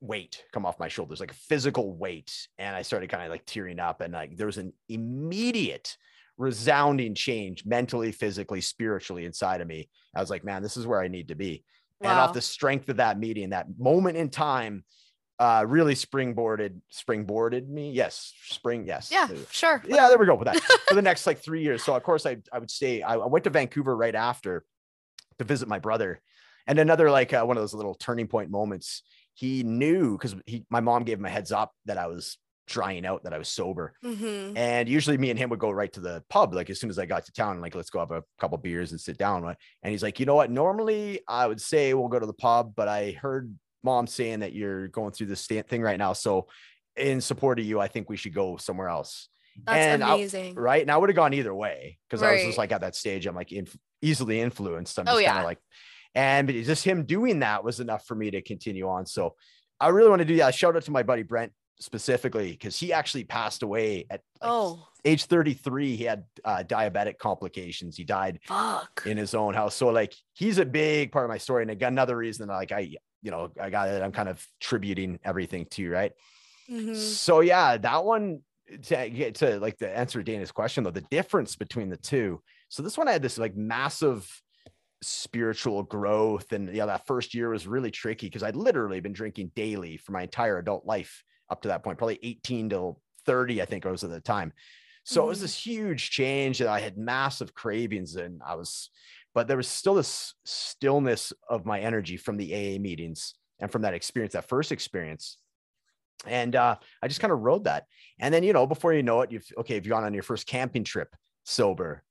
weight 0.00 0.44
come 0.52 0.64
off 0.64 0.80
my 0.80 0.88
shoulders 0.88 1.20
like 1.20 1.30
a 1.30 1.34
physical 1.34 1.94
weight 1.94 2.48
and 2.58 2.74
i 2.74 2.80
started 2.80 3.10
kind 3.10 3.22
of 3.22 3.30
like 3.30 3.44
tearing 3.44 3.78
up 3.78 4.00
and 4.00 4.14
like 4.14 4.36
there 4.36 4.46
was 4.46 4.56
an 4.58 4.72
immediate 4.88 5.96
resounding 6.40 7.14
change 7.14 7.66
mentally 7.66 8.10
physically 8.10 8.62
spiritually 8.62 9.26
inside 9.26 9.60
of 9.60 9.68
me. 9.68 9.90
I 10.16 10.20
was 10.20 10.30
like 10.30 10.42
man 10.42 10.62
this 10.62 10.78
is 10.78 10.86
where 10.86 11.00
i 11.00 11.06
need 11.06 11.28
to 11.28 11.34
be. 11.34 11.62
And 12.00 12.10
off 12.10 12.32
the 12.32 12.40
strength 12.40 12.88
of 12.88 12.96
that 12.96 13.18
meeting 13.18 13.50
that 13.50 13.66
moment 13.78 14.16
in 14.16 14.30
time 14.30 14.84
uh 15.40 15.64
really 15.66 15.94
springboarded 15.94 16.80
springboarded 16.92 17.66
me 17.68 17.90
yes 17.90 18.32
spring 18.44 18.86
yes 18.86 19.10
Yeah, 19.10 19.26
There 19.26 19.36
you 19.36 19.42
go. 19.42 19.48
sure. 19.50 19.82
yeah 19.88 20.08
there 20.08 20.18
we 20.18 20.26
go 20.26 20.34
with 20.36 20.46
that 20.46 20.60
for 20.88 20.94
the 20.94 21.02
next 21.02 21.26
like 21.26 21.38
three 21.38 21.62
years 21.62 21.82
so 21.82 21.94
of 21.96 22.02
course 22.02 22.26
i, 22.26 22.36
I 22.52 22.58
would 22.60 22.70
stay 22.70 23.02
I, 23.02 23.14
I 23.14 23.26
went 23.26 23.44
to 23.44 23.50
vancouver 23.50 23.96
right 23.96 24.14
after 24.14 24.64
to 25.38 25.44
visit 25.44 25.66
my 25.66 25.78
brother 25.78 26.20
and 26.66 26.78
another 26.78 27.10
like 27.10 27.32
uh, 27.32 27.42
one 27.44 27.56
of 27.56 27.62
those 27.62 27.74
little 27.74 27.94
turning 27.94 28.28
point 28.28 28.50
moments 28.50 29.02
he 29.34 29.62
knew 29.62 30.16
because 30.18 30.36
he 30.46 30.64
my 30.70 30.80
mom 30.80 31.04
gave 31.04 31.18
him 31.18 31.24
a 31.24 31.30
heads 31.30 31.50
up 31.52 31.72
that 31.86 31.96
i 31.96 32.06
was 32.06 32.36
drying 32.66 33.04
out 33.06 33.24
that 33.24 33.32
i 33.32 33.38
was 33.38 33.48
sober 33.48 33.94
Mhm. 34.04 34.56
and 34.56 34.88
usually 34.88 35.16
me 35.18 35.30
and 35.30 35.38
him 35.38 35.48
would 35.50 35.58
go 35.58 35.70
right 35.70 35.92
to 35.94 36.00
the 36.00 36.22
pub, 36.28 36.52
like 36.54 36.70
as 36.70 36.78
soon 36.78 36.90
as 36.90 36.98
I 37.00 37.06
got 37.06 37.24
to 37.24 37.32
town, 37.32 37.60
like 37.60 37.74
let's 37.74 37.90
go 37.90 37.98
have 37.98 38.12
a 38.12 38.22
couple 38.38 38.58
beers 38.58 38.92
and 38.92 39.00
sit 39.00 39.18
down. 39.18 39.44
And 39.82 39.90
he's 39.90 40.02
like, 40.04 40.20
you 40.20 40.26
know 40.26 40.36
what? 40.36 40.50
Normally 40.52 41.20
I 41.26 41.46
would 41.48 41.60
say 41.60 41.94
we'll 41.94 42.06
go 42.08 42.20
to 42.20 42.26
the 42.26 42.32
pub, 42.32 42.74
but 42.76 42.86
I 42.86 43.10
heard 43.12 43.52
mom 43.82 44.06
saying 44.06 44.40
that 44.40 44.52
you're 44.52 44.88
going 44.88 45.12
through 45.12 45.26
this 45.28 45.46
thing 45.46 45.82
right 45.82 45.98
now. 45.98 46.12
So 46.12 46.46
in 46.96 47.20
support 47.20 47.58
of 47.58 47.64
you, 47.64 47.80
I 47.80 47.88
think 47.88 48.08
we 48.10 48.16
should 48.16 48.34
go 48.34 48.56
somewhere 48.56 48.88
else. 48.88 49.28
That's 49.64 49.76
and 49.76 50.04
I- 50.04 50.14
amazing. 50.14 50.54
Right. 50.54 50.82
And 50.82 50.90
I 50.90 50.96
would 50.96 51.08
have 51.08 51.16
gone 51.16 51.34
either 51.34 51.54
way 51.54 51.98
because 52.08 52.22
I 52.22 52.32
was 52.32 52.42
just 52.42 52.58
like 52.58 52.72
at 52.72 52.80
that 52.82 52.94
stage, 52.94 53.26
I'm 53.26 53.34
like 53.34 53.52
inf- 53.52 53.76
easily 54.02 54.40
influenced. 54.40 54.98
I'm 54.98 55.06
Oh, 55.08 55.14
just 55.14 55.26
kind 55.26 55.38
of 55.38 55.44
like, 55.44 55.58
and 56.14 56.46
but 56.46 56.54
just 56.54 56.84
him 56.84 57.04
doing 57.04 57.40
that 57.40 57.62
was 57.64 57.80
enough 57.80 58.06
for 58.06 58.14
me 58.14 58.30
to 58.32 58.42
continue 58.42 58.88
on. 58.88 59.06
So 59.06 59.34
I 59.78 59.88
really 59.88 60.10
want 60.10 60.20
to 60.20 60.26
do 60.26 60.36
that. 60.36 60.54
Shout 60.54 60.76
out 60.76 60.82
to 60.84 60.90
my 60.90 61.02
buddy 61.02 61.22
Brent 61.22 61.52
specifically 61.80 62.50
because 62.52 62.78
he 62.78 62.92
actually 62.92 63.24
passed 63.24 63.62
away 63.62 64.04
at 64.10 64.20
like, 64.42 64.50
Oh, 64.50 64.86
age 65.04 65.24
33 65.24 65.96
he 65.96 66.04
had 66.04 66.24
uh, 66.44 66.62
diabetic 66.66 67.16
complications 67.16 67.96
he 67.96 68.04
died 68.04 68.38
fuck. 68.46 69.02
in 69.06 69.16
his 69.16 69.34
own 69.34 69.54
house 69.54 69.74
so 69.74 69.88
like 69.88 70.12
he's 70.34 70.58
a 70.58 70.66
big 70.66 71.10
part 71.10 71.24
of 71.24 71.30
my 71.30 71.38
story 71.38 71.62
and 71.62 71.70
again 71.70 71.94
another 71.94 72.18
reason 72.18 72.48
like 72.48 72.70
i 72.70 72.94
you 73.22 73.30
know 73.30 73.50
i 73.60 73.70
got 73.70 73.88
it 73.88 74.02
i'm 74.02 74.12
kind 74.12 74.28
of 74.28 74.46
tributing 74.60 75.18
everything 75.24 75.66
to 75.66 75.82
you, 75.82 75.92
right 75.92 76.12
Mhm. 76.70 76.94
so 76.96 77.40
yeah 77.40 77.76
that 77.76 78.04
one 78.04 78.42
to 78.84 79.10
get 79.10 79.34
to 79.36 79.58
like 79.58 79.78
the 79.78 79.96
answer 79.96 80.22
dana's 80.22 80.52
question 80.52 80.84
though 80.84 80.90
the 80.92 81.00
difference 81.00 81.56
between 81.56 81.88
the 81.88 81.96
two 81.96 82.40
so 82.68 82.82
this 82.82 82.96
one 82.96 83.08
i 83.08 83.12
had 83.12 83.22
this 83.22 83.38
like 83.38 83.56
massive 83.56 84.30
spiritual 85.02 85.82
growth 85.82 86.52
and 86.52 86.74
yeah 86.74 86.84
that 86.86 87.06
first 87.06 87.32
year 87.34 87.48
was 87.48 87.66
really 87.66 87.90
tricky 87.90 88.26
because 88.26 88.42
i'd 88.42 88.54
literally 88.56 89.00
been 89.00 89.14
drinking 89.14 89.50
daily 89.56 89.96
for 89.96 90.12
my 90.12 90.22
entire 90.22 90.58
adult 90.58 90.84
life 90.84 91.24
up 91.48 91.62
to 91.62 91.68
that 91.68 91.82
point 91.82 91.96
probably 91.98 92.18
18 92.22 92.68
to 92.68 92.96
30 93.24 93.62
i 93.62 93.64
think 93.64 93.86
i 93.86 93.90
was 93.90 94.04
at 94.04 94.10
the 94.10 94.20
time 94.20 94.52
so 95.04 95.24
it 95.24 95.26
was 95.28 95.38
Mhm. 95.38 95.42
this 95.42 95.66
huge 95.66 96.10
change 96.10 96.60
and 96.60 96.68
i 96.68 96.80
had 96.80 96.98
massive 96.98 97.54
cravings 97.54 98.14
and 98.16 98.42
i 98.44 98.54
was 98.54 98.90
but 99.34 99.48
there 99.48 99.56
was 99.56 99.68
still 99.68 99.94
this 99.94 100.34
stillness 100.44 101.32
of 101.48 101.64
my 101.66 101.80
energy 101.80 102.16
from 102.16 102.36
the 102.36 102.52
aa 102.54 102.78
meetings 102.78 103.34
and 103.60 103.70
from 103.70 103.82
that 103.82 103.94
experience 103.94 104.32
that 104.34 104.48
first 104.48 104.72
experience 104.72 105.38
and 106.26 106.54
uh, 106.54 106.76
I 107.02 107.08
just 107.08 107.20
kind 107.20 107.32
of 107.32 107.40
rode 107.40 107.64
that. 107.64 107.86
And 108.18 108.32
then, 108.34 108.42
you 108.42 108.52
know, 108.52 108.66
before 108.66 108.92
you 108.92 109.02
know 109.02 109.22
it, 109.22 109.32
you've 109.32 109.46
okay, 109.58 109.76
if 109.76 109.86
you've 109.86 109.90
gone 109.90 110.04
on 110.04 110.12
your 110.14 110.22
first 110.22 110.46
camping 110.46 110.84
trip 110.84 111.16
sober, 111.44 112.04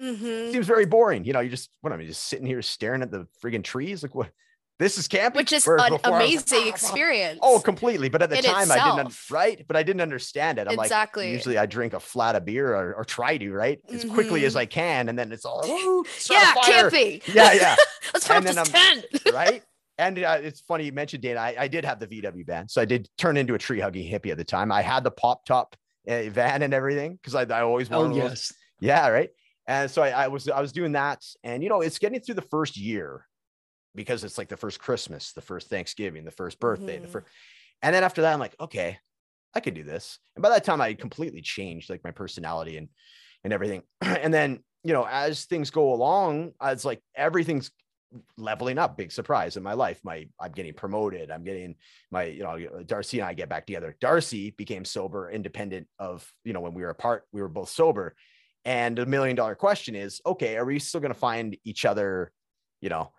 Mhm. 0.00 0.52
seems 0.52 0.66
very 0.66 0.86
boring. 0.86 1.24
You 1.24 1.32
know, 1.32 1.40
you 1.40 1.50
just 1.50 1.70
what 1.80 1.92
am 1.92 2.00
I 2.00 2.04
just 2.06 2.24
sitting 2.24 2.46
here 2.46 2.62
staring 2.62 3.02
at 3.02 3.10
the 3.10 3.26
friggin' 3.42 3.64
trees? 3.64 4.02
Like 4.02 4.14
what 4.14 4.30
this 4.78 4.98
is 4.98 5.08
camping, 5.08 5.38
Which 5.38 5.52
is 5.52 5.66
an 5.66 5.76
before 5.76 5.80
I 5.80 5.90
was 5.90 6.02
like, 6.04 6.06
amazing 6.06 6.66
experience. 6.74 7.38
Oh, 7.42 7.58
completely. 7.60 8.08
But 8.08 8.22
at 8.22 8.30
the 8.30 8.36
in 8.38 8.44
time, 8.44 8.70
I 8.70 8.74
didn't 8.74 8.80
un- 9.00 9.06
itself. 9.06 9.30
right, 9.30 9.64
but 9.66 9.76
I 9.76 9.82
didn't 9.82 10.02
understand 10.02 10.58
it. 10.58 10.68
I'm 10.68 10.78
Exactly. 10.78 11.26
like, 11.26 11.32
usually 11.34 11.56
I 11.58 11.66
drink 11.66 11.94
a 11.94 12.00
flat 12.00 12.36
of 12.36 12.44
beer 12.44 12.74
or, 12.74 12.94
or 12.94 13.04
try 13.04 13.38
to 13.38 13.52
right 13.52 13.80
as 13.90 14.04
quickly 14.04 14.44
as 14.44 14.54
Mhm. 14.54 14.58
I 14.60 14.66
can, 14.66 15.08
and 15.08 15.18
then 15.18 15.32
it's 15.32 15.44
all 15.44 15.62
"Ooh, 15.66 16.04
yeah, 16.30 16.52
fire." 16.54 16.90
camping. 16.90 17.20
Yeah, 17.32 17.52
yeah. 17.54 17.76
Let's 18.12 18.26
put 18.26 18.36
up 18.36 18.36
And 18.36 18.46
this 18.46 18.54
then 18.54 18.66
tent. 18.66 19.06
right? 19.32 19.62
And 19.98 20.18
uh, 20.18 20.38
it's 20.42 20.60
funny 20.60 20.84
you 20.84 20.92
mentioned 20.92 21.22
Dana. 21.22 21.40
I, 21.40 21.54
I 21.58 21.68
did 21.68 21.84
have 21.86 21.98
the 21.98 22.06
VW 22.06 22.44
van, 22.46 22.68
so 22.68 22.82
I 22.82 22.84
did 22.84 23.08
turn 23.16 23.38
into 23.38 23.54
a 23.54 23.58
tree 23.58 23.80
hugging 23.80 24.10
hippie 24.12 24.30
at 24.30 24.36
the 24.36 24.44
time. 24.44 24.70
I 24.70 24.82
had 24.82 25.04
the 25.04 25.10
pop 25.10 25.46
top 25.46 25.74
uh, 26.06 26.24
van 26.28 26.60
and 26.60 26.74
everything 26.74 27.14
because 27.14 27.34
I, 27.34 27.42
I 27.44 27.62
always 27.62 27.90
Oh 27.90 28.00
wanted. 28.00 28.10
one 28.18 28.20
of 28.24 28.28
those. 28.30 28.52
yes. 28.52 28.52
Yeah, 28.78 29.08
right. 29.08 29.30
And 29.66 29.90
so 29.90 30.02
I, 30.02 30.10
I 30.10 30.28
was 30.28 30.48
I 30.50 30.60
was 30.60 30.72
doing 30.72 30.92
that, 30.92 31.24
and 31.42 31.62
you 31.62 31.70
know, 31.70 31.80
it's 31.80 31.98
getting 31.98 32.20
through 32.20 32.34
the 32.34 32.42
first 32.42 32.76
year 32.76 33.26
because 33.96 34.22
it's 34.22 34.38
like 34.38 34.48
the 34.48 34.56
first 34.56 34.78
Christmas, 34.78 35.32
the 35.32 35.40
first 35.40 35.68
Thanksgiving, 35.68 36.24
the 36.24 36.30
first 36.30 36.60
birthday, 36.60 36.98
the 36.98 37.08
Mhm. 37.08 37.10
first, 37.10 37.26
and 37.82 37.94
then 37.94 38.04
after 38.04 38.22
that, 38.22 38.32
I'm 38.32 38.40
like, 38.40 38.54
okay, 38.60 38.98
I 39.54 39.60
could 39.60 39.74
do 39.74 39.82
this. 39.84 40.18
And 40.36 40.42
by 40.42 40.50
that 40.50 40.64
time, 40.64 40.80
I 40.80 40.94
completely 40.94 41.42
changed 41.42 41.90
like 41.90 42.04
my 42.04 42.12
personality 42.12 42.76
and 42.76 42.88
and 43.42 43.52
everything. 43.52 43.82
and 44.00 44.32
then 44.32 44.62
you 44.84 44.92
know, 44.92 45.04
as 45.04 45.46
things 45.46 45.70
go 45.70 45.92
along, 45.92 46.52
it's 46.62 46.84
like 46.84 47.02
everything's 47.16 47.72
leveling 48.36 48.78
up 48.78 48.96
big 48.96 49.10
surprise 49.10 49.56
in 49.56 49.62
my 49.62 49.72
life 49.72 50.00
my 50.04 50.26
i'm 50.40 50.52
getting 50.52 50.72
promoted 50.72 51.30
i'm 51.30 51.42
getting 51.42 51.74
my 52.10 52.24
you 52.24 52.42
know 52.42 52.56
darcy 52.84 53.18
and 53.18 53.28
i 53.28 53.34
get 53.34 53.48
back 53.48 53.66
together 53.66 53.96
darcy 54.00 54.52
became 54.52 54.84
sober 54.84 55.28
independent 55.30 55.88
of 55.98 56.30
you 56.44 56.52
know 56.52 56.60
when 56.60 56.72
we 56.72 56.82
were 56.82 56.90
apart 56.90 57.24
we 57.32 57.42
were 57.42 57.48
both 57.48 57.68
sober 57.68 58.14
and 58.64 58.96
the 58.96 59.06
million 59.06 59.34
dollar 59.34 59.54
question 59.54 59.94
is 59.94 60.20
okay 60.24 60.56
are 60.56 60.64
we 60.64 60.78
still 60.78 61.00
going 61.00 61.12
to 61.12 61.18
find 61.18 61.56
each 61.64 61.84
other 61.84 62.32
you 62.80 62.88
know 62.88 63.02
uh, 63.02 63.15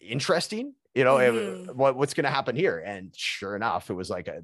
interesting 0.00 0.74
you 0.94 1.04
know 1.04 1.16
Mhm. 1.16 1.74
what, 1.74 1.96
what's 1.96 2.12
going 2.14 2.24
to 2.24 2.30
happen 2.30 2.54
here? 2.54 2.78
And 2.84 3.14
sure 3.16 3.56
enough 3.56 3.88
it 3.90 3.94
was 3.94 4.10
like 4.10 4.28
a, 4.28 4.42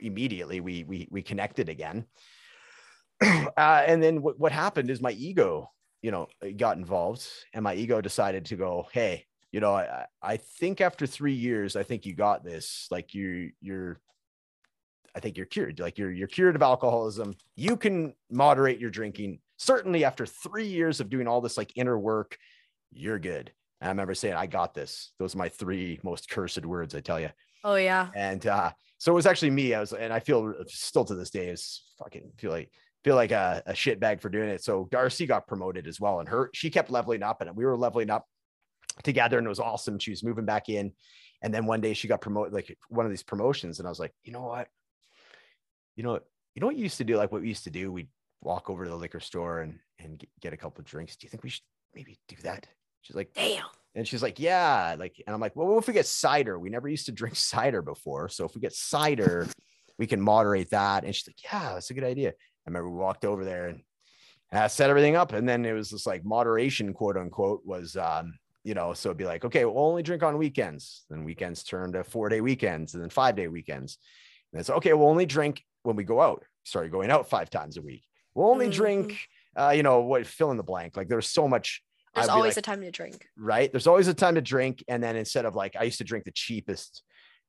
immediately 0.00 0.60
we 0.60 0.82
we 0.84 1.08
we 1.10 1.22
connected 1.22 1.68
again. 1.68 2.06
Uh, 3.56 3.84
and 3.86 4.02
then 4.02 4.22
what, 4.22 4.38
what 4.38 4.52
happened 4.52 4.90
is 4.90 5.00
my 5.00 5.12
ego 5.12 5.70
you 6.02 6.10
know 6.10 6.26
got 6.56 6.76
involved 6.76 7.26
and 7.54 7.62
my 7.62 7.74
ego 7.74 8.00
decided 8.00 8.44
to 8.46 8.56
go 8.56 8.86
hey 8.92 9.24
you 9.52 9.60
know 9.60 9.74
i 9.74 10.04
i 10.20 10.36
think 10.36 10.80
after 10.80 11.06
three 11.06 11.32
years 11.32 11.76
i 11.76 11.82
think 11.82 12.04
you 12.04 12.14
got 12.14 12.44
this. 12.44 12.88
Like 12.90 13.14
you 13.14 13.52
you're 13.60 14.00
i 15.14 15.20
think 15.20 15.36
you're 15.36 15.46
cured. 15.46 15.78
Like 15.80 15.98
you're 15.98 16.10
you're 16.12 16.28
cured 16.28 16.56
of 16.56 16.62
alcoholism. 16.62 17.34
You 17.56 17.76
can 17.76 18.14
moderate 18.30 18.80
your 18.80 18.90
drinking. 18.90 19.40
Certainly 19.56 20.04
after 20.04 20.26
three 20.26 20.66
years 20.66 21.00
of 21.00 21.08
doing 21.08 21.28
all 21.28 21.40
this 21.40 21.56
like 21.56 21.72
inner 21.76 21.98
work 21.98 22.36
you're 22.90 23.18
good 23.18 23.52
and 23.80 23.88
i 23.88 23.90
remember 23.90 24.14
saying 24.14 24.34
i 24.34 24.46
got 24.46 24.74
this 24.74 25.12
those 25.18 25.34
are 25.34 25.38
my 25.38 25.48
three 25.48 25.98
most 26.02 26.28
cursed 26.30 26.64
words 26.64 26.94
i 26.94 27.00
tell 27.00 27.20
you 27.20 27.30
Oh 27.66 27.76
yeah. 27.76 28.10
and 28.14 28.46
uh, 28.46 28.70
so 28.98 29.10
it 29.12 29.14
was 29.14 29.24
actually 29.24 29.48
me. 29.50 29.72
I 29.72 29.80
was, 29.80 29.94
and 29.94 30.12
I 30.12 30.20
feel 30.20 30.52
still 30.66 31.06
to 31.06 31.14
this 31.14 31.30
day 31.30 31.48
is 31.48 31.82
fucking 31.98 32.32
feel 32.36 32.50
like 32.50 32.70
feel 33.04 33.14
like 33.16 33.32
a, 33.32 33.62
a 33.64 33.74
shit 33.74 33.98
bag 33.98 34.20
for 34.20 34.28
doing 34.28 34.50
it. 34.50 34.62
So 34.62 34.86
Darcy 34.90 35.24
got 35.24 35.46
promoted 35.46 35.86
as 35.86 35.98
well, 35.98 36.20
and 36.20 36.28
her 36.28 36.50
she 36.52 36.68
kept 36.68 36.90
leveling 36.90 37.22
up, 37.22 37.40
and 37.40 37.56
we 37.56 37.64
were 37.64 37.74
leveling 37.74 38.10
up 38.10 38.26
together, 39.02 39.38
and 39.38 39.46
it 39.46 39.48
was 39.48 39.60
awesome. 39.60 39.98
She 39.98 40.10
was 40.10 40.22
moving 40.22 40.44
back 40.44 40.68
in, 40.68 40.92
and 41.40 41.54
then 41.54 41.64
one 41.64 41.80
day 41.80 41.94
she 41.94 42.06
got 42.06 42.20
promoted, 42.20 42.52
like 42.52 42.76
one 42.90 43.06
of 43.06 43.10
these 43.10 43.22
promotions, 43.22 43.78
and 43.78 43.88
I 43.88 43.90
was 43.90 43.98
like, 43.98 44.12
you 44.24 44.32
know 44.34 44.42
what, 44.42 44.68
you 45.96 46.02
know, 46.02 46.20
you 46.54 46.60
know 46.60 46.66
what 46.66 46.76
you 46.76 46.82
used 46.82 46.98
to 46.98 47.04
do, 47.04 47.16
like 47.16 47.32
what 47.32 47.40
we 47.40 47.48
used 47.48 47.64
to 47.64 47.70
do, 47.70 47.90
we'd 47.90 48.08
walk 48.42 48.68
over 48.68 48.84
to 48.84 48.90
the 48.90 48.96
liquor 48.96 49.20
store 49.20 49.60
and 49.60 49.78
and 50.00 50.18
get- 50.18 50.28
get 50.42 50.52
a 50.52 50.58
couple 50.58 50.80
of 50.82 50.86
drinks. 50.86 51.16
Do 51.16 51.24
you 51.24 51.30
think 51.30 51.42
we 51.42 51.48
should 51.48 51.64
maybe 51.94 52.18
do 52.28 52.36
that? 52.42 52.66
She's 53.04 53.14
like, 53.16 53.32
Damn. 53.34 53.66
and 53.94 54.08
she's 54.08 54.22
like, 54.22 54.40
yeah, 54.40 54.96
like, 54.98 55.22
and 55.26 55.34
I'm 55.34 55.40
like, 55.40 55.54
well, 55.54 55.68
what 55.68 55.78
if 55.78 55.86
we 55.86 55.92
get 55.94 56.06
cider? 56.06 56.58
We 56.58 56.70
never 56.70 56.88
used 56.88 57.06
to 57.06 57.12
drink 57.12 57.36
cider 57.54 57.82
before. 57.82 58.28
So 58.28 58.44
if 58.44 58.54
we 58.54 58.60
get 58.60 58.72
cider, 58.72 59.46
we 59.98 60.06
can 60.06 60.20
moderate 60.20 60.70
that. 60.70 61.04
And 61.04 61.14
she's 61.14 61.28
like, 61.28 61.42
yeah, 61.44 61.74
that's 61.74 61.90
a 61.90 61.94
good 61.94 62.02
idea. 62.04 62.30
I 62.30 62.32
remember 62.70 62.90
we 62.90 62.96
walked 62.98 63.24
over 63.24 63.44
there 63.44 63.66
and 63.68 63.82
uh, 64.52 64.68
set 64.68 64.88
everything 64.90 65.16
up. 65.16 65.32
And 65.32 65.46
then 65.48 65.64
it 65.66 65.72
was 65.72 65.90
this 65.90 66.06
like 66.06 66.24
moderation, 66.24 66.92
quote 66.94 67.16
unquote, 67.18 67.60
was, 67.64 67.94
um, 67.96 68.38
you 68.64 68.72
know, 68.72 68.94
so 68.94 69.10
it'd 69.10 69.18
be 69.18 69.26
like, 69.26 69.44
okay, 69.44 69.66
we'll 69.66 69.78
only 69.84 70.02
drink 70.02 70.22
on 70.22 70.38
weekends. 70.38 71.04
Then 71.10 71.24
weekends 71.24 71.62
turn 71.62 71.92
to 71.92 72.02
four 72.04 72.30
day 72.30 72.40
weekends 72.40 72.94
and 72.94 73.02
then 73.02 73.10
five 73.10 73.36
day 73.36 73.48
weekends. 73.48 73.98
And 74.52 74.60
it's 74.60 74.70
okay, 74.70 74.94
we'll 74.94 75.08
only 75.08 75.26
drink 75.26 75.62
when 75.82 75.94
we 75.96 76.04
go 76.04 76.22
out. 76.22 76.42
Started 76.64 76.90
going 76.90 77.10
out 77.10 77.28
five 77.28 77.50
times 77.50 77.76
a 77.76 77.82
week. 77.82 78.04
We'll 78.34 78.48
only 78.48 78.68
Mhm. 78.68 78.72
drink, 78.72 79.28
uh, 79.54 79.74
you 79.76 79.82
know, 79.82 80.00
what 80.00 80.26
fill 80.26 80.50
in 80.50 80.56
the 80.56 80.62
blank. 80.62 80.96
Like 80.96 81.08
there's 81.08 81.28
so 81.28 81.46
much 81.46 81.82
There's 82.14 82.28
always 82.28 82.50
like- 82.56 82.58
a 82.58 82.62
time 82.62 82.80
to 82.82 82.90
drink. 82.90 83.26
right? 83.36 83.70
There's 83.72 83.86
always 83.86 84.08
a 84.08 84.14
time 84.14 84.34
to 84.36 84.40
drink. 84.42 84.84
And 84.88 85.02
then 85.02 85.16
instead 85.16 85.44
of 85.44 85.54
like, 85.54 85.76
I 85.76 85.82
used 85.84 85.98
to 85.98 86.04
drink 86.04 86.24
the 86.24 86.32
cheapest, 86.32 87.02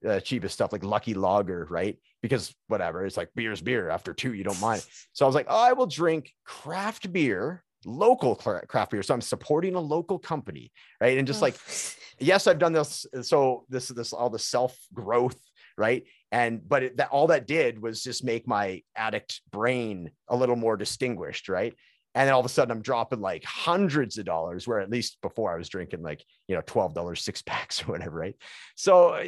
uh, 0.05 0.19
cheapest 0.19 0.53
stuff 0.53 0.71
like 0.71 0.83
Lucky 0.83 1.13
Lager, 1.13 1.67
right? 1.69 1.97
Because 2.21 2.53
whatever, 2.67 3.05
it's 3.05 3.17
like 3.17 3.29
beer's 3.35 3.61
beer. 3.61 3.89
After 3.89 4.13
two, 4.13 4.33
you 4.33 4.43
don't 4.43 4.59
mind. 4.61 4.85
So 5.13 5.25
I 5.25 5.27
was 5.27 5.35
like, 5.35 5.47
oh, 5.49 5.63
I 5.63 5.73
will 5.73 5.87
drink 5.87 6.31
craft 6.45 7.11
beer, 7.13 7.63
local 7.85 8.35
craft 8.35 8.91
beer. 8.91 9.03
So 9.03 9.13
I'm 9.13 9.21
supporting 9.21 9.75
a 9.75 9.79
local 9.79 10.19
company, 10.19 10.71
right? 10.99 11.17
And 11.17 11.25
just 11.27 11.41
like, 11.41 11.55
yes, 12.19 12.47
I've 12.47 12.59
done 12.59 12.73
this. 12.73 13.05
So 13.21 13.65
this, 13.69 13.89
is 13.89 13.95
this, 13.95 14.11
all 14.11 14.29
the 14.29 14.39
self 14.39 14.77
growth, 14.93 15.39
right? 15.77 16.03
And 16.31 16.67
but 16.67 16.83
it, 16.83 16.97
that 16.97 17.09
all 17.11 17.27
that 17.27 17.47
did 17.47 17.81
was 17.81 18.03
just 18.03 18.23
make 18.25 18.45
my 18.47 18.81
addict 18.95 19.39
brain 19.51 20.11
a 20.27 20.35
little 20.35 20.57
more 20.57 20.75
distinguished, 20.75 21.47
right? 21.47 21.73
And 22.15 22.27
then 22.27 22.33
all 22.33 22.39
of 22.39 22.45
a 22.45 22.49
sudden, 22.49 22.71
I'm 22.71 22.81
dropping 22.81 23.19
like 23.19 23.43
hundreds 23.43 24.17
of 24.17 24.25
dollars, 24.25 24.65
where 24.65 24.79
at 24.79 24.89
least 24.89 25.17
before 25.21 25.53
I 25.53 25.57
was 25.57 25.67
drinking 25.67 26.01
like 26.01 26.23
you 26.47 26.55
know 26.55 26.61
twelve 26.65 26.93
dollars 26.93 27.21
six 27.21 27.41
packs 27.41 27.83
or 27.87 27.91
whatever, 27.91 28.17
right? 28.17 28.35
So 28.75 29.21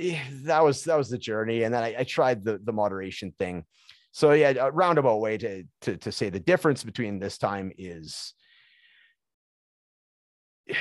that 0.43 0.63
was 0.63 0.85
that 0.85 0.97
was 0.97 1.09
the 1.09 1.17
journey, 1.17 1.63
and 1.63 1.73
then 1.73 1.83
I, 1.83 1.95
I 1.99 2.03
tried 2.05 2.45
the 2.45 2.59
the 2.63 2.71
moderation 2.71 3.33
thing. 3.37 3.65
So 4.13 4.31
yeah, 4.31 4.51
a 4.51 4.71
roundabout 4.71 5.17
way 5.17 5.37
to 5.37 5.63
to 5.81 5.97
to 5.97 6.11
say 6.11 6.29
the 6.29 6.39
difference 6.39 6.83
between 6.83 7.19
this 7.19 7.37
time 7.37 7.71
is 7.77 8.33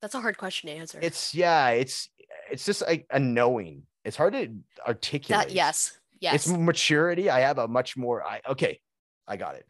That's 0.00 0.14
a 0.16 0.20
hard 0.20 0.36
question 0.36 0.68
to 0.68 0.74
answer. 0.74 0.98
it's 1.00 1.34
yeah, 1.34 1.68
it's 1.68 2.08
it's 2.50 2.64
just 2.64 2.82
like 2.82 3.06
a 3.10 3.20
knowing. 3.20 3.82
It's 4.04 4.16
hard 4.16 4.32
to 4.32 4.48
articulate. 4.86 5.48
that 5.48 5.54
yes. 5.54 5.96
Yes. 6.20 6.34
It's 6.34 6.48
maturity. 6.48 7.30
I 7.30 7.40
have 7.40 7.58
a 7.58 7.68
much 7.68 7.96
more. 7.96 8.24
I 8.24 8.40
okay, 8.48 8.80
I 9.28 9.36
got 9.36 9.56
it. 9.56 9.66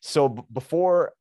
So 0.00 0.28
b- 0.28 0.42
before 0.52 1.12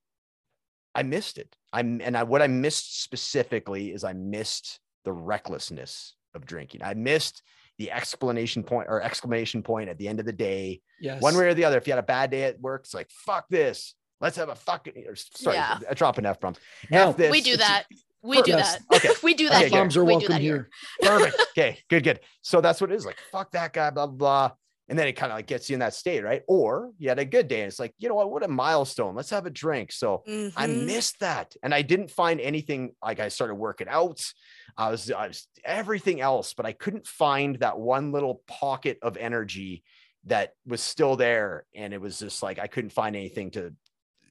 I 0.96 1.04
missed 1.04 1.38
it. 1.38 1.56
I'm 1.74 2.02
and 2.02 2.18
I 2.18 2.24
what 2.24 2.42
I 2.42 2.48
missed 2.48 3.02
specifically 3.04 3.92
is 3.92 4.04
I 4.04 4.14
missed 4.14 4.80
the 5.06 5.12
recklessness 5.14 6.16
of 6.34 6.46
drinking. 6.46 6.82
I 6.84 6.94
missed 6.94 7.42
the 7.78 7.92
explanation 7.92 8.64
point 8.64 8.88
or 8.90 9.02
exclamation 9.02 9.62
point 9.62 9.90
at 9.90 9.98
the 9.98 10.08
end 10.08 10.20
of 10.20 10.26
the 10.26 10.34
day. 10.34 10.82
Yes. 11.00 11.22
One 11.22 11.38
way 11.38 11.46
or 11.48 11.54
the 11.54 11.66
other. 11.66 11.78
If 11.78 11.86
you 11.88 11.94
had 11.94 12.00
a 12.00 12.04
bad 12.04 12.32
day 12.32 12.44
at 12.46 12.60
work, 12.60 12.82
it's 12.86 12.94
like 12.94 13.10
fuck 13.12 13.46
this. 13.50 13.94
Let's 14.20 14.38
have 14.38 14.50
a 14.50 14.56
fucking. 14.56 15.06
Or, 15.08 15.16
sorry, 15.16 15.58
Yeah. 15.58 15.78
I 15.90 15.94
drop 15.94 16.18
an 16.18 16.26
f 16.26 16.40
bomb. 16.40 16.56
No, 16.90 17.10
F 17.10 17.18
this. 17.18 17.32
we 17.32 17.42
do 17.42 17.58
that. 17.58 17.84
We 18.24 18.42
do 18.42 18.52
Yes. 18.52 18.80
that. 18.90 18.96
Okay. 18.98 19.10
we 19.24 19.36
do 19.36 19.48
that 19.50 19.58
Okay, 19.66 19.70
here. 19.70 19.80
Bombs 19.80 19.96
are 19.96 20.04
we 20.04 20.14
do 20.14 20.18
welcome 20.18 20.32
that 20.34 20.42
here. 20.42 20.70
Perfect. 21.02 21.36
Okay, 21.58 21.80
good, 21.90 22.04
good. 22.04 22.20
So 22.42 22.62
that's 22.62 22.80
what 22.82 22.92
it 22.92 22.96
is. 22.96 23.06
Like, 23.06 23.18
fuck 23.32 23.52
that 23.52 23.74
guy, 23.74 23.90
blah, 23.92 24.06
blah, 24.08 24.16
blah. 24.50 24.52
And 24.90 24.98
then 24.98 25.08
it 25.08 25.14
kind 25.14 25.32
of 25.32 25.38
like 25.38 25.48
gets 25.48 25.70
you 25.70 25.74
in 25.74 25.82
that 25.82 25.94
state, 25.94 26.24
right? 26.24 26.44
Or 26.48 26.92
you 26.98 27.10
had 27.10 27.20
a 27.20 27.26
good 27.26 27.48
day 27.50 27.60
and 27.62 27.68
it's 27.68 27.80
like, 27.80 27.94
you 27.98 28.08
know 28.08 28.16
what? 28.16 28.32
What 28.32 28.44
a 28.44 28.48
milestone. 28.48 29.16
Let's 29.16 29.30
have 29.32 29.46
a 29.46 29.50
drink. 29.50 29.92
So 29.92 30.24
I 30.56 30.68
Mhm. 30.68 30.86
missed 30.86 31.20
that. 31.20 31.56
And 31.62 31.74
I 31.74 31.82
didn't 31.82 32.10
find 32.10 32.40
anything 32.40 32.96
like 33.04 33.20
I 33.20 33.28
started 33.28 33.56
working 33.56 33.90
out. 33.90 34.24
I 34.78 34.90
was, 34.90 35.12
I 35.12 35.28
was 35.28 35.48
everything 35.66 36.22
else, 36.22 36.54
but 36.54 36.66
I 36.66 36.72
couldn't 36.72 37.06
find 37.06 37.60
that 37.60 37.78
one 37.80 38.12
little 38.14 38.44
pocket 38.48 38.98
of 39.02 39.18
energy 39.18 39.84
that 40.24 40.54
was 40.66 40.82
still 40.82 41.16
there. 41.18 41.66
And 41.76 41.94
it 41.94 42.00
was 42.00 42.20
just 42.20 42.42
like 42.42 42.58
I 42.60 42.68
couldn't 42.68 42.92
find 42.92 43.16
anything 43.16 43.52
to, 43.52 43.76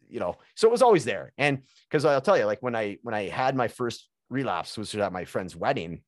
you 0.09 0.21
know, 0.21 0.37
so 0.55 0.69
it 0.69 0.71
was 0.71 0.83
always 0.83 1.05
there. 1.05 1.33
And 1.37 1.63
because 1.89 2.05
I'll 2.05 2.21
tell 2.21 2.39
you, 2.39 2.45
like 2.45 2.63
when 2.63 2.77
I 2.77 2.99
when 3.03 3.15
I 3.15 3.29
had 3.29 3.57
my 3.57 3.69
first 3.69 4.09
relapse, 4.31 4.77
which 4.79 4.95
was 4.95 5.03
at 5.03 5.13
my 5.13 5.25
friend's 5.25 5.57
wedding, 5.57 6.03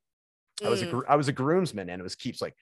I 0.64 0.68
was 0.70 0.82
a 0.82 0.86
Mm. 0.86 1.02
I 1.08 1.16
was 1.16 1.28
a 1.28 1.32
groomsman, 1.32 1.88
and 1.88 2.00
it 2.00 2.02
was 2.02 2.16
keeps 2.16 2.40
like, 2.42 2.56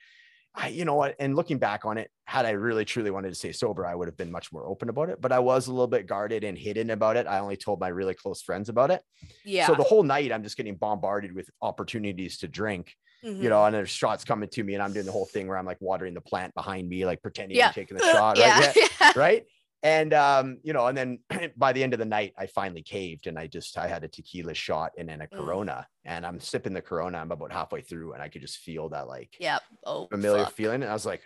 I 0.59 0.69
you 0.69 0.85
know 0.85 0.95
what? 0.95 1.15
And 1.19 1.35
looking 1.35 1.59
back 1.59 1.85
on 1.85 1.97
it, 1.99 2.09
had 2.25 2.45
I 2.45 2.51
really 2.51 2.83
truly 2.83 3.11
wanted 3.11 3.29
to 3.29 3.35
stay 3.35 3.51
sober, 3.51 3.85
I 3.85 3.93
would 3.93 4.07
have 4.07 4.17
been 4.17 4.31
much 4.31 4.51
more 4.51 4.65
open 4.65 4.89
about 4.89 5.09
it. 5.09 5.21
But 5.21 5.31
I 5.31 5.37
was 5.39 5.67
a 5.67 5.71
little 5.71 5.87
bit 5.87 6.07
guarded 6.07 6.43
and 6.43 6.57
hidden 6.57 6.89
about 6.89 7.15
it. 7.15 7.27
I 7.27 7.39
only 7.39 7.57
told 7.57 7.79
my 7.79 7.89
really 7.89 8.15
close 8.15 8.41
friends 8.41 8.67
about 8.67 8.89
it. 8.89 9.03
Yeah. 9.45 9.67
So 9.67 9.75
the 9.75 9.83
whole 9.83 10.01
night, 10.01 10.31
I'm 10.31 10.41
just 10.43 10.57
getting 10.57 10.75
bombarded 10.75 11.31
with 11.33 11.47
opportunities 11.61 12.39
to 12.39 12.47
drink, 12.47 12.95
Mhm. 13.23 13.41
you 13.43 13.49
know, 13.49 13.63
and 13.65 13.75
there's 13.75 13.89
shots 13.91 14.25
coming 14.25 14.49
to 14.49 14.63
me, 14.63 14.73
and 14.73 14.81
I'm 14.81 14.93
doing 14.93 15.05
the 15.05 15.11
whole 15.11 15.25
thing 15.27 15.47
where 15.47 15.57
I'm 15.57 15.65
like 15.65 15.77
watering 15.79 16.15
the 16.15 16.21
plant 16.21 16.55
behind 16.55 16.89
me, 16.89 17.05
like 17.05 17.21
pretending 17.21 17.55
Yeah. 17.57 17.67
I'm 17.67 17.73
taking 17.73 17.97
the 17.97 18.03
shot, 18.11 18.37
right? 18.39 18.75
yeah. 18.75 18.83
Yeah 18.99 19.11
right 19.15 19.45
and 19.83 20.13
um 20.13 20.57
you 20.63 20.73
know 20.73 20.87
and 20.87 20.97
then 20.97 21.19
by 21.57 21.71
the 21.71 21.83
end 21.83 21.93
of 21.93 21.99
the 21.99 22.05
night 22.05 22.33
i 22.37 22.47
finally 22.47 22.81
caved 22.81 23.27
and 23.27 23.37
i 23.37 23.45
just 23.45 23.77
i 23.77 23.87
had 23.87 24.03
a 24.03 24.07
tequila 24.07 24.53
shot 24.53 24.91
and 24.97 25.07
then 25.07 25.21
a 25.21 25.27
Mm. 25.27 25.37
corona. 25.37 25.87
And 26.03 26.25
i'm 26.25 26.39
sipping 26.39 26.73
the 26.73 26.81
corona 26.81 27.19
i'm 27.19 27.31
about 27.31 27.51
halfway 27.51 27.81
through 27.81 28.13
and 28.13 28.21
i 28.23 28.29
could 28.29 28.41
just 28.41 28.57
feel 28.57 28.89
that 28.89 29.07
like 29.07 29.35
yeah, 29.39 29.59
Oh, 29.85 30.07
familiar 30.07 30.45
fuck. 30.45 30.53
feeling. 30.53 30.81
And 30.81 30.89
i 30.89 30.93
was 30.93 31.05
like 31.05 31.21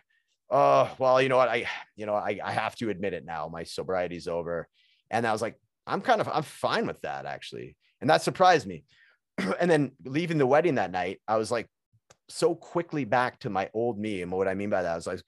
oh 0.50 0.94
well 1.00 1.22
you 1.22 1.30
know 1.30 1.38
what? 1.38 1.48
I 1.48 1.66
you 1.96 2.06
know 2.06 2.16
I, 2.16 2.40
I 2.44 2.52
have 2.52 2.76
to 2.78 2.90
admit 2.90 3.14
it 3.14 3.24
now. 3.26 3.48
My 3.48 3.64
sobriety's 3.64 4.28
over. 4.28 4.68
And 5.10 5.26
i 5.26 5.32
was 5.32 5.42
like 5.42 5.56
i'm 5.88 6.02
kind 6.02 6.20
of 6.22 6.28
i'm 6.28 6.44
fine 6.44 6.86
with 6.88 7.00
that 7.02 7.26
actually. 7.26 7.78
And 8.02 8.10
that 8.10 8.22
surprised 8.22 8.68
me. 8.68 8.84
And 9.62 9.72
then 9.72 9.92
leaving 10.04 10.38
the 10.38 10.46
wedding 10.46 10.76
that 10.76 10.92
night 10.92 11.22
i 11.28 11.38
was 11.38 11.52
like 11.52 11.68
so 12.28 12.54
quickly 12.56 13.06
back 13.06 13.40
to 13.40 13.50
my 13.50 13.70
old 13.74 13.98
me. 13.98 14.22
And 14.22 14.32
what 14.32 14.48
i 14.50 14.54
mean 14.56 14.70
by 14.70 14.82
that 14.84 14.98
is 14.98 15.08
like 15.08 15.24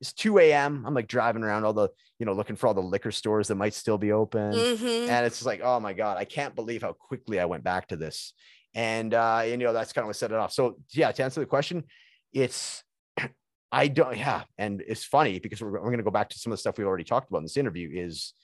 it's 0.00 0.12
2 0.12 0.38
a.m 0.38 0.84
i'm 0.86 0.94
like 0.94 1.08
driving 1.08 1.42
around 1.42 1.64
all 1.64 1.72
the 1.72 1.88
you 2.18 2.26
know 2.26 2.32
looking 2.32 2.56
for 2.56 2.66
all 2.68 2.74
the 2.74 2.80
liquor 2.80 3.10
stores 3.10 3.48
that 3.48 3.54
might 3.56 3.74
still 3.74 3.98
be 3.98 4.12
open. 4.12 4.52
Mhm. 4.52 5.08
and 5.08 5.26
it's 5.26 5.44
like 5.44 5.60
oh 5.62 5.80
my 5.80 5.92
god 5.92 6.18
i 6.18 6.24
can't 6.24 6.54
believe 6.54 6.82
how 6.82 6.92
quickly 6.92 7.40
i 7.40 7.44
went 7.44 7.64
back 7.64 7.88
to 7.88 7.96
this. 7.96 8.32
And 8.74 9.14
uh 9.14 9.40
and 9.44 9.60
you 9.60 9.66
know 9.66 9.72
that's 9.72 9.92
kind 9.92 10.04
of 10.04 10.08
what 10.08 10.16
set 10.16 10.30
it 10.30 10.36
off. 10.36 10.52
So 10.52 10.76
yeah 10.92 11.10
to 11.12 11.24
answer 11.24 11.40
the 11.40 11.46
question 11.46 11.84
it's 12.32 12.84
i 13.72 13.88
don't 13.88 14.16
yeah. 14.16 14.42
And 14.58 14.82
it's 14.86 15.04
funny 15.04 15.38
because 15.40 15.60
we're, 15.62 15.70
we're 15.72 15.80
going 15.80 15.98
to 15.98 16.02
go 16.04 16.10
back 16.10 16.28
to 16.30 16.38
some 16.38 16.52
of 16.52 16.58
the 16.58 16.60
stuff 16.60 16.78
we 16.78 16.84
already 16.84 17.04
talked 17.04 17.28
about 17.30 17.38
in 17.38 17.44
this 17.44 17.56
interview 17.56 17.88
is 17.92 18.34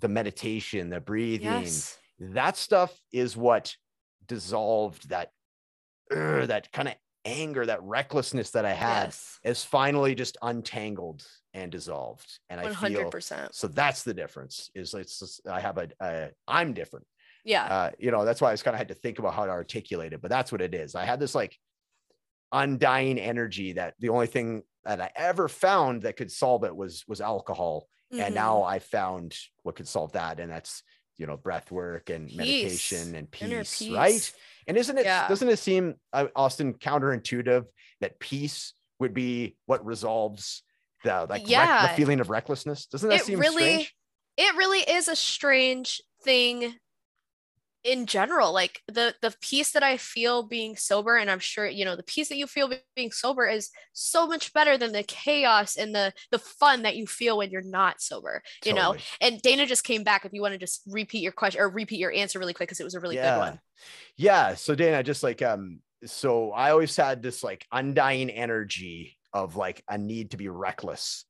the 0.00 0.08
meditation 0.08 0.90
the 0.90 1.00
breathing. 1.00 1.46
Yes. 1.62 1.96
that 2.20 2.56
stuff 2.56 2.92
is 3.12 3.36
what 3.36 3.74
dissolved 4.26 5.08
that 5.08 5.30
uh, 6.14 6.46
that 6.52 6.70
kind 6.72 6.88
of 6.88 6.94
anger 7.24 7.66
that 7.66 7.82
recklessness 7.82 8.50
that 8.50 8.64
i 8.64 8.72
had 8.72 9.06
Yes. 9.06 9.38
is 9.44 9.64
finally 9.64 10.14
just 10.14 10.36
untangled 10.42 11.26
and 11.54 11.70
dissolved 11.72 12.38
and 12.48 12.60
i 12.60 12.64
feel 12.72 13.10
so 13.52 13.66
that's 13.68 14.02
the 14.02 14.14
difference 14.14 14.70
is 14.74 14.94
it's 14.94 15.18
just, 15.18 15.46
i 15.48 15.60
have 15.60 15.78
a, 15.78 15.88
a 16.00 16.30
i'm 16.46 16.72
different 16.74 17.06
Yeah. 17.44 17.64
Uh, 17.64 17.90
you 17.98 18.10
know, 18.10 18.24
that's 18.26 18.40
why 18.42 18.48
I 18.48 18.52
was 18.52 18.62
kind 18.62 18.74
of 18.74 18.78
had 18.78 18.88
to 18.88 18.94
think 18.94 19.18
about 19.18 19.32
how 19.32 19.46
to 19.46 19.50
articulate 19.52 20.12
it, 20.12 20.20
but 20.20 20.28
that's 20.30 20.52
what 20.52 20.60
it 20.60 20.74
is. 20.74 20.94
I 20.94 21.04
had 21.06 21.18
this 21.20 21.34
like 21.34 21.56
undying 22.52 23.18
energy 23.18 23.72
that 23.74 23.94
the 24.00 24.08
only 24.10 24.26
thing 24.26 24.62
that 24.84 25.00
I 25.00 25.10
ever 25.16 25.48
found 25.48 26.02
that 26.02 26.16
could 26.16 26.30
solve 26.30 26.64
it 26.64 26.74
was 26.74 27.04
was 27.08 27.20
alcohol. 27.20 27.86
Mhm. 28.12 28.20
And 28.22 28.34
now 28.34 28.62
I 28.62 28.78
found 28.80 29.36
what 29.62 29.76
could 29.76 29.88
solve 29.88 30.12
that. 30.12 30.40
And 30.40 30.50
that's 30.50 30.82
you 31.16 31.26
know, 31.26 31.36
breath 31.36 31.70
work 31.72 32.10
and 32.10 32.28
Peace. 32.28 32.36
meditation 32.36 33.14
and 33.16 33.28
Inner 33.40 33.64
peace, 33.64 33.90
right? 33.90 34.32
And 34.68 34.76
isn't 34.76 34.96
it 34.98 35.04
Yeah. 35.06 35.26
doesn't 35.26 35.48
it 35.48 35.58
seem 35.58 35.94
uh, 36.12 36.26
Austen 36.36 36.74
counterintuitive 36.74 37.64
that 38.00 38.20
peace 38.20 38.74
would 39.00 39.14
be 39.14 39.56
what 39.66 39.84
resolves 39.84 40.62
the 41.04 41.26
like 41.28 41.48
rec- 41.48 41.90
the 41.90 41.96
feeling 41.96 42.20
of 42.20 42.30
recklessness? 42.30 42.86
Doesn't 42.86 43.08
that 43.08 43.20
It 43.20 43.24
seem 43.24 43.40
really- 43.40 43.62
strange? 43.72 43.94
it 44.36 44.54
really 44.56 44.80
is 44.80 45.08
a 45.08 45.16
strange 45.16 46.00
thing 46.22 46.74
in 47.88 48.04
general 48.06 48.52
like 48.52 48.82
the 48.86 49.14
the 49.22 49.34
peace 49.40 49.70
that 49.72 49.82
i 49.82 49.96
feel 49.96 50.42
being 50.42 50.76
sober 50.76 51.16
and 51.16 51.30
i'm 51.30 51.38
sure 51.38 51.66
you 51.66 51.84
know 51.84 51.96
the 51.96 52.02
peace 52.02 52.28
that 52.28 52.36
you 52.36 52.46
feel 52.46 52.70
being 52.94 53.10
sober 53.10 53.46
is 53.46 53.70
so 53.92 54.26
much 54.26 54.52
better 54.52 54.76
than 54.76 54.92
the 54.92 55.02
chaos 55.04 55.76
and 55.76 55.94
the 55.94 56.12
the 56.30 56.38
fun 56.38 56.82
that 56.82 56.96
you 56.96 57.06
feel 57.06 57.38
when 57.38 57.50
you're 57.50 57.62
not 57.62 58.00
sober 58.00 58.42
you 58.64 58.74
know 58.74 58.94
and 59.20 59.40
dana 59.42 59.64
just 59.64 59.84
came 59.84 60.04
back 60.04 60.24
if 60.24 60.32
you 60.32 60.42
want 60.42 60.52
to 60.52 60.58
just 60.58 60.82
repeat 60.86 61.22
your 61.22 61.32
question 61.32 61.60
or 61.60 61.68
repeat 61.68 61.98
your 61.98 62.12
answer 62.12 62.38
really 62.38 62.52
quick 62.52 62.68
because 62.68 62.80
it 62.80 62.84
was 62.84 62.94
a 62.94 63.00
really 63.00 63.16
yeah. 63.16 63.34
good 63.34 63.38
one 63.38 63.60
Yeah. 64.16 64.54
So 64.54 64.74
Dana, 64.74 65.02
just 65.02 65.22
like 65.22 65.42
um, 65.42 65.80
so 66.04 66.52
I 66.52 66.70
always 66.70 66.94
had 66.96 67.22
this 67.22 67.42
like 67.42 67.66
undying 67.72 68.30
energy 68.30 69.16
of 69.32 69.56
like 69.56 69.82
a 69.88 69.96
need 69.96 70.32
to 70.32 70.36
be 70.36 70.48
reckless. 70.48 71.24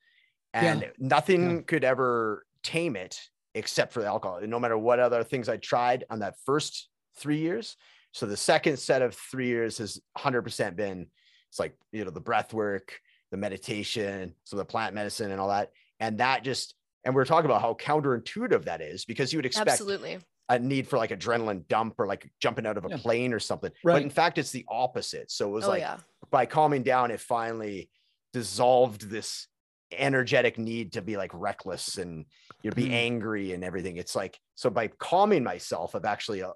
And 0.55 0.83
Yeah. 0.83 0.89
nothing 0.99 1.65
could 1.65 1.85
ever 1.85 2.45
tame 2.63 2.97
it 2.97 3.21
except 3.59 3.93
for 3.93 4.01
the 4.01 4.07
alcohol. 4.07 4.41
No 4.43 4.59
matter 4.59 4.79
what 4.79 5.01
other 5.01 5.23
things 5.25 5.49
I 5.49 5.57
tried 5.57 6.05
on 6.11 6.21
that 6.21 6.37
first 6.45 6.89
three 7.17 7.39
years. 7.39 7.77
So 8.13 8.27
the 8.27 8.37
second 8.37 8.79
set 8.79 9.03
of 9.03 9.15
three 9.15 9.49
years 9.49 9.79
has 9.79 10.01
100% 10.17 10.77
been 10.77 11.07
it's 11.51 11.59
like 11.59 11.75
you 11.93 12.05
know 12.05 12.11
the 12.11 12.21
breath 12.21 12.53
work, 12.53 13.01
the 13.31 13.37
meditation, 13.37 14.35
so 14.45 14.57
the 14.57 14.65
plant 14.65 14.95
medicine 14.95 15.31
and 15.31 15.41
all 15.41 15.49
that. 15.49 15.71
And 16.01 16.19
that 16.19 16.45
just 16.45 16.75
and 17.05 17.15
we're 17.15 17.25
talking 17.25 17.47
about 17.47 17.63
how 17.63 17.75
counterintuitive 17.75 18.65
that 18.65 18.81
is 18.81 19.05
because 19.05 19.33
you 19.33 19.39
would 19.39 19.47
expect 19.47 19.71
absolutely 19.71 20.19
a 20.51 20.59
need 20.59 20.87
for 20.89 20.99
like 20.99 21.11
adrenaline 21.11 21.67
dump 21.69 21.95
or 21.99 22.07
like 22.07 22.31
jumping 22.41 22.67
out 22.67 22.77
of 22.77 22.85
a 22.85 22.91
Yeah. 22.91 22.97
plane 22.99 23.33
or 23.33 23.39
something. 23.39 23.71
Right. 23.83 23.95
But 23.95 24.03
in 24.03 24.11
fact, 24.11 24.39
it's 24.39 24.51
the 24.51 24.65
opposite. 24.69 25.31
So 25.31 25.49
it 25.49 25.53
was 25.53 25.65
oh 25.65 25.71
like 25.71 25.81
yeah 25.81 25.99
by 26.31 26.47
calming 26.47 26.83
down, 26.83 27.11
it 27.11 27.21
finally 27.21 27.91
dissolved 28.33 29.09
this 29.09 29.47
energetic 29.93 30.59
need 30.59 30.93
to 30.93 31.03
be 31.03 31.17
like 31.17 31.31
reckless 31.33 31.99
and 31.99 32.25
you 32.63 32.71
know, 32.71 32.75
be 32.75 32.87
Mhm. 32.89 32.93
angry 32.93 33.53
and 33.53 33.65
everything. 33.65 33.97
It's 33.97 34.15
like 34.17 34.39
so 34.55 34.69
by 34.71 34.89
calming 34.89 35.43
myself, 35.45 35.95
I've 35.95 36.05
actually 36.05 36.43
uh, 36.43 36.53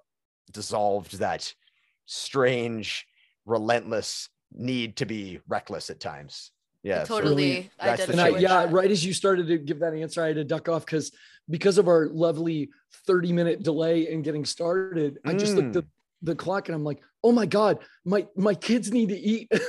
dissolved 0.51 1.19
that 1.19 1.53
strange, 2.05 3.05
relentless 3.45 4.29
need 4.51 4.95
to 4.97 5.05
be 5.05 5.39
reckless 5.47 5.89
at 5.89 5.99
times. 5.99 6.51
Yeah. 6.83 7.05
so- 7.05 7.17
totally 7.21 7.71
that's 7.79 8.05
the 8.05 8.21
I, 8.21 8.27
yeah, 8.39 8.67
right 8.69 8.91
as 8.91 9.05
you 9.05 9.13
started 9.13 9.47
to 9.47 9.57
give 9.57 9.79
that 9.79 9.93
answer, 9.93 10.21
I 10.21 10.27
had 10.27 10.35
to 10.35 10.43
duck 10.43 10.67
off 10.67 10.85
because 10.85 11.11
because 11.49 11.77
of 11.77 11.87
our 11.87 12.07
lovely 12.09 12.69
30 13.07 13.31
minute 13.33 13.63
delay 13.63 14.09
in 14.09 14.21
getting 14.21 14.43
started, 14.45 15.17
I 15.25 15.33
just 15.33 15.55
looked 15.55 15.69
Mm. 15.75 15.77
at 15.77 15.85
the 16.21 16.35
clock 16.35 16.67
and 16.67 16.75
I'm 16.75 16.83
like, 16.83 17.01
oh 17.23 17.31
my 17.31 17.45
God, 17.45 17.79
my 18.05 18.27
my 18.35 18.53
kids 18.53 18.91
need 18.91 19.09
to 19.09 19.17
eat. 19.17 19.49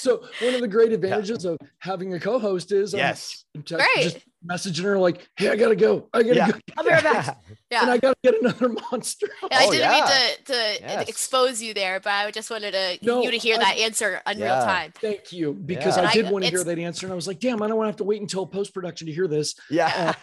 so 0.00 0.24
one 0.42 0.54
of 0.54 0.60
the 0.60 0.68
great 0.68 0.92
advantages 0.92 1.44
of 1.44 1.58
having 1.78 2.14
a 2.14 2.20
co-host 2.20 2.72
is 2.72 2.94
um, 2.94 3.00
I'm 3.00 3.06
yes. 3.06 3.44
te- 3.64 3.74
Great. 3.76 3.86
just 4.02 4.18
messaging 4.46 4.84
her 4.84 4.98
like, 4.98 5.28
hey, 5.36 5.48
I 5.50 5.56
gotta 5.56 5.76
go. 5.76 6.08
I 6.14 6.22
gotta 6.22 6.34
Yeah. 6.36 6.50
go. 6.50 6.58
I'll 6.78 6.84
be 6.84 6.90
right 6.90 7.02
back. 7.04 7.26
Yeah. 7.26 7.34
And 7.82 7.90
I 7.92 7.98
gotta 7.98 8.16
get 8.24 8.34
another 8.40 8.68
monster. 8.90 9.28
Yeah, 9.42 9.58
I 9.60 9.64
Oh, 9.66 9.70
didn't 9.70 9.80
yeah. 9.80 9.92
mean 9.92 10.06
to, 10.06 10.42
to 10.52 10.80
Yes. 10.82 11.08
expose 11.08 11.62
you 11.62 11.72
there, 11.72 12.00
but 12.00 12.10
I 12.10 12.30
just 12.32 12.50
wanted 12.50 12.72
to, 12.72 12.98
No, 13.02 13.22
you 13.22 13.30
to 13.30 13.36
hear 13.38 13.56
I- 13.56 13.58
that 13.60 13.76
answer 13.78 14.20
in 14.28 14.38
real 14.40 14.48
time. 14.48 14.92
Thank 15.00 15.32
you. 15.32 15.52
Because 15.52 15.96
Yeah. 15.96 16.08
I 16.08 16.12
did 16.12 16.26
I- 16.26 16.30
want 16.32 16.44
to 16.44 16.50
hear 16.50 16.64
that 16.64 16.78
answer. 16.80 17.06
And 17.06 17.12
I 17.12 17.16
was 17.16 17.28
like, 17.28 17.38
damn, 17.38 17.62
I 17.62 17.68
don't 17.68 17.76
want 17.76 17.86
to 17.86 17.90
have 17.90 17.96
to 17.98 18.04
wait 18.04 18.20
until 18.20 18.44
post-production 18.46 19.06
to 19.06 19.12
hear 19.12 19.28
this. 19.28 19.54
yeah. 19.70 20.14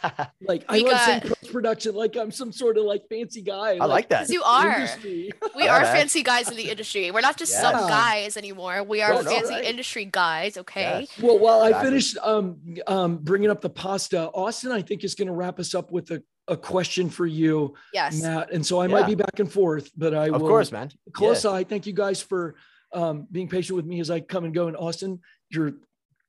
Like 0.42 0.66
I 0.68 0.74
We 0.80 0.84
love 0.86 1.00
saying 1.02 1.22
post-production 1.22 1.96
like 1.96 2.16
I'm 2.18 2.32
some 2.32 2.52
sort 2.52 2.78
of 2.78 2.84
like 2.84 3.04
fancy 3.10 3.42
guy. 3.42 3.78
I 3.80 3.86
like 3.86 4.10
that. 4.10 4.22
'Cause 4.24 4.30
you 4.32 4.44
are. 4.44 4.74
industry. 4.74 5.32
We 5.56 5.68
are 5.70 5.82
man. 5.82 5.96
fancy 5.96 6.24
guys 6.24 6.50
in 6.50 6.58
the 6.58 6.70
industry. 6.70 7.12
We're 7.12 7.22
not 7.22 7.38
just 7.38 7.54
some 7.54 7.74
guys 7.88 8.36
anymore. 8.36 8.84
We 8.84 9.02
are 9.02 9.14
No, 9.14 9.22
no, 9.22 9.32
fancy 9.32 9.54
right. 9.54 9.64
industry 9.64 10.06
guys, 10.06 10.58
okay? 10.58 11.08
Yes. 11.10 11.20
Well, 11.22 11.40
while 11.40 11.62
I 11.62 11.82
finished 11.82 12.18
um, 12.24 12.58
um, 12.88 13.18
bringing 13.18 13.50
up 13.50 13.62
the 13.62 13.70
pasta, 14.10 14.30
Austen, 14.34 14.72
I 14.72 14.82
think 14.82 15.04
is 15.04 15.16
going 15.16 15.28
to 15.28 15.34
wrap 15.34 15.60
us 15.60 15.76
up 15.76 15.92
with 15.92 16.12
a, 16.12 16.22
a 16.48 16.58
question 16.58 17.10
for 17.10 17.26
you, 17.26 17.76
Yes. 17.94 18.22
Matt. 18.22 18.52
And 18.52 18.66
so 18.66 18.82
I 18.82 18.88
might 18.88 19.08
be 19.08 19.16
back 19.16 19.40
and 19.40 19.52
forth, 19.52 19.90
but 19.98 20.14
I 20.14 20.28
Of 20.30 20.42
will 20.42 20.48
course, 20.50 20.72
man. 20.72 20.90
close 21.14 21.44
Yeah. 21.44 21.52
eye. 21.52 21.64
Thank 21.64 21.86
you 21.88 21.94
guys 21.94 22.22
for 22.22 22.56
um, 22.94 23.28
being 23.32 23.50
patient 23.50 23.76
with 23.76 23.86
me 23.86 24.00
as 24.00 24.10
I 24.10 24.20
come 24.22 24.46
and 24.46 24.54
go. 24.54 24.68
And 24.68 24.78
Austen, 24.78 25.20
you're 25.50 25.74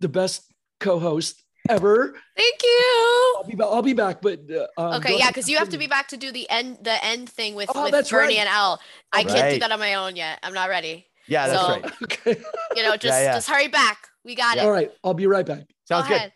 the 0.00 0.09
best 0.09 0.42
co-host 0.80 1.42
ever. 1.68 2.14
Thank 2.36 2.62
you. 2.62 3.34
I'll 3.38 3.44
be 3.44 3.55
back. 3.55 3.66
I'll 3.68 3.82
be 3.82 3.92
back, 3.92 4.20
but 4.22 4.40
uh, 4.50 4.66
um, 4.80 4.94
Okay, 4.94 5.18
yeah, 5.18 5.28
because 5.28 5.48
you 5.48 5.59
have 5.59 5.68
to 5.68 5.78
be 5.78 5.86
back 5.86 6.09
to 6.09 6.16
do 6.16 6.32
the 6.32 6.48
end 6.50 6.78
the 6.82 7.02
end 7.05 7.28
thing 7.28 7.55
with, 7.55 7.70
Oh, 7.74 7.84
with 7.84 7.92
that's 7.92 8.10
Bernie 8.10 8.34
right. 8.34 8.38
and 8.40 8.48
Al. 8.48 8.80
I 9.12 9.22
can't 9.22 9.55
do 9.55 9.60
that 9.60 9.70
on 9.70 9.78
my 9.78 9.94
own 9.94 10.16
yet. 10.16 10.38
I'm 10.42 10.55
not 10.55 10.68
ready. 10.68 11.06
Yeah, 11.28 11.46
that's 11.48 11.60
So- 11.60 11.68
right. 11.68 11.84
Okay. 12.02 12.42
You 12.74 12.82
know, 12.82 12.96
just 12.96 13.20
yeah. 13.20 13.34
just 13.34 13.48
hurry 13.48 13.68
back. 13.68 13.98
We 14.24 14.34
got 14.34 14.56
it. 14.56 14.60
All 14.64 14.70
right. 14.70 14.90
I'll 15.05 15.14
be 15.14 15.26
right 15.26 15.46
back. 15.46 15.64
Sounds 15.84 16.05
Go 16.05 16.09
good. 16.09 16.16
ahead. 16.16 16.32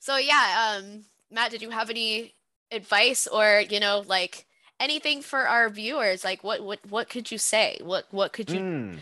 So 0.00 0.16
yeah, 0.16 0.76
um, 0.78 1.04
Matt, 1.30 1.50
did 1.50 1.62
you 1.62 1.70
have 1.70 1.90
any 1.90 2.34
advice 2.70 3.26
or 3.26 3.62
you 3.68 3.80
know 3.80 4.04
like 4.06 4.46
anything 4.80 5.22
for 5.22 5.46
our 5.48 5.68
viewers? 5.68 6.24
Like 6.24 6.42
what 6.44 6.62
what 6.62 6.80
what 6.88 7.08
could 7.08 7.30
you 7.30 7.38
say? 7.38 7.78
What 7.82 8.04
what 8.10 8.32
could 8.32 8.50
you 8.50 8.60
Mm. 8.60 8.98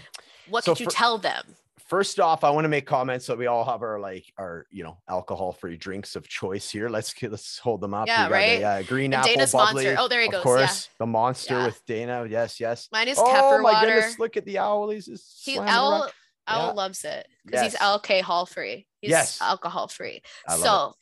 what 0.48 0.64
so 0.64 0.72
could 0.72 0.80
you 0.80 0.86
for- 0.86 0.90
tell 0.92 1.18
them? 1.18 1.56
First 1.88 2.18
off, 2.18 2.42
I 2.42 2.50
want 2.50 2.64
to 2.64 2.68
make 2.68 2.84
comments 2.84 3.28
that 3.28 3.38
we 3.38 3.46
all 3.46 3.64
have 3.64 3.80
our 3.82 4.00
like 4.00 4.24
our 4.38 4.66
you 4.72 4.82
know 4.82 4.98
alcohol-free 5.08 5.76
drinks 5.76 6.16
of 6.16 6.26
choice 6.28 6.68
here. 6.68 6.88
Let's 6.88 7.14
let's 7.22 7.58
hold 7.58 7.80
them 7.80 7.94
up. 7.94 8.08
Yeah, 8.08 8.28
right? 8.28 8.58
The, 8.58 8.64
uh, 8.64 8.82
green 8.82 9.12
And 9.12 9.20
apple 9.20 9.28
Dana's 9.34 9.52
bubbly. 9.52 9.84
sponsor. 9.84 10.02
Oh, 10.02 10.08
there 10.08 10.20
he 10.20 10.26
of 10.26 10.32
goes. 10.32 10.42
course, 10.42 10.88
Yeah. 10.88 10.94
the 10.98 11.06
monster 11.06 11.54
Yeah. 11.54 11.66
with 11.66 11.86
Dana. 11.86 12.26
Yes, 12.28 12.58
yes. 12.58 12.88
Mine 12.90 13.06
is 13.06 13.18
oh 13.20 13.24
Kefir 13.24 13.62
my 13.62 13.72
water. 13.72 13.86
goodness! 13.86 14.18
Look 14.18 14.36
at 14.36 14.44
the 14.44 14.58
owl. 14.58 14.90
He's 14.90 15.06
just 15.06 15.44
He 15.44 15.60
owl 15.60 16.00
around. 16.02 16.12
Al 16.48 16.66
Yeah. 16.66 16.72
loves 16.72 17.04
it 17.04 17.28
because 17.44 17.60
he's 17.62 17.72
Yes. 17.74 17.82
alcohol 17.82 18.46
free. 18.46 18.86
He's 19.06 19.10
Yes. 19.12 19.40
alcohol 19.40 19.88
free. 19.88 20.20
I 20.48 20.56
So 20.56 20.94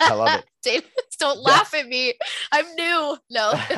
I 0.00 0.14
love 0.14 0.42
it. 0.64 0.84
Don't 1.18 1.36
Yeah. 1.38 1.42
laugh 1.42 1.74
at 1.74 1.86
me. 1.86 2.14
I'm 2.50 2.66
new. 2.74 3.16
No, 3.30 3.52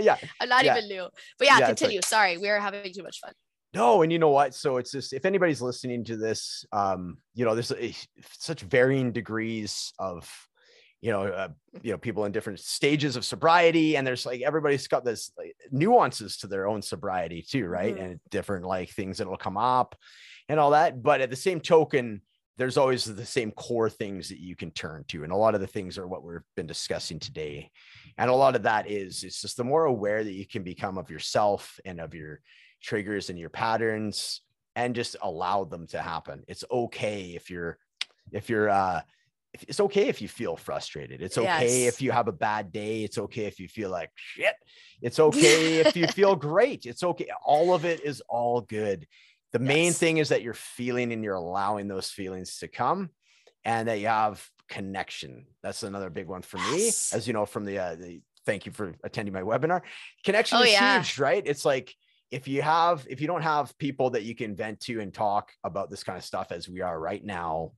yeah. 0.00 0.16
I'm 0.40 0.48
not 0.48 0.64
Yeah. 0.64 0.76
even 0.76 0.88
new. 0.88 1.08
But 1.38 1.46
yeah, 1.46 1.58
Yeah, 1.58 1.58
it's 1.58 1.60
like- 1.60 1.76
continue. 1.78 2.00
Sorry, 2.02 2.36
we 2.38 2.48
are 2.48 2.60
having 2.60 2.92
too 2.92 3.02
much 3.02 3.18
fun. 3.20 3.32
No, 3.72 4.02
and 4.02 4.12
you 4.12 4.20
know 4.20 4.28
what? 4.28 4.54
So 4.54 4.76
it's 4.76 4.92
just 4.92 5.12
if 5.12 5.24
anybody's 5.24 5.60
listening 5.60 6.04
to 6.04 6.16
this, 6.16 6.64
um, 6.72 7.18
you 7.34 7.44
know, 7.44 7.54
there's 7.54 7.72
a, 7.72 7.92
such 8.38 8.60
varying 8.60 9.10
degrees 9.10 9.92
of, 9.98 10.30
you 11.00 11.10
know, 11.10 11.24
uh, 11.24 11.48
you 11.82 11.90
know, 11.90 11.98
people 11.98 12.24
in 12.24 12.30
different 12.30 12.60
stages 12.60 13.16
of 13.16 13.24
sobriety, 13.24 13.96
and 13.96 14.06
there's 14.06 14.24
like 14.24 14.42
everybody's 14.42 14.86
got 14.86 15.04
this 15.04 15.32
like, 15.36 15.56
nuances 15.72 16.36
to 16.38 16.46
their 16.46 16.68
own 16.68 16.82
sobriety 16.82 17.42
too, 17.42 17.66
right? 17.66 17.96
Mhm. 17.96 18.02
And 18.04 18.20
different 18.30 18.64
like 18.64 18.90
things 18.90 19.18
that'll 19.18 19.36
come 19.36 19.56
up, 19.56 19.96
and 20.48 20.60
all 20.60 20.70
that. 20.70 21.02
But 21.02 21.20
at 21.20 21.30
the 21.30 21.36
same 21.36 21.60
token, 21.60 22.22
there's 22.56 22.76
always 22.76 23.04
the 23.04 23.26
same 23.26 23.50
core 23.50 23.90
things 23.90 24.28
that 24.28 24.38
you 24.38 24.54
can 24.56 24.70
turn 24.70 25.04
to, 25.08 25.24
and 25.24 25.32
a 25.32 25.36
lot 25.36 25.54
of 25.54 25.60
the 25.60 25.66
things 25.66 25.98
are 25.98 26.06
what 26.06 26.22
we've 26.24 26.40
been 26.56 26.66
discussing 26.66 27.18
today, 27.18 27.70
and 28.18 28.30
a 28.30 28.34
lot 28.34 28.54
of 28.56 28.62
that 28.62 28.88
is 28.90 29.24
it's 29.24 29.40
just 29.40 29.56
the 29.56 29.64
more 29.64 29.84
aware 29.86 30.22
that 30.22 30.32
you 30.32 30.46
can 30.46 30.62
become 30.62 30.98
of 30.98 31.10
yourself 31.10 31.78
and 31.84 32.00
of 32.00 32.14
your 32.14 32.40
triggers 32.82 33.30
and 33.30 33.38
your 33.38 33.50
patterns 33.50 34.40
and 34.76 34.94
just 34.94 35.16
allow 35.22 35.64
them 35.64 35.86
to 35.88 36.00
happen. 36.00 36.42
It's 36.48 36.64
okay 36.70 37.32
if 37.34 37.50
you're 37.50 37.78
if 38.32 38.48
you're 38.48 38.68
uh 38.70 39.00
it's 39.68 39.78
okay 39.78 40.08
if 40.08 40.20
you 40.20 40.26
feel 40.26 40.56
frustrated. 40.56 41.22
It's 41.22 41.38
okay 41.38 41.84
Yes. 41.84 41.94
if 41.94 42.02
you 42.02 42.10
have 42.10 42.26
a 42.26 42.32
bad 42.32 42.72
day. 42.72 43.04
It's 43.04 43.18
okay 43.18 43.44
if 43.44 43.60
you 43.60 43.68
feel 43.68 43.88
like 43.88 44.10
shit. 44.16 44.54
It's 45.00 45.20
okay 45.20 45.78
if 45.78 45.96
you 45.96 46.06
feel 46.18 46.34
great. 46.34 46.86
It's 46.86 47.04
okay. 47.04 47.28
All 47.44 47.72
of 47.72 47.84
it 47.84 48.00
is 48.04 48.20
all 48.28 48.62
good. 48.62 49.06
The 49.54 49.60
main 49.60 49.92
thing 49.92 50.18
is 50.18 50.28
that 50.30 50.42
you're 50.42 50.52
feeling 50.52 51.12
and 51.12 51.22
you're 51.24 51.36
allowing 51.36 51.88
those 51.88 52.10
feelings 52.10 52.58
to 52.58 52.68
come 52.68 53.10
and 53.64 53.88
that 53.88 54.00
you 54.00 54.08
have 54.08 54.46
connection. 54.68 55.46
That's 55.62 55.82
another 55.84 56.10
big 56.10 56.26
one 56.26 56.42
for 56.42 56.58
me. 56.58 56.88
As 56.88 57.26
you 57.26 57.32
know, 57.32 57.46
from 57.46 57.64
the 57.64 57.78
uh 57.78 57.94
the 57.94 58.20
thank 58.44 58.66
you 58.66 58.72
for 58.72 58.94
attending 59.04 59.32
my 59.32 59.42
webinar. 59.42 59.82
Connection 60.24 60.58
Oh, 60.58 60.62
is 60.62 60.72
yeah. 60.72 60.98
huge, 60.98 61.18
right? 61.18 61.42
It's 61.46 61.64
like 61.64 61.94
if 62.32 62.48
you 62.48 62.62
have 62.62 63.06
if 63.08 63.20
you 63.20 63.28
don't 63.28 63.42
have 63.42 63.78
people 63.78 64.10
that 64.10 64.24
you 64.24 64.34
can 64.34 64.56
vent 64.56 64.80
to 64.80 65.00
and 65.00 65.14
talk 65.14 65.52
about 65.62 65.88
this 65.88 66.02
kind 66.02 66.18
of 66.18 66.24
stuff 66.24 66.50
as 66.50 66.68
we 66.68 66.80
are 66.80 66.98
right 66.98 67.24
now 67.24 67.70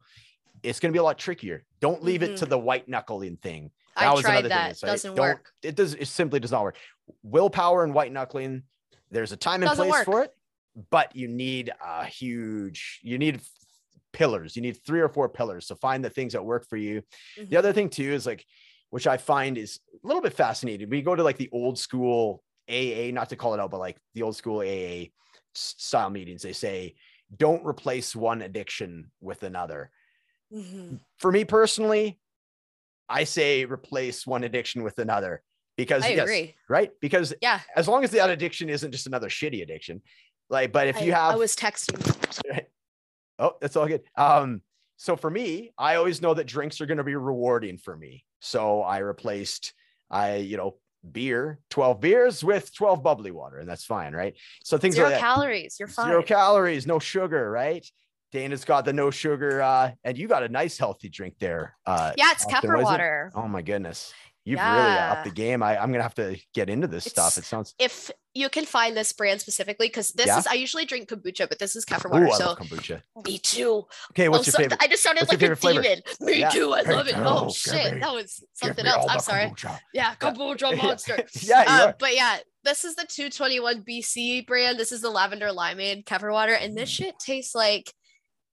it's 0.63 0.81
going 0.81 0.91
to 0.91 0.97
be 0.97 0.99
a 0.99 1.03
lot 1.03 1.19
trickier 1.19 1.63
don't 1.81 2.03
leave 2.03 2.23
it 2.23 2.39
to 2.39 2.47
the 2.47 2.59
white 2.59 2.89
knuckling 2.89 3.37
thing 3.37 3.71
I 3.95 4.11
was 4.15 4.23
tried 4.23 4.39
another 4.47 4.49
thing, 4.49 4.57
that. 4.57 4.71
it's 4.71 4.83
like, 4.83 4.93
Doesn't 4.93 5.15
don't- 5.15 5.27
work. 5.27 5.51
it 5.63 5.75
does 5.75 5.93
it 5.95 6.09
simply 6.09 6.41
does 6.41 6.53
not 6.53 6.63
work 6.63 6.77
willpower 7.23 7.85
and 7.85 7.93
white 7.93 8.13
knuckling 8.13 8.63
there's 9.11 9.33
a 9.33 9.37
time 9.37 9.63
and 9.63 9.69
Doesn't 9.69 9.85
place 9.85 9.93
work. 9.99 10.05
for 10.07 10.23
it 10.23 10.33
but 10.91 11.15
you 11.17 11.29
need 11.29 11.73
a 11.85 12.05
huge 12.05 13.01
you 13.03 13.19
need 13.19 13.41
pillars 14.13 14.57
you 14.57 14.63
need 14.63 14.79
three 14.87 15.01
or 15.01 15.09
four 15.09 15.29
pillars 15.29 15.67
so 15.67 15.75
find 15.75 16.05
the 16.05 16.11
things 16.11 16.33
that 16.33 16.45
work 16.45 16.67
for 16.69 16.77
you 16.77 17.03
the 17.37 17.43
Mhm. 17.45 17.57
other 17.57 17.73
thing 17.73 17.89
too 17.91 18.13
is 18.13 18.27
like 18.27 18.45
which 18.91 19.07
i 19.07 19.17
find 19.17 19.59
is 19.59 19.81
a 20.03 20.07
little 20.07 20.23
bit 20.23 20.33
fascinating 20.33 20.89
we 20.89 21.03
go 21.03 21.15
to 21.15 21.23
like 21.23 21.39
the 21.39 21.51
old 21.53 21.79
school 21.79 22.43
AA, 22.69 23.13
not 23.13 23.29
to 23.29 23.37
call 23.37 23.55
it 23.55 23.61
out, 23.61 23.71
but 23.71 23.79
like 23.79 23.97
the 24.15 24.23
old 24.23 24.35
school 24.35 24.61
AA 24.61 25.13
style 25.55 26.11
meetings, 26.11 26.43
they 26.43 26.53
say, 26.53 26.97
don't 27.37 27.65
replace 27.65 28.17
one 28.17 28.43
addiction 28.43 29.13
with 29.21 29.45
another. 29.45 29.93
Mhm. 30.53 31.01
For 31.19 31.31
me 31.31 31.45
personally, 31.45 32.19
I 33.09 33.23
say 33.23 33.65
replace 33.67 34.27
one 34.27 34.43
addiction 34.43 34.83
with 34.83 34.99
another 34.99 35.45
because 35.77 36.05
I 36.05 36.09
yes, 36.09 36.23
agree. 36.25 36.57
right? 36.69 36.91
Because 37.01 37.33
Yeah. 37.41 37.61
as 37.77 37.87
long 37.87 38.03
as 38.03 38.11
that 38.11 38.31
addiction 38.31 38.69
isn't 38.69 38.91
just 38.91 39.07
another 39.07 39.29
shitty 39.29 39.63
addiction, 39.63 40.03
like, 40.49 40.73
but 40.73 40.89
if 40.89 40.99
I, 40.99 41.01
you 41.01 41.13
have, 41.13 41.35
I 41.35 41.37
was 41.37 41.57
texting. 41.57 42.65
oh, 43.39 43.57
that's 43.61 43.77
all 43.77 43.87
good. 43.87 44.03
Um, 44.17 44.63
so 44.97 45.17
for 45.17 45.31
me, 45.31 45.73
I 45.77 45.97
always 45.97 46.23
know 46.23 46.35
that 46.35 46.47
drinks 46.47 46.81
are 46.81 46.87
going 46.87 46.99
to 46.99 47.05
be 47.05 47.17
rewarding 47.17 47.79
for 47.79 47.97
me. 47.97 48.25
So 48.41 48.83
I 48.83 48.99
replaced, 48.99 49.75
I, 50.11 50.37
you 50.37 50.57
know, 50.57 50.77
beer, 51.11 51.59
12 51.71 52.01
beers 52.01 52.45
with 52.45 52.75
12 52.75 53.03
bubbly 53.03 53.31
water, 53.31 53.59
and 53.59 53.69
that's 53.69 53.85
fine, 53.85 54.15
right? 54.15 54.35
So 54.65 54.79
things 54.79 54.95
Zero 54.95 55.09
like 55.09 55.17
that. 55.17 55.21
calories. 55.21 55.77
You're 55.79 55.89
fine. 55.89 56.07
Zero 56.07 56.23
calories, 56.23 56.87
no 56.87 56.99
sugar, 56.99 57.51
right? 57.51 57.87
Dana's 58.33 58.65
got 58.65 58.85
the 58.85 58.93
no 58.93 59.11
sugar, 59.11 59.63
uh, 59.63 59.93
and 60.05 60.19
you 60.19 60.29
got 60.29 60.43
a 60.43 60.49
nice 60.49 60.77
healthy 60.79 61.09
drink 61.09 61.35
there. 61.39 61.77
Uh, 61.87 62.13
yeah, 62.17 62.33
it's 62.33 62.45
what 62.45 62.65
is 62.65 62.71
it? 62.71 62.83
water. 62.83 63.31
Oh 63.35 63.49
my 63.49 63.63
goodness. 63.63 64.13
You've 64.47 64.61
really 64.61 64.97
upped 65.11 65.25
the 65.25 65.31
game. 65.33 65.61
I, 65.63 65.77
I'm 65.77 65.91
gonna 65.91 66.05
have 66.05 66.15
to 66.15 66.39
get 66.55 66.71
into 66.71 66.87
this 66.87 67.05
stuff. 67.05 67.37
It 67.37 67.45
sounds 67.45 67.75
If 67.81 68.13
you 68.33 68.49
can 68.49 68.65
find 68.65 68.97
this 68.97 69.13
brand 69.13 69.41
specifically, 69.41 69.89
because 69.89 70.11
this 70.13 70.27
Yeah. 70.29 70.39
is 70.39 70.47
I 70.47 70.55
usually 70.55 70.85
drink 70.85 71.09
kombucha, 71.09 71.49
but 71.49 71.59
this 71.59 71.75
is 71.75 71.85
kefir 71.85 72.07
Ooh, 72.07 72.27
water. 72.29 72.33
I 72.33 72.37
so 72.39 72.55
kombucha. 72.55 73.03
me 73.27 73.39
too. 73.39 73.87
Okay, 74.13 74.29
what's 74.29 74.45
Oh, 74.45 74.47
your 74.47 74.53
so- 74.53 74.59
favorite? 74.59 74.79
I 74.81 74.87
just 74.87 75.03
sounded 75.03 75.23
what's 75.23 75.33
like 75.43 75.51
a 75.51 75.57
favorite 75.57 75.83
demon. 75.83 76.03
Me 76.21 76.39
Yeah. 76.39 76.51
too. 76.51 76.73
I 76.73 76.83
love 76.83 77.09
it. 77.09 77.17
go, 77.17 77.25
Oh 77.27 77.51
shit, 77.53 77.95
me- 77.95 78.01
that 78.01 78.13
was 78.13 78.45
something 78.55 78.87
else. 78.87 79.05
I'm 79.11 79.19
sorry. 79.19 79.47
kombucha. 79.47 79.81
Yeah, 79.93 80.15
kombucha 80.15 80.77
monster. 80.83 81.25
yeah, 81.43 81.65
Uh, 81.67 81.93
but 81.99 82.15
yeah, 82.15 82.39
this 82.63 82.85
is 82.85 82.95
the 82.95 83.05
221 83.09 83.83
BC 83.83 84.47
brand. 84.47 84.79
This 84.79 84.93
is 84.93 85.01
the 85.01 85.11
lavender 85.11 85.49
limeade 85.49 86.05
kefir 86.05 86.31
water, 86.33 86.53
and 86.55 86.77
this 86.77 86.89
Mm. 86.91 86.95
shit 86.97 87.19
tastes 87.19 87.55
like 87.55 87.93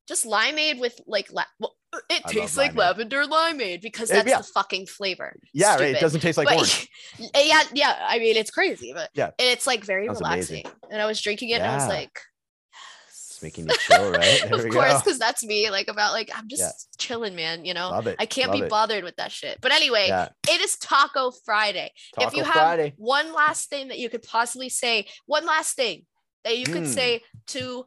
just 0.07 0.25
limeade 0.25 0.79
with 0.79 0.99
like 1.05 1.31
la- 1.31 1.45
well, 1.59 1.75
it 2.09 2.21
I 2.25 2.31
tastes 2.31 2.57
like 2.57 2.75
lavender 2.75 3.23
limeade 3.25 3.81
because 3.81 4.09
that's 4.09 4.27
yeah. 4.27 4.37
the 4.39 4.43
fucking 4.43 4.87
flavor. 4.87 5.35
yeah, 5.53 5.75
right. 5.75 5.95
It 5.95 5.99
doesn't 5.99 6.21
taste 6.21 6.37
like 6.37 6.47
But- 6.47 6.55
orange. 6.57 6.89
yeah, 7.35 7.63
yeah. 7.73 7.97
I 8.07 8.19
mean, 8.19 8.35
it's 8.35 8.51
crazy, 8.51 8.91
but 8.93 9.09
Yeah. 9.13 9.27
and 9.27 9.33
it's 9.49 9.67
like 9.67 9.83
very 9.83 10.07
relaxing. 10.07 10.65
amazing. 10.65 10.65
And 10.91 11.01
I 11.01 11.05
was 11.05 11.21
drinking 11.21 11.49
it, 11.49 11.61
and 11.61 11.65
I 11.71 11.75
was 11.75 11.87
like, 11.87 12.19
It's 13.09 13.41
making 13.41 13.67
you 13.69 13.75
chill, 13.79 14.11
right? 14.11 14.43
Of 14.51 14.69
course, 14.69 15.01
because 15.01 15.19
that's 15.19 15.43
me. 15.43 15.69
Like 15.69 15.87
about 15.87 16.13
like 16.13 16.29
I'm 16.35 16.47
just 16.47 16.61
Yeah. 16.61 16.71
chilling, 16.97 17.35
man. 17.35 17.65
You 17.65 17.73
know. 17.73 17.91
I 18.19 18.25
can't 18.25 18.49
love 18.51 18.59
be 18.59 18.65
it. 18.65 18.69
bothered 18.69 19.03
with 19.03 19.15
that 19.17 19.31
shit. 19.31 19.59
But 19.61 19.71
anyway, 19.71 20.07
Yeah. 20.07 20.29
it 20.49 20.61
is 20.61 20.77
Taco 20.77 21.31
Friday. 21.45 21.91
Taco 22.15 22.27
if 22.27 22.35
you 22.35 22.43
have 22.43 22.53
Friday. 22.53 22.93
one 22.97 23.33
last 23.33 23.69
thing 23.69 23.89
that 23.89 23.99
you 23.99 24.09
could 24.09 24.23
possibly 24.23 24.69
say, 24.69 25.07
one 25.25 25.45
last 25.45 25.75
thing 25.75 26.05
that 26.43 26.57
you 26.57 26.65
could 26.65 26.83
Hmm. 26.83 26.91
say 26.91 27.21
to 27.47 27.85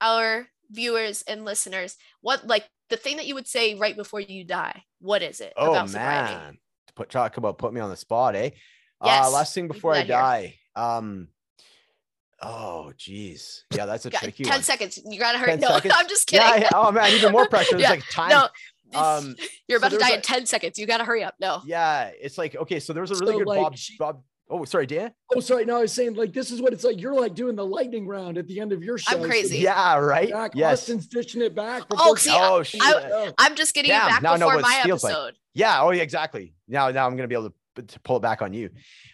our 0.00 0.46
viewers 0.70 1.22
and 1.22 1.44
listeners, 1.44 1.96
what 2.20 2.46
like 2.46 2.68
the 2.90 2.96
thing 2.96 3.16
that 3.18 3.26
you 3.26 3.34
would 3.34 3.46
say 3.48 3.74
right 3.74 3.96
before 3.96 4.20
you 4.20 4.44
die, 4.44 4.82
what 5.00 5.22
is 5.22 5.40
it 5.40 5.52
Oh 5.56 5.72
about 5.72 5.90
sobriety? 5.90 6.34
man. 6.34 6.58
To 6.88 6.94
put 6.94 7.10
talk 7.10 7.36
about 7.36 7.58
put 7.58 7.72
me 7.72 7.80
on 7.80 7.90
the 7.90 7.96
spot, 7.96 8.34
eh? 8.36 8.50
Uh 9.00 9.06
Yes, 9.06 9.32
last 9.32 9.54
thing 9.54 9.68
before 9.68 9.92
I 9.94 9.98
that 9.98 10.06
here. 10.06 10.16
die. 10.16 10.54
Um 10.76 11.28
oh 12.42 12.92
geez. 12.96 13.64
Yeah, 13.74 13.86
that's 13.86 14.06
a 14.06 14.10
tricky 14.10 14.44
10 14.44 14.52
one. 14.54 14.62
seconds. 14.62 14.98
You 15.04 15.18
gotta 15.18 15.38
hurry. 15.38 15.56
No, 15.56 15.68
seconds? 15.74 15.94
I'm 15.96 16.08
just 16.08 16.26
kidding. 16.26 16.46
Yeah, 16.46 16.56
yeah. 16.56 16.68
Oh 16.74 16.90
man, 16.92 17.12
even 17.12 17.32
more 17.32 17.46
pressure. 17.50 17.76
It's 17.76 17.82
Yeah, 17.82 17.90
like 17.90 18.08
time. 18.10 18.30
No, 18.30 18.48
Um, 18.98 19.36
you're 19.68 19.78
so 19.80 19.86
about 19.86 19.92
to 19.92 19.98
die 19.98 20.10
a- 20.10 20.16
in 20.16 20.22
10 20.22 20.46
seconds. 20.46 20.78
You 20.78 20.86
gotta 20.86 21.04
hurry 21.04 21.22
up. 21.24 21.34
No. 21.40 21.60
Yeah, 21.66 22.10
it's 22.20 22.38
like 22.38 22.56
okay, 22.56 22.80
so 22.80 22.92
there 22.92 23.02
was 23.02 23.10
a 23.10 23.16
really 23.16 23.34
So, 23.34 23.38
good 23.40 23.46
like, 23.48 23.62
Bob 23.62 23.76
Bob. 23.98 24.22
Oh, 24.50 24.64
sorry, 24.64 24.86
Dan. 24.86 25.12
Oh, 25.36 25.40
sorry. 25.40 25.64
No, 25.66 25.76
I 25.76 25.80
was 25.82 25.92
saying 25.92 26.14
like 26.14 26.32
this 26.32 26.50
is 26.50 26.62
what 26.62 26.72
it's 26.72 26.82
like. 26.84 27.00
You're 27.00 27.14
like 27.14 27.34
doing 27.34 27.54
the 27.54 27.66
lightning 27.66 28.06
round 28.06 28.38
at 28.38 28.46
the 28.46 28.60
end 28.60 28.72
of 28.72 28.82
your 28.82 28.96
show. 28.96 29.18
I'm 29.18 29.24
crazy. 29.28 29.58
Yeah, 29.58 29.96
right. 29.98 30.28
Jack 30.28 30.52
yes. 30.54 30.80
Austen's 30.82 31.06
dishing 31.06 31.42
it 31.42 31.54
back. 31.54 31.82
Oh, 31.90 32.14
see, 32.14 32.30
oh 32.32 32.60
I- 32.60 32.62
shit. 32.62 32.80
I- 32.82 33.32
I'm 33.38 33.54
just 33.54 33.74
getting 33.74 33.90
Damn, 33.90 34.04
you 34.04 34.08
back 34.08 34.22
now 34.22 34.34
before 34.36 34.54
what 34.54 34.62
my 34.62 34.78
it 34.80 34.84
feels 34.86 35.04
like. 35.04 35.12
episode. 35.12 35.34
yeah. 35.54 35.82
Oh 35.82 35.90
yeah, 35.90 36.02
exactly. 36.02 36.54
Now, 36.66 36.90
now 36.90 37.06
I'm 37.06 37.14
gonna 37.16 37.28
be 37.28 37.34
able 37.34 37.50
to, 37.76 37.82
to 37.82 38.00
pull 38.00 38.16
it 38.16 38.20
back 38.22 38.40
on 38.40 38.54
you. 38.54 38.70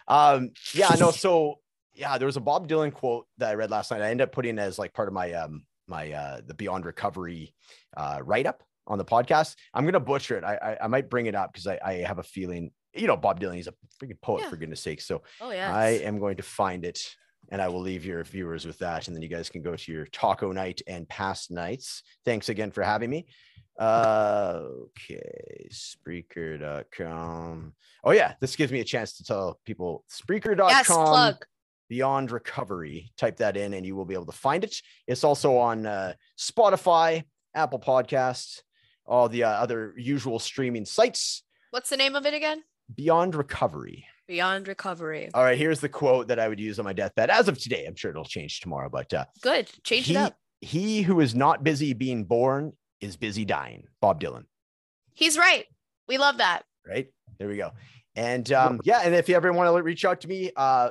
Um, 0.07 0.51
yeah, 0.73 0.95
no. 1.01 1.11
So 1.11 1.59
yeah, 1.95 2.17
there 2.19 2.27
was 2.27 2.37
a 2.37 2.41
Bob 2.41 2.69
Dylan 2.69 2.93
quote 2.93 3.27
that 3.39 3.51
I 3.51 3.55
read 3.55 3.71
last 3.71 3.91
night. 3.91 4.03
I 4.03 4.11
ended 4.11 4.29
up 4.29 4.33
putting 4.33 4.59
it 4.59 4.61
as 4.61 4.79
like 4.79 4.93
part 4.93 5.09
of 5.09 5.15
my 5.15 5.33
um 5.33 5.65
my 5.89 6.13
uh 6.13 6.41
the 6.47 6.55
Beyond 6.55 6.85
Recovery 6.87 7.55
uh 7.97 8.21
write 8.23 8.47
up 8.47 8.63
on 8.87 8.99
the 8.99 9.05
podcast. 9.05 9.57
I'm 9.73 9.85
gonna 9.85 9.99
butcher 10.01 10.37
it. 10.39 10.45
I 10.45 10.55
I, 10.55 10.85
I 10.85 10.87
might 10.87 11.11
bring 11.11 11.27
it 11.27 11.35
up 11.35 11.53
because 11.53 11.67
I, 11.67 11.79
I 11.85 11.93
have 12.07 12.19
a 12.19 12.23
feeling. 12.23 12.71
You 12.95 13.07
know, 13.07 13.17
Bob 13.17 13.41
Dylan, 13.41 13.57
he's 13.57 13.67
a 13.67 13.75
freaking 14.03 14.21
poet 14.21 14.43
Yeah. 14.43 14.51
for 14.51 14.57
goodness 14.57 14.81
sake. 14.81 15.01
So 15.01 15.23
Oh 15.41 15.51
yeah. 15.51 15.75
I 15.75 15.89
am 16.05 16.19
going 16.19 16.37
to 16.37 16.43
find 16.43 16.85
it 16.85 17.15
and 17.51 17.61
I 17.61 17.69
will 17.69 17.81
leave 17.81 18.05
your 18.07 18.25
viewers 18.25 18.67
with 18.67 18.79
that. 18.79 19.07
And 19.07 19.15
then 19.15 19.23
you 19.23 19.29
guys 19.29 19.51
can 19.51 19.63
go 19.63 19.77
to 19.77 19.93
your 19.93 20.07
taco 20.07 20.53
night 20.53 20.81
and 20.87 21.09
past 21.09 21.51
nights. 21.51 22.03
Thanks 22.25 22.49
again 22.49 22.71
for 22.71 22.83
having 22.83 23.11
me. 23.11 23.27
Uh, 23.79 24.61
okay, 24.87 25.67
Spreaker.com. 26.55 27.75
Oh, 28.05 28.11
yeah, 28.13 28.35
this 28.41 28.57
gives 28.57 28.73
me 28.73 28.81
a 28.81 28.85
chance 28.85 29.17
to 29.19 29.25
tell 29.25 29.59
people 29.65 30.05
Spreaker.com 30.11 30.69
yes, 30.69 30.87
plug. 30.87 31.45
Beyond 31.89 32.31
Recovery. 32.31 33.13
Type 33.17 33.37
that 33.39 33.57
in 33.57 33.75
and 33.75 33.85
you 33.85 33.95
will 33.97 34.05
be 34.05 34.15
able 34.15 34.27
to 34.27 34.33
find 34.33 34.65
it. 34.65 34.81
It's 35.07 35.25
also 35.25 35.57
on 35.59 35.87
uh, 35.87 36.15
Spotify, 36.39 37.25
Apple 37.55 37.79
Podcasts, 37.79 38.63
all 39.07 39.29
the 39.29 39.45
uh, 39.45 39.51
other 39.51 39.95
usual 39.97 40.39
streaming 40.39 40.85
sites. 40.87 41.43
What's 41.71 41.91
the 41.91 41.97
name 41.97 42.15
of 42.15 42.25
it 42.27 42.35
again? 42.35 42.63
Beyond 42.95 43.35
Recovery. 43.35 44.07
Beyond 44.27 44.69
Recovery. 44.69 45.31
All 45.35 45.43
right, 45.45 45.59
here's 45.59 45.81
the 45.81 45.89
quote 45.89 46.29
that 46.29 46.39
I 46.39 46.49
would 46.49 46.59
use 46.61 46.79
on 46.79 46.85
my 46.85 46.93
deathbed 46.93 47.31
as 47.31 47.49
of 47.49 47.59
today. 47.59 47.85
I'm 47.87 47.95
sure 47.95 48.11
it'll 48.11 48.25
change 48.25 48.61
tomorrow, 48.61 48.89
but 48.89 49.13
uh, 49.13 49.27
Good. 49.43 49.71
Change 49.85 50.07
he, 50.07 50.15
it 50.15 50.19
up. 50.19 50.37
he 50.61 51.03
who 51.03 51.21
is 51.21 51.35
not 51.35 51.63
busy 51.65 51.93
being 51.93 52.25
born 52.25 52.73
is 53.01 53.17
busy 53.17 53.45
dying. 53.45 53.85
Bob 54.01 54.21
Dylan, 54.21 54.45
He's 55.13 55.37
right. 55.39 55.67
We 56.09 56.19
love 56.19 56.39
that. 56.39 56.63
right? 56.89 57.09
There 57.39 57.49
we 57.49 57.57
go. 57.57 57.71
And 58.17 58.51
um, 58.53 58.81
yeah, 58.85 59.01
and 59.05 59.15
if 59.15 59.29
you 59.29 59.35
ever 59.37 59.53
want 59.53 59.75
to 59.75 59.83
reach 59.83 60.05
out 60.05 60.21
to 60.23 60.29
me, 60.29 60.51
uh, 60.57 60.91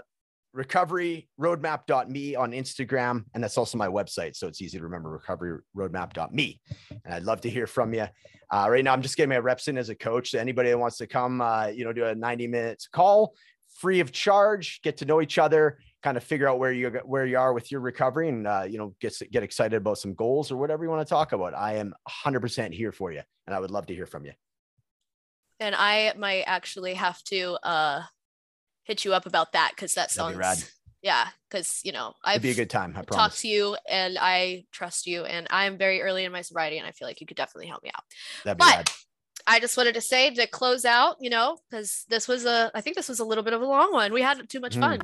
recoveryroadmap.me 0.56 2.36
on 2.36 2.52
Instagram. 2.52 3.26
And 3.34 3.44
that's 3.44 3.58
also 3.58 3.78
my 3.78 3.88
website. 3.88 4.36
So 4.36 4.48
it's 4.48 4.62
easy 4.62 4.78
to 4.78 4.84
remember 4.84 5.20
recoveryroadmap.me. 5.20 6.62
And 7.06 7.14
I'd 7.14 7.24
love 7.24 7.42
to 7.42 7.50
hear 7.50 7.68
from 7.68 7.94
you. 7.94 8.08
Uh, 8.52 8.68
right 8.70 8.84
now, 8.84 8.94
I'm 8.94 9.02
just 9.02 9.18
getting 9.18 9.30
my 9.30 9.40
reps 9.40 9.68
in 9.68 9.78
as 9.78 9.90
a 9.90 9.96
coach. 9.96 10.32
So 10.32 10.40
anybody 10.40 10.70
that 10.70 10.78
wants 10.78 10.98
to 10.98 11.08
come, 11.08 11.42
uh, 11.42 11.68
you 11.68 11.86
know, 11.86 11.94
do 11.94 12.06
a 12.06 12.14
90 12.14 12.48
minutes 12.48 12.88
call 12.88 13.34
free 13.74 14.00
of 14.00 14.12
charge, 14.12 14.82
get 14.84 14.98
to 14.98 15.06
know 15.06 15.22
each 15.22 15.38
other, 15.38 15.80
kind 16.02 16.18
of 16.18 16.24
figure 16.24 16.48
out 16.48 16.60
where 16.60 16.72
you 16.72 16.90
where 17.06 17.26
you 17.26 17.38
are 17.38 17.54
with 17.54 17.72
your 17.72 17.82
recovery 17.82 18.30
and 18.30 18.48
uh, 18.48 18.66
you 18.68 18.78
know 18.78 18.94
get 19.00 19.18
get 19.32 19.44
excited 19.44 19.76
about 19.76 19.98
some 19.98 20.14
goals 20.14 20.52
or 20.52 20.58
whatever 20.58 20.84
you 20.84 20.90
want 20.90 21.06
to 21.06 21.10
talk 21.10 21.32
about. 21.32 21.54
I 21.54 21.76
am 21.76 21.94
100% 22.26 22.74
here 22.74 22.92
for 22.92 23.12
you 23.12 23.22
and 23.48 23.56
I 23.56 23.60
would 23.60 23.72
love 23.72 23.86
to 23.88 23.96
hear 23.96 24.06
from 24.06 24.26
you. 24.26 24.34
And 25.60 25.76
I 25.76 26.14
might 26.18 26.44
actually 26.46 26.96
have 26.96 27.24
to 27.26 27.58
uh 27.64 28.02
hit 28.84 29.06
you 29.06 29.14
up 29.14 29.26
about 29.26 29.54
that 29.54 29.72
because 29.76 29.94
that 29.96 30.10
That'd 30.10 30.16
sounds 30.16 30.34
be 30.36 30.40
rad. 30.40 30.64
yeah, 31.02 31.28
because 31.50 31.82
you 31.84 31.92
know, 31.92 32.14
It'd 32.28 32.42
be 32.42 32.52
a 32.52 32.56
good 32.56 32.70
time, 32.70 32.92
I 32.92 33.00
talked 33.00 33.08
promise. 33.12 33.42
to 33.42 33.48
you 33.48 33.78
and 33.90 34.18
I 34.20 34.66
trust 34.72 35.06
you 35.08 35.26
and 35.26 35.48
I'm 35.50 35.78
very 35.78 36.02
early 36.02 36.26
in 36.26 36.32
my 36.32 36.42
sobriety 36.42 36.78
and 36.78 36.88
I 36.88 36.92
feel 36.92 37.08
like 37.08 37.20
you 37.22 37.28
could 37.28 37.38
definitely 37.38 37.68
help 37.68 37.84
me 37.84 37.92
out. 37.96 38.04
That'd 38.44 38.58
be 38.58 38.64
But 38.66 38.76
rad. 38.76 38.90
I 39.46 39.60
just 39.60 39.76
wanted 39.76 39.96
to 39.96 40.00
say 40.02 40.34
to 40.34 40.48
close 40.48 40.86
out, 40.86 41.18
you 41.20 41.30
know, 41.30 41.58
because 41.70 42.06
this 42.08 42.30
was 42.30 42.46
a, 42.46 42.72
I 42.74 42.80
think 42.80 42.96
this 42.96 43.10
was 43.10 43.20
a 43.20 43.26
little 43.26 43.44
bit 43.44 43.52
of 43.52 43.62
a 43.62 43.66
long 43.66 43.92
one. 43.92 44.14
We 44.14 44.22
had 44.22 44.48
too 44.48 44.62
much 44.62 44.78
fun. 44.78 45.02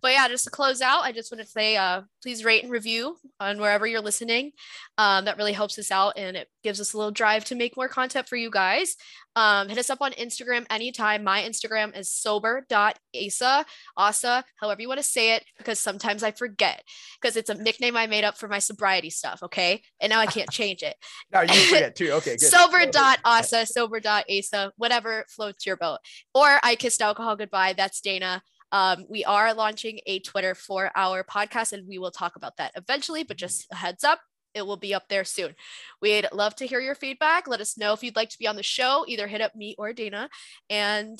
But 0.00 0.12
yeah, 0.12 0.28
just 0.28 0.44
to 0.44 0.50
close 0.50 0.80
out, 0.80 1.02
I 1.02 1.10
just 1.10 1.32
wanted 1.32 1.46
to 1.46 1.50
say, 1.50 1.76
uh, 1.76 2.02
please 2.22 2.44
rate 2.44 2.62
and 2.62 2.70
review 2.70 3.16
on 3.40 3.58
wherever 3.58 3.84
you're 3.84 4.00
listening. 4.00 4.52
Um, 4.98 5.24
that 5.24 5.36
really 5.36 5.52
helps 5.52 5.80
us 5.80 5.90
out 5.90 6.12
and 6.16 6.36
it 6.36 6.48
gives 6.62 6.80
us 6.80 6.92
a 6.92 6.96
little 6.96 7.10
drive 7.10 7.44
to 7.46 7.56
make 7.56 7.76
more 7.76 7.88
content 7.88 8.28
for 8.28 8.36
you 8.36 8.50
guys. 8.50 8.94
Um, 9.34 9.68
hit 9.68 9.78
us 9.78 9.90
up 9.90 10.02
on 10.02 10.12
Instagram 10.12 10.66
anytime. 10.70 11.24
My 11.24 11.42
Instagram 11.42 11.96
is 11.96 12.10
sober.asa, 12.10 13.64
asa, 13.96 14.44
however 14.56 14.82
you 14.82 14.88
want 14.88 15.00
to 15.00 15.06
say 15.06 15.34
it, 15.34 15.44
because 15.58 15.78
sometimes 15.78 16.22
I 16.22 16.32
forget 16.32 16.82
because 17.20 17.36
it's 17.36 17.50
a 17.50 17.54
nickname 17.54 17.96
I 17.96 18.06
made 18.06 18.24
up 18.24 18.36
for 18.36 18.48
my 18.48 18.58
sobriety 18.58 19.10
stuff. 19.10 19.42
Okay. 19.42 19.82
And 20.00 20.10
now 20.10 20.20
I 20.20 20.26
can't 20.26 20.50
change 20.52 20.82
it. 20.82 20.96
No, 21.32 21.40
you 21.40 21.54
forget 21.66 21.96
too. 21.96 22.12
Okay, 22.12 22.36
good. 22.36 22.42
Sober 22.42 22.86
dot 22.90 23.18
asa, 23.24 23.66
sober 23.66 24.00
dot 24.00 24.24
asa, 24.30 24.72
whatever 24.76 25.24
floats 25.28 25.64
your 25.64 25.76
boat. 25.76 25.98
Or 26.34 26.58
I 26.62 26.74
kissed 26.74 27.00
alcohol 27.00 27.36
goodbye. 27.36 27.74
That's 27.76 28.00
Dana. 28.00 28.42
Um, 28.72 29.04
we 29.08 29.22
are 29.24 29.52
launching 29.52 30.00
a 30.06 30.18
Twitter 30.20 30.54
for 30.54 30.90
our 30.96 31.22
podcast, 31.22 31.72
and 31.72 31.86
we 31.86 31.98
will 31.98 32.10
talk 32.10 32.36
about 32.36 32.56
that 32.56 32.72
eventually. 32.74 33.22
But 33.22 33.36
just 33.36 33.66
a 33.70 33.76
heads 33.76 34.02
up, 34.02 34.20
it 34.54 34.66
will 34.66 34.76
be 34.76 34.94
up 34.94 35.08
there 35.08 35.24
soon. 35.24 35.54
We'd 36.00 36.28
love 36.32 36.54
to 36.56 36.66
hear 36.66 36.80
your 36.80 36.94
feedback. 36.94 37.48
Let 37.48 37.60
us 37.60 37.78
know 37.78 37.92
if 37.92 38.02
you'd 38.02 38.16
like 38.16 38.30
to 38.30 38.38
be 38.38 38.46
on 38.46 38.56
the 38.56 38.62
show. 38.62 39.04
Either 39.08 39.26
hit 39.26 39.40
up 39.40 39.54
me 39.54 39.74
or 39.78 39.92
Dana, 39.92 40.28
and 40.68 41.18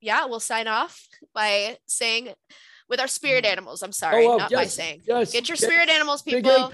yeah, 0.00 0.26
we'll 0.26 0.40
sign 0.40 0.66
off 0.66 1.06
by 1.34 1.78
saying 1.86 2.34
with 2.88 3.00
our 3.00 3.08
spirit 3.08 3.44
mm. 3.44 3.52
animals. 3.52 3.82
I'm 3.82 3.92
sorry, 3.92 4.26
oh, 4.26 4.36
not 4.36 4.52
by 4.52 4.66
saying. 4.66 5.02
yes, 5.06 5.32
Get 5.32 5.48
your 5.48 5.56
yes. 5.56 5.64
spirit 5.64 5.88
animals, 5.88 6.22
people. 6.22 6.72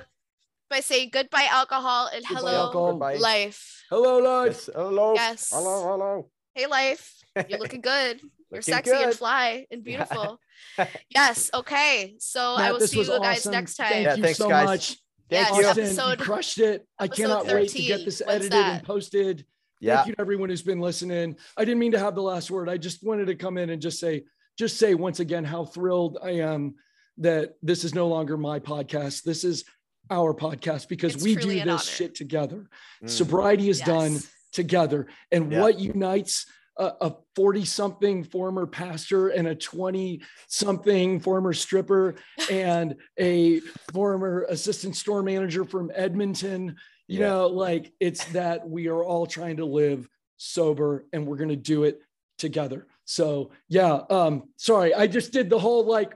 By 0.70 0.81
saying 0.81 1.10
goodbye 1.12 1.48
alcohol 1.51 2.10
and 2.12 2.23
Goodbye, 2.27 2.40
hello 2.40 2.65
alcohol. 2.66 2.90
Goodbye. 2.93 3.15
life. 3.16 3.85
Hello, 3.89 4.19
life. 4.19 4.66
Yes, 4.66 4.70
hello. 4.74 5.15
Yes. 5.15 5.51
Hello, 5.51 5.89
hello. 5.89 6.31
Hey, 6.55 6.66
life. 6.66 7.15
You're 7.48 7.59
looking 7.59 7.81
good. 7.81 8.20
You're 8.51 8.60
Looking 8.60 8.74
sexy 8.74 8.93
and 8.93 9.15
fly 9.15 9.66
and 9.70 9.85
beautiful. 9.85 10.40
yes. 11.10 11.51
Okay. 11.52 12.16
So 12.19 12.40
I 12.40 12.73
will 12.73 12.81
see 12.81 12.97
you 12.97 13.10
was 13.10 13.19
guys 13.19 13.39
awesome. 13.39 13.52
next 13.52 13.77
time. 13.77 13.89
Thank 13.90 14.05
Yeah, 14.06 14.15
you 14.15 14.23
thanks, 14.23 14.39
so 14.39 14.48
guys. 14.48 14.66
much. 14.66 14.97
Yes, 15.31 15.49
Thank 15.51 15.61
you. 15.63 15.69
Austen, 15.69 15.85
episode- 15.85 16.11
you 16.21 16.25
crushed 16.25 16.59
it. 16.59 16.87
I 16.99 17.05
episode 17.05 17.23
cannot 17.23 17.47
wait 17.47 17.69
to 17.71 17.79
get 17.83 18.05
this 18.05 18.21
When's 18.21 18.31
edited 18.37 18.53
that? 18.53 18.75
and 18.79 18.83
posted. 18.87 19.45
Yeah. 19.81 19.97
Thank 19.97 20.09
you 20.09 20.15
to 20.15 20.21
everyone 20.21 20.49
who's 20.49 20.63
been 20.63 20.81
listening. 20.81 21.37
I 21.57 21.65
didn't 21.65 21.79
mean 21.79 21.93
to 21.93 21.99
have 21.99 22.15
the 22.15 22.23
last 22.23 22.51
word. 22.51 22.69
I 22.69 22.77
just 22.79 23.05
wanted 23.05 23.27
to 23.27 23.35
come 23.35 23.59
in 23.59 23.71
and 23.71 23.81
just 23.81 24.01
say, 24.01 24.25
just 24.59 24.77
say 24.79 24.95
once 24.95 25.21
again 25.21 25.45
how 25.45 25.65
thrilled 25.65 26.19
I 26.23 26.31
am 26.31 26.75
that 27.19 27.55
this 27.63 27.85
is 27.85 27.95
no 27.95 28.09
longer 28.09 28.37
my 28.37 28.59
podcast. 28.59 29.23
This 29.23 29.45
is 29.45 29.65
our 30.11 30.33
podcast 30.35 30.89
because 30.89 31.15
It's 31.17 31.23
we 31.25 31.37
do 31.37 31.49
this 31.49 31.67
honor. 31.67 31.79
shit 31.79 32.15
together. 32.15 32.69
Mm. 33.05 33.11
Sobriety 33.11 33.69
is 33.69 33.81
done 33.81 34.19
together. 34.53 35.07
And 35.31 35.53
Yeah. 35.53 35.61
what 35.61 35.79
unites 35.79 36.47
a 36.79 37.15
40 37.35 37.65
something 37.65 38.25
former 38.25 38.67
pastor 38.67 39.29
and 39.29 39.49
a 39.49 39.55
20 39.55 40.21
something 40.47 41.21
former 41.21 41.53
stripper 41.53 42.15
and 42.51 42.97
a 43.19 43.61
former 43.93 44.47
assistant 44.49 44.97
store 44.97 45.23
manager 45.23 45.65
from 45.65 45.91
Edmonton, 45.95 46.77
you 47.07 47.21
Yeah. 47.21 47.29
know, 47.29 47.47
like 47.49 47.93
it's 48.01 48.25
that 48.27 48.69
we 48.69 48.89
are 48.89 49.03
all 49.03 49.27
trying 49.27 49.57
to 49.57 49.65
live 49.65 50.09
sober 50.37 51.05
and 51.13 51.27
we're 51.27 51.37
going 51.37 51.49
to 51.51 51.57
do 51.57 51.85
it 51.85 52.01
together. 52.39 52.87
So, 53.05 53.51
yeah, 53.69 54.03
um 54.11 54.45
sorry, 54.57 54.95
I 54.95 55.07
just 55.07 55.33
did 55.33 55.51
the 55.51 55.59
whole 55.59 55.85
like 55.85 56.15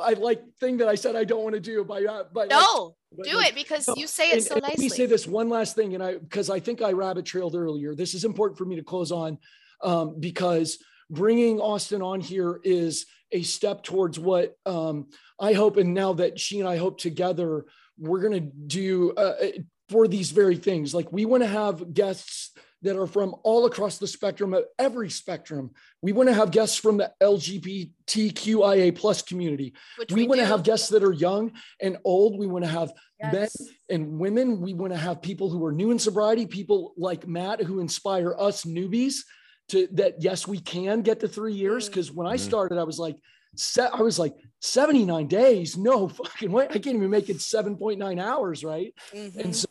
I 0.00 0.14
like 0.14 0.42
thing 0.60 0.78
that 0.78 0.88
I 0.88 0.94
said 0.94 1.16
I 1.16 1.24
don't 1.24 1.42
want 1.42 1.54
to 1.54 1.60
do 1.60 1.84
by 1.84 2.04
uh, 2.04 2.24
by 2.32 2.46
No, 2.46 2.96
but, 3.16 3.26
do 3.26 3.36
like, 3.36 3.50
it 3.50 3.54
because 3.54 3.88
no, 3.88 3.94
you 3.96 4.06
say 4.06 4.30
it 4.30 4.34
and- 4.34 4.42
so 4.42 4.54
and 4.54 4.62
Let 4.62 4.78
me 4.78 4.88
say 4.88 5.06
this 5.06 5.26
one 5.26 5.48
last 5.48 5.76
thing, 5.76 5.94
and 5.94 6.02
I 6.02 6.18
because 6.18 6.50
I 6.50 6.60
think 6.60 6.82
I 6.82 6.92
rabbit 6.92 7.24
trailed 7.24 7.54
earlier. 7.54 7.94
This 7.94 8.14
is 8.14 8.24
important 8.24 8.58
for 8.58 8.64
me 8.64 8.76
to 8.76 8.82
close 8.82 9.12
on 9.12 9.38
um, 9.82 10.20
because 10.20 10.78
bringing 11.10 11.60
Austen 11.60 12.02
on 12.02 12.20
here 12.20 12.60
is 12.64 13.06
a 13.32 13.42
step 13.42 13.82
towards 13.82 14.18
what 14.18 14.56
um, 14.66 15.08
I 15.40 15.52
hope, 15.52 15.76
and 15.76 15.94
now 15.94 16.14
that 16.14 16.38
she 16.38 16.60
and 16.60 16.68
I 16.68 16.76
hope 16.76 16.98
together, 16.98 17.64
we're 17.98 18.20
going 18.20 18.34
to 18.34 18.50
do 18.66 19.12
uh, 19.12 19.34
for 19.88 20.08
these 20.08 20.30
very 20.30 20.56
things. 20.56 20.94
Like 20.94 21.12
we 21.12 21.24
want 21.24 21.42
to 21.42 21.48
have 21.48 21.92
guests 21.94 22.52
that 22.82 22.96
are 22.98 23.06
from 23.06 23.34
all 23.44 23.66
across 23.66 23.98
the 23.98 24.06
spectrum, 24.06 24.52
of 24.54 24.64
every 24.78 25.08
spectrum. 25.08 25.70
We 26.02 26.12
want 26.12 26.28
to 26.28 26.34
have 26.34 26.50
guests 26.50 26.76
from 26.76 26.96
the 26.96 27.12
LGBTQIA 27.22 28.94
plus 28.96 29.22
community. 29.22 29.72
Which 29.98 30.12
We, 30.12 30.26
want 30.26 30.40
to 30.40 30.46
have 30.46 30.62
guests 30.64 30.88
that 30.90 31.02
are 31.04 31.12
young 31.12 31.52
and 31.80 31.96
old. 32.04 32.38
We 32.38 32.46
want 32.46 32.64
to 32.64 32.70
have 32.70 32.92
men 33.32 33.48
and 33.88 34.18
women. 34.18 34.60
We 34.60 34.74
want 34.74 34.92
to 34.92 34.98
have 34.98 35.22
people 35.22 35.48
who 35.48 35.64
are 35.64 35.72
new 35.72 35.90
in 35.90 35.98
sobriety, 35.98 36.46
people 36.46 36.92
like 36.96 37.26
Matt 37.26 37.60
who 37.62 37.80
inspire 37.80 38.34
us 38.38 38.64
newbies 38.64 39.18
to 39.68 39.86
that. 39.92 40.14
Yes, 40.20 40.46
we 40.48 40.58
can 40.58 41.02
get 41.02 41.20
to 41.20 41.28
three 41.28 41.54
years. 41.54 41.86
Mm. 41.86 41.90
Because 41.90 42.10
when 42.12 42.26
I 42.26 42.34
Mhm. 42.36 42.40
started, 42.40 42.78
I 42.78 42.84
was 42.84 42.98
like, 42.98 43.16
se- 43.56 43.90
I 43.92 44.02
was 44.02 44.18
like 44.18 44.34
79 44.60 45.28
days. 45.28 45.76
No 45.76 46.08
fucking 46.08 46.50
way. 46.50 46.64
I 46.68 46.78
can't 46.78 46.96
even 46.96 47.10
make 47.10 47.30
it 47.30 47.40
7.9 47.40 48.18
hours. 48.18 48.64
Right. 48.64 48.92
Mhm. 49.12 49.36
And 49.36 49.54
so 49.56 49.68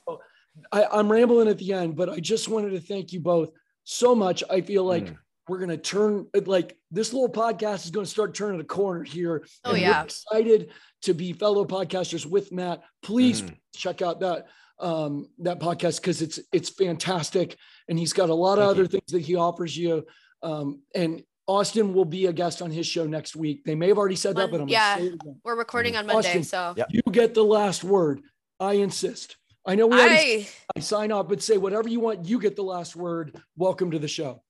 I, 0.71 0.85
I'm 0.91 1.11
rambling 1.11 1.47
at 1.47 1.57
the 1.57 1.73
end, 1.73 1.95
but 1.95 2.09
I 2.09 2.19
just 2.19 2.47
wanted 2.49 2.71
to 2.71 2.79
thank 2.79 3.13
you 3.13 3.19
both 3.19 3.51
so 3.83 4.13
much. 4.15 4.43
I 4.49 4.61
feel 4.61 4.83
like 4.83 5.05
Mm. 5.05 5.17
we're 5.47 5.57
going 5.59 5.69
to 5.69 5.77
turn 5.77 6.27
like 6.45 6.77
this 6.91 7.13
little 7.13 7.29
podcast 7.29 7.85
is 7.85 7.91
going 7.91 8.05
to 8.05 8.11
start 8.11 8.33
turning 8.35 8.59
a 8.61 8.63
corner 8.65 9.03
here. 9.03 9.43
Oh, 9.65 9.71
and 9.71 9.79
we're 9.81 9.87
yeah. 9.87 10.03
excited 10.03 10.69
to 11.03 11.13
be 11.13 11.33
fellow 11.33 11.65
podcasters 11.65 12.25
with 12.25 12.51
Matt. 12.51 12.83
Please 13.01 13.41
Mhm. 13.41 13.55
check 13.75 14.01
out 14.01 14.19
that 14.21 14.47
um 14.79 15.27
that 15.39 15.59
podcast 15.59 16.01
because 16.01 16.21
it's 16.23 16.39
it's 16.51 16.69
fantastic 16.69 17.55
and 17.87 17.99
he's 17.99 18.13
got 18.13 18.29
a 18.29 18.33
lot 18.33 18.57
of 18.57 18.63
Thank 18.63 18.69
other 18.71 18.81
you. 18.83 18.87
things 18.87 19.11
that 19.11 19.21
he 19.21 19.35
offers 19.35 19.77
you 19.77 20.03
um 20.41 20.81
and 20.95 21.23
austen 21.47 21.93
will 21.93 22.05
be 22.05 22.25
a 22.25 22.33
guest 22.33 22.63
on 22.63 22.71
his 22.71 22.87
show 22.87 23.05
next 23.05 23.35
week 23.35 23.63
they 23.63 23.75
may 23.75 23.89
have 23.89 23.99
already 23.99 24.15
said 24.15 24.35
that 24.37 24.49
but 24.49 24.59
i'm 24.59 24.67
yeah. 24.67 24.95
say 24.97 25.05
it 25.07 25.13
again. 25.13 25.39
We're 25.43 25.55
recording 25.55 25.97
on 25.97 26.07
Monday, 26.07 26.29
Austen, 26.29 26.43
so 26.43 26.73
Yep. 26.77 26.87
you 26.93 27.01
get 27.11 27.35
the 27.35 27.43
last 27.43 27.83
word 27.83 28.21
i 28.59 28.73
insist 28.73 29.37
i 29.65 29.75
know 29.75 29.87
we 29.87 29.99
already 29.99 30.43
I 30.75 30.77
I 30.77 30.79
sign 30.79 31.11
off 31.11 31.27
but 31.29 31.41
say 31.41 31.57
whatever 31.57 31.87
you 31.89 31.99
want 31.99 32.25
you 32.25 32.39
get 32.39 32.55
the 32.55 32.63
last 32.63 32.95
word 32.95 33.35
welcome 33.57 33.91
to 33.91 33.99
the 33.99 34.07
show 34.07 34.41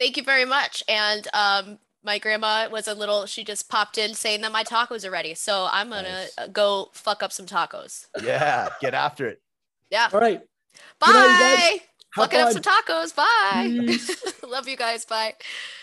thank 0.00 0.16
you 0.16 0.22
very 0.22 0.46
much. 0.46 0.82
And 0.88 1.28
um, 1.34 1.78
my 2.02 2.18
grandma 2.18 2.70
was 2.70 2.88
a 2.88 2.94
little. 2.94 3.26
She 3.26 3.44
just 3.44 3.68
popped 3.68 3.98
in 3.98 4.14
saying 4.14 4.40
that 4.40 4.50
my 4.50 4.64
tacos 4.64 5.04
are 5.06 5.10
ready, 5.10 5.34
so 5.34 5.68
I'm 5.70 5.90
gonna 5.90 6.08
Nice. 6.08 6.32
uh, 6.38 6.46
go 6.46 6.88
fuck 6.94 7.22
up 7.22 7.30
some 7.32 7.44
tacos. 7.44 8.06
Yeah. 8.22 8.70
Get 8.80 8.94
after 8.94 9.26
it. 9.28 9.42
Yeah. 9.90 10.08
all 10.10 10.18
right 10.20 10.40
Bye. 10.98 11.06
night, 11.12 11.22
you 11.22 11.38
guys. 11.38 11.80
Have 12.14 12.30
Fucking 12.30 12.40
up 12.40 12.52
some 12.52 12.62
tacos. 12.62 13.14
Bye. 13.14 14.48
Love 14.48 14.66
you 14.68 14.76
guys. 14.78 15.04
Bye. 15.04 15.34